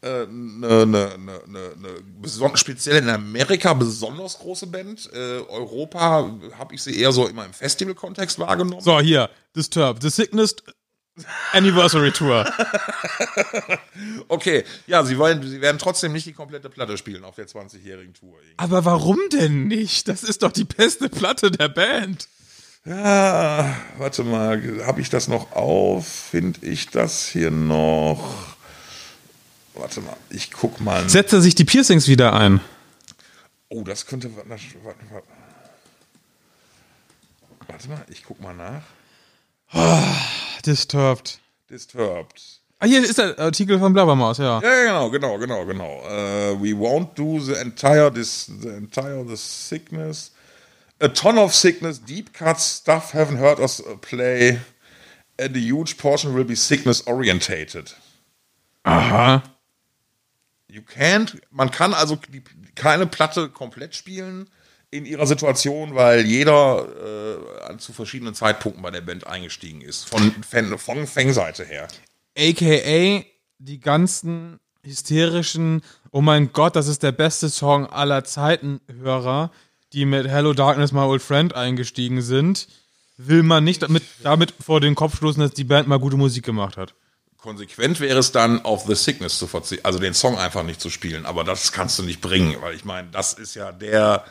äh, 0.00 0.26
ne, 0.26 0.86
ne, 0.86 1.18
ne, 1.18 1.40
ne, 1.46 1.74
ne 1.76 2.56
speziell 2.56 2.98
in 2.98 3.08
Amerika 3.08 3.74
besonders 3.74 4.38
große 4.38 4.68
Band. 4.68 5.10
Äh, 5.12 5.40
Europa 5.48 6.30
habe 6.56 6.74
ich 6.74 6.82
sie 6.82 7.00
eher 7.00 7.10
so 7.10 7.26
immer 7.26 7.44
im 7.44 7.52
Festival-Kontext 7.52 8.38
wahrgenommen. 8.38 8.80
So, 8.80 9.00
hier. 9.00 9.28
Disturbed. 9.56 10.02
The 10.02 10.10
Sickness 10.10 10.56
Anniversary 11.52 12.12
Tour. 12.12 12.50
Okay, 14.28 14.64
ja, 14.86 15.04
sie 15.04 15.18
wollen, 15.18 15.42
sie 15.42 15.60
werden 15.60 15.78
trotzdem 15.78 16.12
nicht 16.12 16.26
die 16.26 16.32
komplette 16.32 16.68
Platte 16.68 16.98
spielen 16.98 17.24
auf 17.24 17.34
der 17.34 17.46
20-jährigen 17.48 18.14
Tour. 18.14 18.36
Aber 18.58 18.84
warum 18.84 19.18
denn 19.32 19.66
nicht? 19.66 20.06
Das 20.06 20.22
ist 20.22 20.42
doch 20.42 20.52
die 20.52 20.64
beste 20.64 21.08
Platte 21.08 21.50
der 21.50 21.68
Band. 21.68 22.28
Ja, 22.84 23.74
warte 23.96 24.24
mal, 24.24 24.84
habe 24.86 25.00
ich 25.00 25.10
das 25.10 25.28
noch 25.28 25.52
auf? 25.52 26.06
Finde 26.06 26.64
ich 26.64 26.88
das 26.88 27.26
hier 27.26 27.50
noch? 27.50 28.56
Warte 29.74 30.00
mal, 30.00 30.16
ich 30.30 30.50
guck 30.50 30.80
mal. 30.80 31.08
Setzt 31.08 31.32
er 31.32 31.40
sich 31.40 31.54
die 31.54 31.64
Piercings 31.64 32.08
wieder 32.08 32.32
ein? 32.34 32.60
Oh, 33.68 33.82
das 33.82 34.06
könnte. 34.06 34.34
Warte, 34.36 34.48
warte, 34.82 35.00
warte. 35.10 35.26
warte 37.66 37.88
mal, 37.88 38.04
ich 38.08 38.24
guck 38.24 38.40
mal 38.40 38.54
nach. 38.54 38.82
Disturbed. 40.68 41.40
Disturbed. 41.70 42.60
Ah, 42.78 42.84
hier 42.86 43.02
ist 43.02 43.16
der 43.16 43.38
Artikel 43.38 43.78
von 43.78 43.94
Blabbermaus, 43.94 44.36
ja. 44.36 44.60
Ja, 44.60 45.08
genau, 45.08 45.10
genau, 45.10 45.38
genau, 45.38 45.64
genau. 45.64 46.02
Uh, 46.04 46.54
we 46.60 46.74
won't 46.74 47.14
do 47.14 47.40
the 47.40 47.58
entire 47.58 48.10
this 48.12 48.50
the 48.60 48.68
entire 48.76 49.24
the 49.24 49.36
sickness. 49.36 50.30
A 51.00 51.08
ton 51.08 51.38
of 51.38 51.54
sickness, 51.54 51.98
deep 51.98 52.34
cuts, 52.34 52.64
stuff 52.64 53.14
haven't 53.14 53.38
heard 53.38 53.58
us 53.60 53.82
play, 54.02 54.60
and 55.38 55.56
a 55.56 55.58
huge 55.58 55.96
portion 55.96 56.34
will 56.34 56.44
be 56.44 56.54
sickness 56.54 57.00
orientated. 57.06 57.94
Aha. 58.84 59.42
You 60.68 60.82
can't, 60.82 61.40
man 61.50 61.70
kann 61.70 61.94
also 61.94 62.16
die, 62.16 62.42
keine 62.74 63.06
Platte 63.06 63.48
komplett 63.48 63.94
spielen 63.94 64.50
in 64.90 65.04
ihrer 65.04 65.26
Situation, 65.26 65.94
weil 65.94 66.24
jeder 66.24 66.86
äh, 67.70 67.76
zu 67.78 67.92
verschiedenen 67.92 68.34
Zeitpunkten 68.34 68.82
bei 68.82 68.90
der 68.90 69.02
Band 69.02 69.26
eingestiegen 69.26 69.80
ist. 69.80 70.08
Von, 70.08 70.34
Fan, 70.42 70.78
von 70.78 71.06
Fangseite 71.06 71.64
her. 71.64 71.88
AKA 72.36 73.24
die 73.58 73.80
ganzen 73.80 74.60
hysterischen, 74.82 75.82
oh 76.10 76.20
mein 76.20 76.52
Gott, 76.52 76.76
das 76.76 76.88
ist 76.88 77.02
der 77.02 77.12
beste 77.12 77.50
Song 77.50 77.86
aller 77.86 78.24
Zeiten 78.24 78.80
Hörer, 79.00 79.50
die 79.92 80.04
mit 80.04 80.28
Hello 80.28 80.52
Darkness 80.52 80.92
My 80.92 81.00
Old 81.00 81.22
Friend 81.22 81.54
eingestiegen 81.54 82.22
sind, 82.22 82.68
will 83.16 83.42
man 83.42 83.64
nicht 83.64 83.82
damit, 83.82 84.04
damit 84.22 84.54
vor 84.64 84.80
den 84.80 84.94
Kopf 84.94 85.16
stoßen, 85.16 85.42
dass 85.42 85.52
die 85.52 85.64
Band 85.64 85.88
mal 85.88 85.98
gute 85.98 86.16
Musik 86.16 86.44
gemacht 86.44 86.76
hat. 86.76 86.94
Konsequent 87.38 88.00
wäre 88.00 88.18
es 88.18 88.32
dann, 88.32 88.64
auf 88.64 88.84
The 88.86 88.94
Sickness 88.94 89.38
zu 89.38 89.46
verzichten, 89.46 89.84
also 89.84 89.98
den 89.98 90.14
Song 90.14 90.38
einfach 90.38 90.64
nicht 90.64 90.80
zu 90.80 90.90
spielen. 90.90 91.24
Aber 91.24 91.44
das 91.44 91.72
kannst 91.72 91.98
du 91.98 92.02
nicht 92.02 92.20
bringen, 92.20 92.56
weil 92.60 92.74
ich 92.74 92.84
meine, 92.84 93.08
das 93.10 93.32
ist 93.32 93.54
ja 93.54 93.70
der, 93.72 94.24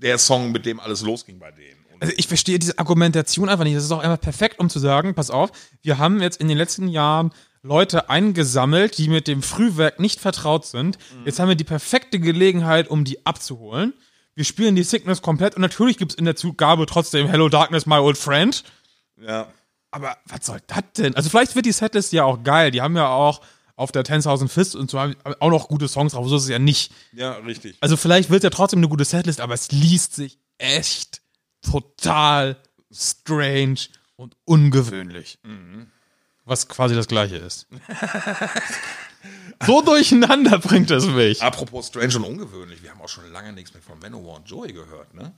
der 0.00 0.18
Song, 0.18 0.52
mit 0.52 0.66
dem 0.66 0.80
alles 0.80 1.02
losging 1.02 1.38
bei 1.38 1.50
denen. 1.50 1.84
Also 2.00 2.14
ich 2.16 2.28
verstehe 2.28 2.58
diese 2.58 2.78
Argumentation 2.78 3.48
einfach 3.48 3.64
nicht. 3.64 3.76
Das 3.76 3.84
ist 3.84 3.90
auch 3.90 4.02
einfach 4.02 4.20
perfekt, 4.20 4.58
um 4.60 4.70
zu 4.70 4.78
sagen, 4.78 5.14
pass 5.14 5.30
auf, 5.30 5.50
wir 5.82 5.98
haben 5.98 6.20
jetzt 6.20 6.40
in 6.40 6.48
den 6.48 6.56
letzten 6.56 6.88
Jahren 6.88 7.32
Leute 7.62 8.08
eingesammelt, 8.08 8.98
die 8.98 9.08
mit 9.08 9.26
dem 9.26 9.42
Frühwerk 9.42 9.98
nicht 9.98 10.20
vertraut 10.20 10.64
sind. 10.64 10.96
Jetzt 11.24 11.40
haben 11.40 11.48
wir 11.48 11.56
die 11.56 11.64
perfekte 11.64 12.20
Gelegenheit, 12.20 12.88
um 12.88 13.04
die 13.04 13.26
abzuholen. 13.26 13.94
Wir 14.36 14.44
spielen 14.44 14.76
die 14.76 14.84
Sickness 14.84 15.22
komplett 15.22 15.56
und 15.56 15.62
natürlich 15.62 15.96
gibt 15.96 16.12
es 16.12 16.18
in 16.18 16.24
der 16.24 16.36
Zugabe 16.36 16.86
trotzdem 16.86 17.26
Hello 17.26 17.48
Darkness, 17.48 17.86
my 17.86 17.96
old 17.96 18.16
friend. 18.16 18.62
ja. 19.20 19.48
Aber 19.90 20.18
was 20.26 20.44
soll 20.44 20.60
das 20.66 20.82
denn? 20.98 21.14
Also 21.14 21.30
vielleicht 21.30 21.54
wird 21.54 21.64
die 21.64 21.72
Setlist 21.72 22.12
ja 22.12 22.22
auch 22.24 22.42
geil. 22.42 22.70
Die 22.70 22.82
haben 22.82 22.94
ja 22.94 23.08
auch 23.08 23.40
auf 23.78 23.92
der 23.92 24.04
10.000 24.04 24.48
Fists 24.48 24.74
und 24.74 24.90
so 24.90 24.98
haben 24.98 25.14
auch 25.38 25.50
noch 25.50 25.68
gute 25.68 25.86
Songs 25.86 26.12
drauf. 26.12 26.28
So 26.28 26.36
ist 26.36 26.42
es 26.42 26.48
ja 26.48 26.58
nicht. 26.58 26.92
ja, 27.12 27.32
richtig. 27.34 27.76
Also 27.80 27.96
vielleicht 27.96 28.28
wird 28.28 28.40
es 28.40 28.44
ja 28.44 28.50
trotzdem 28.50 28.80
eine 28.80 28.88
gute 28.88 29.04
Setlist, 29.04 29.40
aber 29.40 29.54
es 29.54 29.70
liest 29.70 30.16
sich 30.16 30.38
echt 30.58 31.22
total 31.62 32.56
strange 32.90 33.78
und 34.16 34.36
ungewöhnlich. 34.44 35.38
Was 36.44 36.68
quasi 36.68 36.96
das 36.96 37.06
gleiche 37.06 37.36
ist. 37.36 37.68
so 39.66 39.80
durcheinander 39.82 40.58
bringt 40.58 40.90
es 40.90 41.06
mich. 41.06 41.40
Apropos 41.40 41.86
strange 41.86 42.16
und 42.16 42.24
ungewöhnlich, 42.24 42.82
wir 42.82 42.90
haben 42.90 43.00
auch 43.00 43.08
schon 43.08 43.30
lange 43.30 43.52
nichts 43.52 43.72
mehr 43.74 43.82
von 43.82 44.00
Manowar 44.00 44.38
und 44.38 44.50
Joey 44.50 44.72
gehört, 44.72 45.14
ne? 45.14 45.32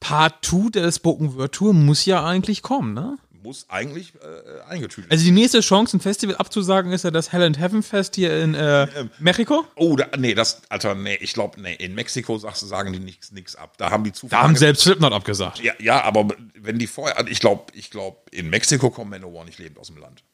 Part 0.00 0.44
2 0.44 0.70
der 0.70 0.90
Spoken 0.92 1.36
Word 1.36 1.54
Tour 1.54 1.74
muss 1.74 2.04
ja 2.06 2.24
eigentlich 2.24 2.62
kommen, 2.62 2.92
ne? 2.94 3.18
Muss 3.46 3.66
eigentlich 3.68 4.12
äh, 4.16 4.68
eingetütet 4.68 5.08
Also 5.08 5.24
die 5.24 5.30
nächste 5.30 5.60
Chance, 5.60 5.96
ein 5.96 6.00
Festival 6.00 6.34
abzusagen, 6.34 6.90
ist 6.90 7.04
ja 7.04 7.12
das 7.12 7.30
Hell 7.30 7.44
and 7.44 7.60
Heaven 7.60 7.84
Fest 7.84 8.16
hier 8.16 8.42
in 8.42 8.54
äh, 8.54 8.88
Mexiko. 9.20 9.64
Oh, 9.76 9.94
da, 9.94 10.08
nee, 10.18 10.34
das, 10.34 10.62
Alter, 10.68 10.96
nee, 10.96 11.14
ich 11.20 11.32
glaube, 11.32 11.60
nee, 11.60 11.74
in 11.74 11.94
Mexiko 11.94 12.38
sagst, 12.38 12.66
sagen 12.66 12.92
die 12.92 12.98
nichts 12.98 13.30
nix 13.30 13.54
ab. 13.54 13.78
Da 13.78 13.90
haben 13.92 14.02
die 14.02 14.10
Zufall. 14.10 14.36
Da 14.36 14.42
haben 14.42 14.56
selbst 14.56 14.82
Slipknot 14.82 15.12
abgesagt. 15.12 15.62
ja, 15.62 15.74
ja, 15.78 16.02
aber 16.02 16.26
wenn 16.56 16.80
die 16.80 16.88
vorher, 16.88 17.18
also 17.18 17.30
ich 17.30 17.38
glaube, 17.38 17.66
ich 17.74 17.90
glaube, 17.90 18.16
in 18.32 18.50
Mexiko 18.50 18.90
kommt 18.90 19.10
Manowar 19.10 19.44
nicht 19.44 19.60
lebend 19.60 19.78
aus 19.78 19.86
dem 19.86 19.98
Land. 19.98 20.24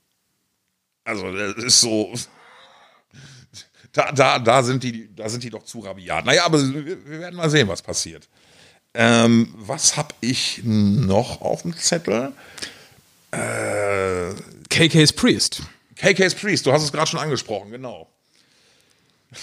Also, 1.05 1.31
das 1.37 1.63
ist 1.63 1.81
so. 1.83 2.15
Da, 3.93 4.11
da, 4.11 4.39
da, 4.39 4.63
sind 4.63 4.85
die, 4.85 5.15
da 5.15 5.29
sind 5.29 5.45
die 5.45 5.51
doch 5.51 5.65
zu 5.65 5.81
rabiat. 5.81 6.25
Naja, 6.25 6.47
aber 6.47 6.59
wir, 6.63 7.05
wir 7.05 7.21
werden 7.21 7.37
mal 7.37 7.51
sehen, 7.51 7.69
was 7.69 7.83
passiert. 7.83 8.27
Ähm, 8.95 9.55
was 9.57 9.97
habe 9.97 10.15
ich 10.21 10.61
noch 10.65 11.41
auf 11.41 11.63
dem 11.63 11.77
Zettel? 11.77 12.33
Äh, 13.33 14.35
KK's 14.69 15.13
Priest. 15.13 15.63
KK's 15.97 16.35
Priest, 16.35 16.67
du 16.67 16.73
hast 16.73 16.83
es 16.85 16.93
gerade 16.93 17.09
schon 17.11 17.21
angesprochen, 17.21 17.71
genau. 17.71 18.09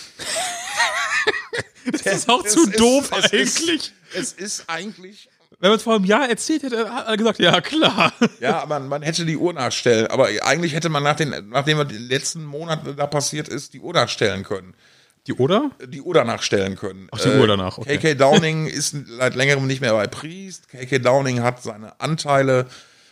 Das 1.92 2.02
ist 2.02 2.30
auch 2.30 2.44
zu 2.46 2.70
ist- 2.70 2.80
doof 2.80 3.10
es 3.18 3.32
eigentlich. 3.34 3.94
Ist, 4.14 4.14
es 4.14 4.34
ist 4.34 4.64
eigentlich 4.68 5.30
Wenn 5.60 5.70
man 5.72 5.78
es 5.78 5.84
vor 5.84 5.96
einem 5.96 6.06
Jahr 6.06 6.30
erzählt 6.30 6.62
hätte, 6.64 6.92
hat 6.94 7.08
er 7.08 7.18
gesagt, 7.18 7.40
ja 7.40 7.62
klar. 7.62 8.14
Ja, 8.40 8.66
man, 8.68 8.88
man 8.88 9.02
hätte 9.02 9.26
die 9.26 9.38
Uhr 9.38 9.54
nachstellen, 9.54 10.08
aber 10.08 10.28
eigentlich 10.44 10.74
hätte 10.76 10.90
man 10.90 11.02
nach 11.04 11.16
den, 11.16 11.50
nachdem 11.50 11.80
was 11.80 11.88
den 11.88 12.08
letzten 12.08 12.46
Monaten 12.46 12.96
da 12.96 13.08
passiert 13.08 13.48
ist, 13.48 13.74
die 13.74 13.80
Uhr 13.80 13.94
nachstellen 13.94 14.44
können. 14.44 14.76
Die 15.28 15.34
Oder? 15.34 15.72
Die 15.86 16.02
Uhr 16.02 16.14
danach 16.14 16.42
stellen 16.44 16.76
können. 16.76 17.06
Äh, 17.06 17.10
Ach, 17.12 17.20
die 17.22 17.30
Uhr 17.30 17.48
danach, 17.48 17.78
okay. 17.78 17.98
KK 17.98 18.16
Downing 18.16 18.68
ist 18.68 18.96
seit 19.18 19.36
längerem 19.36 19.66
nicht 19.68 19.82
mehr 19.82 19.94
bei 19.94 20.08
Priest. 20.08 20.70
KK 20.70 21.00
Downing 21.00 21.42
hat 21.42 21.62
seine 21.64 22.00
Anteile 22.00 22.68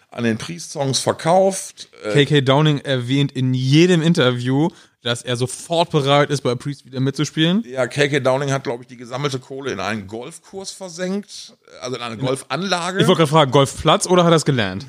an 0.09 0.23
den 0.23 0.37
Priest-Songs 0.37 0.99
verkauft. 0.99 1.89
Äh, 2.03 2.25
KK 2.25 2.41
Downing 2.41 2.79
erwähnt 2.79 3.31
in 3.31 3.53
jedem 3.53 4.01
Interview, 4.01 4.69
dass 5.03 5.21
er 5.21 5.35
sofort 5.35 5.91
bereit 5.91 6.29
ist, 6.29 6.41
bei 6.41 6.55
Priest 6.55 6.85
wieder 6.85 6.99
mitzuspielen. 6.99 7.63
ja, 7.67 7.87
KK 7.87 8.19
Downing 8.21 8.51
hat, 8.51 8.63
glaube 8.63 8.83
ich, 8.83 8.87
die 8.87 8.97
gesammelte 8.97 9.39
Kohle 9.39 9.71
in 9.71 9.79
einen 9.79 10.07
Golfkurs 10.07 10.71
versenkt, 10.71 11.55
also 11.81 11.97
in 11.97 12.01
eine 12.01 12.17
Golfanlage. 12.17 12.99
Ich 12.99 13.07
wollte 13.07 13.19
gerade 13.19 13.31
fragen, 13.31 13.51
Golfplatz 13.51 14.07
oder 14.07 14.23
hat 14.23 14.31
er 14.31 14.37
es 14.37 14.45
gelernt? 14.45 14.87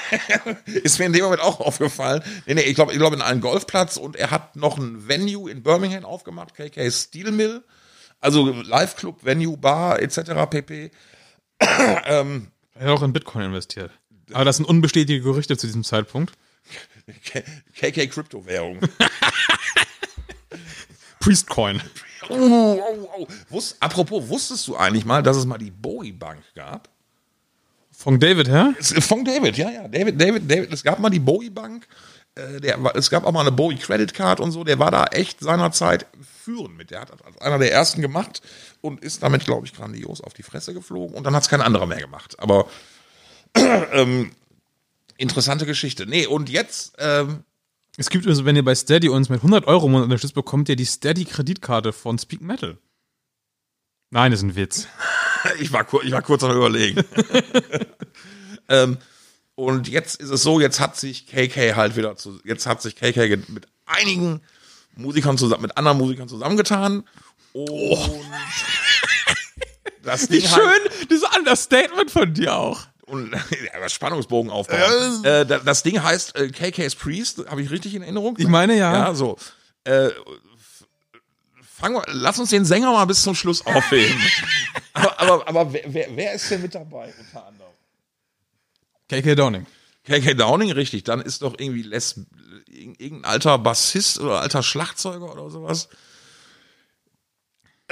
ist 0.66 0.98
mir 0.98 1.06
in 1.06 1.12
dem 1.12 1.24
Moment 1.24 1.42
auch 1.42 1.60
aufgefallen. 1.60 2.22
Nee, 2.46 2.54
nee, 2.54 2.62
ich 2.62 2.74
glaube, 2.74 2.92
ich 2.92 2.98
glaube 2.98 3.16
in 3.16 3.22
einen 3.22 3.40
Golfplatz 3.40 3.96
und 3.96 4.16
er 4.16 4.30
hat 4.30 4.56
noch 4.56 4.78
ein 4.78 5.08
Venue 5.08 5.50
in 5.50 5.62
Birmingham 5.62 6.04
aufgemacht, 6.04 6.54
KK 6.54 6.90
Steel 6.90 7.30
Mill. 7.30 7.62
Also 8.20 8.50
Live-Club, 8.50 9.22
Venue, 9.22 9.56
Bar 9.58 10.00
etc. 10.00 10.20
pp. 10.48 10.90
Er 12.76 12.88
hat 12.88 12.98
auch 12.98 13.02
in 13.02 13.12
Bitcoin 13.12 13.44
investiert. 13.44 13.92
Aber 14.32 14.44
das 14.44 14.56
sind 14.56 14.66
unbestätigte 14.66 15.22
Gerüchte 15.22 15.56
zu 15.56 15.66
diesem 15.66 15.84
Zeitpunkt. 15.84 16.32
KK 17.74 18.06
Kryptowährung. 18.06 18.78
Priestcoin. 21.20 21.80
oh, 22.28 22.34
oh, 22.80 23.08
oh. 23.18 23.26
Wusst, 23.50 23.76
apropos, 23.80 24.28
wusstest 24.28 24.66
du 24.68 24.76
eigentlich 24.76 25.04
mal, 25.04 25.22
dass 25.22 25.36
es 25.36 25.46
mal 25.46 25.58
die 25.58 25.70
Bowie 25.70 26.12
Bank 26.12 26.42
gab? 26.54 26.88
Von 27.90 28.18
David? 28.20 28.48
Es- 28.78 28.92
Von 29.06 29.24
David, 29.24 29.56
ja, 29.56 29.70
ja. 29.70 29.88
David, 29.88 30.20
David, 30.20 30.50
David. 30.50 30.72
Es 30.72 30.82
gab 30.82 30.98
mal 30.98 31.10
die 31.10 31.20
Bowie 31.20 31.50
Bank. 31.50 31.86
Äh, 32.34 32.60
der, 32.60 32.78
es 32.96 33.08
gab 33.08 33.24
auch 33.24 33.32
mal 33.32 33.40
eine 33.42 33.52
Bowie 33.52 33.76
Credit 33.76 34.12
Card 34.12 34.40
und 34.40 34.50
so. 34.50 34.64
Der 34.64 34.78
war 34.78 34.90
da 34.90 35.04
echt 35.06 35.40
seinerzeit 35.40 36.06
führend 36.42 36.76
mit. 36.76 36.90
Der 36.90 37.00
hat 37.02 37.10
das 37.10 37.22
als 37.22 37.38
einer 37.40 37.58
der 37.58 37.72
ersten 37.72 38.02
gemacht 38.02 38.42
und 38.80 39.02
ist 39.02 39.22
damit, 39.22 39.44
glaube 39.44 39.66
ich, 39.66 39.72
grandios 39.72 40.20
auf 40.20 40.34
die 40.34 40.42
Fresse 40.42 40.74
geflogen. 40.74 41.14
Und 41.16 41.24
dann 41.24 41.34
hat 41.36 41.44
es 41.44 41.48
kein 41.48 41.60
anderer 41.62 41.86
mehr 41.86 42.00
gemacht. 42.00 42.34
Aber 42.40 42.66
ähm, 43.92 44.32
interessante 45.16 45.66
Geschichte. 45.66 46.06
Nee, 46.06 46.26
und 46.26 46.48
jetzt, 46.50 46.94
ähm, 46.98 47.44
Es 47.96 48.10
gibt 48.10 48.24
übrigens, 48.24 48.44
wenn 48.44 48.56
ihr 48.56 48.64
bei 48.64 48.74
Steady 48.74 49.08
uns 49.08 49.28
mit 49.28 49.38
100 49.38 49.66
Euro 49.66 49.86
im 49.86 49.92
Monat 49.92 50.04
unterstützt, 50.04 50.34
bekommt 50.34 50.68
ihr 50.68 50.76
die 50.76 50.84
Steady-Kreditkarte 50.84 51.92
von 51.92 52.18
Speak 52.18 52.40
Metal. 52.40 52.78
Nein, 54.10 54.32
ist 54.32 54.42
ein 54.42 54.56
Witz. 54.56 54.88
ich, 55.60 55.72
war, 55.72 55.86
ich 56.02 56.12
war 56.12 56.22
kurz 56.22 56.42
am 56.42 56.56
Überlegen. 56.56 57.04
ähm, 58.68 58.98
und 59.54 59.88
jetzt 59.88 60.20
ist 60.20 60.30
es 60.30 60.42
so, 60.42 60.60
jetzt 60.60 60.80
hat 60.80 60.96
sich 60.96 61.26
KK 61.26 61.76
halt 61.76 61.96
wieder 61.96 62.16
zu, 62.16 62.40
jetzt 62.44 62.66
hat 62.66 62.82
sich 62.82 62.96
KK 62.96 63.36
mit 63.48 63.68
einigen 63.86 64.40
Musikern 64.96 65.38
zusammen, 65.38 65.62
mit 65.62 65.76
anderen 65.76 65.98
Musikern 65.98 66.28
zusammengetan. 66.28 67.04
Und 67.52 68.20
das 70.02 70.28
Wie 70.30 70.40
Ding 70.40 70.50
halt, 70.50 70.62
schön, 70.62 71.08
dieses 71.08 71.24
Understatement 71.36 72.10
von 72.10 72.34
dir 72.34 72.56
auch. 72.56 72.86
Und 73.06 73.32
ja, 73.74 73.88
Spannungsbogen 73.88 74.50
aufbauen. 74.50 75.24
Äh, 75.24 75.44
da- 75.46 75.58
das 75.58 75.82
Ding 75.82 76.02
heißt 76.02 76.36
äh, 76.36 76.48
KK's 76.50 76.94
Priest, 76.94 77.44
habe 77.48 77.62
ich 77.62 77.70
richtig 77.70 77.94
in 77.94 78.02
Erinnerung? 78.02 78.36
Ich 78.38 78.46
meine, 78.48 78.76
ja. 78.76 78.92
Ja, 79.08 79.14
so. 79.14 79.36
Äh, 79.84 80.10
fangen 81.62 81.96
wir, 81.96 82.04
lass 82.08 82.38
uns 82.38 82.50
den 82.50 82.64
Sänger 82.64 82.92
mal 82.92 83.04
bis 83.04 83.22
zum 83.22 83.34
Schluss 83.34 83.64
aufheben. 83.66 84.18
aber 84.94 85.20
aber, 85.20 85.48
aber 85.48 85.72
wer, 85.72 85.82
wer, 85.86 86.08
wer 86.14 86.34
ist 86.34 86.50
denn 86.50 86.62
mit 86.62 86.74
dabei 86.74 87.12
unter 87.18 87.46
anderem? 87.46 87.70
KK 89.08 89.34
Downing. 89.34 89.66
KK 90.04 90.34
Downing, 90.34 90.72
richtig. 90.72 91.04
Dann 91.04 91.20
ist 91.20 91.42
doch 91.42 91.54
irgendwie 91.58 91.82
Les, 91.82 92.16
irg- 92.70 92.98
irgendein 93.00 93.24
alter 93.24 93.58
Bassist 93.58 94.18
oder 94.18 94.40
alter 94.40 94.62
Schlagzeuger 94.62 95.30
oder 95.32 95.50
sowas. 95.50 95.88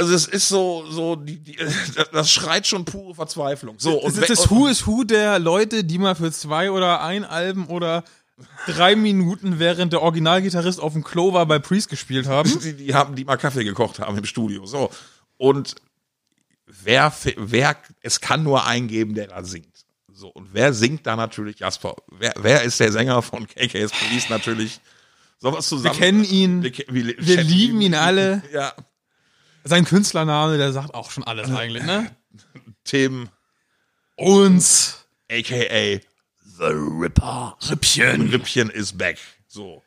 Also 0.02 0.14
es 0.14 0.26
ist 0.26 0.48
so, 0.48 0.84
so 0.90 1.16
die, 1.16 1.38
die, 1.38 1.56
das- 1.56 2.10
das 2.12 2.30
schreit 2.30 2.66
schon 2.66 2.84
pure 2.84 3.14
Verzweiflung. 3.14 3.76
So 3.78 4.00
Das 4.04 4.16
we- 4.16 4.20
ist 4.22 4.30
das 4.30 4.50
Who 4.50 4.66
is 4.66 4.86
Who 4.86 5.04
der 5.04 5.38
Leute, 5.38 5.84
die 5.84 5.98
mal 5.98 6.14
für 6.14 6.30
zwei 6.32 6.70
oder 6.70 7.02
ein 7.02 7.24
Album 7.24 7.68
oder 7.68 8.04
drei 8.66 8.96
Minuten, 8.96 9.58
während 9.58 9.92
der 9.92 10.02
Originalgitarrist 10.02 10.80
auf 10.80 10.92
dem 10.94 11.04
Klo 11.04 11.32
war, 11.32 11.46
bei 11.46 11.58
Priest 11.58 11.88
gespielt 11.88 12.26
haben. 12.26 12.50
die, 12.62 12.72
die 12.74 12.94
haben, 12.94 13.14
die 13.14 13.24
mal 13.24 13.36
Kaffee 13.36 13.64
gekocht 13.64 13.98
haben 14.00 14.16
im 14.18 14.24
Studio. 14.24 14.66
So 14.66 14.90
und 15.36 15.74
wer, 16.66 17.12
wer, 17.36 17.76
es 18.00 18.20
kann 18.20 18.42
nur 18.42 18.66
einen 18.66 18.88
geben, 18.88 19.14
der 19.14 19.28
da 19.28 19.44
singt. 19.44 19.68
So 20.12 20.28
und 20.28 20.48
wer 20.52 20.72
singt 20.72 21.06
da 21.06 21.16
natürlich 21.16 21.60
Jasper? 21.60 21.96
Wer, 22.10 22.34
wer 22.38 22.62
ist 22.62 22.78
der 22.80 22.92
Sänger 22.92 23.22
von 23.22 23.46
KK's 23.46 23.90
Police 23.92 24.28
natürlich? 24.28 24.80
Sowas 25.38 25.64
Wir 25.70 25.76
zusammen. 25.78 25.96
kennen 25.98 26.24
ihn. 26.24 26.62
Wir, 26.62 26.72
wir, 26.88 27.14
Wir 27.18 27.42
lieben 27.42 27.80
ihn 27.80 27.94
alle. 27.94 28.42
Ja, 28.52 28.72
Sein 29.64 29.84
Künstlername, 29.84 30.58
der 30.58 30.72
sagt 30.72 30.94
auch 30.94 31.10
schon 31.10 31.24
alles 31.24 31.50
eigentlich, 31.50 31.84
ne? 31.84 32.10
Tim, 32.84 33.28
Uns. 34.16 35.04
aka 35.30 36.00
The 36.58 36.64
Ripper. 36.64 37.56
Rippchen. 37.70 38.28
Rippchen 38.28 38.70
is 38.70 38.92
back. 38.92 39.18
So. 39.48 39.82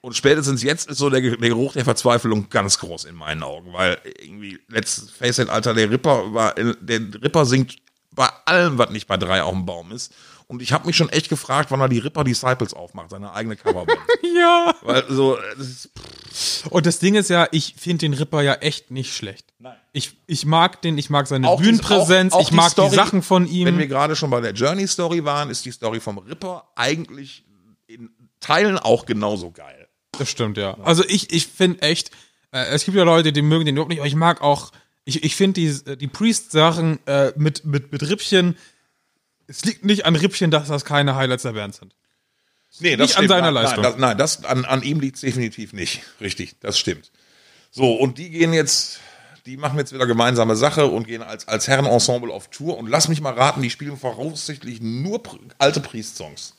Und 0.00 0.16
spätestens 0.16 0.62
jetzt 0.62 0.88
ist 0.88 0.98
so 0.98 1.10
der, 1.10 1.20
der 1.20 1.48
Geruch 1.48 1.72
der 1.72 1.84
Verzweiflung 1.84 2.48
ganz 2.50 2.78
groß 2.78 3.04
in 3.04 3.14
meinen 3.14 3.42
Augen, 3.42 3.72
weil 3.72 3.98
irgendwie, 4.20 4.58
let's 4.68 5.10
face 5.10 5.38
it, 5.38 5.48
Alter, 5.48 5.74
der 5.74 5.90
Ripper 5.90 6.32
war, 6.32 6.54
der 6.54 7.00
Ripper 7.22 7.44
singt 7.44 7.76
bei 8.12 8.28
allem, 8.46 8.78
was 8.78 8.90
nicht 8.90 9.06
bei 9.06 9.16
drei 9.16 9.42
auf 9.42 9.52
dem 9.52 9.66
Baum 9.66 9.92
ist. 9.92 10.14
Und 10.50 10.62
ich 10.62 10.72
habe 10.72 10.86
mich 10.86 10.96
schon 10.96 11.10
echt 11.10 11.28
gefragt, 11.28 11.70
wann 11.70 11.80
er 11.80 11.88
die 11.90 11.98
Ripper 11.98 12.24
Disciples 12.24 12.72
aufmacht, 12.74 13.10
seine 13.10 13.32
eigene 13.32 13.54
Coverband. 13.56 13.98
Ja. 14.22 14.74
Weil 14.82 15.04
so, 15.08 15.36
das 15.58 15.88
Und 16.70 16.86
das 16.86 16.98
Ding 17.00 17.14
ist 17.16 17.28
ja, 17.28 17.48
ich 17.50 17.74
finde 17.78 17.98
den 17.98 18.14
Ripper 18.14 18.40
ja 18.42 18.54
echt 18.54 18.90
nicht 18.90 19.14
schlecht. 19.14 19.52
Nein. 19.58 19.76
Ich, 19.92 20.16
ich 20.26 20.46
mag 20.46 20.80
den, 20.82 20.96
ich 20.96 21.10
mag 21.10 21.26
seine 21.26 21.48
Auch 21.48 21.58
die- 21.58 21.64
Bühnenpräsenz, 21.64 22.32
auch- 22.32 22.38
auch 22.38 22.42
ich 22.42 22.48
die 22.48 22.54
mag 22.54 22.70
Story, 22.70 22.90
die 22.90 22.96
Sachen 22.96 23.22
von 23.22 23.46
ihm. 23.46 23.66
wenn 23.66 23.78
wir 23.78 23.86
gerade 23.88 24.16
schon 24.16 24.30
bei 24.30 24.40
der 24.40 24.52
Journey-Story 24.52 25.24
waren, 25.24 25.50
ist 25.50 25.64
die 25.66 25.70
Story 25.72 26.00
vom 26.00 26.18
Ripper 26.18 26.68
eigentlich 26.76 27.44
in 27.86 28.10
Teilen 28.40 28.78
auch 28.78 29.04
genauso 29.06 29.50
geil. 29.50 29.88
Das 30.18 30.30
stimmt, 30.30 30.56
ja. 30.56 30.78
Also 30.84 31.04
ich, 31.06 31.32
ich 31.32 31.46
finde 31.46 31.82
echt, 31.82 32.10
äh, 32.52 32.66
es 32.68 32.84
gibt 32.84 32.96
ja 32.96 33.02
Leute, 33.04 33.32
die 33.32 33.42
mögen 33.42 33.66
den 33.66 33.74
überhaupt 33.76 33.90
nicht, 33.90 33.98
aber 34.00 34.08
ich 34.08 34.14
mag 34.14 34.40
auch, 34.40 34.70
ich, 35.04 35.24
ich 35.24 35.34
finde 35.36 35.60
die, 35.60 35.96
die 35.96 36.06
Priest-Sachen 36.08 37.00
äh, 37.06 37.32
mit, 37.36 37.64
mit, 37.64 37.92
mit 37.92 38.02
Rippchen, 38.08 38.56
es 39.48 39.64
liegt 39.64 39.84
nicht 39.84 40.06
an 40.06 40.14
Rippchen, 40.14 40.50
dass 40.50 40.68
das 40.68 40.84
keine 40.84 41.16
Highlights 41.16 41.42
der 41.42 41.52
Band 41.52 41.74
sind. 41.74 41.94
Nee, 42.80 42.96
Nicht 42.96 43.16
an 43.16 43.26
seiner 43.26 43.50
nein, 43.50 43.54
Leistung. 43.54 43.82
Nein, 43.82 43.92
das, 43.92 44.00
nein, 44.00 44.18
das, 44.18 44.44
an, 44.44 44.64
an 44.66 44.82
ihm 44.82 45.00
liegt 45.00 45.16
es 45.16 45.22
definitiv 45.22 45.72
nicht. 45.72 46.02
Richtig, 46.20 46.60
das 46.60 46.78
stimmt. 46.78 47.10
So, 47.70 47.94
und 47.94 48.18
die 48.18 48.28
gehen 48.28 48.52
jetzt, 48.52 49.00
die 49.46 49.56
machen 49.56 49.78
jetzt 49.78 49.92
wieder 49.92 50.06
gemeinsame 50.06 50.54
Sache 50.54 50.86
und 50.86 51.06
gehen 51.06 51.22
als, 51.22 51.48
als 51.48 51.66
Herrenensemble 51.66 52.30
auf 52.30 52.48
Tour. 52.50 52.76
Und 52.76 52.88
lass 52.88 53.08
mich 53.08 53.22
mal 53.22 53.32
raten, 53.32 53.62
die 53.62 53.70
spielen 53.70 53.96
voraussichtlich 53.96 54.82
nur 54.82 55.22
alte 55.56 55.80
Priest-Songs. 55.80 56.54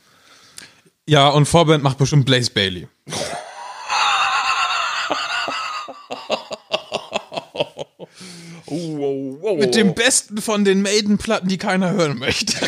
Ja, 1.07 1.29
und 1.29 1.45
Vorband 1.45 1.83
macht 1.83 1.99
bestimmt 1.99 2.25
Blaze 2.25 2.51
Bailey. 2.51 2.87
Oh, 8.71 8.97
oh, 8.99 9.39
oh, 9.41 9.55
Mit 9.57 9.75
dem 9.75 9.95
besten 9.95 10.41
von 10.41 10.63
den 10.63 10.81
Maiden-Platten, 10.81 11.49
die 11.49 11.57
keiner 11.57 11.91
hören 11.91 12.19
möchte. 12.19 12.53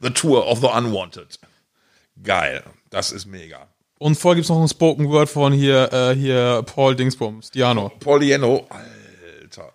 The 0.00 0.10
Tour 0.10 0.46
of 0.46 0.60
the 0.60 0.68
Unwanted. 0.68 1.38
Geil, 2.22 2.62
das 2.90 3.12
ist 3.12 3.26
mega. 3.26 3.68
Und 3.98 4.14
vorher 4.16 4.36
gibt's 4.36 4.48
noch 4.48 4.60
ein 4.62 4.68
Spoken 4.68 5.08
Word 5.08 5.28
von 5.28 5.52
hier, 5.52 5.92
äh, 5.92 6.14
hier 6.14 6.62
Paul 6.64 6.96
Dingsbums, 6.96 7.50
Diano. 7.50 7.90
Paul 8.00 8.20
Diano, 8.20 8.66
Alter. 8.70 9.72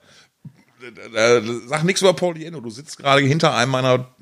Äh, 1.14 1.42
Sag 1.68 1.84
nichts 1.84 2.02
über 2.02 2.14
Paul 2.14 2.34
Diano. 2.34 2.60
Du 2.62 2.70
sitzt 2.70 2.98
gerade 2.98 3.22
hinter 3.22 3.54
einem 3.54 3.72
meiner 3.72 4.16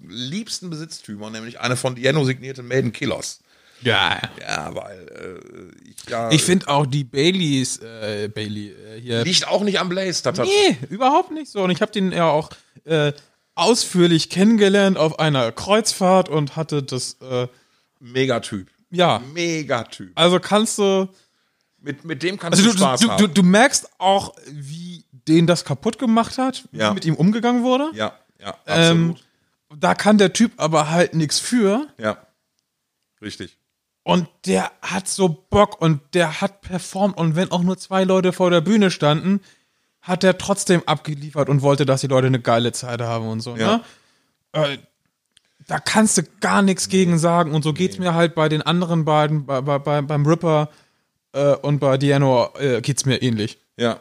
liebsten 0.00 0.70
Besitztümer, 0.70 1.30
nämlich 1.30 1.60
eine 1.60 1.76
von 1.76 1.94
Diano 1.94 2.24
signierte 2.24 2.62
Maiden 2.62 2.92
Killers. 2.92 3.40
Ja. 3.82 4.20
Ja, 4.40 4.74
weil 4.74 5.08
äh, 5.82 5.88
ich 5.88 6.10
ja. 6.10 6.30
Ich 6.30 6.42
finde 6.42 6.68
auch 6.68 6.86
die 6.86 7.04
Baileys, 7.04 7.78
äh, 7.78 8.28
Bailey, 8.32 8.70
äh, 8.70 9.00
hier. 9.00 9.22
liegt 9.24 9.46
auch 9.48 9.62
nicht 9.62 9.78
am 9.80 9.88
Blaze. 9.88 10.22
Hat, 10.24 10.38
Nee, 10.38 10.78
überhaupt 10.90 11.30
nicht 11.30 11.50
so. 11.50 11.62
Und 11.62 11.70
ich 11.70 11.80
habe 11.82 11.92
den 11.92 12.10
ja 12.12 12.28
auch 12.30 12.50
äh, 12.84 13.12
ausführlich 13.54 14.30
kennengelernt 14.30 14.96
auf 14.98 15.18
einer 15.18 15.52
Kreuzfahrt 15.52 16.28
und 16.28 16.56
hatte 16.56 16.82
das, 16.82 17.14
äh, 17.20 17.48
Megatyp. 18.00 18.68
ja. 18.90 19.20
Megatyp. 19.32 20.12
Also 20.14 20.38
kannst 20.40 20.78
du, 20.78 21.08
Mit, 21.80 22.04
mit 22.04 22.22
dem 22.22 22.38
kannst 22.38 22.58
also 22.58 22.70
du 22.72 22.76
du, 22.76 22.82
Spaß 22.82 23.00
du, 23.00 23.06
du, 23.06 23.12
haben. 23.12 23.34
du 23.34 23.42
merkst 23.42 23.88
auch, 23.98 24.34
wie 24.50 25.04
den 25.28 25.46
das 25.46 25.64
kaputt 25.64 25.98
gemacht 25.98 26.38
hat, 26.38 26.68
Ja. 26.72 26.90
wie 26.90 26.94
mit 26.94 27.04
ihm 27.04 27.14
umgegangen 27.14 27.62
wurde. 27.62 27.90
ja, 27.94 28.14
ja, 28.40 28.54
Ähm, 28.66 29.10
absolut. 29.12 29.82
da 29.82 29.94
kann 29.94 30.18
der 30.18 30.32
Typ 30.32 30.52
aber 30.58 30.90
halt 30.90 31.14
nichts 31.14 31.38
für. 31.40 31.86
ja. 31.98 32.18
Richtig. 33.22 33.56
Und 34.06 34.28
der 34.46 34.70
hat 34.82 35.08
so 35.08 35.28
Bock 35.50 35.82
und 35.82 36.00
der 36.14 36.40
hat 36.40 36.60
performt. 36.60 37.18
Und 37.18 37.34
wenn 37.34 37.50
auch 37.50 37.64
nur 37.64 37.76
zwei 37.76 38.04
Leute 38.04 38.32
vor 38.32 38.50
der 38.50 38.60
Bühne 38.60 38.92
standen, 38.92 39.40
hat 40.00 40.22
er 40.22 40.38
trotzdem 40.38 40.80
abgeliefert 40.86 41.48
und 41.48 41.60
wollte, 41.60 41.84
dass 41.84 42.02
die 42.02 42.06
Leute 42.06 42.28
eine 42.28 42.38
geile 42.38 42.70
Zeit 42.70 43.00
haben 43.00 43.26
und 43.26 43.40
so. 43.40 43.56
Ja. 43.56 43.78
Ne? 43.78 43.82
Äh, 44.52 44.78
da 45.66 45.80
kannst 45.80 46.18
du 46.18 46.22
gar 46.40 46.62
nichts 46.62 46.88
gegen 46.88 47.18
sagen. 47.18 47.52
Und 47.52 47.64
so 47.64 47.72
geht's 47.72 47.98
mir 47.98 48.14
halt 48.14 48.36
bei 48.36 48.48
den 48.48 48.62
anderen 48.62 49.04
beiden, 49.04 49.44
bei, 49.44 49.60
bei, 49.60 49.80
bei, 49.80 50.00
beim 50.02 50.24
Ripper 50.24 50.68
äh, 51.32 51.56
und 51.56 51.80
bei 51.80 51.98
Diano 51.98 52.50
äh, 52.60 52.82
geht's 52.82 53.06
mir 53.06 53.20
ähnlich. 53.20 53.58
Ja. 53.76 53.98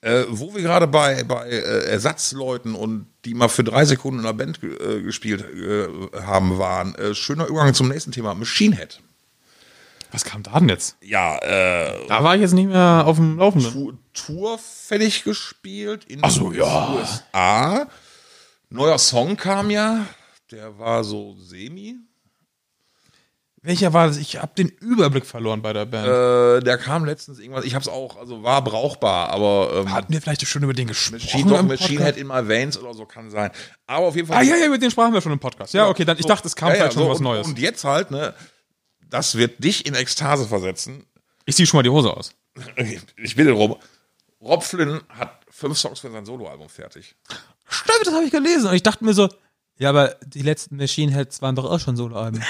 Äh, 0.00 0.24
wo 0.30 0.52
wir 0.52 0.62
gerade 0.62 0.88
bei, 0.88 1.22
bei 1.22 1.48
äh, 1.48 1.90
Ersatzleuten 1.90 2.74
und 2.74 3.06
die 3.24 3.34
mal 3.34 3.46
für 3.46 3.62
drei 3.62 3.84
Sekunden 3.84 4.18
in 4.18 4.26
einer 4.26 4.34
Band 4.34 4.58
äh, 4.64 5.00
gespielt 5.00 5.44
äh, 5.44 5.86
haben, 6.22 6.58
waren, 6.58 6.96
äh, 6.96 7.14
schöner 7.14 7.46
Übergang 7.46 7.72
zum 7.72 7.88
nächsten 7.88 8.10
Thema, 8.10 8.34
Machine 8.34 8.74
Head. 8.74 9.00
Was 10.14 10.24
kam 10.24 10.44
da 10.44 10.60
denn 10.60 10.68
jetzt? 10.68 10.96
Ja, 11.02 11.36
äh, 11.38 12.06
Da 12.06 12.22
war 12.22 12.36
ich 12.36 12.40
jetzt 12.40 12.52
nicht 12.52 12.68
mehr 12.68 13.02
auf 13.04 13.16
dem 13.16 13.36
Laufenden. 13.38 13.72
Tour, 13.72 13.98
Tour 14.12 14.58
fertig 14.58 15.24
gespielt 15.24 16.04
in 16.04 16.20
Ach 16.22 16.30
so, 16.30 16.50
den 16.50 16.60
ja. 16.60 16.94
USA. 16.94 17.86
Neuer 18.70 18.98
Song 18.98 19.36
kam 19.36 19.70
ja, 19.70 20.06
der 20.52 20.78
war 20.78 21.02
so 21.02 21.34
semi. 21.38 21.96
Welcher 23.60 23.92
war 23.92 24.06
das? 24.08 24.18
Ich 24.18 24.36
habe 24.40 24.52
den 24.56 24.68
Überblick 24.68 25.24
verloren 25.26 25.62
bei 25.62 25.72
der 25.72 25.86
Band. 25.86 26.06
Äh, 26.06 26.60
der 26.62 26.76
kam 26.78 27.04
letztens 27.06 27.38
irgendwas, 27.40 27.64
ich 27.64 27.74
hab's 27.74 27.88
auch, 27.88 28.16
also 28.18 28.42
war 28.42 28.62
brauchbar, 28.62 29.30
aber 29.30 29.70
ähm, 29.74 29.90
Hatten 29.92 30.12
wir 30.12 30.20
vielleicht 30.20 30.46
schon 30.46 30.62
über 30.62 30.74
den 30.74 30.86
gesprochen? 30.86 31.14
Machine, 31.24 31.50
doch, 31.50 31.62
Machine? 31.62 32.04
Head 32.04 32.18
in 32.18 32.26
my 32.28 32.46
veins 32.46 32.78
oder 32.78 32.92
so 32.94 33.04
kann 33.06 33.30
sein. 33.30 33.50
Aber 33.86 34.06
auf 34.06 34.14
jeden 34.16 34.28
Fall. 34.28 34.36
Ah, 34.36 34.42
ja, 34.42 34.54
ja, 34.56 34.68
mit 34.68 34.80
denen 34.82 34.90
sprachen 34.90 35.12
wir 35.14 35.22
schon 35.22 35.32
im 35.32 35.40
Podcast. 35.40 35.72
Ja, 35.74 35.88
okay, 35.88 36.04
dann, 36.04 36.16
ich 36.18 36.22
So, 36.22 36.28
dachte, 36.28 36.46
es 36.46 36.54
kam 36.54 36.68
ja, 36.68 36.74
ja, 36.74 36.80
vielleicht 36.82 36.92
schon 36.94 37.02
so, 37.04 37.08
was 37.10 37.18
und, 37.18 37.24
Neues. 37.24 37.46
Und 37.48 37.58
jetzt 37.58 37.82
halt, 37.84 38.10
ne, 38.10 38.34
das 39.14 39.36
wird 39.36 39.62
dich 39.62 39.86
in 39.86 39.94
Ekstase 39.94 40.48
versetzen. 40.48 41.06
ich 41.46 41.54
ziehe 41.54 41.68
schon 41.68 41.78
mal 41.78 41.84
die 41.84 41.90
Hose 41.90 42.12
aus. 42.12 42.32
Ich 43.16 43.36
bitte 43.36 43.52
Rob. 43.52 43.80
Rob 44.40 44.64
Flynn 44.64 45.02
hat 45.08 45.40
fünf 45.48 45.78
Songs 45.78 46.00
für 46.00 46.10
sein 46.10 46.26
Soloalbum 46.26 46.68
fertig. 46.68 47.14
Stimmt, 47.68 48.06
das 48.06 48.12
habe 48.12 48.24
ich 48.24 48.32
gelesen. 48.32 48.66
Und 48.66 48.74
ich 48.74 48.82
dachte 48.82 49.04
mir 49.04 49.14
so, 49.14 49.28
ja, 49.78 49.90
aber 49.90 50.16
die 50.26 50.42
letzten 50.42 50.76
Machine 50.76 51.12
Heads 51.12 51.42
waren 51.42 51.54
doch 51.54 51.64
auch 51.64 51.78
schon 51.78 51.96
Soloalben. 51.96 52.42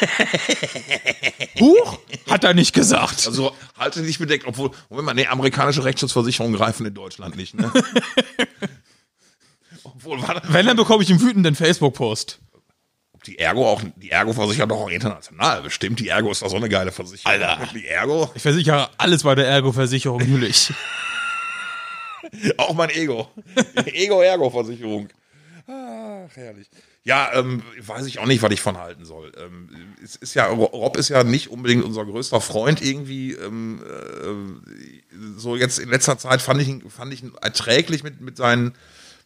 Huch, 1.61 1.99
hat 2.31 2.45
er 2.45 2.55
nicht 2.55 2.73
gesagt. 2.73 3.27
Also 3.27 3.55
halte 3.77 4.03
dich 4.03 4.19
bedeckt, 4.19 4.47
obwohl, 4.47 4.71
Moment 4.89 5.07
mal, 5.07 5.15
nee, 5.15 5.27
amerikanische 5.27 5.85
Rechtsschutzversicherungen 5.85 6.57
greifen 6.57 6.87
in 6.87 6.95
Deutschland 6.95 7.37
nicht, 7.37 7.55
ne? 7.55 7.71
obwohl, 9.85 10.23
warte, 10.23 10.51
Wenn, 10.51 10.65
dann 10.65 10.79
bekomme 10.79 11.03
ich 11.03 11.11
einen 11.11 11.21
wütenden 11.21 11.55
Facebook-Post. 11.55 12.41
Die 13.27 13.39
Ergo 13.39 13.69
auch, 13.69 13.83
die 13.97 14.11
Ergo 14.11 14.33
versichert 14.33 14.71
doch 14.71 14.81
auch 14.81 14.91
international. 14.91 15.63
Bestimmt, 15.63 16.01
die 16.01 16.09
Ergo 16.09 16.31
ist 16.31 16.43
doch 16.43 16.51
so 16.51 16.57
eine 16.57 16.69
geile 16.69 16.93
Versicherung. 16.93 17.33
Alter. 17.33 17.69
Die 17.75 17.87
Ergo, 17.87 18.31
Ich 18.35 18.43
versichere 18.43 18.91
alles 18.99 19.23
bei 19.23 19.35
der 19.35 19.47
Ergo-Versicherung, 19.47 20.21
Jülich. 20.27 20.73
auch 22.57 22.75
mein 22.75 22.91
Ego. 22.91 23.31
Ego-Ergo-Versicherung. 23.87 25.09
Ach, 25.67 26.37
herrlich. 26.37 26.69
Ja, 27.05 27.31
ähm, 27.35 27.63
weiß 27.81 28.07
ich 28.07 28.19
auch 28.19 28.27
nicht, 28.27 28.43
was 28.43 28.53
ich 28.53 28.63
von 28.63 28.79
halten 28.79 29.05
soll. 29.05 29.31
Ähm, 29.39 29.69
es 30.03 30.17
ist 30.17 30.35
ja, 30.35 30.47
Rob 30.47 30.97
ist 30.97 31.11
ja 31.11 31.23
nicht 31.23 31.51
unbedingt 31.51 31.85
unser 31.85 32.05
größter 32.07 32.41
Freund 32.41 32.81
irgendwie. 32.83 33.33
Ähm, 33.33 33.83
äh, 33.83 35.39
so 35.39 35.55
jetzt 35.55 35.79
in 35.79 35.91
letzter 35.91 36.17
Zeit 36.17 36.41
fand 36.41 36.63
ich 36.63 36.69
ihn, 36.69 36.89
fand 36.91 37.13
ich 37.13 37.23
ihn 37.23 37.33
erträglich 37.43 38.03
mit, 38.05 38.23
mit 38.23 38.39
seinen, 38.39 38.75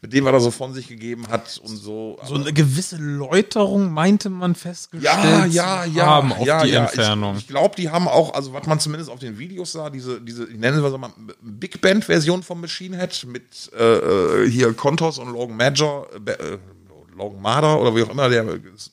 mit 0.01 0.13
dem, 0.13 0.25
was 0.25 0.33
er 0.33 0.41
so 0.41 0.51
von 0.53 0.73
sich 0.75 0.87
gegeben 0.87 1.27
hat 1.29 1.61
und 1.65 1.77
so. 1.77 2.19
So 2.25 2.37
eine 2.37 2.53
gewisse 2.53 2.97
Läuterung 2.99 3.93
meinte 3.93 4.31
man 4.31 4.55
festgestellt 4.55 5.13
ja, 5.25 5.45
ja, 5.47 5.85
ja, 5.85 6.07
haben 6.07 6.33
auf 6.33 6.47
ja, 6.47 6.63
die 6.63 6.71
ja. 6.71 6.85
Entfernung. 6.85 7.35
Ich, 7.35 7.43
ich 7.43 7.49
glaube, 7.49 7.75
die 7.77 7.91
haben 7.91 8.07
auch, 8.07 8.33
also 8.35 8.53
was 8.53 8.67
man 8.67 8.79
zumindest 8.79 9.11
auf 9.11 9.19
den 9.19 9.39
Videos 9.39 9.73
sah, 9.73 9.91
diese, 9.91 10.21
diese, 10.21 10.45
ich 10.45 10.57
nenne 10.57 10.79
es 10.79 10.99
mal 10.99 11.11
Big 11.41 11.81
Band 11.81 12.05
Version 12.05 12.45
vom 12.45 12.61
Machine 12.61 12.97
Head 12.97 13.27
mit 13.27 13.73
äh, 13.77 14.45
äh, 14.45 14.51
hier 14.51 14.73
Kontos 14.75 15.19
und 15.19 15.33
Logan 15.33 15.57
Major, 15.57 16.07
äh, 16.27 16.31
äh, 16.31 16.59
Logan 17.17 17.43
Marder 17.43 17.81
oder 17.81 17.95
wie 17.97 18.03
auch 18.05 18.11
immer, 18.11 18.29
der 18.29 18.47
ist 18.75 18.93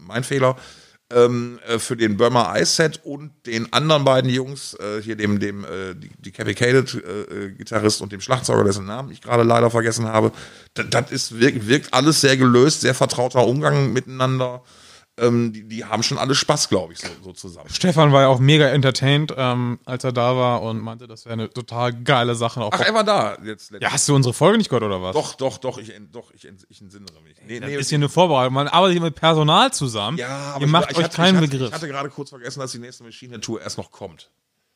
mein 0.00 0.24
Fehler. 0.24 0.56
Ähm, 1.12 1.58
äh, 1.66 1.80
für 1.80 1.96
den 1.96 2.16
Burma 2.16 2.56
Ice 2.56 2.76
Set 2.76 3.00
und 3.02 3.32
den 3.46 3.72
anderen 3.72 4.04
beiden 4.04 4.30
Jungs, 4.30 4.74
äh, 4.74 5.02
hier 5.02 5.16
dem, 5.16 5.40
dem 5.40 5.64
äh, 5.64 5.94
die, 5.96 6.30
Capicated 6.30 6.94
äh, 6.94 7.46
äh, 7.46 7.50
Gitarrist 7.50 8.00
und 8.00 8.12
dem 8.12 8.20
Schlagzeuger, 8.20 8.62
dessen 8.62 8.86
Namen 8.86 9.10
ich 9.10 9.20
gerade 9.20 9.42
leider 9.42 9.70
vergessen 9.70 10.06
habe. 10.06 10.30
Das, 10.74 10.86
das 10.88 11.10
ist 11.10 11.40
wirkt, 11.40 11.66
wirkt 11.66 11.92
alles 11.92 12.20
sehr 12.20 12.36
gelöst, 12.36 12.82
sehr 12.82 12.94
vertrauter 12.94 13.44
Umgang 13.44 13.92
miteinander. 13.92 14.62
Ähm, 15.20 15.52
die, 15.52 15.64
die 15.68 15.84
haben 15.84 16.02
schon 16.02 16.18
alle 16.18 16.34
Spaß, 16.34 16.68
glaube 16.68 16.92
ich, 16.94 16.98
so, 17.00 17.08
so 17.22 17.32
zusammen. 17.32 17.68
Stefan 17.70 18.12
war 18.12 18.22
ja 18.22 18.28
auch 18.28 18.38
mega 18.40 18.68
entertained, 18.68 19.34
ähm, 19.36 19.78
als 19.84 20.02
er 20.04 20.12
da 20.12 20.36
war 20.36 20.62
und 20.62 20.80
meinte, 20.80 21.06
das 21.06 21.24
wäre 21.26 21.34
eine 21.34 21.50
total 21.50 21.92
geile 21.92 22.34
Sache. 22.34 22.60
Auch 22.62 22.70
Ach, 22.72 22.80
er 22.80 22.94
war 22.94 23.04
da 23.04 23.36
jetzt. 23.44 23.70
ja, 23.78 23.92
hast 23.92 24.08
du 24.08 24.14
unsere 24.14 24.32
Folge 24.32 24.58
nicht 24.58 24.70
gehört 24.70 24.84
oder 24.84 25.02
was? 25.02 25.14
Doch, 25.14 25.34
doch, 25.34 25.58
doch, 25.58 25.78
ich, 25.78 25.92
doch, 26.10 26.32
ich, 26.32 26.48
ich 26.68 26.80
entsinnere 26.80 27.20
mich. 27.22 27.36
Nee, 27.46 27.60
Das 27.60 27.70
ist 27.70 27.88
hier 27.90 27.98
eine 27.98 28.08
Vorbereitung. 28.08 28.54
Man 28.54 28.68
arbeitet 28.68 28.94
hier 28.94 29.02
mit 29.02 29.14
Personal 29.14 29.72
zusammen. 29.72 30.16
ja, 30.18 30.28
aber 30.54 30.60
Ihr 30.60 30.66
ich, 30.66 30.72
macht 30.72 30.90
ich 30.92 30.96
euch 30.98 31.04
hatte, 31.04 31.16
keinen 31.16 31.36
hatte, 31.36 31.48
Begriff. 31.48 31.68
Ich 31.68 31.74
hatte 31.74 31.88
gerade 31.88 32.08
kurz 32.08 32.30
vergessen, 32.30 32.60
dass 32.60 32.72
die 32.72 32.78
nächste 32.78 33.04
Machine-Tour 33.04 33.60
erst 33.60 33.76
noch 33.78 33.90
kommt. 33.90 34.30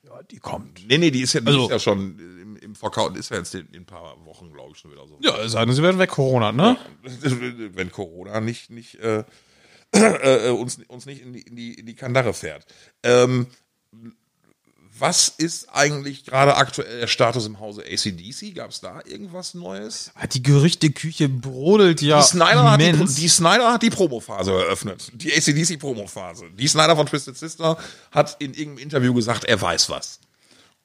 ja, 0.05 0.23
die 0.31 0.39
kommt. 0.39 0.87
Nee, 0.89 0.99
nee, 0.99 1.11
die 1.11 1.23
ist 1.23 1.33
ja, 1.33 1.41
die 1.41 1.47
Also- 1.47 1.65
ist 1.65 1.71
ja 1.71 1.79
schon 1.79 2.19
im, 2.19 2.57
im 2.57 2.75
Verkauf, 2.75 3.15
ist 3.17 3.31
ja 3.31 3.39
jetzt 3.39 3.55
in, 3.55 3.67
in 3.69 3.83
ein 3.83 3.87
paar 3.87 4.15
Wochen, 4.25 4.53
glaube 4.53 4.73
ich, 4.73 4.79
schon 4.79 4.91
wieder 4.93 5.07
so. 5.07 5.19
Ja, 5.23 5.37
es 5.39 5.53
sei 5.53 5.65
denn, 5.65 5.75
sie 5.75 5.83
werden 5.83 5.99
weg 5.99 6.11
Corona, 6.11 6.53
ne? 6.53 6.77
Wenn 7.03 7.91
Corona 7.91 8.41
nicht, 8.41 8.71
nicht 8.71 8.97
äh, 8.97 9.25
äh, 9.95 10.51
uns, 10.51 10.79
uns 10.89 11.07
nicht 11.07 11.23
in 11.23 11.33
die, 11.33 11.43
in, 11.43 11.57
die, 11.57 11.75
in 11.75 11.87
die 11.87 11.95
Kandare 11.95 12.35
fährt. 12.35 12.67
Ähm, 13.03 13.47
Was 14.97 15.29
ist 15.29 15.69
eigentlich 15.71 16.25
gerade 16.25 16.57
aktuell 16.57 17.01
der 17.01 17.07
Status 17.09 17.47
im 17.47 17.59
Hause 17.59 17.83
ACDC? 17.83 18.55
Gab 18.55 18.71
es 18.71 18.81
da 18.81 19.01
irgendwas 19.05 19.55
Neues? 19.55 20.13
Die 20.33 20.43
Gerüchteküche 20.43 21.29
brodelt 21.29 22.01
ja. 22.01 22.21
Die 22.21 22.27
Snyder, 22.27 22.71
hat 22.71 22.81
die, 22.81 22.93
die 22.93 23.29
Snyder 23.29 23.73
hat 23.73 23.83
die 23.83 23.91
Promophase 23.91 24.53
eröffnet. 24.53 25.11
Die 25.15 25.33
ACDC-Promophase. 25.33 26.51
Die 26.57 26.69
Snyder 26.69 26.95
von 26.95 27.07
Twisted 27.07 27.37
Sister 27.37 27.77
hat 28.13 28.37
in 28.39 28.55
irgendeinem 28.55 28.85
Interview 28.85 29.13
gesagt, 29.15 29.45
er 29.45 29.61
weiß 29.61 29.91
was. 29.91 30.21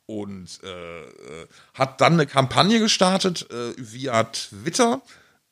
Und 0.07 0.59
äh, 0.63 1.01
äh, 1.03 1.47
hat 1.75 2.01
dann 2.01 2.13
eine 2.13 2.25
Kampagne 2.25 2.79
gestartet 2.79 3.47
äh, 3.51 3.73
via 3.77 4.23
Twitter, 4.23 5.03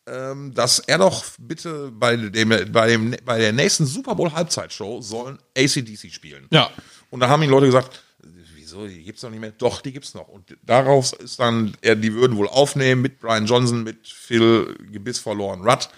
ähm, 0.08 0.54
dass 0.54 0.80
er 0.80 0.98
doch 0.98 1.24
bitte 1.38 1.92
bei, 1.92 2.16
dem, 2.16 2.50
bei, 2.72 2.88
dem, 2.88 3.16
bei 3.26 3.38
der 3.38 3.52
nächsten 3.52 3.86
Super 3.86 4.16
Bowl 4.16 4.32
Halbzeitshow 4.32 5.02
sollen 5.02 5.38
ACDC 5.58 6.12
spielen. 6.12 6.48
Ja. 6.52 6.70
Und 7.10 7.20
da 7.20 7.30
haben 7.30 7.42
die 7.42 7.48
Leute 7.48 7.66
gesagt, 7.66 8.04
wieso, 8.56 8.88
die 8.88 9.04
gibt's 9.04 9.22
doch 9.22 9.30
nicht 9.30 9.40
mehr. 9.40 9.52
Doch, 9.52 9.82
die 9.82 9.92
gibt's 9.92 10.14
noch. 10.14 10.28
Und 10.30 10.58
daraus 10.64 11.14
ist 11.14 11.40
dann, 11.40 11.76
er, 11.82 11.96
die 11.96 12.14
würden 12.14 12.38
wohl 12.38 12.48
aufnehmen 12.48 13.02
mit 13.02 13.20
Brian 13.20 13.46
Johnson, 13.46 13.84
mit 13.84 14.08
Phil 14.08 14.78
Gebiss 14.92 15.20
verloren 15.20 15.62
Rudd. 15.62 15.90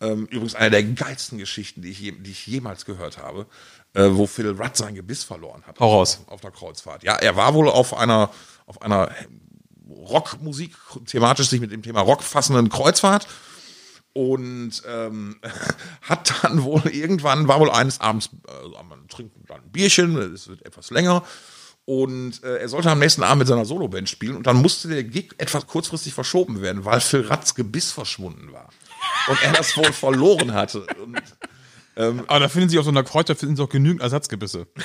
Ähm, 0.00 0.26
übrigens 0.26 0.56
eine 0.56 0.70
der 0.70 0.82
geilsten 0.82 1.38
Geschichten, 1.38 1.82
die 1.82 1.90
ich, 1.90 2.00
je, 2.00 2.12
die 2.12 2.32
ich 2.32 2.46
jemals 2.46 2.84
gehört 2.84 3.18
habe, 3.18 3.46
äh, 3.94 4.08
wo 4.10 4.26
Phil 4.26 4.50
Rudd 4.50 4.76
sein 4.76 4.96
Gebiss 4.96 5.22
verloren 5.22 5.62
hat. 5.66 5.78
Hau 5.78 5.98
raus. 5.98 6.20
Auf 6.26 6.40
der 6.40 6.50
Kreuzfahrt. 6.50 7.04
Ja, 7.04 7.14
er 7.14 7.36
war 7.36 7.54
wohl 7.54 7.68
auf 7.68 7.94
einer, 7.94 8.30
auf 8.66 8.82
einer 8.82 9.10
Rockmusik, 9.88 10.74
thematisch 11.06 11.48
sich 11.48 11.60
mit 11.60 11.70
dem 11.70 11.82
Thema 11.82 12.00
Rock 12.00 12.24
fassenden 12.24 12.68
Kreuzfahrt 12.68 13.28
und 14.12 14.82
ähm, 14.86 15.36
hat 16.02 16.34
dann 16.42 16.62
wohl 16.62 16.86
irgendwann, 16.86 17.48
war 17.48 17.60
wohl 17.60 17.70
eines 17.70 18.00
Abends, 18.00 18.30
äh, 18.48 18.82
man 18.88 19.08
trinkt 19.08 19.34
dann 19.48 19.60
ein 19.60 19.70
Bierchen, 19.70 20.16
es 20.16 20.48
wird 20.48 20.64
etwas 20.64 20.90
länger 20.90 21.24
und 21.84 22.42
äh, 22.44 22.58
er 22.58 22.68
sollte 22.68 22.90
am 22.90 22.98
nächsten 22.98 23.22
Abend 23.22 23.40
mit 23.40 23.48
seiner 23.48 23.64
Soloband 23.64 24.08
spielen 24.08 24.36
und 24.36 24.46
dann 24.46 24.56
musste 24.56 24.88
der 24.88 25.04
Gig 25.04 25.30
etwas 25.38 25.66
kurzfristig 25.66 26.14
verschoben 26.14 26.62
werden, 26.62 26.84
weil 26.84 27.00
Phil 27.00 27.22
Ratz 27.22 27.54
Gebiss 27.54 27.90
verschwunden 27.90 28.52
war 28.52 28.68
und 29.28 29.42
er 29.42 29.52
das 29.52 29.76
wohl 29.76 29.92
verloren 29.92 30.52
hatte. 30.52 30.86
Und, 31.02 31.20
Aber 32.28 32.40
da 32.40 32.48
finden 32.48 32.68
sie 32.68 32.78
auf 32.78 32.84
so 32.84 32.90
einer 32.90 33.02
da 33.02 33.34
finden 33.34 33.56
sie 33.56 33.62
auch 33.62 33.68
genügend 33.68 34.00
Ersatzgebisse. 34.00 34.66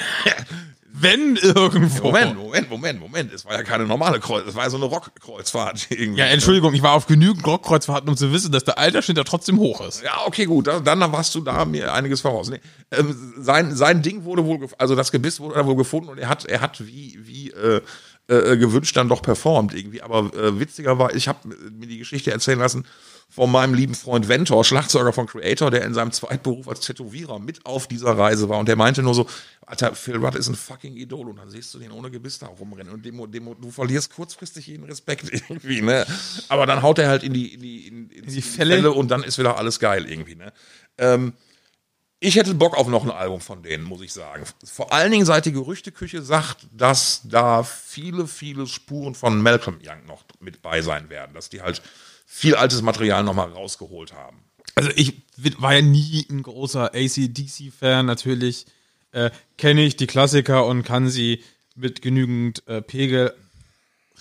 Wenn 1.00 1.36
irgendwo. 1.36 2.08
Moment, 2.08 2.38
Moment, 2.38 2.70
Moment, 2.70 3.00
Moment, 3.00 3.34
es 3.34 3.45
war 3.45 3.54
ja 3.54 3.64
keine 3.64 3.86
normale 3.86 4.20
Kreuz, 4.20 4.45
es 4.48 4.56
war 4.56 4.64
ja 4.64 4.70
so 4.70 4.78
eine 4.78 4.86
Rockkreuzfahrt 4.86 5.88
irgendwie. 5.91 6.20
Ja, 6.20 6.26
Entschuldigung, 6.26 6.74
ich 6.74 6.82
war 6.82 6.93
auf 6.93 7.06
genügend 7.06 7.45
Rockkreuzfahrten, 7.45 8.10
um 8.10 8.18
zu 8.18 8.32
wissen, 8.32 8.52
dass 8.52 8.64
der 8.64 8.78
Altersschnitt 8.78 9.18
da 9.18 9.24
trotzdem 9.24 9.60
hoch 9.60 9.82
ist. 9.82 10.04
Ja, 10.04 10.26
okay, 10.26 10.45
gut, 10.45 10.68
dann, 10.68 10.84
dann 10.84 11.00
warst 11.12 11.36
du 11.36 11.41
da 11.41 11.66
mir 11.66 11.93
einiges 11.93 12.22
voraus. 12.22 12.50
Nee, 12.50 12.60
ähm, 12.91 13.34
sein, 13.38 13.76
sein 13.76 14.02
Ding 14.02 14.24
wurde 14.24 14.45
wohl, 14.45 14.68
also 14.78 14.95
das 14.95 15.12
Gebiss 15.12 15.39
wurde 15.39 15.56
da 15.56 15.66
wohl 15.66 15.76
gefunden 15.76 16.10
und 16.10 16.18
er 16.18 16.30
hat, 16.30 16.45
er 16.45 16.62
hat 16.62 16.86
wie, 16.86 17.20
wie 17.22 17.52
äh, 17.52 17.82
äh, 18.28 18.58
gewünscht 18.58 18.95
dann 18.98 19.08
doch 19.08 19.22
performt 19.22 19.74
irgendwie. 19.74 20.02
Aber 20.02 20.34
äh, 20.36 20.60
witziger 20.60 21.00
war, 21.00 21.16
ich 21.16 21.28
habe 21.28 21.48
mir 21.48 21.88
die 21.88 21.98
Geschichte 21.98 22.32
erzählen 22.32 22.60
lassen 22.60 22.86
von 23.30 23.51
meinem 23.51 23.73
lieben 23.73 23.93
Freund 23.93 24.30
Ventor, 24.30 24.63
Schlagzeuger 24.63 25.11
von 25.11 25.28
Creator, 25.28 25.69
der 25.69 25.84
in 25.84 25.93
seinem 25.93 26.11
Zweitberuf 26.11 26.67
als 26.67 26.80
Tätowierer 26.82 27.39
mit 27.39 27.65
auf 27.65 27.88
dieser 27.88 28.17
Reise 28.17 28.47
war. 28.49 28.57
Und 28.57 28.67
der 28.67 28.78
meinte 28.78 29.03
nur 29.03 29.13
so, 29.13 29.28
Alter, 29.65 29.95
Phil 29.95 30.15
Rudd 30.15 30.36
ist 30.36 30.47
ein 30.47 30.55
fucking 30.55 30.95
Idol. 30.95 31.30
Und 31.30 31.36
dann 31.36 31.49
siehst 31.49 31.73
du 31.73 31.80
den 31.80 31.91
ohne 31.91 32.09
Gebiss 32.09 32.39
da 32.39 32.47
rumrennen. 32.47 32.93
Und 32.93 33.05
dem, 33.05 33.30
dem, 33.30 33.55
du 33.61 33.69
verlierst 33.69 34.13
kurzfristig 34.13 34.67
jeden 34.67 34.86
Respekt 34.86 35.30
irgendwie, 35.49 35.82
ne? 35.82 36.05
Aber 36.47 36.65
dann 36.65 36.82
haut 36.82 36.99
er 36.99 37.09
halt 37.09 37.23
in 37.23 37.34
die, 37.34 37.53
in 37.53 37.61
die, 37.61 37.88
in, 37.88 38.09
in 38.09 38.25
die 38.25 38.41
Fälle. 38.41 38.91
und 38.91 39.09
dann 39.09 39.23
ist 39.23 39.38
wieder 39.38 39.57
alles 39.57 39.80
geil 39.80 40.09
irgendwie, 40.09 40.36
ne? 40.36 40.53
Ähm, 40.97 41.34
ich 42.19 42.36
hätte 42.36 42.55
Bock 42.55 42.75
auf 42.75 42.88
noch 42.88 43.03
ein 43.03 43.11
Album 43.11 43.41
von 43.41 43.61
denen, 43.61 43.84
muss 43.84 44.01
ich 44.01 44.11
sagen. 44.11 44.43
Vor 44.65 44.91
allen 44.91 45.11
Dingen 45.11 45.25
seit 45.25 45.45
die 45.45 45.51
Gerüchteküche 45.51 46.23
sagt, 46.23 46.65
dass 46.71 47.21
da 47.25 47.61
viele, 47.61 48.25
viele 48.25 48.65
Spuren 48.65 49.13
von 49.13 49.39
Malcolm 49.39 49.80
Young 49.86 50.05
noch 50.07 50.23
mit 50.39 50.63
bei 50.63 50.82
sein 50.82 51.11
werden. 51.11 51.36
Dass 51.36 51.49
die 51.49 51.61
halt 51.61 51.84
viel 52.30 52.55
altes 52.55 52.82
Material 52.84 53.23
nochmal 53.23 53.49
rausgeholt 53.49 54.13
haben. 54.13 54.43
Also 54.75 54.91
ich 54.95 55.23
war 55.57 55.73
ja 55.73 55.82
nie 55.82 56.28
ein 56.30 56.43
großer 56.43 56.93
ACDC-Fan. 56.93 58.05
Natürlich 58.05 58.65
äh, 59.13 59.32
kenne 59.57 59.84
ich 59.84 59.95
die 59.95 60.05
Klassiker 60.05 60.65
und 60.67 60.84
kann 60.84 61.09
sie 61.09 61.41
mit 61.75 62.01
genügend 62.01 62.67
äh, 62.67 62.82
Pegel 62.82 63.34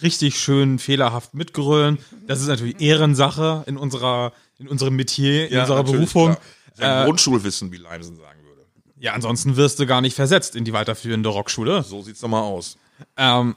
richtig 0.01 0.39
schön 0.39 0.79
fehlerhaft 0.79 1.35
mitgrölen. 1.35 1.99
Das 2.27 2.41
ist 2.41 2.47
natürlich 2.47 2.81
Ehrensache 2.81 3.65
in 3.67 3.77
unserer 3.77 4.33
in 4.59 4.69
unserem 4.69 4.97
Metier, 4.97 5.51
in 5.51 5.59
unserer 5.59 5.83
natürlich, 5.83 6.13
Berufung. 6.13 6.37
Sein 6.75 7.05
Grundschulwissen, 7.05 7.73
wie 7.73 7.77
Leimsen 7.77 8.17
sagen 8.17 8.43
würde. 8.45 8.63
Ja, 8.99 9.13
ansonsten 9.13 9.57
wirst 9.57 9.79
du 9.81 9.87
gar 9.87 10.01
nicht 10.01 10.15
versetzt 10.15 10.57
in 10.57 10.65
die 10.65 10.73
weiterführende 10.73 11.29
Rockschule. 11.29 11.83
So 11.83 12.03
sieht's 12.03 12.21
doch 12.21 12.29
mal 12.29 12.41
aus. 12.41 12.79
Ähm, 13.17 13.57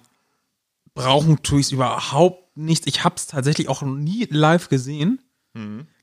brauchen 0.93 1.41
tue 1.43 1.60
ich 1.62 1.68
es 1.68 1.72
überhaupt 1.72 2.49
nicht. 2.60 2.88
Ich 2.88 3.03
habe 3.03 3.16
es 3.16 3.28
tatsächlich 3.28 3.68
auch 3.70 3.82
noch 3.82 3.95
nie 3.95 4.28
live 4.30 4.70
gesehen. 4.70 5.20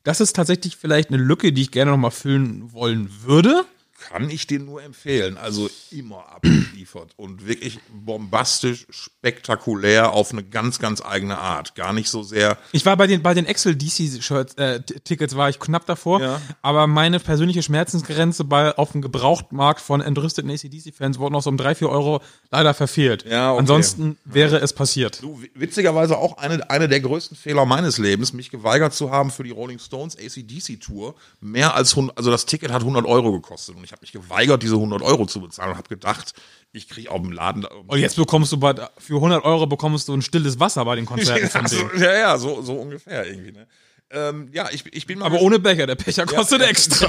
Das 0.03 0.21
ist 0.21 0.35
tatsächlich 0.37 0.77
vielleicht 0.77 1.11
eine 1.11 1.23
Lücke, 1.23 1.53
die 1.53 1.63
ich 1.63 1.71
gerne 1.71 1.93
noch 1.93 1.99
mal 1.99 2.11
füllen 2.11 2.73
wollen 2.73 3.11
würde. 3.23 3.65
Kann 4.09 4.31
ich 4.31 4.47
dir 4.47 4.61
nur 4.61 4.83
empfehlen. 4.83 5.37
Also 5.37 5.69
immer 5.91 6.29
abgeliefert 6.33 7.13
und 7.17 7.47
wirklich 7.47 7.79
bombastisch, 7.91 8.87
spektakulär 8.91 10.13
auf 10.13 10.33
eine 10.33 10.43
ganz, 10.45 10.79
ganz 10.79 11.03
eigene 11.05 11.39
Art. 11.39 11.75
Gar 11.75 11.93
nicht 11.93 12.09
so 12.09 12.23
sehr. 12.23 12.57
Ich 12.73 12.87
war 12.87 12.97
bei 12.97 13.07
den, 13.07 13.23
bei 13.23 13.35
den 13.35 13.47
Excel 13.47 13.75
DC 13.77 14.23
Shirts, 14.23 14.55
äh, 14.55 14.81
Tickets 14.83 15.37
war 15.37 15.49
ich 15.49 15.59
knapp 15.59 15.87
davor, 15.87 16.21
Ja. 16.21 16.41
aber 16.63 16.87
meine 16.87 17.21
persönliche 17.21 17.63
Schmerzensgrenze 17.63 18.45
bei, 18.45 18.77
auf 18.77 18.93
dem 18.93 19.03
Gebrauchtmarkt 19.03 19.81
von 19.81 20.01
entrüsteten 20.01 20.51
ACDC-Fans 20.51 21.19
wurde 21.19 21.33
noch 21.33 21.43
so 21.43 21.51
um 21.51 21.57
3, 21.57 21.75
4 21.75 21.89
Euro 21.89 22.23
leider 22.51 22.75
verfehlt. 22.75 23.25
Ja, 23.29 23.51
okay. 23.53 23.61
Ansonsten 23.61 24.17
wäre 24.25 24.59
es 24.59 24.73
passiert. 24.73 25.23
Du, 25.23 25.41
witzigerweise 25.55 26.17
auch 26.19 26.39
eine, 26.39 26.71
eine 26.71 26.89
der 26.89 27.01
größten 27.01 27.37
Fehler 27.37 27.65
meines 27.67 27.99
Lebens, 27.99 28.33
mich 28.33 28.51
geweigert 28.51 28.95
zu 28.95 29.11
haben 29.11 29.31
für 29.31 29.43
die 29.43 29.51
Rolling 29.51 29.79
Stones 29.79 30.17
ACDC 30.17 30.81
Tour. 30.81 31.15
Mehr 31.41 31.75
als 31.75 31.91
100, 31.93 32.17
also 32.17 32.31
das 32.31 32.47
Ticket 32.47 32.71
hat 32.73 32.83
100 32.83 33.05
Euro 33.07 33.33
gekostet 33.33 33.77
und 33.77 33.85
ich 33.85 33.93
habe 33.97 34.03
mich 34.03 34.13
geweigert, 34.13 34.63
diese 34.63 34.75
100 34.75 35.03
Euro 35.03 35.27
zu 35.27 35.41
bezahlen 35.41 35.73
und 35.73 35.79
habe 35.79 35.89
gedacht, 35.89 36.35
ich 36.73 36.89
kriege 36.89 37.11
auch 37.11 37.23
im 37.23 37.33
Laden. 37.33 37.65
Und 37.65 37.99
jetzt 37.99 38.17
bekommst 38.17 38.53
du 38.53 38.59
bei, 38.59 38.75
für 38.99 39.17
100 39.17 39.45
Euro 39.45 39.67
bekommst 39.67 40.09
du 40.09 40.15
ein 40.15 40.23
stilles 40.23 40.61
Wasser 40.61 40.85
bei 40.85 40.97
den 40.97 41.07
Konzerten 41.07 41.49
von 41.51 41.63
ja, 41.63 41.69
so, 41.69 41.91
ja, 41.97 42.15
ja, 42.15 42.39
so, 42.39 42.63
so 42.63 42.75
ungefähr 42.75 43.27
irgendwie. 43.27 43.53
Ne? 43.53 43.67
Ähm, 44.11 44.49
ja, 44.53 44.69
ich, 44.71 44.85
ich 44.95 45.07
bin 45.07 45.19
mal 45.19 45.27
Aber 45.27 45.41
ohne 45.41 45.59
Becher, 45.59 45.87
der 45.87 45.97
Becher 45.97 46.27
kostet 46.27 46.63
extra. 46.69 47.09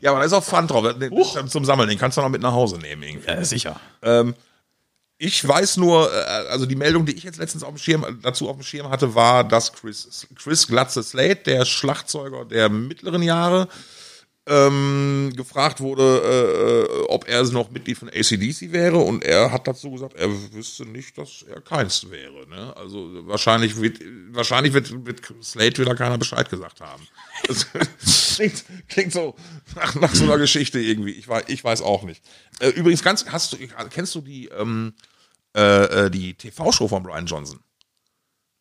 ja, 0.00 0.10
aber 0.10 0.20
da 0.20 0.24
ist 0.24 0.32
auch 0.32 0.44
Pfand 0.44 0.70
drauf. 0.70 0.84
Den, 0.98 1.10
den, 1.10 1.48
zum 1.48 1.64
Sammeln, 1.64 1.88
den 1.88 1.98
kannst 1.98 2.18
du 2.18 2.20
noch 2.20 2.28
mit 2.28 2.42
nach 2.42 2.52
Hause 2.52 2.78
nehmen. 2.78 3.02
Irgendwie. 3.02 3.28
Ja, 3.28 3.44
sicher. 3.44 3.80
Ich 5.20 5.46
weiß 5.46 5.78
nur, 5.78 6.12
äh, 6.12 6.48
also 6.48 6.64
die 6.64 6.76
Meldung, 6.76 7.04
die 7.04 7.12
ich 7.12 7.24
jetzt 7.24 7.38
letztens 7.38 7.64
auf 7.64 7.70
dem 7.70 7.78
Schirm, 7.78 8.20
dazu 8.22 8.48
auf 8.48 8.56
dem 8.56 8.62
Schirm 8.62 8.88
hatte, 8.88 9.16
war, 9.16 9.42
dass 9.42 9.72
Chris, 9.72 10.28
Chris 10.36 10.68
Glatze 10.68 11.02
Slade, 11.02 11.36
der 11.36 11.64
Schlagzeuger 11.64 12.44
der 12.44 12.68
mittleren 12.68 13.22
Jahre, 13.22 13.68
ähm, 14.48 15.32
gefragt 15.36 15.80
wurde, 15.80 16.86
äh, 16.88 17.02
ob 17.08 17.28
er 17.28 17.44
noch 17.44 17.70
Mitglied 17.70 17.98
von 17.98 18.08
ACDC 18.08 18.72
wäre 18.72 18.96
und 18.96 19.22
er 19.22 19.52
hat 19.52 19.68
dazu 19.68 19.90
gesagt, 19.90 20.14
er 20.14 20.28
wüsste 20.52 20.86
nicht, 20.86 21.18
dass 21.18 21.42
er 21.42 21.60
keins 21.60 22.10
wäre. 22.10 22.48
Ne? 22.48 22.74
Also 22.76 23.26
wahrscheinlich 23.26 23.80
wird, 23.80 24.00
wahrscheinlich 24.30 24.72
wird, 24.72 25.06
wird 25.06 25.20
Slade 25.42 25.78
wieder 25.78 25.94
keiner 25.94 26.18
Bescheid 26.18 26.48
gesagt 26.48 26.80
haben. 26.80 27.06
Klingt, 28.34 28.64
klingt 28.88 29.12
so 29.12 29.34
nach, 29.74 29.96
nach 29.96 30.14
so 30.14 30.22
einer 30.22 30.38
Geschichte 30.38 30.78
irgendwie. 30.78 31.10
Ich 31.10 31.26
weiß, 31.26 31.44
ich 31.48 31.64
weiß 31.64 31.82
auch 31.82 32.04
nicht. 32.04 32.22
Äh, 32.60 32.68
übrigens, 32.68 33.02
ganz, 33.02 33.26
hast 33.26 33.52
du, 33.52 33.56
kennst 33.90 34.14
du 34.14 34.20
die, 34.20 34.46
ähm, 34.46 34.94
äh, 35.56 36.06
äh, 36.06 36.10
die 36.10 36.34
TV-Show 36.34 36.86
von 36.86 37.02
Brian 37.02 37.26
Johnson? 37.26 37.58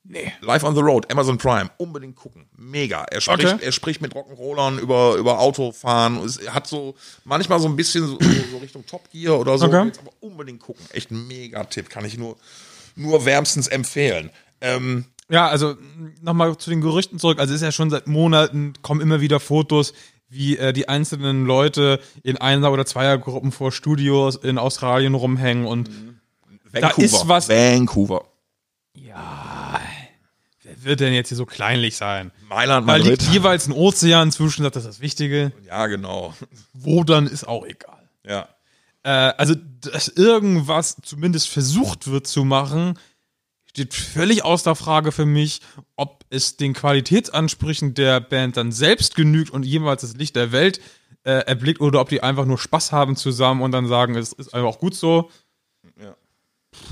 Nee. 0.10 0.32
Live 0.42 0.64
on 0.64 0.74
the 0.74 0.82
Road, 0.82 1.12
Amazon 1.12 1.38
Prime, 1.38 1.70
unbedingt 1.78 2.16
gucken. 2.16 2.46
Mega. 2.56 3.04
Er 3.12 3.20
spricht, 3.20 3.46
Okay. 3.46 3.58
er 3.66 3.72
spricht 3.74 4.02
mit 4.02 4.14
Rock'n'Rollern 4.16 4.80
über, 4.80 5.16
über 5.16 5.40
Autofahren. 5.40 6.18
Es- 6.24 6.38
Er 6.38 6.54
hat 6.54 6.66
so 6.66 6.96
manchmal 7.26 7.60
so 7.60 7.68
ein 7.68 7.76
bisschen 7.76 8.08
so, 8.08 8.18
so 8.52 8.58
Richtung 8.60 8.86
Top 8.86 9.10
Gear 9.12 9.38
oder 9.38 9.58
so. 9.58 9.66
Okay. 9.66 9.92
Aber 10.00 10.12
unbedingt 10.22 10.62
gucken. 10.62 10.86
Echt 10.94 11.12
ein 11.12 11.28
mega 11.28 11.64
Tipp. 11.66 11.90
Kann 11.90 12.06
ich 12.06 12.18
nur, 12.18 12.38
nur 12.96 13.26
wärmstens 13.26 13.68
empfehlen. 13.68 14.30
Ähm, 14.62 15.06
Ja, 15.30 15.50
also 15.50 15.76
nochmal 16.22 16.56
zu 16.58 16.70
den 16.70 16.80
Gerüchten 16.80 17.20
zurück. 17.20 17.38
Also 17.40 17.54
es 17.54 17.60
ist 17.60 17.66
ja 17.66 17.74
schon 17.74 17.90
seit 17.90 18.08
Monaten, 18.08 18.72
kommen 18.82 19.02
immer 19.02 19.20
wieder 19.20 19.42
Fotos, 19.42 19.94
wie 20.30 20.56
äh, 20.58 20.72
die 20.72 20.88
einzelnen 20.88 21.46
Leute 21.46 22.00
in 22.24 22.38
Einer- 22.38 22.72
oder 22.72 22.86
Zweiergruppen 22.86 23.52
vor 23.52 23.74
Studios 23.74 24.38
in 24.38 24.58
Australien 24.58 25.16
rumhängen 25.16 25.66
und 25.66 25.90
Vancouver. 26.72 27.04
ist 27.04 27.28
was- 27.28 27.50
Vancouver. 27.50 28.26
wer 28.94 29.16
wird 30.88 31.00
denn 31.00 31.14
jetzt 31.14 31.28
hier 31.30 31.38
so 31.38 31.46
kleinlich 31.46 31.98
sein? 31.98 32.32
Mailand, 32.50 32.88
Da 32.88 32.96
liegt 32.96 33.22
jeweils 33.24 33.68
ein 33.68 33.74
Ozean 33.74 34.32
zwischen, 34.32 34.64
das 34.64 34.76
ist 34.78 34.86
das 34.86 35.00
Wichtige. 35.02 35.52
Ja, 35.68 35.88
genau. 35.88 36.34
Wo 36.74 37.04
dann 37.04 37.28
ist 37.28 37.48
auch 37.48 37.66
egal. 37.66 38.10
Ja. 38.26 38.48
Äh, 39.04 39.10
also, 39.38 39.56
dass 39.82 40.08
irgendwas 40.08 40.98
zumindest 41.04 41.50
versucht 41.50 42.08
wird 42.08 42.28
zu 42.28 42.44
machen, 42.44 42.98
steht 43.70 43.94
völlig 43.94 44.44
außer 44.44 44.76
Frage 44.76 45.12
für 45.12 45.26
mich, 45.26 45.62
ob 45.96 46.26
es 46.30 46.58
den 46.58 46.74
Qualitätsansprüchen 46.74 47.94
der 47.94 48.20
Band 48.20 48.58
dann 48.58 48.72
selbst 48.72 49.16
genügt 49.16 49.52
und 49.52 49.66
jemals 49.66 50.02
das 50.02 50.16
Licht 50.16 50.36
der 50.36 50.52
Welt 50.52 50.82
äh, 51.24 51.46
erblickt 51.46 51.80
oder 51.80 52.02
ob 52.02 52.10
die 52.10 52.24
einfach 52.24 52.46
nur 52.46 52.58
Spaß 52.58 52.92
haben 52.92 53.16
zusammen 53.16 53.62
und 53.62 53.72
dann 53.72 53.88
sagen, 53.88 54.16
es 54.16 54.34
ist 54.34 54.54
einfach 54.54 54.70
auch 54.70 54.80
gut 54.80 54.96
so. 54.96 55.30
Ja. 56.02 56.16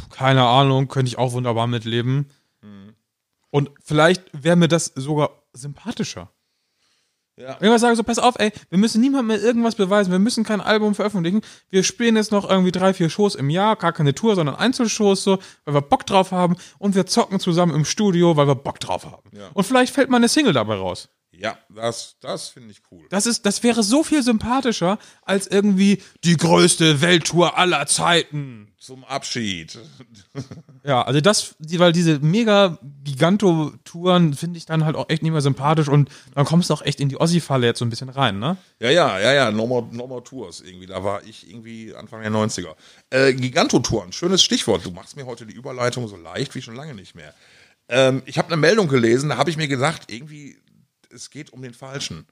keine 0.09 0.43
Ahnung, 0.43 0.87
könnte 0.87 1.09
ich 1.09 1.17
auch 1.17 1.33
wunderbar 1.33 1.67
mitleben. 1.67 2.29
Und 3.55 3.71
vielleicht 3.81 4.21
wäre 4.33 4.57
mir 4.57 4.67
das 4.67 4.91
sogar 4.95 5.29
sympathischer. 5.53 6.29
Ja. 7.37 7.51
Irgendwas 7.61 7.79
sagen 7.79 7.95
so, 7.95 8.03
pass 8.03 8.19
auf, 8.19 8.35
ey, 8.37 8.51
wir 8.69 8.77
müssen 8.77 8.99
niemandem 8.99 9.27
mehr 9.27 9.41
irgendwas 9.41 9.75
beweisen, 9.75 10.11
wir 10.11 10.19
müssen 10.19 10.43
kein 10.43 10.59
Album 10.59 10.93
veröffentlichen, 10.93 11.39
wir 11.69 11.83
spielen 11.85 12.17
jetzt 12.17 12.33
noch 12.33 12.49
irgendwie 12.49 12.73
drei, 12.73 12.93
vier 12.93 13.09
Shows 13.09 13.33
im 13.33 13.49
Jahr, 13.49 13.77
gar 13.77 13.93
keine 13.93 14.13
Tour, 14.13 14.35
sondern 14.35 14.57
Einzelshows 14.57 15.23
so, 15.23 15.39
weil 15.63 15.73
wir 15.73 15.81
Bock 15.81 16.05
drauf 16.05 16.33
haben 16.33 16.57
und 16.79 16.95
wir 16.95 17.05
zocken 17.05 17.39
zusammen 17.39 17.73
im 17.73 17.85
Studio, 17.85 18.35
weil 18.35 18.47
wir 18.47 18.55
Bock 18.55 18.81
drauf 18.81 19.05
haben. 19.05 19.29
Ja. 19.31 19.51
Und 19.53 19.63
vielleicht 19.63 19.93
fällt 19.93 20.09
mal 20.09 20.17
eine 20.17 20.27
Single 20.27 20.51
dabei 20.51 20.75
raus. 20.75 21.07
Ja, 21.39 21.57
das, 21.69 22.15
das 22.21 22.49
finde 22.49 22.71
ich 22.71 22.81
cool. 22.91 23.05
Das 23.09 23.25
ist, 23.25 23.45
das 23.45 23.63
wäre 23.63 23.83
so 23.83 24.03
viel 24.03 24.23
sympathischer 24.23 24.97
als 25.21 25.47
irgendwie 25.47 26.01
die 26.23 26.37
größte 26.37 27.01
Welttour 27.01 27.57
aller 27.57 27.85
Zeiten. 27.87 28.73
Zum 28.77 29.03
Abschied. 29.03 29.77
Ja, 30.83 31.01
also 31.01 31.19
das, 31.19 31.55
weil 31.57 31.93
diese 31.93 32.19
mega 32.19 32.77
Giganto-Touren 33.03 34.35
finde 34.35 34.59
ich 34.59 34.67
dann 34.67 34.85
halt 34.85 34.95
auch 34.95 35.09
echt 35.09 35.23
nicht 35.23 35.31
mehr 35.31 35.41
sympathisch 35.41 35.87
und 35.87 36.09
dann 36.35 36.45
kommst 36.45 36.69
du 36.69 36.75
auch 36.75 36.83
echt 36.83 36.99
in 36.99 37.09
die 37.09 37.19
Ossi-Falle 37.19 37.65
jetzt 37.65 37.79
so 37.79 37.85
ein 37.85 37.89
bisschen 37.89 38.09
rein, 38.09 38.37
ne? 38.37 38.57
Ja, 38.79 38.91
ja, 38.91 39.17
ja, 39.17 39.33
ja, 39.33 39.51
No 39.51 39.65
More, 39.65 39.87
no 39.91 40.05
More 40.05 40.23
Tours 40.23 40.61
irgendwie. 40.61 40.85
Da 40.85 41.03
war 41.03 41.23
ich 41.23 41.49
irgendwie 41.49 41.95
Anfang 41.95 42.21
der 42.21 42.29
90er. 42.29 42.75
Äh, 43.09 43.33
Gigantotouren, 43.33 44.11
schönes 44.11 44.43
Stichwort. 44.43 44.85
Du 44.85 44.91
machst 44.91 45.15
mir 45.15 45.25
heute 45.25 45.47
die 45.47 45.55
Überleitung 45.55 46.07
so 46.07 46.17
leicht 46.17 46.53
wie 46.53 46.61
schon 46.61 46.75
lange 46.75 46.93
nicht 46.93 47.15
mehr. 47.15 47.33
Ähm, 47.89 48.21
ich 48.25 48.37
habe 48.37 48.49
eine 48.49 48.57
Meldung 48.57 48.87
gelesen, 48.87 49.29
da 49.29 49.37
habe 49.37 49.49
ich 49.49 49.57
mir 49.57 49.67
gedacht, 49.67 50.03
irgendwie, 50.11 50.57
es 51.15 51.29
geht 51.29 51.51
um 51.51 51.61
den 51.61 51.73
Falschen. 51.73 52.27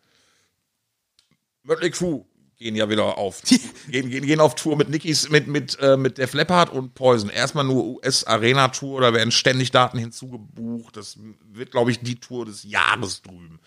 Mötley 1.64 1.90
Crew 1.90 2.26
gehen 2.58 2.76
ja 2.76 2.90
wieder 2.90 3.18
auf. 3.18 3.42
gehen, 3.88 4.10
gehen, 4.10 4.26
gehen 4.26 4.40
auf 4.40 4.56
Tour 4.56 4.76
mit 4.76 4.90
Nickies, 4.90 5.30
mit, 5.30 5.48
mit, 5.48 5.78
äh, 5.80 5.98
mit 5.98 6.18
Def 6.18 6.34
Leppard 6.34 6.72
und 6.72 6.94
Poison. 6.94 7.30
Erstmal 7.30 7.64
nur 7.64 7.86
US-Arena-Tour, 7.86 9.02
da 9.02 9.14
werden 9.14 9.32
ständig 9.32 9.72
Daten 9.72 9.98
hinzugebucht. 9.98 10.98
Das 10.98 11.18
wird, 11.52 11.72
glaube 11.72 11.92
ich, 11.92 12.00
die 12.00 12.20
Tour 12.20 12.46
des 12.46 12.64
Jahres 12.64 13.22
drüben. 13.22 13.60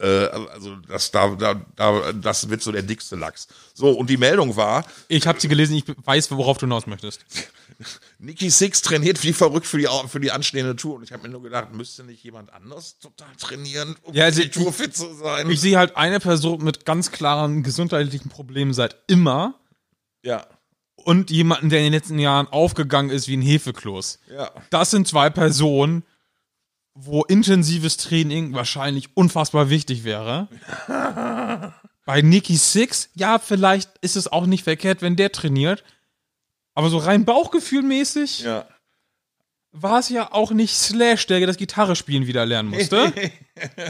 Äh, 0.00 0.28
also 0.52 0.76
das, 0.88 1.10
da, 1.10 1.28
da, 1.34 1.60
da, 1.76 2.12
das 2.12 2.48
wird 2.48 2.62
so 2.62 2.72
der 2.72 2.82
dickste 2.82 3.16
Lachs. 3.16 3.48
So, 3.74 3.90
und 3.90 4.08
die 4.08 4.16
Meldung 4.16 4.56
war, 4.56 4.84
Ich 5.08 5.26
habe 5.26 5.38
sie 5.40 5.48
gelesen, 5.48 5.76
ich 5.76 5.84
weiß, 5.86 6.30
worauf 6.30 6.56
du 6.58 6.66
hinaus 6.66 6.86
möchtest. 6.86 7.24
Nikki 8.18 8.50
Six 8.50 8.80
trainiert 8.82 9.22
wie 9.22 9.32
verrückt 9.32 9.66
für 9.66 9.78
die, 9.78 9.88
für 10.08 10.20
die 10.20 10.30
anstehende 10.30 10.74
Tour. 10.76 10.96
Und 10.96 11.02
ich 11.02 11.12
habe 11.12 11.24
mir 11.24 11.28
nur 11.28 11.42
gedacht, 11.42 11.72
müsste 11.74 12.04
nicht 12.04 12.22
jemand 12.24 12.52
anders 12.52 12.98
total 12.98 13.28
trainieren, 13.38 13.96
um 14.02 14.14
Ja, 14.14 14.24
also 14.24 14.42
die 14.42 14.48
Tour 14.50 14.72
fit 14.72 14.96
zu 14.96 15.12
sein? 15.14 15.50
Ich 15.50 15.60
sehe 15.60 15.76
halt 15.76 15.96
eine 15.96 16.18
Person 16.20 16.64
mit 16.64 16.86
ganz 16.86 17.12
klaren 17.12 17.62
gesundheitlichen 17.62 18.30
Problemen 18.30 18.72
seit 18.72 18.96
immer 19.06 19.54
ja, 20.22 20.46
und 20.96 21.30
jemanden, 21.30 21.70
der 21.70 21.80
in 21.80 21.86
den 21.86 21.92
letzten 21.92 22.18
Jahren 22.18 22.46
aufgegangen 22.48 23.10
ist 23.10 23.28
wie 23.28 23.36
ein 23.36 23.42
Hefekloß. 23.42 24.18
ja. 24.34 24.50
Das 24.70 24.90
sind 24.90 25.08
zwei 25.08 25.30
Personen, 25.30 26.04
wo 27.02 27.24
intensives 27.24 27.96
Training 27.96 28.52
wahrscheinlich 28.52 29.16
unfassbar 29.16 29.70
wichtig 29.70 30.04
wäre. 30.04 30.48
Bei 32.06 32.22
Nicky 32.22 32.56
Six, 32.56 33.10
ja, 33.14 33.38
vielleicht 33.38 33.90
ist 34.00 34.16
es 34.16 34.30
auch 34.30 34.46
nicht 34.46 34.64
verkehrt, 34.64 35.00
wenn 35.02 35.16
der 35.16 35.32
trainiert. 35.32 35.84
Aber 36.74 36.90
so 36.90 36.98
rein 36.98 37.24
Bauchgefühlmäßig 37.24 38.40
Ja. 38.40 38.66
war 39.72 39.98
es 40.00 40.08
ja 40.08 40.32
auch 40.32 40.50
nicht 40.50 40.74
Slash, 40.74 41.26
der 41.26 41.46
das 41.46 41.56
Gitarre 41.56 41.96
spielen 41.96 42.26
wieder 42.26 42.46
lernen 42.46 42.70
musste. 42.70 43.12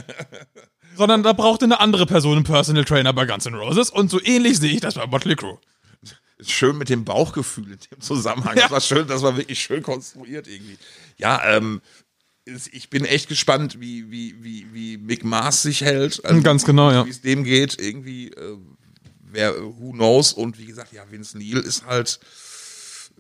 sondern 0.97 1.23
da 1.23 1.33
brauchte 1.33 1.65
eine 1.65 1.81
andere 1.81 2.07
Person 2.07 2.37
einen 2.37 2.45
Personal 2.45 2.85
Trainer 2.85 3.13
bei 3.13 3.27
Guns 3.27 3.47
N' 3.47 3.55
Roses. 3.55 3.91
Und 3.91 4.11
so 4.11 4.21
ähnlich 4.23 4.59
sehe 4.59 4.73
ich 4.73 4.81
das 4.81 4.95
bei 4.95 5.07
Motley 5.07 5.37
Crue. 5.37 5.59
Schön 6.43 6.79
mit 6.79 6.89
dem 6.89 7.05
Bauchgefühl 7.05 7.73
in 7.73 7.79
dem 7.91 8.01
Zusammenhang. 8.01 8.57
Ja. 8.57 8.63
Das 8.63 8.71
war 8.71 8.81
schön, 8.81 9.07
das 9.07 9.23
war 9.23 9.37
wirklich 9.37 9.61
schön 9.61 9.83
konstruiert 9.83 10.49
irgendwie. 10.49 10.79
Ja, 11.19 11.43
ähm, 11.45 11.83
ich 12.45 12.91
bin 12.91 13.05
echt 13.05 13.29
gespannt, 13.29 13.81
wie, 13.81 14.11
wie, 14.11 14.35
wie, 14.43 14.67
wie 14.73 14.99
Mick 14.99 15.25
Mars 15.25 15.63
sich 15.63 15.83
hält. 15.83 16.25
Also, 16.25 16.43
Ganz 16.43 16.65
genau, 16.65 16.91
ja. 16.91 17.07
Wie 17.07 17.11
es 17.11 17.21
dem 17.21 17.45
geht, 17.45 17.81
irgendwie, 17.81 18.29
äh, 18.29 18.57
wer, 19.31 19.55
who 19.61 19.93
knows. 19.93 20.33
Und 20.33 20.59
wie 20.59 20.67
gesagt, 20.67 20.93
ja, 20.93 21.03
Vince 21.11 21.39
Neil 21.39 21.59
ist 21.59 21.87
halt 21.87 22.19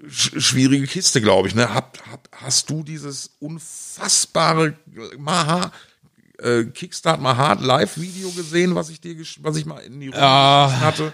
sch 0.08 0.32
schwierige 0.40 0.86
Kiste, 0.86 1.20
glaube 1.20 1.48
ich. 1.48 1.54
Ne? 1.54 1.72
Hab, 1.72 1.98
hab, 2.10 2.28
hast 2.32 2.70
du 2.70 2.82
dieses 2.82 3.30
unfassbare 3.38 4.76
Maha, 5.18 5.72
äh, 6.38 6.64
Kickstart 6.64 7.20
Mahat 7.20 7.60
Live-Video 7.60 8.30
gesehen, 8.30 8.74
was 8.74 8.88
ich 8.88 9.00
dir, 9.00 9.16
was 9.40 9.56
ich 9.56 9.66
mal 9.66 9.80
in 9.80 10.00
die 10.00 10.08
Runde 10.08 10.20
geschmissen 10.20 10.80
hatte? 10.80 11.12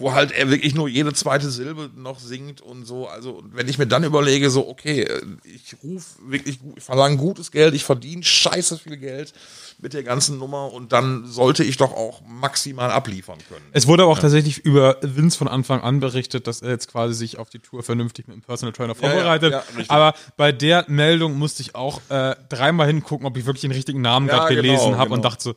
Wo 0.00 0.12
halt 0.12 0.32
er 0.32 0.50
wirklich 0.50 0.74
nur 0.74 0.88
jede 0.88 1.12
zweite 1.12 1.50
Silbe 1.50 1.90
noch 1.94 2.18
singt 2.18 2.60
und 2.60 2.86
so. 2.86 3.06
Also, 3.06 3.30
und 3.32 3.54
wenn 3.54 3.68
ich 3.68 3.78
mir 3.78 3.86
dann 3.86 4.02
überlege, 4.02 4.50
so, 4.50 4.66
okay, 4.68 5.02
äh, 5.02 5.20
ich 5.44 5.76
rufe 5.82 6.06
wirklich, 6.26 6.58
ich 6.76 6.82
verlange 6.82 7.16
gutes 7.18 7.50
Geld, 7.52 7.74
ich 7.74 7.84
verdiene 7.84 8.22
scheiße 8.24 8.78
viel 8.78 8.96
Geld 8.96 9.32
mit 9.78 9.92
der 9.92 10.02
ganzen 10.02 10.38
Nummer 10.38 10.72
und 10.72 10.92
dann 10.92 11.26
sollte 11.26 11.62
ich 11.64 11.76
doch 11.76 11.92
auch 11.92 12.22
maximal 12.26 12.90
abliefern 12.90 13.38
können. 13.48 13.64
Es 13.72 13.86
wurde 13.86 14.02
aber 14.02 14.12
auch 14.12 14.18
tatsächlich 14.18 14.58
über 14.58 14.96
Vince 15.02 15.38
von 15.38 15.48
Anfang 15.48 15.80
an 15.82 16.00
berichtet, 16.00 16.46
dass 16.46 16.62
er 16.62 16.70
jetzt 16.70 16.88
quasi 16.90 17.14
sich 17.14 17.38
auf 17.38 17.50
die 17.50 17.60
Tour 17.60 17.82
vernünftig 17.82 18.26
mit 18.26 18.36
dem 18.36 18.42
Personal 18.42 18.72
Trainer 18.72 18.94
Ja, 19.00 19.02
ja, 19.02 19.10
vorbereitet. 19.10 19.52
ja, 19.52 19.58
richtig. 19.76 19.90
aber 19.90 20.14
bei 20.36 20.50
der 20.52 20.84
Meldung 20.88 21.34
musste 21.38 21.62
ich 21.62 21.74
auch 21.74 22.00
äh, 22.08 22.34
dreimal 22.48 22.86
hingucken, 22.86 23.26
ob 23.26 23.36
ich 23.36 23.46
wirklich 23.46 23.62
den 23.62 23.72
richtigen 23.72 24.00
Namen 24.00 24.28
Ja, 24.28 24.38
gerade 24.38 24.54
genau, 24.56 24.62
gelesen 24.62 24.96
habe 24.96 25.10
und 25.12 25.20
genau. 25.20 25.28
dachte 25.30 25.42
so, 25.44 25.54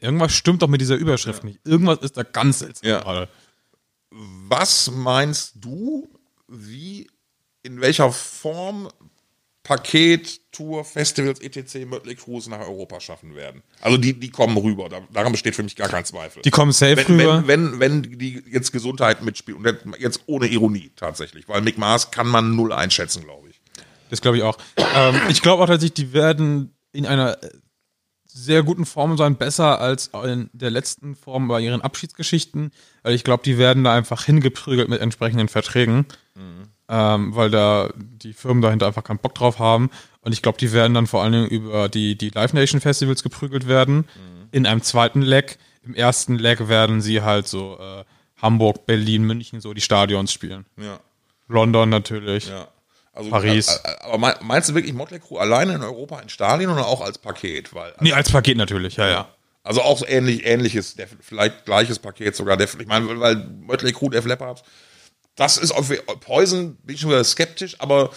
irgendwas 0.00 0.32
stimmt 0.32 0.62
doch 0.62 0.68
mit 0.68 0.80
dieser 0.80 0.94
Überschrift 0.96 1.42
nicht. 1.44 1.58
Irgendwas 1.66 1.98
ist 1.98 2.16
da 2.16 2.22
ganz 2.22 2.60
seltsam 2.60 2.88
Ja. 2.88 3.00
gerade. 3.00 3.28
Was 4.10 4.90
meinst 4.90 5.54
du, 5.56 6.08
wie, 6.48 7.08
in 7.62 7.80
welcher 7.80 8.10
Form 8.10 8.88
Paket, 9.62 10.40
Tour, 10.50 10.84
Festivals, 10.84 11.38
etc. 11.40 11.86
Mötley 11.86 12.16
Cruise 12.16 12.50
nach 12.50 12.60
Europa 12.60 12.98
schaffen 12.98 13.36
werden? 13.36 13.62
Also 13.80 13.98
die, 13.98 14.18
die 14.18 14.30
kommen 14.30 14.56
rüber, 14.56 14.88
da, 14.88 15.00
daran 15.12 15.32
besteht 15.32 15.54
für 15.54 15.62
mich 15.62 15.76
gar 15.76 15.88
kein 15.88 16.04
Zweifel. 16.04 16.42
Die 16.42 16.50
kommen 16.50 16.72
safe 16.72 16.96
wenn, 16.96 17.20
rüber. 17.20 17.44
wenn, 17.46 17.78
wenn, 17.78 18.02
wenn 18.04 18.18
die 18.18 18.42
jetzt 18.50 18.72
Gesundheit 18.72 19.22
mitspielt 19.22 19.58
und 19.58 20.00
jetzt 20.00 20.22
ohne 20.26 20.48
Ironie 20.48 20.90
tatsächlich, 20.96 21.48
weil 21.48 21.60
Mick 21.60 21.78
Mars 21.78 22.10
kann 22.10 22.26
man 22.26 22.56
null 22.56 22.72
einschätzen, 22.72 23.22
glaube 23.22 23.50
ich. 23.50 23.60
Das 24.08 24.20
glaube 24.20 24.38
ich 24.38 24.42
auch. 24.42 24.58
ähm, 24.76 25.20
ich 25.28 25.40
glaube 25.40 25.62
auch 25.62 25.68
tatsächlich, 25.68 25.94
die 25.94 26.12
werden 26.12 26.74
in 26.92 27.06
einer 27.06 27.38
sehr 28.32 28.62
guten 28.62 28.86
Form 28.86 29.16
sein, 29.16 29.36
besser 29.36 29.80
als 29.80 30.10
in 30.24 30.50
der 30.52 30.70
letzten 30.70 31.14
Form 31.16 31.48
bei 31.48 31.60
ihren 31.60 31.80
Abschiedsgeschichten. 31.80 32.70
Weil 33.02 33.14
ich 33.14 33.24
glaube, 33.24 33.42
die 33.44 33.58
werden 33.58 33.84
da 33.84 33.94
einfach 33.94 34.24
hingeprügelt 34.24 34.88
mit 34.88 35.00
entsprechenden 35.00 35.48
Verträgen. 35.48 36.06
Ähm, 36.88 37.36
weil 37.36 37.50
da 37.50 37.90
die 37.96 38.32
Firmen 38.32 38.62
dahinter 38.62 38.86
einfach 38.86 39.04
keinen 39.04 39.18
Bock 39.18 39.34
drauf 39.34 39.58
haben. 39.58 39.90
Und 40.22 40.32
ich 40.32 40.42
glaube, 40.42 40.58
die 40.58 40.72
werden 40.72 40.94
dann 40.94 41.06
vor 41.06 41.22
allen 41.22 41.32
Dingen 41.32 41.48
über 41.48 41.88
die, 41.88 42.16
die 42.16 42.30
Live 42.30 42.52
Nation 42.52 42.80
Festivals 42.80 43.22
geprügelt 43.22 43.68
werden. 43.68 44.06
In 44.52 44.66
einem 44.66 44.82
zweiten 44.82 45.22
Leg. 45.22 45.58
Im 45.82 45.94
ersten 45.94 46.36
Leg 46.36 46.68
werden 46.68 47.00
sie 47.00 47.22
halt 47.22 47.46
so 47.46 47.78
äh, 47.78 48.04
Hamburg, 48.42 48.86
Berlin, 48.86 49.24
München, 49.24 49.60
so 49.60 49.72
die 49.72 49.80
Stadions 49.80 50.32
spielen. 50.32 50.66
Ja, 50.76 51.00
London 51.48 51.88
natürlich. 51.88 52.48
ja. 52.48 52.68
Also, 53.12 53.30
Paris. 53.30 53.68
äh, 53.68 53.88
äh, 53.88 53.96
Aber 54.02 54.18
mein- 54.18 54.34
meinst 54.42 54.68
du 54.68 54.74
wirklich 54.74 54.94
Motley 54.94 55.18
Crue 55.18 55.40
alleine 55.40 55.74
in 55.74 55.82
Europa 55.82 56.20
in 56.20 56.28
Stadien 56.28 56.70
oder 56.70 56.86
auch 56.86 57.00
als 57.00 57.18
Paket? 57.18 57.74
Weil, 57.74 57.92
Nee, 58.00 58.12
als 58.12 58.30
Paket 58.30 58.56
natürlich, 58.56 58.96
ja, 58.96 59.08
ja. 59.08 59.28
Also 59.62 59.82
auch 59.82 59.98
so 59.98 60.06
ähnlich, 60.06 60.46
ähnliches, 60.46 60.96
vielleicht 61.20 61.64
gleiches 61.66 61.98
Paket 61.98 62.34
sogar. 62.34 62.56
Def, 62.56 62.78
ich 62.80 62.86
meine, 62.86 63.20
weil 63.20 63.36
Mötley 63.36 63.92
Crue, 63.92 64.10
Def 64.10 64.24
Leppard, 64.24 64.62
das 65.36 65.58
ist 65.58 65.70
auf 65.72 65.90
Poison, 66.20 66.76
bin 66.76 66.94
ich 66.94 67.00
schon 67.00 67.10
wieder 67.10 67.22
skeptisch, 67.24 67.76
aber 67.78 68.10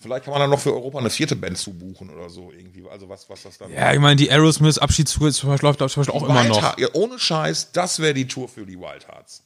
vielleicht 0.00 0.24
kann 0.24 0.32
man 0.32 0.40
dann 0.40 0.50
noch 0.50 0.60
für 0.60 0.72
Europa 0.72 0.98
eine 0.98 1.10
vierte 1.10 1.36
Band 1.36 1.58
zubuchen 1.58 2.08
oder 2.10 2.30
so 2.30 2.50
irgendwie. 2.50 2.88
Also 2.88 3.08
was, 3.08 3.28
was 3.28 3.42
das 3.42 3.58
dann. 3.58 3.72
Ja, 3.72 3.92
ich 3.92 3.98
meine, 3.98 4.16
die 4.16 4.30
Aerosmith 4.30 4.78
Abschiedstour 4.78 5.32
zum 5.32 5.50
Beispiel, 5.50 5.66
läuft 5.68 5.78
zum 5.80 5.88
Beispiel 6.02 6.14
auch 6.14 6.22
immer 6.28 6.44
noch. 6.44 6.78
Ja, 6.78 6.88
ohne 6.94 7.18
Scheiß, 7.18 7.72
das 7.72 7.98
wäre 7.98 8.14
die 8.14 8.26
Tour 8.26 8.48
für 8.48 8.64
die 8.64 8.78
Wild 8.78 9.06
Hearts. 9.08 9.42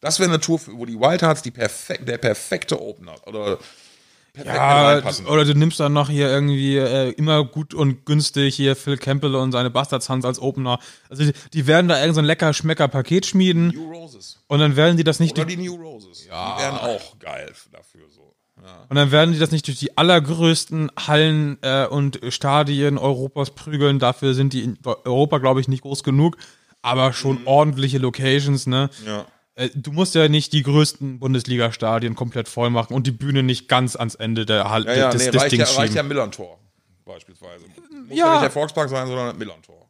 Das 0.00 0.20
wäre 0.20 0.30
eine 0.30 0.38
Tour, 0.40 0.60
für, 0.60 0.72
wo 0.78 0.86
die 0.86 0.98
Wild 0.98 1.22
Hearts 1.22 1.42
die 1.42 1.50
perfek 1.50 2.06
der 2.06 2.18
perfekte 2.18 2.80
Opener 2.80 3.16
oder 3.26 3.58
perfekt 4.32 4.56
Ja, 4.56 5.30
oder 5.30 5.44
du 5.44 5.54
nimmst 5.54 5.80
dann 5.80 5.92
noch 5.92 6.08
hier 6.08 6.28
irgendwie 6.28 6.76
äh, 6.76 7.10
immer 7.12 7.44
gut 7.44 7.74
und 7.74 8.04
günstig 8.06 8.54
hier 8.54 8.76
Phil 8.76 8.96
Campbell 8.96 9.34
und 9.34 9.52
seine 9.52 9.70
Bastard 9.70 10.02
Sons 10.02 10.24
als 10.24 10.40
Opener. 10.40 10.78
Also 11.08 11.24
die, 11.24 11.32
die 11.52 11.66
werden 11.66 11.88
da 11.88 12.00
irgend 12.00 12.14
so 12.14 12.20
ein 12.20 12.24
lecker 12.24 12.52
Schmecker 12.52 12.88
Paket 12.88 13.26
schmieden 13.26 13.68
New 13.68 13.90
Roses. 13.92 14.42
und 14.48 14.58
dann 14.60 14.76
werden 14.76 14.96
die 14.96 15.04
das 15.04 15.20
nicht 15.20 15.32
Oder 15.32 15.44
durch, 15.44 15.56
die 15.56 15.62
New 15.68 15.74
Roses. 15.74 16.24
Die 16.24 16.28
wären 16.28 16.78
auch 16.78 17.18
geil 17.18 17.52
dafür 17.72 18.02
so. 18.08 18.34
Ja. 18.60 18.86
und 18.88 18.96
dann 18.96 19.12
werden 19.12 19.32
die 19.32 19.38
das 19.38 19.52
nicht 19.52 19.66
durch 19.68 19.78
die 19.78 19.96
allergrößten 19.96 20.90
Hallen 21.06 21.58
äh, 21.62 21.86
und 21.86 22.20
Stadien 22.30 22.98
Europas 22.98 23.50
prügeln. 23.52 23.98
Dafür 24.00 24.34
sind 24.34 24.52
die 24.52 24.62
in 24.62 24.78
Europa, 25.04 25.38
glaube 25.38 25.60
ich, 25.60 25.68
nicht 25.68 25.82
groß 25.82 26.02
genug, 26.02 26.36
aber 26.82 27.12
schon 27.12 27.46
ordentliche 27.46 27.98
Locations, 27.98 28.66
ne? 28.66 28.90
ja. 29.06 29.26
Äh, 29.58 29.68
Du 29.74 29.92
musst 29.92 30.14
ja 30.14 30.28
nicht 30.28 30.52
die 30.52 30.62
größten 30.62 31.18
Bundesliga-Stadien 31.18 32.14
komplett 32.14 32.48
voll 32.48 32.70
machen 32.70 32.94
und 32.94 33.06
die 33.06 33.10
Bühne 33.12 33.42
nicht 33.42 33.68
ganz 33.68 33.96
ans 33.96 34.14
Ende 34.14 34.46
der 34.46 34.70
Halle 34.70 34.86
Ja, 34.86 34.94
ja, 34.96 35.10
des, 35.10 35.24
nee, 35.26 35.30
des 35.32 35.42
reicht, 35.42 35.52
ja, 35.52 35.58
Dings 35.58 35.68
reicht 35.76 35.88
schieben. 35.92 35.96
ja 35.96 36.02
Millantor 36.04 36.58
beispielsweise. 37.04 37.64
Muss 38.08 38.16
Ja. 38.16 38.26
ja 38.26 38.32
nicht 38.34 38.42
der 38.44 38.50
Volkspark 38.50 38.88
sein, 38.88 39.06
sondern 39.06 39.36
Millantor. 39.38 39.86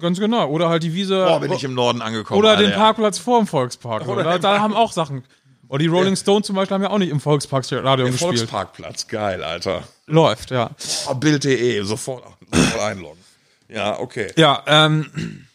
Ganz 0.00 0.18
genau. 0.18 0.48
Oder 0.48 0.70
halt 0.70 0.82
die 0.82 0.94
Wiese. 0.94 1.24
Boah, 1.24 1.40
bin 1.40 1.52
ich 1.52 1.62
im 1.64 1.74
Norden 1.74 2.00
angekommen. 2.00 2.38
oder 2.38 2.56
den 2.56 2.66
Alter. 2.68 2.78
Parkplatz 2.78 3.18
vor 3.18 3.38
dem 3.38 3.46
Volkspark. 3.46 4.08
Oder, 4.08 4.38
da 4.38 4.58
haben 4.60 4.74
auch 4.74 4.92
Sachen. 4.92 5.24
Und 5.68 5.82
die 5.82 5.88
Rolling 5.88 6.16
Stones 6.16 6.46
zum 6.46 6.56
Beispiel 6.56 6.74
haben 6.76 6.82
ja 6.82 6.90
auch 6.90 6.98
nicht 6.98 7.10
im 7.10 7.20
Volksparkstadion 7.20 8.10
gespielt. 8.10 8.18
Volksparkplatz, 8.38 9.06
geil, 9.08 9.44
Alter. 9.44 9.84
Läuft, 10.06 10.50
ja. 10.50 10.70
Oh, 11.06 11.14
Bild.de, 11.14 11.82
sofort, 11.82 12.24
sofort 12.50 12.80
einloggen. 12.82 13.20
Ja, 13.68 13.98
okay. 14.00 14.32
Ja, 14.36 14.64
ähm, 14.66 15.46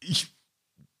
ich 0.00 0.28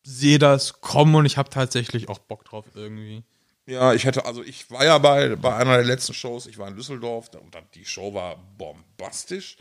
sehe 0.06 0.38
das 0.38 0.80
kommen 0.80 1.14
und 1.16 1.26
ich 1.26 1.36
habe 1.36 1.50
tatsächlich 1.50 2.08
auch 2.08 2.18
Bock 2.20 2.44
drauf 2.44 2.64
irgendwie. 2.74 3.24
Ja, 3.66 3.92
ich 3.92 4.04
hätte, 4.04 4.24
also 4.24 4.44
ich 4.44 4.70
war 4.70 4.84
ja 4.84 4.98
bei, 4.98 5.34
bei 5.34 5.56
einer 5.56 5.74
der 5.76 5.84
letzten 5.84 6.14
Shows, 6.14 6.46
ich 6.46 6.58
war 6.58 6.68
in 6.68 6.76
Düsseldorf 6.76 7.30
und 7.34 7.52
dann, 7.52 7.64
die 7.74 7.84
Show 7.84 8.14
war 8.14 8.36
bombastisch. 8.56 9.56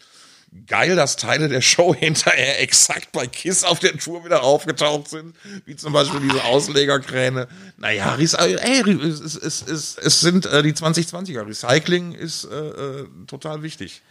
Geil, 0.68 0.96
dass 0.96 1.16
Teile 1.16 1.50
der 1.50 1.62
Show 1.62 1.96
hinterher 2.00 2.62
exakt 2.62 3.12
bei 3.12 3.26
Kiss 3.26 3.64
auf 3.64 3.80
der 3.80 3.98
Tour 3.98 4.24
wieder 4.24 4.44
aufgetaucht 4.44 5.10
sind, 5.10 5.36
wie 5.66 5.76
zum 5.76 5.92
Beispiel 5.92 6.20
diese 6.20 6.44
Auslegerkräne. 6.44 7.48
Naja, 7.78 8.14
Ries- 8.16 8.36
ey, 8.36 8.54
es, 9.02 9.20
es, 9.22 9.36
es, 9.36 9.62
es, 9.64 9.98
es 9.98 10.20
sind 10.20 10.46
äh, 10.46 10.62
die 10.62 10.74
2020er. 10.74 11.48
Recycling 11.48 12.12
ist 12.14 12.46
äh, 12.46 12.56
äh, 12.56 13.08
total 13.26 13.64
wichtig. 13.64 14.04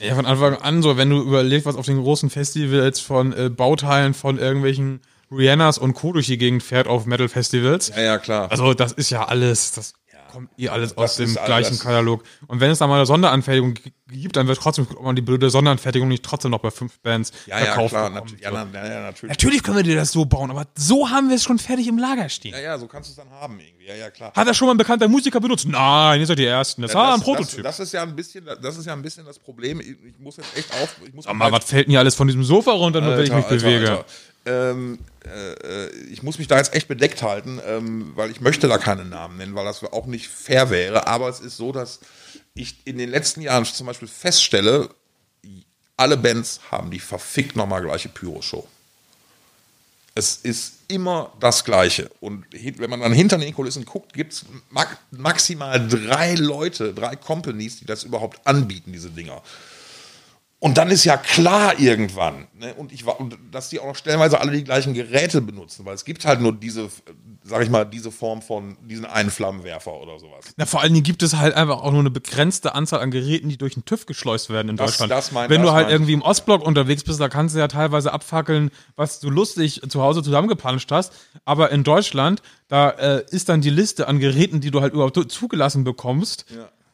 Ja, 0.00 0.14
von 0.14 0.24
Anfang 0.24 0.54
an 0.54 0.82
so, 0.82 0.96
wenn 0.96 1.10
du 1.10 1.20
überlegst, 1.20 1.66
was 1.66 1.74
auf 1.74 1.84
den 1.86 2.00
großen 2.00 2.30
Festivals 2.30 3.00
von 3.00 3.32
äh, 3.32 3.50
Bauteilen 3.50 4.14
von 4.14 4.38
irgendwelchen 4.38 5.00
Rihannas 5.30 5.78
und 5.78 5.94
Co. 5.94 6.12
durch 6.12 6.26
die 6.26 6.38
Gegend 6.38 6.62
fährt 6.62 6.86
auf 6.88 7.06
Metal-Festivals. 7.06 7.88
Ja, 7.90 8.00
ja, 8.02 8.18
klar. 8.18 8.50
Also 8.50 8.74
das 8.74 8.92
ist 8.92 9.10
ja 9.10 9.24
alles, 9.26 9.72
das 9.72 9.94
kommt 10.30 10.50
eh 10.58 10.68
alles 10.68 10.96
aus 10.96 11.16
das 11.16 11.26
dem 11.26 11.36
alles- 11.38 11.46
gleichen 11.46 11.78
Katalog. 11.80 12.22
Und 12.46 12.60
wenn 12.60 12.70
es 12.70 12.78
da 12.78 12.86
mal 12.86 12.96
eine 12.96 13.06
Sonderanfertigung 13.06 13.74
gibt, 14.08 14.36
dann 14.36 14.46
wird 14.46 14.58
trotzdem, 14.58 14.86
ob 14.94 15.02
man 15.02 15.16
die 15.16 15.22
blöde 15.22 15.50
Sonderanfertigung 15.50 16.08
nicht 16.08 16.24
trotzdem 16.24 16.52
noch 16.52 16.60
bei 16.60 16.70
fünf 16.70 17.00
Bands 17.00 17.32
ja, 17.46 17.58
ja, 17.58 17.64
verkauft 17.66 17.90
klar. 17.90 18.10
bekommt. 18.10 18.32
Nat 18.34 18.40
ja, 18.40 18.50
na, 18.52 18.66
na, 18.72 18.88
ja, 18.88 19.00
natürlich. 19.02 19.30
Natürlich 19.30 19.62
können 19.64 19.78
wir 19.78 19.82
dir 19.82 19.96
das 19.96 20.12
so 20.12 20.24
bauen, 20.24 20.50
aber 20.52 20.66
so 20.76 21.10
haben 21.10 21.28
wir 21.30 21.36
es 21.36 21.42
schon 21.42 21.58
fertig 21.58 21.88
im 21.88 21.98
Lager 21.98 22.28
stehen. 22.28 22.52
Ja, 22.52 22.60
ja, 22.60 22.78
so 22.78 22.86
kannst 22.86 23.08
du 23.08 23.12
es 23.12 23.16
dann 23.16 23.30
haben 23.30 23.58
irgendwie. 23.58 23.86
Ja, 23.86 23.94
ja, 23.96 24.10
klar. 24.10 24.32
Hat 24.32 24.46
das 24.46 24.56
schon 24.56 24.66
mal 24.66 24.74
ein 24.74 24.78
bekannter 24.78 25.08
Musiker 25.08 25.40
benutzt? 25.40 25.66
Nein, 25.66 26.20
ihr 26.20 26.26
seid 26.26 26.38
die 26.38 26.46
Ersten. 26.46 26.82
Das 26.82 26.94
war 26.94 27.14
ein 27.14 27.20
Prototyp. 27.20 27.64
Das, 27.64 27.78
das 27.78 27.88
ist 27.88 27.92
ja 27.92 28.02
ein 28.02 28.14
bisschen, 28.14 28.44
das 28.62 28.76
ist 28.76 28.86
ja 28.86 28.92
ein 28.92 29.02
bisschen 29.02 29.26
das 29.26 29.38
Problem. 29.40 29.80
Ich, 29.80 29.88
ich 29.88 30.18
muss 30.20 30.36
jetzt 30.36 30.56
echt 30.56 30.72
auf. 30.80 30.96
Ich 31.04 31.12
muss 31.12 31.26
mal, 31.32 31.50
was 31.50 31.64
fällt 31.64 31.86
denn 31.86 31.90
hier 31.90 31.98
alles 32.00 32.14
von 32.14 32.28
diesem 32.28 32.44
Sofa 32.44 32.70
runter, 32.70 33.00
nur 33.00 33.16
wenn 33.16 33.24
ich 33.24 33.32
mich 33.32 33.44
Alter, 33.44 33.56
bewege? 33.56 33.90
Alter. 33.90 34.04
Ähm, 34.46 34.98
äh, 35.26 35.52
äh, 35.52 35.90
ich 36.10 36.22
muss 36.22 36.38
mich 36.38 36.48
da 36.48 36.56
jetzt 36.56 36.74
echt 36.74 36.88
bedeckt 36.88 37.22
halten, 37.22 37.60
ähm, 37.66 38.12
weil 38.14 38.30
ich 38.30 38.40
möchte 38.40 38.68
da 38.68 38.78
keine 38.78 39.04
Namen 39.04 39.36
nennen, 39.36 39.54
weil 39.54 39.66
das 39.66 39.82
auch 39.84 40.06
nicht 40.06 40.28
fair 40.28 40.70
wäre. 40.70 41.06
Aber 41.06 41.28
es 41.28 41.40
ist 41.40 41.56
so, 41.56 41.72
dass 41.72 42.00
ich 42.54 42.76
in 42.84 42.98
den 42.98 43.10
letzten 43.10 43.42
Jahren 43.42 43.64
zum 43.64 43.86
Beispiel 43.86 44.08
feststelle, 44.08 44.88
alle 45.96 46.16
Bands 46.16 46.60
haben 46.70 46.90
die 46.90 47.00
verfickt 47.00 47.56
nochmal 47.56 47.82
gleiche 47.82 48.08
Pyro-Show. 48.08 48.66
Es 50.14 50.36
ist 50.36 50.74
immer 50.88 51.32
das 51.38 51.64
Gleiche. 51.64 52.10
Und 52.20 52.46
wenn 52.50 52.90
man 52.90 53.00
dann 53.00 53.12
hinter 53.12 53.38
den 53.38 53.54
Kulissen 53.54 53.84
guckt, 53.84 54.12
gibt 54.14 54.32
es 54.32 54.44
maximal 55.10 55.86
drei 55.86 56.34
Leute, 56.34 56.92
drei 56.94 57.16
Companies, 57.16 57.78
die 57.78 57.84
das 57.84 58.04
überhaupt 58.04 58.40
anbieten, 58.46 58.92
diese 58.92 59.10
Dinger. 59.10 59.42
Und 60.62 60.76
dann 60.76 60.90
ist 60.90 61.04
ja 61.04 61.16
klar 61.16 61.80
irgendwann, 61.80 62.46
ne, 62.52 62.74
und 62.74 62.92
ich 62.92 63.06
war, 63.06 63.18
und 63.18 63.38
dass 63.50 63.70
die 63.70 63.80
auch 63.80 63.86
noch 63.86 63.96
stellenweise 63.96 64.38
alle 64.42 64.52
die 64.52 64.62
gleichen 64.62 64.92
Geräte 64.92 65.40
benutzen, 65.40 65.86
weil 65.86 65.94
es 65.94 66.04
gibt 66.04 66.26
halt 66.26 66.42
nur 66.42 66.52
diese, 66.52 66.90
sag 67.42 67.62
ich 67.62 67.70
mal, 67.70 67.86
diese 67.86 68.10
Form 68.12 68.42
von 68.42 68.76
diesen 68.82 69.06
einen 69.06 69.30
Flammenwerfer 69.30 69.94
oder 69.94 70.18
sowas. 70.18 70.44
Na, 70.58 70.66
vor 70.66 70.82
allen 70.82 70.92
Dingen 70.92 71.02
gibt 71.02 71.22
es 71.22 71.34
halt 71.36 71.54
einfach 71.54 71.80
auch 71.82 71.90
nur 71.92 72.00
eine 72.00 72.10
begrenzte 72.10 72.74
Anzahl 72.74 73.00
an 73.00 73.10
Geräten, 73.10 73.48
die 73.48 73.56
durch 73.56 73.72
den 73.72 73.86
TÜV 73.86 74.04
geschleust 74.04 74.50
werden 74.50 74.68
in 74.68 74.76
Das- 74.76 74.90
Deutschland. 74.90 75.10
das 75.12 75.32
mein- 75.32 75.48
Wenn 75.48 75.62
das 75.62 75.70
du 75.70 75.74
halt 75.74 75.88
irgendwie 75.88 76.12
im 76.12 76.20
Ostblock 76.20 76.62
unterwegs 76.62 77.04
bist, 77.04 77.18
da 77.20 77.30
kannst 77.30 77.54
du 77.54 77.58
ja 77.58 77.66
teilweise 77.68 78.12
abfackeln, 78.12 78.70
was 78.96 79.18
du 79.18 79.30
lustig 79.30 79.80
zu 79.88 80.02
Hause 80.02 80.22
zusammengepanscht 80.22 80.92
hast. 80.92 81.14
Aber 81.46 81.70
in 81.70 81.84
Deutschland, 81.84 82.42
da 82.68 82.90
äh, 82.90 83.24
ist 83.30 83.48
dann 83.48 83.62
die 83.62 83.70
Liste 83.70 84.08
an 84.08 84.18
Geräten, 84.18 84.60
die 84.60 84.70
du 84.70 84.82
halt 84.82 84.92
überhaupt 84.92 85.32
zugelassen 85.32 85.84
bekommst, 85.84 86.44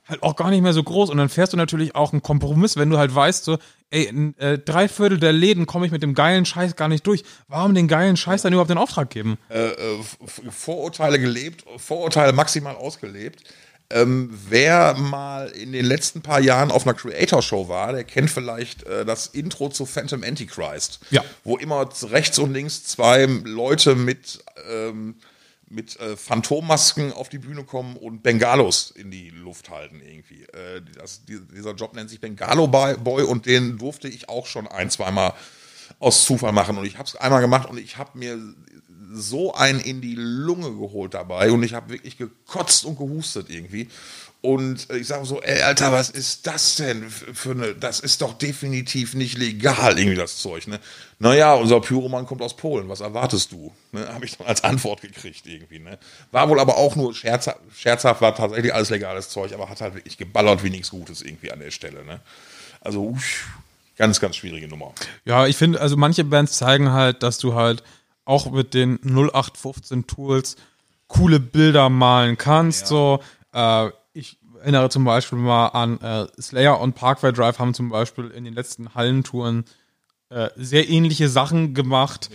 halt 0.08 0.22
auch 0.22 0.36
gar 0.36 0.50
nicht 0.50 0.62
mehr 0.62 0.72
so 0.72 0.82
groß. 0.82 1.10
Und 1.10 1.18
dann 1.18 1.28
fährst 1.28 1.52
du 1.52 1.56
natürlich 1.56 1.94
auch 1.94 2.12
einen 2.12 2.22
Kompromiss, 2.22 2.76
wenn 2.76 2.90
du 2.90 2.98
halt 2.98 3.14
weißt, 3.14 3.44
so, 3.44 3.58
ey, 3.90 4.04
in 4.04 4.36
äh, 4.38 4.58
drei 4.58 4.88
Viertel 4.88 5.18
der 5.18 5.32
Läden 5.32 5.66
komme 5.66 5.86
ich 5.86 5.92
mit 5.92 6.02
dem 6.02 6.14
geilen 6.14 6.44
Scheiß 6.44 6.76
gar 6.76 6.88
nicht 6.88 7.06
durch. 7.06 7.24
Warum 7.48 7.74
den 7.74 7.88
geilen 7.88 8.16
Scheiß 8.16 8.42
dann 8.42 8.52
überhaupt 8.52 8.70
den 8.70 8.78
Auftrag 8.78 9.10
geben? 9.10 9.38
Äh, 9.48 9.68
F- 9.68 10.42
Vorurteile 10.50 11.18
gelebt, 11.18 11.64
Vorurteile 11.76 12.32
maximal 12.32 12.76
ausgelebt. 12.76 13.42
Ähm, 13.88 14.36
wer 14.48 14.94
mal 14.94 15.46
in 15.50 15.70
den 15.70 15.84
letzten 15.84 16.20
paar 16.20 16.40
Jahren 16.40 16.72
auf 16.72 16.84
einer 16.84 16.94
Creator-Show 16.94 17.68
war, 17.68 17.92
der 17.92 18.02
kennt 18.02 18.30
vielleicht 18.30 18.82
äh, 18.82 19.04
das 19.04 19.28
Intro 19.28 19.68
zu 19.68 19.86
Phantom 19.86 20.24
Antichrist. 20.24 20.98
Ja. 21.10 21.24
Wo 21.44 21.56
immer 21.56 21.88
rechts 22.10 22.40
und 22.40 22.52
links 22.52 22.82
zwei 22.82 23.26
Leute 23.26 23.94
mit, 23.94 24.42
ähm, 24.68 25.14
mit 25.68 25.98
äh, 25.98 26.16
Phantommasken 26.16 27.12
auf 27.12 27.28
die 27.28 27.38
Bühne 27.38 27.64
kommen 27.64 27.96
und 27.96 28.22
Bengalos 28.22 28.92
in 28.92 29.10
die 29.10 29.30
Luft 29.30 29.70
halten 29.70 30.00
irgendwie. 30.00 30.42
Äh, 30.44 30.82
das, 30.94 31.24
die, 31.24 31.40
dieser 31.40 31.74
Job 31.74 31.94
nennt 31.94 32.10
sich 32.10 32.20
Bengalo 32.20 32.68
Boy 32.68 33.24
und 33.24 33.46
den 33.46 33.78
durfte 33.78 34.08
ich 34.08 34.28
auch 34.28 34.46
schon 34.46 34.66
ein, 34.66 34.90
zweimal 34.90 35.34
aus 35.98 36.24
Zufall 36.24 36.52
machen. 36.52 36.78
Und 36.78 36.84
ich 36.84 36.98
habe 36.98 37.08
es 37.08 37.16
einmal 37.16 37.40
gemacht 37.40 37.68
und 37.68 37.78
ich 37.78 37.96
habe 37.96 38.18
mir 38.18 38.38
so 39.12 39.54
einen 39.54 39.80
in 39.80 40.00
die 40.00 40.14
Lunge 40.14 40.70
geholt 40.72 41.14
dabei 41.14 41.50
und 41.50 41.62
ich 41.62 41.74
habe 41.74 41.90
wirklich 41.90 42.18
gekotzt 42.18 42.84
und 42.84 42.98
gehustet 42.98 43.50
irgendwie. 43.50 43.88
Und 44.46 44.88
ich 44.92 45.08
sage 45.08 45.26
so, 45.26 45.42
ey, 45.42 45.60
Alter, 45.62 45.90
was 45.90 46.08
ist 46.08 46.46
das 46.46 46.76
denn 46.76 47.10
für 47.10 47.50
eine, 47.50 47.74
das 47.74 47.98
ist 47.98 48.22
doch 48.22 48.32
definitiv 48.32 49.14
nicht 49.14 49.36
legal, 49.36 49.98
irgendwie 49.98 50.14
das 50.14 50.36
Zeug, 50.36 50.68
ne? 50.68 50.78
Naja, 51.18 51.54
unser 51.54 51.80
Pyroman 51.80 52.26
kommt 52.26 52.42
aus 52.42 52.54
Polen, 52.56 52.88
was 52.88 53.00
erwartest 53.00 53.50
du? 53.50 53.72
Ne? 53.90 54.06
Habe 54.06 54.24
ich 54.24 54.36
dann 54.36 54.46
als 54.46 54.62
Antwort 54.62 55.00
gekriegt 55.00 55.46
irgendwie, 55.46 55.80
ne? 55.80 55.98
War 56.30 56.48
wohl 56.48 56.60
aber 56.60 56.76
auch 56.76 56.94
nur 56.94 57.12
scherzhaft, 57.12 57.58
scherzhaft, 57.76 58.20
war 58.20 58.36
tatsächlich 58.36 58.72
alles 58.72 58.90
legales 58.90 59.30
Zeug, 59.30 59.52
aber 59.52 59.68
hat 59.68 59.80
halt 59.80 59.96
wirklich 59.96 60.16
geballert 60.16 60.62
wie 60.62 60.70
nichts 60.70 60.90
Gutes 60.90 61.22
irgendwie 61.22 61.50
an 61.50 61.58
der 61.58 61.72
Stelle, 61.72 62.04
ne? 62.04 62.20
Also, 62.80 63.02
uff, 63.02 63.48
ganz, 63.96 64.20
ganz 64.20 64.36
schwierige 64.36 64.68
Nummer. 64.68 64.92
Ja, 65.24 65.48
ich 65.48 65.56
finde, 65.56 65.80
also 65.80 65.96
manche 65.96 66.22
Bands 66.22 66.56
zeigen 66.56 66.92
halt, 66.92 67.24
dass 67.24 67.38
du 67.38 67.54
halt 67.54 67.82
auch 68.24 68.48
mit 68.52 68.74
den 68.74 69.00
0815 69.02 70.06
Tools 70.06 70.54
coole 71.08 71.40
Bilder 71.40 71.88
malen 71.88 72.38
kannst. 72.38 72.86
So, 72.86 73.20
äh, 73.52 73.90
erinnere 74.66 74.90
zum 74.90 75.04
Beispiel 75.04 75.38
mal 75.38 75.68
an 75.68 76.00
äh, 76.00 76.26
Slayer 76.42 76.80
und 76.80 76.94
Parkway 76.94 77.32
Drive 77.32 77.60
haben 77.60 77.72
zum 77.72 77.88
Beispiel 77.88 78.30
in 78.30 78.44
den 78.44 78.52
letzten 78.52 78.94
Hallentouren 78.96 79.64
äh, 80.28 80.50
sehr 80.56 80.88
ähnliche 80.88 81.28
Sachen 81.28 81.72
gemacht. 81.72 82.30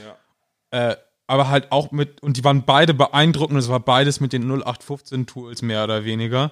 Äh, 0.72 0.96
aber 1.28 1.50
halt 1.50 1.74
auch 1.74 1.92
mit, 1.92 2.24
und 2.24 2.38
die 2.38 2.44
waren 2.46 2.64
beide 2.64 2.94
beeindruckend, 2.94 3.60
es 3.60 3.68
war 3.68 3.82
beides 3.82 4.22
mit 4.22 4.32
den 4.32 4.44
0815 4.44 5.28
Tools 5.28 5.62
mehr 5.62 5.84
oder 5.84 6.06
weniger. 6.06 6.52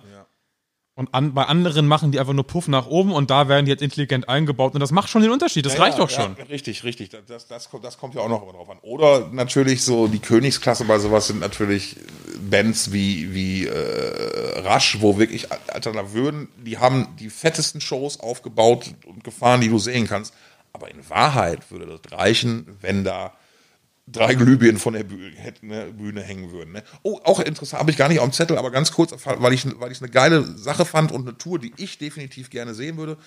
Und 1.00 1.14
an, 1.14 1.34
bei 1.34 1.46
anderen 1.46 1.88
machen 1.88 2.12
die 2.12 2.20
einfach 2.20 2.34
nur 2.34 2.46
Puff 2.46 2.68
nach 2.68 2.88
oben 2.88 3.14
und 3.14 3.30
da 3.30 3.48
werden 3.48 3.64
die 3.64 3.72
jetzt 3.72 3.82
intelligent 3.82 4.28
eingebaut 4.28 4.74
und 4.74 4.82
das 4.82 4.92
macht 4.92 5.08
schon 5.08 5.22
den 5.22 5.32
Unterschied. 5.32 5.66
Das 5.66 5.80
reicht 5.80 5.98
ja, 5.98 6.04
doch 6.04 6.10
schon. 6.10 6.36
Ja, 6.38 6.44
richtig, 6.50 6.84
richtig. 6.84 7.10
Das, 7.26 7.48
das, 7.48 7.70
kommt, 7.70 7.86
das 7.86 7.98
kommt 7.98 8.16
ja 8.16 8.22
auch 8.22 8.28
noch 8.28 8.44
immer 8.44 8.52
drauf 8.52 8.70
an. 8.70 8.80
Oder 8.82 9.30
natürlich 9.32 9.82
so 9.86 10.08
die 10.08 10.20
Königsklasse 10.20 10.84
bei 10.84 11.00
sowas 11.00 11.28
sind 11.28 11.40
natürlich 11.40 11.96
Bands 12.42 12.92
wie, 12.92 13.34
wie 13.34 13.68
äh, 13.68 14.60
Rush, 14.60 14.98
wo 15.00 15.18
wirklich, 15.18 15.48
Alter, 15.72 15.94
da 15.94 16.12
würden, 16.12 16.50
die 16.58 16.80
haben 16.80 17.08
die 17.18 17.30
fettesten 17.30 17.80
Shows 17.80 18.20
aufgebaut 18.20 18.94
und 19.06 19.24
gefahren, 19.24 19.62
die 19.62 19.70
du 19.70 19.80
sehen 19.80 20.06
kannst. 20.06 20.34
Aber 20.74 20.92
in 20.92 21.10
Wahrheit 21.10 21.72
würde 21.72 21.86
das 21.86 22.12
reichen, 22.12 22.78
wenn 22.82 23.06
da 23.06 23.32
drei 24.12 24.36
Glühbirnen 24.36 24.80
von 24.80 24.94
der 24.94 25.04
Bühne, 25.04 25.32
ne, 25.62 25.86
Bühne 25.92 26.22
hängen 26.22 26.52
würden. 26.52 26.74
Ne? 26.74 26.84
Oh, 27.04 27.20
auch 27.24 27.40
interessant, 27.40 27.80
habe 27.80 27.92
ich 27.92 27.98
gar 27.98 28.10
nicht 28.10 28.20
auf 28.20 28.30
dem 28.30 28.34
Zettel, 28.34 28.58
aber 28.58 28.72
ganz 28.72 28.92
kurz, 28.92 29.14
weil 29.26 29.54
ich 29.54 29.66
weil 29.80 29.92
ich 29.92 30.02
eine 30.02 30.10
geile 30.10 30.44
Sache 30.58 30.86
fand 30.86 31.12
und 31.12 31.28
eine 31.28 31.38
Tour, 31.38 31.60
die 31.60 31.74
ich 31.78 31.98
definitiv 31.98 32.50
gerne 32.50 32.74
sehen 32.74 32.98
würde. 32.98 33.18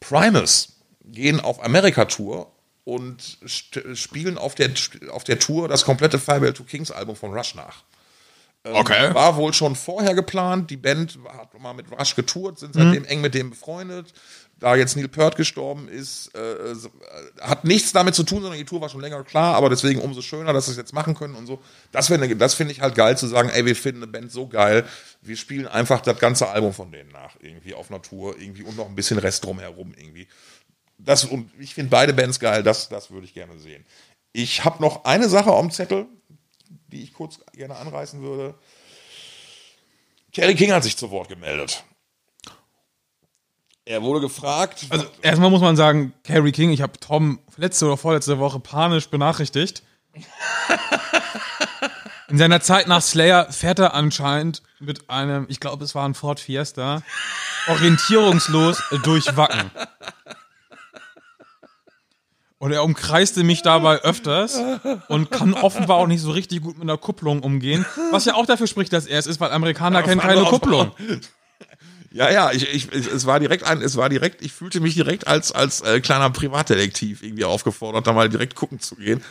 Primus 0.00 0.76
gehen 1.04 1.40
auf 1.40 1.64
Amerika-Tour 1.64 2.50
und 2.84 3.38
spielen 3.94 4.38
auf 4.38 4.54
der, 4.54 4.70
auf 5.10 5.24
der 5.24 5.38
Tour 5.38 5.68
das 5.68 5.84
komplette 5.84 6.18
Farewell 6.18 6.52
to 6.52 6.64
Kings 6.64 6.90
Album 6.90 7.16
von 7.16 7.32
Rush 7.32 7.54
nach. 7.54 7.82
Okay. 8.72 9.14
War 9.14 9.36
wohl 9.36 9.52
schon 9.52 9.76
vorher 9.76 10.14
geplant. 10.14 10.70
Die 10.70 10.76
Band 10.76 11.18
hat 11.28 11.58
mal 11.60 11.74
mit 11.74 11.86
Rush 11.90 12.16
getourt, 12.16 12.58
sind 12.58 12.74
seitdem 12.74 13.04
eng 13.04 13.20
mit 13.20 13.34
dem 13.34 13.50
befreundet. 13.50 14.12
Da 14.58 14.74
jetzt 14.74 14.96
Neil 14.96 15.08
Peart 15.08 15.36
gestorben 15.36 15.86
ist, 15.86 16.34
äh, 16.34 16.40
äh, 16.40 16.76
hat 17.42 17.64
nichts 17.64 17.92
damit 17.92 18.14
zu 18.14 18.22
tun, 18.22 18.40
sondern 18.40 18.58
die 18.58 18.64
Tour 18.64 18.80
war 18.80 18.88
schon 18.88 19.02
länger 19.02 19.22
klar, 19.22 19.54
aber 19.54 19.68
deswegen 19.68 20.00
umso 20.00 20.22
schöner, 20.22 20.54
dass 20.54 20.64
sie 20.64 20.70
es 20.70 20.78
jetzt 20.78 20.94
machen 20.94 21.14
können 21.14 21.34
und 21.34 21.46
so. 21.46 21.60
Das, 21.92 22.08
das 22.08 22.54
finde 22.54 22.72
ich 22.72 22.80
halt 22.80 22.94
geil 22.94 23.18
zu 23.18 23.26
sagen, 23.26 23.50
ey, 23.50 23.66
wir 23.66 23.76
finden 23.76 24.02
eine 24.02 24.10
Band 24.10 24.32
so 24.32 24.48
geil, 24.48 24.86
wir 25.20 25.36
spielen 25.36 25.66
einfach 25.66 26.00
das 26.00 26.18
ganze 26.18 26.48
Album 26.48 26.72
von 26.72 26.90
denen 26.90 27.10
nach, 27.10 27.36
irgendwie 27.40 27.74
auf 27.74 27.90
einer 27.90 28.00
Tour, 28.00 28.38
irgendwie 28.38 28.62
und 28.62 28.78
noch 28.78 28.88
ein 28.88 28.94
bisschen 28.94 29.18
Rest 29.18 29.44
drumherum 29.44 29.92
irgendwie. 29.94 30.26
Das, 30.98 31.26
und 31.26 31.50
ich 31.58 31.74
finde 31.74 31.90
beide 31.90 32.14
Bands 32.14 32.40
geil, 32.40 32.62
das, 32.62 32.88
das 32.88 33.10
würde 33.10 33.26
ich 33.26 33.34
gerne 33.34 33.58
sehen. 33.58 33.84
Ich 34.32 34.64
habe 34.64 34.82
noch 34.82 35.04
eine 35.04 35.28
Sache 35.28 35.52
am 35.52 35.70
Zettel, 35.70 36.06
die 36.88 37.02
ich 37.02 37.12
kurz 37.12 37.40
gerne 37.52 37.76
anreißen 37.76 38.22
würde. 38.22 38.54
Kerry 40.32 40.54
King 40.54 40.72
hat 40.72 40.84
sich 40.84 40.96
zu 40.96 41.10
Wort 41.10 41.28
gemeldet. 41.28 41.84
Er 43.88 44.02
wurde 44.02 44.20
gefragt. 44.20 44.86
Also 44.90 45.06
erstmal 45.22 45.48
muss 45.48 45.60
man 45.60 45.76
sagen, 45.76 46.12
Carrie 46.24 46.50
King, 46.50 46.70
ich 46.72 46.82
habe 46.82 46.98
Tom 46.98 47.38
letzte 47.56 47.86
oder 47.86 47.96
vorletzte 47.96 48.40
Woche 48.40 48.58
panisch 48.58 49.08
benachrichtigt. 49.08 49.84
In 52.28 52.36
seiner 52.36 52.60
Zeit 52.60 52.88
nach 52.88 53.00
Slayer 53.00 53.52
fährt 53.52 53.78
er 53.78 53.94
anscheinend 53.94 54.64
mit 54.80 55.08
einem, 55.08 55.46
ich 55.48 55.60
glaube, 55.60 55.84
es 55.84 55.94
war 55.94 56.04
ein 56.04 56.14
Ford 56.14 56.40
Fiesta, 56.40 57.02
orientierungslos 57.68 58.82
durch 59.04 59.36
Wacken. 59.36 59.70
Und 62.58 62.72
er 62.72 62.82
umkreiste 62.82 63.44
mich 63.44 63.62
dabei 63.62 63.98
öfters 63.98 64.60
und 65.06 65.30
kann 65.30 65.54
offenbar 65.54 65.98
auch 65.98 66.08
nicht 66.08 66.22
so 66.22 66.32
richtig 66.32 66.62
gut 66.62 66.78
mit 66.78 66.82
einer 66.82 66.98
Kupplung 66.98 67.40
umgehen. 67.44 67.86
Was 68.10 68.24
ja 68.24 68.34
auch 68.34 68.46
dafür 68.46 68.66
spricht, 68.66 68.92
dass 68.92 69.06
er 69.06 69.20
es 69.20 69.28
ist, 69.28 69.38
weil 69.38 69.52
Amerikaner 69.52 70.02
kennen 70.02 70.20
keine 70.20 70.42
Kupplung. 70.42 70.90
Ja, 72.16 72.30
ja, 72.30 72.50
ich, 72.50 72.72
ich, 72.74 72.88
es 72.92 73.26
war 73.26 73.38
direkt 73.40 73.64
ein, 73.64 73.82
es 73.82 73.96
war 73.96 74.08
direkt, 74.08 74.40
ich 74.42 74.52
fühlte 74.52 74.80
mich 74.80 74.94
direkt 74.94 75.26
als, 75.26 75.52
als 75.52 75.82
äh, 75.82 76.00
kleiner 76.00 76.30
Privatdetektiv 76.30 77.22
irgendwie 77.22 77.44
aufgefordert, 77.44 78.06
da 78.06 78.12
mal 78.14 78.28
direkt 78.30 78.54
gucken 78.54 78.80
zu 78.80 78.96
gehen. 78.96 79.22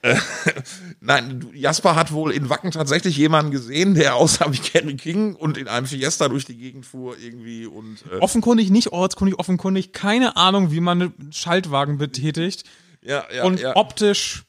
Äh, 0.00 0.16
nein, 1.00 1.46
Jasper 1.52 1.96
hat 1.96 2.12
wohl 2.12 2.32
in 2.32 2.48
Wacken 2.48 2.70
tatsächlich 2.70 3.16
jemanden 3.18 3.50
gesehen, 3.50 3.94
der 3.94 4.14
aussah 4.16 4.50
wie 4.52 4.58
Kerry 4.58 4.96
King 4.96 5.34
und 5.34 5.58
in 5.58 5.68
einem 5.68 5.86
Fiesta 5.86 6.28
durch 6.28 6.46
die 6.46 6.56
Gegend 6.56 6.86
fuhr 6.86 7.16
irgendwie 7.18 7.66
und 7.66 7.98
äh, 8.10 8.16
Offenkundig, 8.20 8.70
nicht 8.70 8.92
ortskundig, 8.92 9.38
offenkundig, 9.38 9.92
keine 9.92 10.36
Ahnung, 10.36 10.70
wie 10.72 10.80
man 10.80 11.02
einen 11.02 11.32
Schaltwagen 11.32 11.98
betätigt. 11.98 12.64
ja, 13.02 13.24
ja, 13.34 13.44
und 13.44 13.60
ja. 13.60 13.76
optisch, 13.76 14.44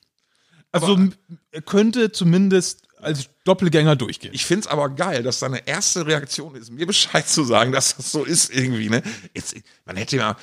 also 0.71 0.93
m- 0.93 1.13
er 1.51 1.61
könnte 1.61 2.11
zumindest 2.13 2.84
als 3.05 3.29
Doppelgänger 3.43 3.95
durchgehen. 3.95 4.33
Ich 4.33 4.45
find's 4.45 4.67
aber 4.67 4.89
geil, 4.89 5.23
dass 5.23 5.39
seine 5.39 5.67
erste 5.67 6.05
Reaktion 6.05 6.55
ist, 6.55 6.71
mir 6.71 6.85
Bescheid 6.87 7.27
zu 7.27 7.43
sagen, 7.43 7.71
dass 7.71 7.95
das 7.95 8.11
so 8.11 8.23
ist 8.23 8.53
irgendwie, 8.53 8.89
ne? 8.89 9.03
Jetzt, 9.33 9.55
man 9.85 9.95
hätte 9.95 10.17
ja 10.17 10.37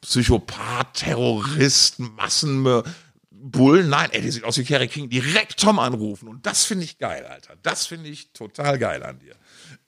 Psychopath, 0.00 0.94
Terrorist, 0.94 1.98
Massenmörder, 1.98 2.90
Bull, 3.30 3.84
nein, 3.84 4.08
ey, 4.12 4.22
der 4.22 4.32
sieht 4.32 4.44
aus 4.44 4.58
wie 4.58 4.64
Kerry 4.64 4.88
King, 4.88 5.08
direkt 5.08 5.60
Tom 5.60 5.78
anrufen 5.78 6.28
und 6.28 6.44
das 6.46 6.64
finde 6.64 6.84
ich 6.84 6.98
geil, 6.98 7.24
Alter. 7.26 7.54
Das 7.62 7.86
finde 7.86 8.08
ich 8.08 8.32
total 8.32 8.78
geil 8.78 9.02
an 9.04 9.20
dir. 9.20 9.36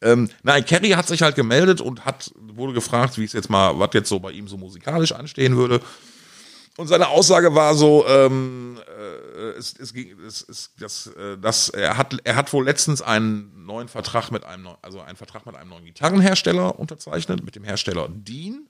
Ähm, 0.01 0.31
nein, 0.43 0.65
Kerry 0.65 0.91
hat 0.91 1.09
sich 1.09 1.23
halt 1.23 1.35
gemeldet 1.35 1.81
und 1.81 2.05
hat, 2.05 2.31
wurde 2.37 2.73
gefragt, 2.73 3.19
wie 3.19 3.25
es 3.25 3.33
jetzt 3.33 3.51
mal, 3.51 3.79
was 3.79 3.91
jetzt 3.95 4.09
so 4.09 4.21
bei 4.21 4.31
ihm 4.31 4.47
so 4.47 4.57
musikalisch 4.57 5.13
anstehen 5.13 5.57
würde. 5.57 5.81
Und 6.79 6.87
seine 6.87 7.09
Aussage 7.09 7.57
war 7.57 7.75
so, 7.75 8.07
ähm, 8.07 8.79
äh, 8.87 9.59
es, 9.59 9.75
es 9.81 9.93
ging, 9.93 10.17
es, 10.21 10.47
es, 10.49 10.71
das, 10.79 11.09
äh, 11.09 11.37
das, 11.37 11.71
er 11.71 11.99
hat, 11.99 12.17
er 12.23 12.37
hat 12.37 12.53
wohl 12.53 12.65
letztens 12.65 13.03
einen 13.03 13.67
neuen 13.67 13.89
Vertrag 13.89 14.31
mit 14.31 14.45
einem, 14.45 14.69
also 14.81 15.01
einen 15.01 15.17
Vertrag 15.17 15.45
mit 15.45 15.57
einem 15.57 15.71
neuen 15.71 15.87
Gitarrenhersteller 15.87 16.79
unterzeichnet, 16.79 17.45
mit 17.45 17.57
dem 17.57 17.65
Hersteller 17.65 18.09
Dean. 18.09 18.69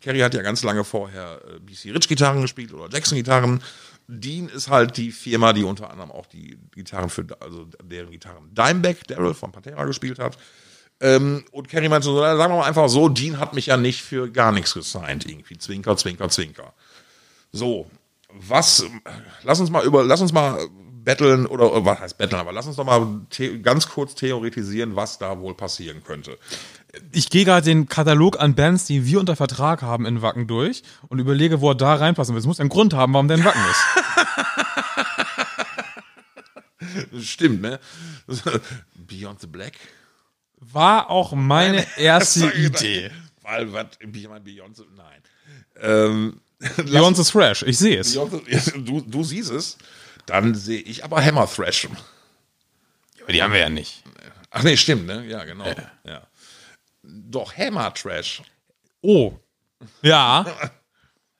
Kerry 0.00 0.18
hat 0.18 0.34
ja 0.34 0.42
ganz 0.42 0.64
lange 0.64 0.82
vorher 0.82 1.40
äh, 1.46 1.60
BC 1.60 1.94
Rich 1.94 2.08
Gitarren 2.08 2.42
gespielt 2.42 2.72
oder 2.72 2.92
Jackson 2.92 3.16
Gitarren. 3.16 3.62
Dean 4.08 4.48
ist 4.48 4.68
halt 4.68 4.96
die 4.96 5.12
Firma, 5.12 5.52
die 5.52 5.62
unter 5.62 5.90
anderem 5.90 6.10
auch 6.10 6.26
die 6.26 6.58
Gitarren 6.74 7.08
für, 7.08 7.24
also 7.38 7.68
deren 7.84 8.10
Gitarren 8.10 8.52
Dimebag, 8.52 8.96
Daryl 9.06 9.34
von 9.34 9.52
Pantera 9.52 9.84
gespielt 9.84 10.18
hat. 10.18 10.36
Ähm, 10.98 11.44
und 11.52 11.68
Kerry 11.68 11.88
meinte 11.88 12.06
so, 12.06 12.18
sagen 12.18 12.36
wir 12.36 12.48
mal 12.48 12.66
einfach 12.66 12.88
so, 12.88 13.08
Dean 13.08 13.38
hat 13.38 13.54
mich 13.54 13.66
ja 13.66 13.76
nicht 13.76 14.02
für 14.02 14.28
gar 14.28 14.50
nichts 14.50 14.74
gesigned, 14.74 15.24
irgendwie. 15.24 15.56
Zwinker, 15.56 15.96
zwinker, 15.96 16.28
zwinker. 16.28 16.74
So, 17.52 17.86
was, 18.30 18.84
lass 19.42 19.60
uns 19.60 19.70
mal 19.70 19.84
über, 19.84 20.04
lass 20.04 20.20
uns 20.22 20.32
mal 20.32 20.58
betteln 21.04 21.46
oder, 21.46 21.72
oder 21.72 21.84
was 21.84 22.00
heißt 22.00 22.18
betteln, 22.18 22.40
aber 22.40 22.52
lass 22.52 22.66
uns 22.66 22.76
doch 22.76 22.84
mal 22.84 23.26
ganz 23.62 23.88
kurz 23.88 24.14
theoretisieren, 24.14 24.96
was 24.96 25.18
da 25.18 25.38
wohl 25.40 25.54
passieren 25.54 26.02
könnte. 26.02 26.38
Ich 27.10 27.30
gehe 27.30 27.44
gerade 27.44 27.64
den 27.64 27.88
Katalog 27.88 28.40
an 28.40 28.54
Bands, 28.54 28.86
die 28.86 29.06
wir 29.06 29.18
unter 29.20 29.36
Vertrag 29.36 29.82
haben 29.82 30.06
in 30.06 30.22
Wacken 30.22 30.46
durch 30.46 30.82
und 31.08 31.18
überlege, 31.18 31.60
wo 31.60 31.70
er 31.70 31.74
da 31.74 31.94
reinpassen 31.94 32.34
will. 32.34 32.40
Es 32.40 32.46
muss 32.46 32.60
einen 32.60 32.68
Grund 32.68 32.94
haben, 32.94 33.12
warum 33.14 33.28
der 33.28 33.38
in 33.38 33.44
Wacken 33.44 33.62
ist. 33.70 33.82
Stimmt, 37.22 37.62
ne? 37.62 37.80
Beyond 38.94 39.40
the 39.40 39.46
Black. 39.46 39.74
War 40.58 41.10
auch 41.10 41.32
meine 41.32 41.86
erste 41.96 42.50
Idee. 42.50 43.10
Weil, 43.42 43.72
was, 43.72 43.86
Beyond 43.98 44.76
the, 44.76 44.84
nein. 44.94 45.22
Ähm, 45.80 46.40
Beyond 46.76 47.16
the 47.16 47.24
Thrash, 47.24 47.62
ich 47.62 47.78
sehe 47.78 47.98
es. 47.98 48.12
Du, 48.76 49.00
du 49.00 49.24
siehst 49.24 49.50
es, 49.50 49.78
dann 50.26 50.54
sehe 50.54 50.80
ich 50.80 51.04
aber 51.04 51.22
Hammer 51.24 51.48
Thrash. 51.50 51.88
Aber 53.22 53.32
die 53.32 53.42
haben 53.42 53.52
wir 53.52 53.60
ja 53.60 53.68
nicht. 53.70 54.02
Ach 54.50 54.62
nee, 54.62 54.76
stimmt, 54.76 55.06
ne? 55.06 55.26
Ja, 55.26 55.44
genau. 55.44 55.64
Ja. 56.04 56.26
Doch, 57.02 57.56
Hammer 57.56 57.92
Trash. 57.94 58.42
Oh. 59.00 59.32
Ja. 60.02 60.46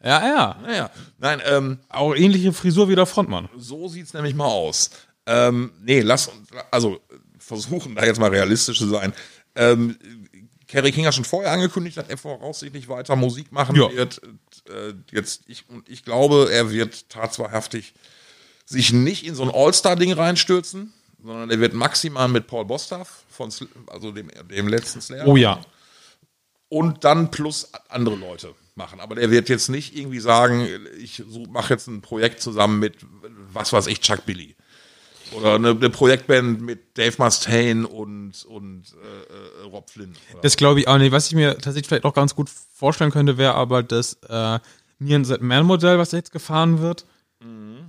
Ja, 0.05 0.27
ja. 0.27 0.57
Naja, 0.63 0.91
nein, 1.19 1.41
ähm, 1.47 1.79
Auch 1.89 2.13
ähnliche 2.17 2.53
Frisur 2.53 2.89
wie 2.89 2.97
der 2.97 3.07
Frontmann. 3.07 3.49
so 3.57 3.87
sieht's 3.87 4.15
nämlich 4.15 4.35
mal 4.35 4.47
aus. 4.47 4.91
Ähm, 5.27 5.71
nee, 5.81 6.01
lass 6.01 6.27
uns, 6.27 6.49
also 6.73 7.01
versuchen 7.39 7.95
da 7.95 8.05
jetzt 8.05 8.19
mal 8.19 8.31
realistisch 8.31 8.79
zu 8.79 8.89
sein. 8.89 9.13
Ähm, 9.55 9.97
Kerry 10.73 10.91
King 10.91 11.05
hat 11.07 11.15
schon 11.15 11.25
vorher 11.27 11.53
angekündigt, 11.53 11.99
dass 11.99 12.09
er 12.09 12.17
voraussichtlich 12.17 12.89
weiter 12.89 13.15
Musik 13.15 13.53
machen 13.53 13.77
Ja. 13.77 13.93
wird. 13.93 14.23
Äh, 14.71 14.95
jetzt, 15.11 15.43
ich, 15.47 15.69
und 15.69 15.87
ich 15.89 16.03
glaube, 16.03 16.49
er 16.51 16.71
wird 16.71 17.11
tatsächlich 17.11 17.93
sich 18.65 18.91
nicht 18.93 19.27
in 19.27 19.35
so 19.35 19.43
ein 19.43 19.51
All-Star-Ding 19.53 20.15
reinstürzen, 20.15 20.95
sondern 21.23 21.51
er 21.51 21.61
wird 21.61 21.75
maximal 21.75 22.27
mit 22.29 22.47
Paul 22.47 22.65
Bostaff, 22.65 23.25
von, 23.29 23.51
Sl- 23.51 23.69
also 23.89 24.13
dem, 24.13 24.29
dem 24.51 24.67
letzten 24.67 25.03
Slayer, 25.03 25.29
Oh 25.29 25.37
ja. 25.37 25.61
und 26.71 27.05
dann 27.05 27.31
plus 27.31 27.69
andere 27.91 28.17
Leute 28.17 28.55
machen. 28.75 28.99
Aber 29.01 29.15
der 29.15 29.31
wird 29.31 29.51
jetzt 29.51 29.69
nicht 29.69 29.95
irgendwie 29.95 30.21
sagen, 30.21 30.67
ich 30.99 31.23
mache 31.51 31.75
jetzt 31.75 31.87
ein 31.87 32.01
Projekt 32.01 32.41
zusammen 32.41 32.79
mit, 32.79 32.95
was 33.53 33.75
weiß 33.75 33.89
ich, 33.89 34.01
Chuck 34.01 34.25
Billy. 34.25 34.57
Oder 35.35 35.55
eine, 35.55 35.71
eine 35.71 35.91
Projektband 35.91 36.61
mit 36.61 36.99
Dave 36.99 37.15
Mustaine 37.19 37.87
und, 37.87 38.45
und 38.45 38.85
äh, 38.95 39.63
äh, 39.65 39.69
Rob 39.71 39.91
Flynn. 39.91 40.15
Oder? 40.33 40.43
Das 40.43 40.57
glaube 40.57 40.81
ich 40.81 40.89
auch 40.89 40.99
nicht. 40.99 41.13
Was 41.13 41.29
ich 41.29 41.35
mir 41.35 41.55
tatsächlich 41.55 41.89
vielleicht 41.89 42.05
auch 42.05 42.15
ganz 42.15 42.35
gut 42.35 42.51
vorstellen 42.51 43.11
könnte, 43.11 43.39
wäre 43.39 43.55
aber 43.55 43.83
das 43.83 44.19
äh, 44.29 44.59
Neon 44.99 45.25
Z 45.25 45.41
Man 45.43 45.67
Modell, 45.67 45.99
was 45.99 46.13
jetzt 46.13 46.33
gefahren 46.33 46.81
wird. 46.81 47.07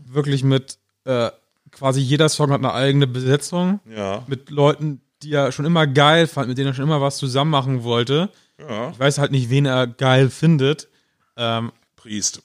Wirklich 0.06 0.44
mit 0.44 0.78
äh, 1.06 1.30
quasi 1.72 2.02
jeder 2.02 2.30
Song 2.30 2.52
hat 2.52 2.60
eine 2.60 2.74
eigene 2.74 3.08
Besetzung. 3.08 3.80
Ja. 3.86 4.24
Mit 4.28 4.50
Leuten, 4.50 5.02
die 5.22 5.34
er 5.34 5.52
schon 5.52 5.66
immer 5.66 5.88
geil 5.88 6.28
fand, 6.28 6.48
mit 6.48 6.58
denen 6.58 6.70
er 6.70 6.74
schon 6.74 6.86
immer 6.86 7.02
was 7.02 7.18
zusammen 7.18 7.52
machen 7.52 7.84
wollte. 7.84 8.30
Ja. 8.60 8.92
Ich 8.92 9.00
weiß 9.00 9.18
halt 9.18 9.32
nicht, 9.32 9.50
wen 9.50 9.66
er 9.66 9.88
geil 9.88 10.30
findet. 10.30 10.88
Ähm, 11.36 11.72
Priest. 11.96 12.42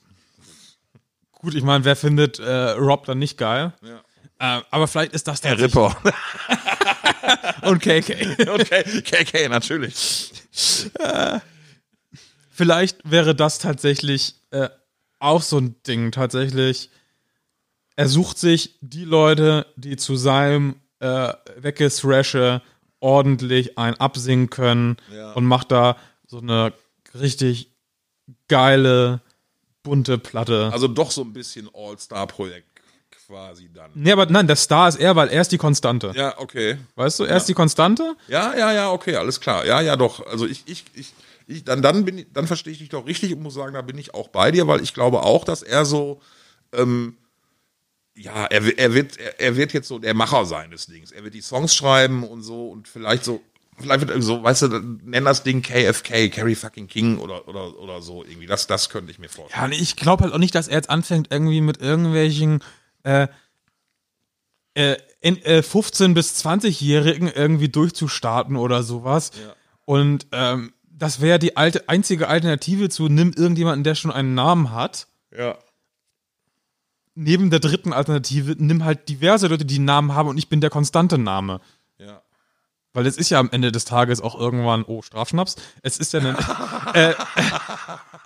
gut, 1.33 1.53
ich 1.53 1.63
meine, 1.63 1.85
wer 1.85 1.95
findet 1.95 2.39
äh, 2.39 2.71
Rob 2.71 3.05
dann 3.05 3.19
nicht 3.19 3.37
geil? 3.37 3.73
Ja. 3.81 4.01
Äh, 4.39 4.61
aber 4.71 4.87
vielleicht 4.87 5.13
ist 5.13 5.27
das 5.27 5.41
Der 5.41 5.59
Ripper. 5.59 5.95
Und 7.63 7.79
KK. 7.81 8.13
okay, 8.53 9.01
KK, 9.01 9.49
natürlich. 9.49 10.31
Vielleicht 12.51 13.09
wäre 13.09 13.35
das 13.35 13.59
tatsächlich 13.59 14.35
äh, 14.51 14.69
auch 15.19 15.41
so 15.41 15.57
ein 15.59 15.75
Ding. 15.87 16.11
Tatsächlich, 16.11 16.89
er 17.95 18.07
sucht 18.07 18.37
sich 18.37 18.75
die 18.81 19.05
Leute, 19.05 19.65
die 19.75 19.97
zu 19.97 20.15
seinem 20.15 20.75
äh, 20.99 21.33
Weggethrashe 21.57 22.61
ordentlich 23.01 23.77
ein 23.77 23.95
absingen 23.95 24.49
können 24.49 24.97
Ja. 25.13 25.33
und 25.33 25.45
macht 25.45 25.71
da 25.71 25.97
so 26.27 26.39
eine 26.39 26.73
richtig 27.13 27.71
geile, 28.47 29.21
bunte 29.83 30.17
Platte. 30.17 30.69
Also 30.73 30.87
doch 30.87 31.11
so 31.11 31.21
ein 31.21 31.33
bisschen 31.33 31.69
All-Star-Projekt 31.73 32.68
quasi 33.29 33.69
dann. 33.71 33.91
nee, 33.93 34.11
aber 34.11 34.25
nein, 34.25 34.47
der 34.47 34.55
Star 34.55 34.89
ist 34.89 34.99
er, 34.99 35.15
weil 35.15 35.29
er 35.29 35.41
ist 35.41 35.51
die 35.51 35.59
Konstante. 35.59 36.11
Ja, 36.15 36.33
okay. 36.39 36.77
Weißt 36.95 37.19
du, 37.19 37.25
er 37.25 37.37
ist 37.37 37.45
die 37.45 37.53
Konstante. 37.53 38.15
Ja, 38.27 38.57
ja, 38.57 38.73
ja, 38.73 38.91
okay, 38.91 39.15
alles 39.15 39.39
klar. 39.39 39.65
Ja, 39.65 39.81
ja, 39.81 39.95
doch. 39.95 40.25
Also 40.25 40.47
ich, 40.47 40.63
ich, 40.65 40.85
ich, 40.95 41.13
ich 41.45 41.63
dann, 41.63 41.83
dann 41.83 42.05
bin 42.05 42.17
ich, 42.17 42.27
dann 42.33 42.47
verstehe 42.47 42.73
ich 42.73 42.79
dich 42.79 42.89
doch 42.89 43.05
richtig 43.05 43.33
und 43.33 43.43
muss 43.43 43.53
sagen, 43.53 43.75
da 43.75 43.83
bin 43.83 43.99
ich 43.99 44.15
auch 44.15 44.29
bei 44.29 44.49
dir, 44.49 44.65
weil 44.67 44.81
ich 44.81 44.95
glaube 44.95 45.21
auch, 45.21 45.43
dass 45.43 45.61
er 45.61 45.85
so, 45.85 46.21
ähm, 46.73 47.17
ja, 48.15 48.45
er, 48.45 48.77
er 48.79 48.93
wird, 48.95 49.17
er, 49.17 49.39
er 49.39 49.55
wird 49.55 49.73
jetzt 49.73 49.87
so 49.87 49.99
der 49.99 50.15
Macher 50.15 50.45
sein 50.45 50.71
des 50.71 50.87
Dings. 50.87 51.11
Er 51.11 51.23
wird 51.23 51.35
die 51.35 51.41
Songs 51.41 51.75
schreiben 51.75 52.23
und 52.23 52.41
so 52.41 52.67
und 52.69 52.87
vielleicht 52.87 53.23
so, 53.23 53.41
vielleicht 53.77 54.01
wird 54.01 54.09
er 54.09 54.21
so, 54.23 54.41
weißt 54.41 54.63
du, 54.63 54.67
nenn 55.03 55.25
das 55.25 55.43
Ding 55.43 55.61
KFK, 55.61 56.29
Carrie 56.29 56.55
fucking 56.55 56.87
King 56.87 57.19
oder, 57.19 57.47
oder, 57.47 57.77
oder 57.77 58.01
so 58.01 58.23
irgendwie. 58.23 58.47
Das, 58.47 58.65
das 58.65 58.89
könnte 58.89 59.11
ich 59.11 59.19
mir 59.19 59.29
vorstellen. 59.29 59.71
Ja, 59.71 59.77
ich 59.77 59.95
glaube 59.95 60.23
halt 60.23 60.33
auch 60.33 60.39
nicht, 60.39 60.55
dass 60.55 60.67
er 60.67 60.77
jetzt 60.77 60.89
anfängt, 60.89 61.27
irgendwie 61.29 61.61
mit 61.61 61.79
irgendwelchen 61.79 62.63
äh, 63.03 63.27
äh, 64.73 64.97
in, 65.21 65.37
äh, 65.43 65.59
15- 65.59 66.13
bis 66.13 66.43
20-Jährigen 66.45 67.27
irgendwie 67.27 67.69
durchzustarten 67.69 68.55
oder 68.55 68.83
sowas. 68.83 69.31
Und 69.85 70.27
ähm, 70.31 70.73
das 70.83 71.21
wäre 71.21 71.39
die 71.39 71.57
alte, 71.57 71.89
einzige 71.89 72.27
Alternative 72.27 72.89
zu 72.89 73.09
nimm 73.09 73.33
irgendjemanden, 73.33 73.83
der 73.83 73.95
schon 73.95 74.11
einen 74.11 74.35
Namen 74.35 74.71
hat. 74.71 75.07
Ja. 75.35 75.57
Neben 77.15 77.49
der 77.49 77.59
dritten 77.59 77.91
Alternative 77.91 78.55
nimm 78.57 78.85
halt 78.85 79.09
diverse 79.09 79.47
Leute, 79.47 79.65
die 79.65 79.75
einen 79.75 79.85
Namen 79.85 80.13
haben 80.13 80.29
und 80.29 80.37
ich 80.37 80.49
bin 80.49 80.61
der 80.61 80.69
konstante 80.69 81.17
Name. 81.17 81.59
Ja. 81.97 82.21
Weil 82.93 83.05
es 83.05 83.17
ist 83.17 83.29
ja 83.29 83.39
am 83.39 83.49
Ende 83.51 83.71
des 83.71 83.85
Tages 83.85 84.21
auch 84.21 84.39
irgendwann, 84.39 84.83
oh, 84.83 85.01
Strafschnaps. 85.01 85.55
Es 85.81 85.97
ist 85.97 86.13
ja 86.13 86.21
ein, 86.21 86.35
äh, 86.93 87.13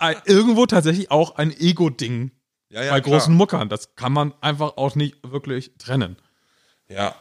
äh, 0.00 0.14
irgendwo 0.26 0.66
tatsächlich 0.66 1.10
auch 1.10 1.36
ein 1.36 1.50
Ego-Ding 1.50 2.30
Ja, 2.74 2.82
ja, 2.82 2.90
bei 2.90 3.00
klar. 3.00 3.18
großen 3.18 3.32
Muckern. 3.32 3.68
Das 3.68 3.94
kann 3.94 4.12
man 4.12 4.34
einfach 4.40 4.76
auch 4.76 4.96
nicht 4.96 5.16
wirklich 5.22 5.70
trennen. 5.78 6.16
Ja. 6.88 7.14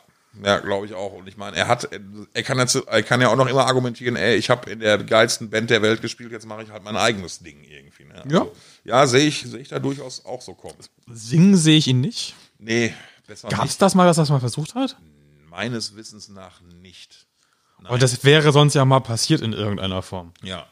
Ja, 0.44 0.58
glaube 0.58 0.88
ich 0.88 0.96
auch. 0.96 1.14
Und 1.14 1.28
ich 1.28 1.38
meine, 1.38 1.56
er 1.58 1.68
hat, 1.68 1.88
er 2.34 2.42
kann, 2.42 2.58
jetzt, 2.58 2.74
er 2.74 3.04
kann 3.04 3.22
ja 3.22 3.28
auch 3.28 3.36
noch 3.36 3.46
immer 3.46 3.68
argumentieren, 3.68 4.16
ey, 4.16 4.36
ich 4.36 4.50
habe 4.50 4.68
in 4.72 4.80
der 4.80 4.98
geilsten 4.98 5.52
Band 5.52 5.70
der 5.70 5.84
Welt 5.84 6.02
gespielt, 6.02 6.32
jetzt 6.32 6.48
mache 6.48 6.64
ich 6.64 6.72
halt 6.72 6.84
mein 6.84 6.98
eigenes 6.98 7.38
Ding 7.38 7.64
irgendwie. 7.64 8.06
Ne? 8.06 8.24
Ja. 8.28 8.40
Also, 8.40 8.52
ja, 8.84 9.06
sehe 9.06 9.28
ich, 9.28 9.44
sehe 9.44 9.60
ich 9.60 9.68
da 9.70 9.78
durchaus 9.78 10.26
auch 10.26 10.42
so 10.42 10.56
kommen. 10.56 10.74
Singen 11.08 11.56
sehe 11.56 11.78
ich 11.78 11.88
ihn 11.88 12.02
nicht. 12.02 12.34
Nee, 12.58 12.96
besser 13.28 13.48
Gab 13.50 13.60
es 13.60 13.66
nicht. 13.66 13.82
das 13.84 13.94
mal, 13.94 14.08
dass 14.08 14.18
er 14.18 14.24
das 14.24 14.32
mal 14.32 14.40
versucht 14.40 14.74
hat? 14.74 14.98
Meines 15.52 15.96
Wissens 15.96 16.30
nach 16.30 16.62
nicht. 16.82 17.28
Aber 17.84 18.00
das 18.00 18.24
wäre 18.24 18.52
sonst 18.52 18.74
ja 18.74 18.86
mal 18.86 19.02
passiert 19.02 19.42
in 19.42 19.54
irgendeiner 19.54 20.02
Form. 20.02 20.34
Ja. 20.42 20.66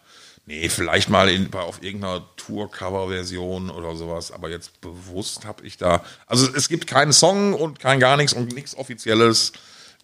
Nee, 0.45 0.69
vielleicht 0.69 1.09
mal 1.09 1.30
in, 1.30 1.53
auf 1.53 1.84
irgendeiner 1.84 2.26
Tour-Cover-Version 2.35 3.69
oder 3.69 3.95
sowas, 3.95 4.31
aber 4.31 4.49
jetzt 4.49 4.81
bewusst 4.81 5.45
habe 5.45 5.65
ich 5.65 5.77
da. 5.77 6.03
Also 6.26 6.47
es 6.53 6.68
gibt 6.68 6.88
keinen 6.88 7.13
Song 7.13 7.53
und 7.53 7.80
kein 7.80 7.99
gar 7.99 8.18
nichts 8.18 8.34
und 8.34 8.53
nichts 8.53 8.76
Offizielles. 8.76 9.53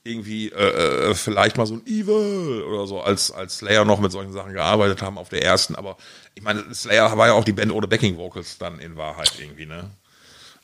Irgendwie 0.03 0.49
äh, 0.49 1.09
äh, 1.09 1.15
vielleicht 1.15 1.57
mal 1.57 1.65
so 1.65 1.73
ein 1.73 1.85
Evil 1.85 2.63
oder 2.63 2.87
so, 2.87 3.01
als, 3.01 3.29
als 3.31 3.57
Slayer 3.57 3.83
noch 3.83 3.99
mit 3.99 4.11
solchen 4.11 4.31
Sachen 4.31 4.53
gearbeitet 4.53 5.01
haben 5.01 5.17
auf 5.17 5.27
der 5.27 5.43
ersten, 5.43 5.75
aber 5.75 5.97
ich 6.33 6.43
meine, 6.43 6.73
Slayer 6.73 7.17
war 7.17 7.27
ja 7.27 7.33
auch 7.33 7.43
die 7.43 7.51
Band 7.51 7.73
ohne 7.73 7.87
Backing 7.87 8.15
Vocals 8.15 8.57
dann 8.57 8.79
in 8.79 8.95
Wahrheit 8.95 9.33
irgendwie, 9.37 9.65
ne? 9.65 9.89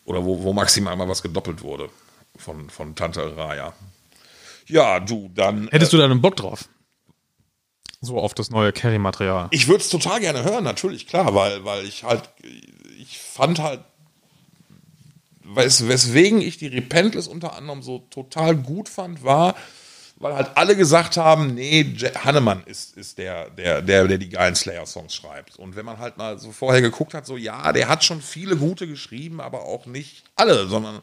Oder 0.06 0.24
wo, 0.24 0.44
wo 0.44 0.54
maximal 0.54 0.96
mal 0.96 1.10
was 1.10 1.24
gedoppelt 1.24 1.62
wurde 1.62 1.90
von, 2.38 2.70
von 2.70 2.96
Tante 2.96 3.36
Raya. 3.36 3.74
Ja, 4.68 5.00
du, 5.00 5.30
dann. 5.34 5.68
Hättest 5.70 5.92
du 5.94 5.98
da 5.98 6.06
einen 6.06 6.22
Bock 6.22 6.36
drauf? 6.36 6.70
So 8.04 8.18
auf 8.20 8.34
das 8.34 8.50
neue 8.50 8.74
Carry-Material. 8.74 9.48
Ich 9.52 9.70
würde 9.70 9.82
es 9.82 9.90
total 9.90 10.20
gerne 10.20 10.44
hören, 10.44 10.66
natürlich, 10.66 11.08
klar, 11.08 11.34
weil, 11.34 11.64
weil 11.64 11.86
ich 11.86 12.04
halt, 12.04 12.30
ich 13.00 13.18
fand 13.18 13.60
halt, 13.60 13.80
wes, 15.42 15.88
weswegen 15.88 16.42
ich 16.42 16.58
die 16.58 16.68
Repentless 16.68 17.28
unter 17.28 17.56
anderem 17.56 17.82
so 17.82 18.00
total 18.10 18.58
gut 18.58 18.90
fand, 18.90 19.24
war, 19.24 19.56
weil 20.18 20.36
halt 20.36 20.52
alle 20.56 20.76
gesagt 20.76 21.16
haben, 21.16 21.56
nee, 21.56 21.96
Hannemann 22.26 22.64
ist, 22.66 22.98
ist 22.98 23.20
der, 23.20 23.50
der, 23.52 23.82
der, 23.82 24.06
der 24.06 24.18
die 24.18 24.30
geilen 24.30 24.56
Slayer-Songs 24.56 25.16
schreibt. 25.16 25.58
Und 25.58 25.78
wenn 25.78 25.86
man 25.86 25.98
halt 25.98 26.18
mal 26.18 26.38
so 26.38 26.52
vorher 26.52 26.82
geguckt 26.82 27.14
hat, 27.14 27.26
so 27.26 27.38
ja, 27.38 27.72
der 27.72 27.88
hat 27.88 28.04
schon 28.04 28.22
viele 28.22 28.58
gute 28.58 28.86
geschrieben, 28.86 29.40
aber 29.40 29.62
auch 29.62 29.86
nicht 29.86 30.26
alle, 30.36 30.68
sondern 30.68 31.00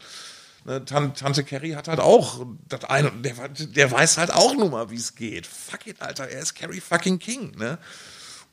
ne, 0.64 0.84
Tan 0.84 1.14
Tante 1.14 1.44
Carrie 1.44 1.74
hat 1.74 1.88
halt 1.88 2.00
auch 2.00 2.44
das 2.68 2.84
eine, 2.84 3.10
der, 3.10 3.34
der 3.48 3.90
weiß 3.90 4.18
halt 4.18 4.32
auch 4.32 4.54
nun 4.54 4.70
mal, 4.70 4.90
wie 4.90 4.96
es 4.96 5.14
geht. 5.14 5.46
Fuck 5.46 5.86
it, 5.86 6.00
Alter, 6.00 6.28
er 6.28 6.40
ist 6.40 6.54
Carrie 6.54 6.80
fucking 6.80 7.18
King, 7.18 7.52
ne? 7.56 7.78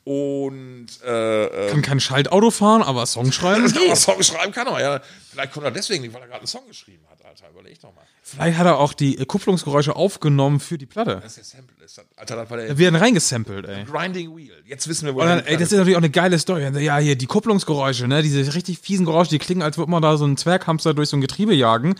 Und 0.04 0.88
äh, 1.04 1.68
äh, 1.68 1.70
Kann 1.70 1.82
kein 1.82 2.00
Schaltauto 2.00 2.50
fahren, 2.50 2.82
aber 2.82 3.06
Song 3.06 3.30
schreiben 3.34 3.66
aber. 3.66 3.96
Song 3.98 4.24
schreiben 4.24 4.54
kann 4.54 4.68
er, 4.68 4.80
ja. 4.80 5.02
Vielleicht 5.30 5.52
kommt 5.52 5.66
er 5.66 5.72
deswegen 5.72 6.02
nicht, 6.02 6.14
weil 6.14 6.22
er 6.22 6.28
gerade 6.28 6.40
einen 6.40 6.48
Song 6.48 6.66
geschrieben 6.66 7.06
hat, 7.12 7.17
Alter. 7.44 7.54
Überleg 7.54 7.80
doch 7.82 7.94
mal. 7.94 8.04
Vielleicht 8.24 8.58
hat 8.58 8.66
er 8.66 8.80
auch 8.80 8.94
die 8.94 9.18
äh, 9.18 9.26
Kupplungsgeräusche 9.26 9.96
aufgenommen 9.96 10.60
für 10.60 10.78
die 10.78 10.86
Platte. 10.86 11.20
Das 11.22 11.38
ist 11.38 11.52
Sample. 11.52 11.86
Ist 11.86 11.98
das, 11.98 12.06
Alter, 12.16 12.36
das 12.36 12.50
war 12.50 12.58
der 12.58 12.68
Da 12.68 12.78
werden 12.78 12.96
reingesampelt, 12.96 13.68
ey. 13.68 13.86
Grinding 13.86 14.36
Wheel. 14.36 14.64
Jetzt 14.66 14.88
wissen 14.88 15.06
wir, 15.06 15.16
wo 15.16 15.22
Und 15.22 15.28
dann, 15.28 15.46
ey, 15.46 15.56
das 15.58 15.72
ist 15.72 15.78
natürlich 15.78 15.96
auch 15.96 16.02
eine 16.02 16.10
geile 16.10 16.40
Story. 16.40 16.64
Ja, 16.82 16.98
hier, 16.98 17.16
die 17.16 17.26
Kupplungsgeräusche, 17.28 18.08
ne? 18.08 18.24
Diese 18.24 18.54
richtig 18.54 18.80
fiesen 18.80 19.06
Geräusche, 19.06 19.32
die 19.32 19.40
klingen, 19.40 19.62
als 19.62 19.78
würde 19.78 19.92
man 19.92 20.02
da 20.02 20.18
so 20.18 20.26
einen 20.26 20.38
Zwerghamster 20.38 20.94
durch 20.94 21.10
so 21.10 21.18
ein 21.18 21.22
Getriebe 21.22 21.54
jagen. 21.54 21.96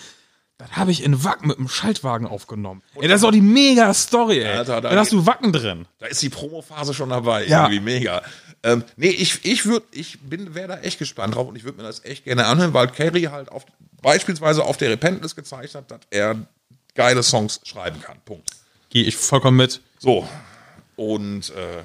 Das 0.58 0.72
habe 0.72 0.90
ich 0.92 1.04
in 1.04 1.24
Wacken 1.24 1.50
mit 1.50 1.60
einem 1.60 1.68
Schaltwagen 1.68 2.26
aufgenommen. 2.26 2.82
Ey, 2.96 3.08
das 3.08 3.22
ist 3.22 3.28
auch 3.28 3.32
die 3.32 3.42
mega 3.42 3.94
Story, 3.94 4.40
ey. 4.40 4.58
Alter, 4.58 4.82
da 4.82 4.90
dann 4.90 4.98
hast 4.98 5.12
du 5.12 5.28
Wacken 5.28 5.54
drin. 5.54 5.86
Da 6.00 6.08
ist 6.08 6.22
die 6.24 6.30
Promophase 6.30 6.96
schon 6.96 7.10
dabei. 7.10 7.46
Ja. 7.46 7.66
Irgendwie 7.66 7.80
mega. 7.80 8.24
Ähm, 8.64 8.84
nee, 8.96 9.10
ich, 9.10 9.46
ich 9.46 9.66
würde, 9.66 9.86
ich 9.92 10.20
bin, 10.22 10.56
wäre 10.56 10.68
da 10.68 10.80
echt 10.80 11.00
gespannt 11.00 11.36
drauf 11.36 11.48
und 11.48 11.56
ich 11.56 11.64
würde 11.64 11.78
mir 11.78 11.84
das 11.84 12.04
echt 12.04 12.26
gerne 12.26 12.46
anhören, 12.46 12.74
weil 12.74 12.88
Carrie 12.88 13.28
halt 13.28 13.50
auf, 13.50 13.66
beispielsweise 14.02 14.64
auf 14.64 14.78
der 14.78 14.90
Repentless 14.90 15.36
gezeigt 15.36 15.76
hat, 15.76 15.92
dass 15.92 16.02
er 16.10 16.48
geile 16.96 17.24
Songs 17.24 17.62
schreiben 17.64 18.02
kann. 18.02 18.20
Punkt. 18.26 18.50
Gehe 18.90 19.04
ich 19.04 19.16
vollkommen 19.16 19.58
mit. 19.58 19.82
So. 20.00 20.28
Und 20.96 21.52
äh, 21.52 21.84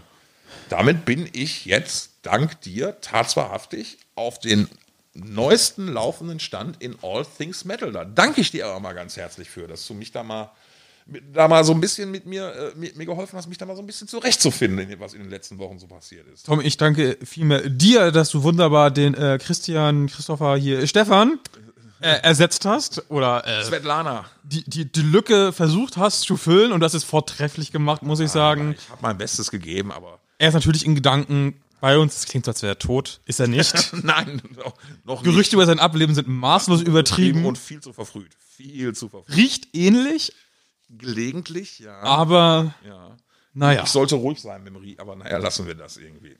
damit 0.68 1.04
bin 1.04 1.28
ich 1.32 1.66
jetzt, 1.66 2.10
dank 2.22 2.60
dir, 2.62 2.98
tatsächlich 3.00 3.98
auf 4.14 4.38
den 4.38 4.68
neuesten 5.14 5.88
laufenden 5.88 6.40
Stand 6.40 6.82
in 6.82 6.96
All 7.02 7.26
Things 7.26 7.64
Metal. 7.64 7.92
Da 7.92 8.04
danke 8.04 8.40
ich 8.40 8.50
dir 8.50 8.66
aber 8.66 8.80
mal 8.80 8.94
ganz 8.94 9.16
herzlich 9.16 9.50
für, 9.50 9.66
dass 9.66 9.86
du 9.86 9.94
mich 9.94 10.12
da 10.12 10.22
mal, 10.22 10.50
da 11.32 11.48
mal 11.48 11.64
so 11.64 11.72
ein 11.72 11.80
bisschen 11.80 12.10
mit 12.10 12.26
mir, 12.26 12.52
äh, 12.54 12.72
mit, 12.78 12.96
mir 12.96 13.06
geholfen 13.06 13.36
hast, 13.36 13.48
mich 13.48 13.58
da 13.58 13.66
mal 13.66 13.76
so 13.76 13.82
ein 13.82 13.86
bisschen 13.86 14.08
zurechtzufinden, 14.08 14.88
in- 14.90 15.00
was 15.00 15.14
in 15.14 15.20
den 15.22 15.30
letzten 15.30 15.58
Wochen 15.58 15.78
so 15.78 15.86
passiert 15.86 16.26
ist. 16.28 16.46
Tom, 16.46 16.60
ich 16.60 16.76
danke 16.76 17.18
vielmehr 17.24 17.68
dir, 17.68 18.10
dass 18.12 18.30
du 18.30 18.42
wunderbar 18.42 18.90
den 18.90 19.14
äh, 19.14 19.38
Christian, 19.42 20.06
Christopher 20.08 20.56
hier, 20.56 20.80
äh, 20.80 20.86
Stefan 20.86 21.38
äh, 22.00 22.20
ersetzt 22.22 22.64
hast 22.64 23.10
oder 23.10 23.46
äh, 23.46 23.64
Svetlana. 23.64 24.24
die, 24.42 24.64
die, 24.64 24.84
die 24.90 25.02
Lücke 25.02 25.52
versucht 25.52 25.96
hast 25.96 26.22
zu 26.22 26.36
füllen 26.36 26.72
und 26.72 26.80
das 26.80 26.94
ist 26.94 27.04
vortrefflich 27.04 27.72
gemacht, 27.72 28.02
muss 28.02 28.20
ich 28.20 28.30
sagen. 28.30 28.74
Ich 28.78 28.90
habe 28.90 29.02
mein 29.02 29.18
Bestes 29.18 29.50
gegeben, 29.50 29.92
aber 29.92 30.18
Er 30.38 30.48
ist 30.48 30.54
natürlich 30.54 30.84
in 30.84 30.94
Gedanken 30.94 31.60
bei 31.80 31.98
uns. 31.98 32.16
Es 32.18 32.26
klingt 32.26 32.44
so, 32.44 32.52
als 32.52 32.62
wäre 32.62 32.74
er 32.74 32.78
tot. 32.78 33.20
Ist 33.24 33.40
er 33.40 33.48
nicht. 33.48 33.92
nein, 34.04 34.40
noch, 34.56 34.74
noch 35.04 35.22
Gerüchte 35.24 35.56
über 35.56 35.66
sein 35.66 35.80
Ableben 35.80 36.14
sind 36.14 36.28
maßlos 36.28 36.78
nicht. 36.80 36.88
übertrieben. 36.88 37.44
und 37.44 37.58
viel 37.58 37.80
zu 37.80 37.92
verfrüht. 37.92 38.30
Viel 38.56 38.94
zu 38.94 39.08
verfrüht. 39.08 39.36
Riecht 39.36 39.68
ähnlich, 39.72 40.32
Gelegentlich, 40.98 41.78
ja. 41.78 42.00
aber 42.00 42.74
ja. 42.86 43.16
naja. 43.54 43.82
Ich 43.84 43.90
sollte 43.90 44.14
ruhig 44.16 44.40
sein, 44.40 44.62
Memory, 44.62 44.96
aber 45.00 45.16
naja, 45.16 45.38
lassen 45.38 45.66
wir 45.66 45.74
das 45.74 45.96
irgendwie. 45.96 46.36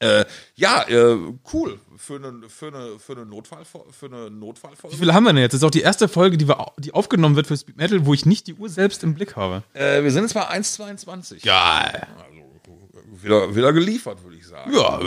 Äh, 0.00 0.24
ja, 0.54 0.82
äh, 0.88 1.18
cool. 1.52 1.80
Für 1.96 2.16
eine, 2.16 2.48
für 2.48 2.68
eine, 2.68 2.98
für 3.00 3.12
eine, 3.12 3.26
Notfall, 3.26 3.64
für 3.64 4.06
eine 4.06 4.30
Notfallfolge. 4.30 4.94
Wie 4.94 5.00
viele 5.00 5.12
haben 5.12 5.24
wir 5.24 5.32
denn 5.32 5.42
jetzt? 5.42 5.54
Das 5.54 5.60
ist 5.60 5.64
auch 5.64 5.72
die 5.72 5.80
erste 5.80 6.06
Folge, 6.06 6.36
die, 6.38 6.46
wir, 6.46 6.72
die 6.78 6.94
aufgenommen 6.94 7.34
wird 7.34 7.48
für 7.48 7.56
Speed 7.56 7.76
Metal, 7.76 8.06
wo 8.06 8.14
ich 8.14 8.24
nicht 8.24 8.46
die 8.46 8.54
Uhr 8.54 8.68
selbst 8.68 9.02
im 9.02 9.14
Blick 9.14 9.34
habe. 9.34 9.64
Äh, 9.74 10.04
wir 10.04 10.12
sind 10.12 10.22
jetzt 10.22 10.34
bei 10.34 10.48
1,22. 10.48 11.44
Geil. 11.44 12.06
Also, 12.16 13.22
wieder, 13.24 13.56
wieder 13.56 13.72
geliefert, 13.72 14.22
würde 14.22 14.36
ich 14.36 14.46
sagen. 14.46 14.72
Ja, 14.72 15.00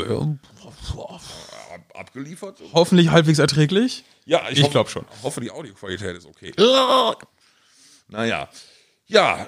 Ab, 1.74 1.84
abgeliefert. 1.94 2.60
hoffentlich 2.74 3.10
halbwegs 3.12 3.40
erträglich. 3.40 4.04
Ja, 4.26 4.42
Ich 4.50 4.62
hoffe- 4.62 4.72
glaub 4.72 4.90
schon. 4.90 5.06
hoffe, 5.24 5.40
die 5.40 5.52
Audioqualität 5.52 6.18
ist 6.18 6.26
okay. 6.28 6.52
Naja. 8.12 8.50
Ja, 9.08 9.48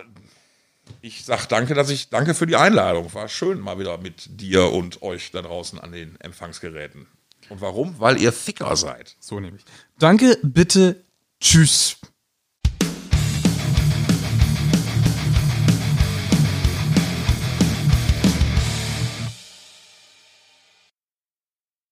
ich 1.02 1.26
sag 1.26 1.48
danke, 1.48 1.74
dass 1.74 1.90
ich, 1.90 2.10
danke 2.10 2.34
für 2.34 2.48
die 2.48 2.56
Einladung. 2.56 3.14
War 3.14 3.28
schön 3.28 3.60
mal 3.60 3.78
wieder 3.78 3.98
mit 3.98 4.42
dir 4.42 4.72
und 4.72 5.02
euch 5.02 5.32
da 5.32 5.42
draußen 5.42 5.80
an 5.80 5.92
den 5.92 6.20
Empfangsgeräten. 6.20 7.08
Und 7.50 7.62
warum? 7.62 8.00
Weil 8.00 8.22
ihr 8.22 8.32
Ficker 8.32 8.76
seid. 8.76 9.16
So 9.20 9.40
nämlich. 9.40 9.64
Danke, 10.00 10.38
bitte, 10.42 11.04
tschüss. 11.40 11.98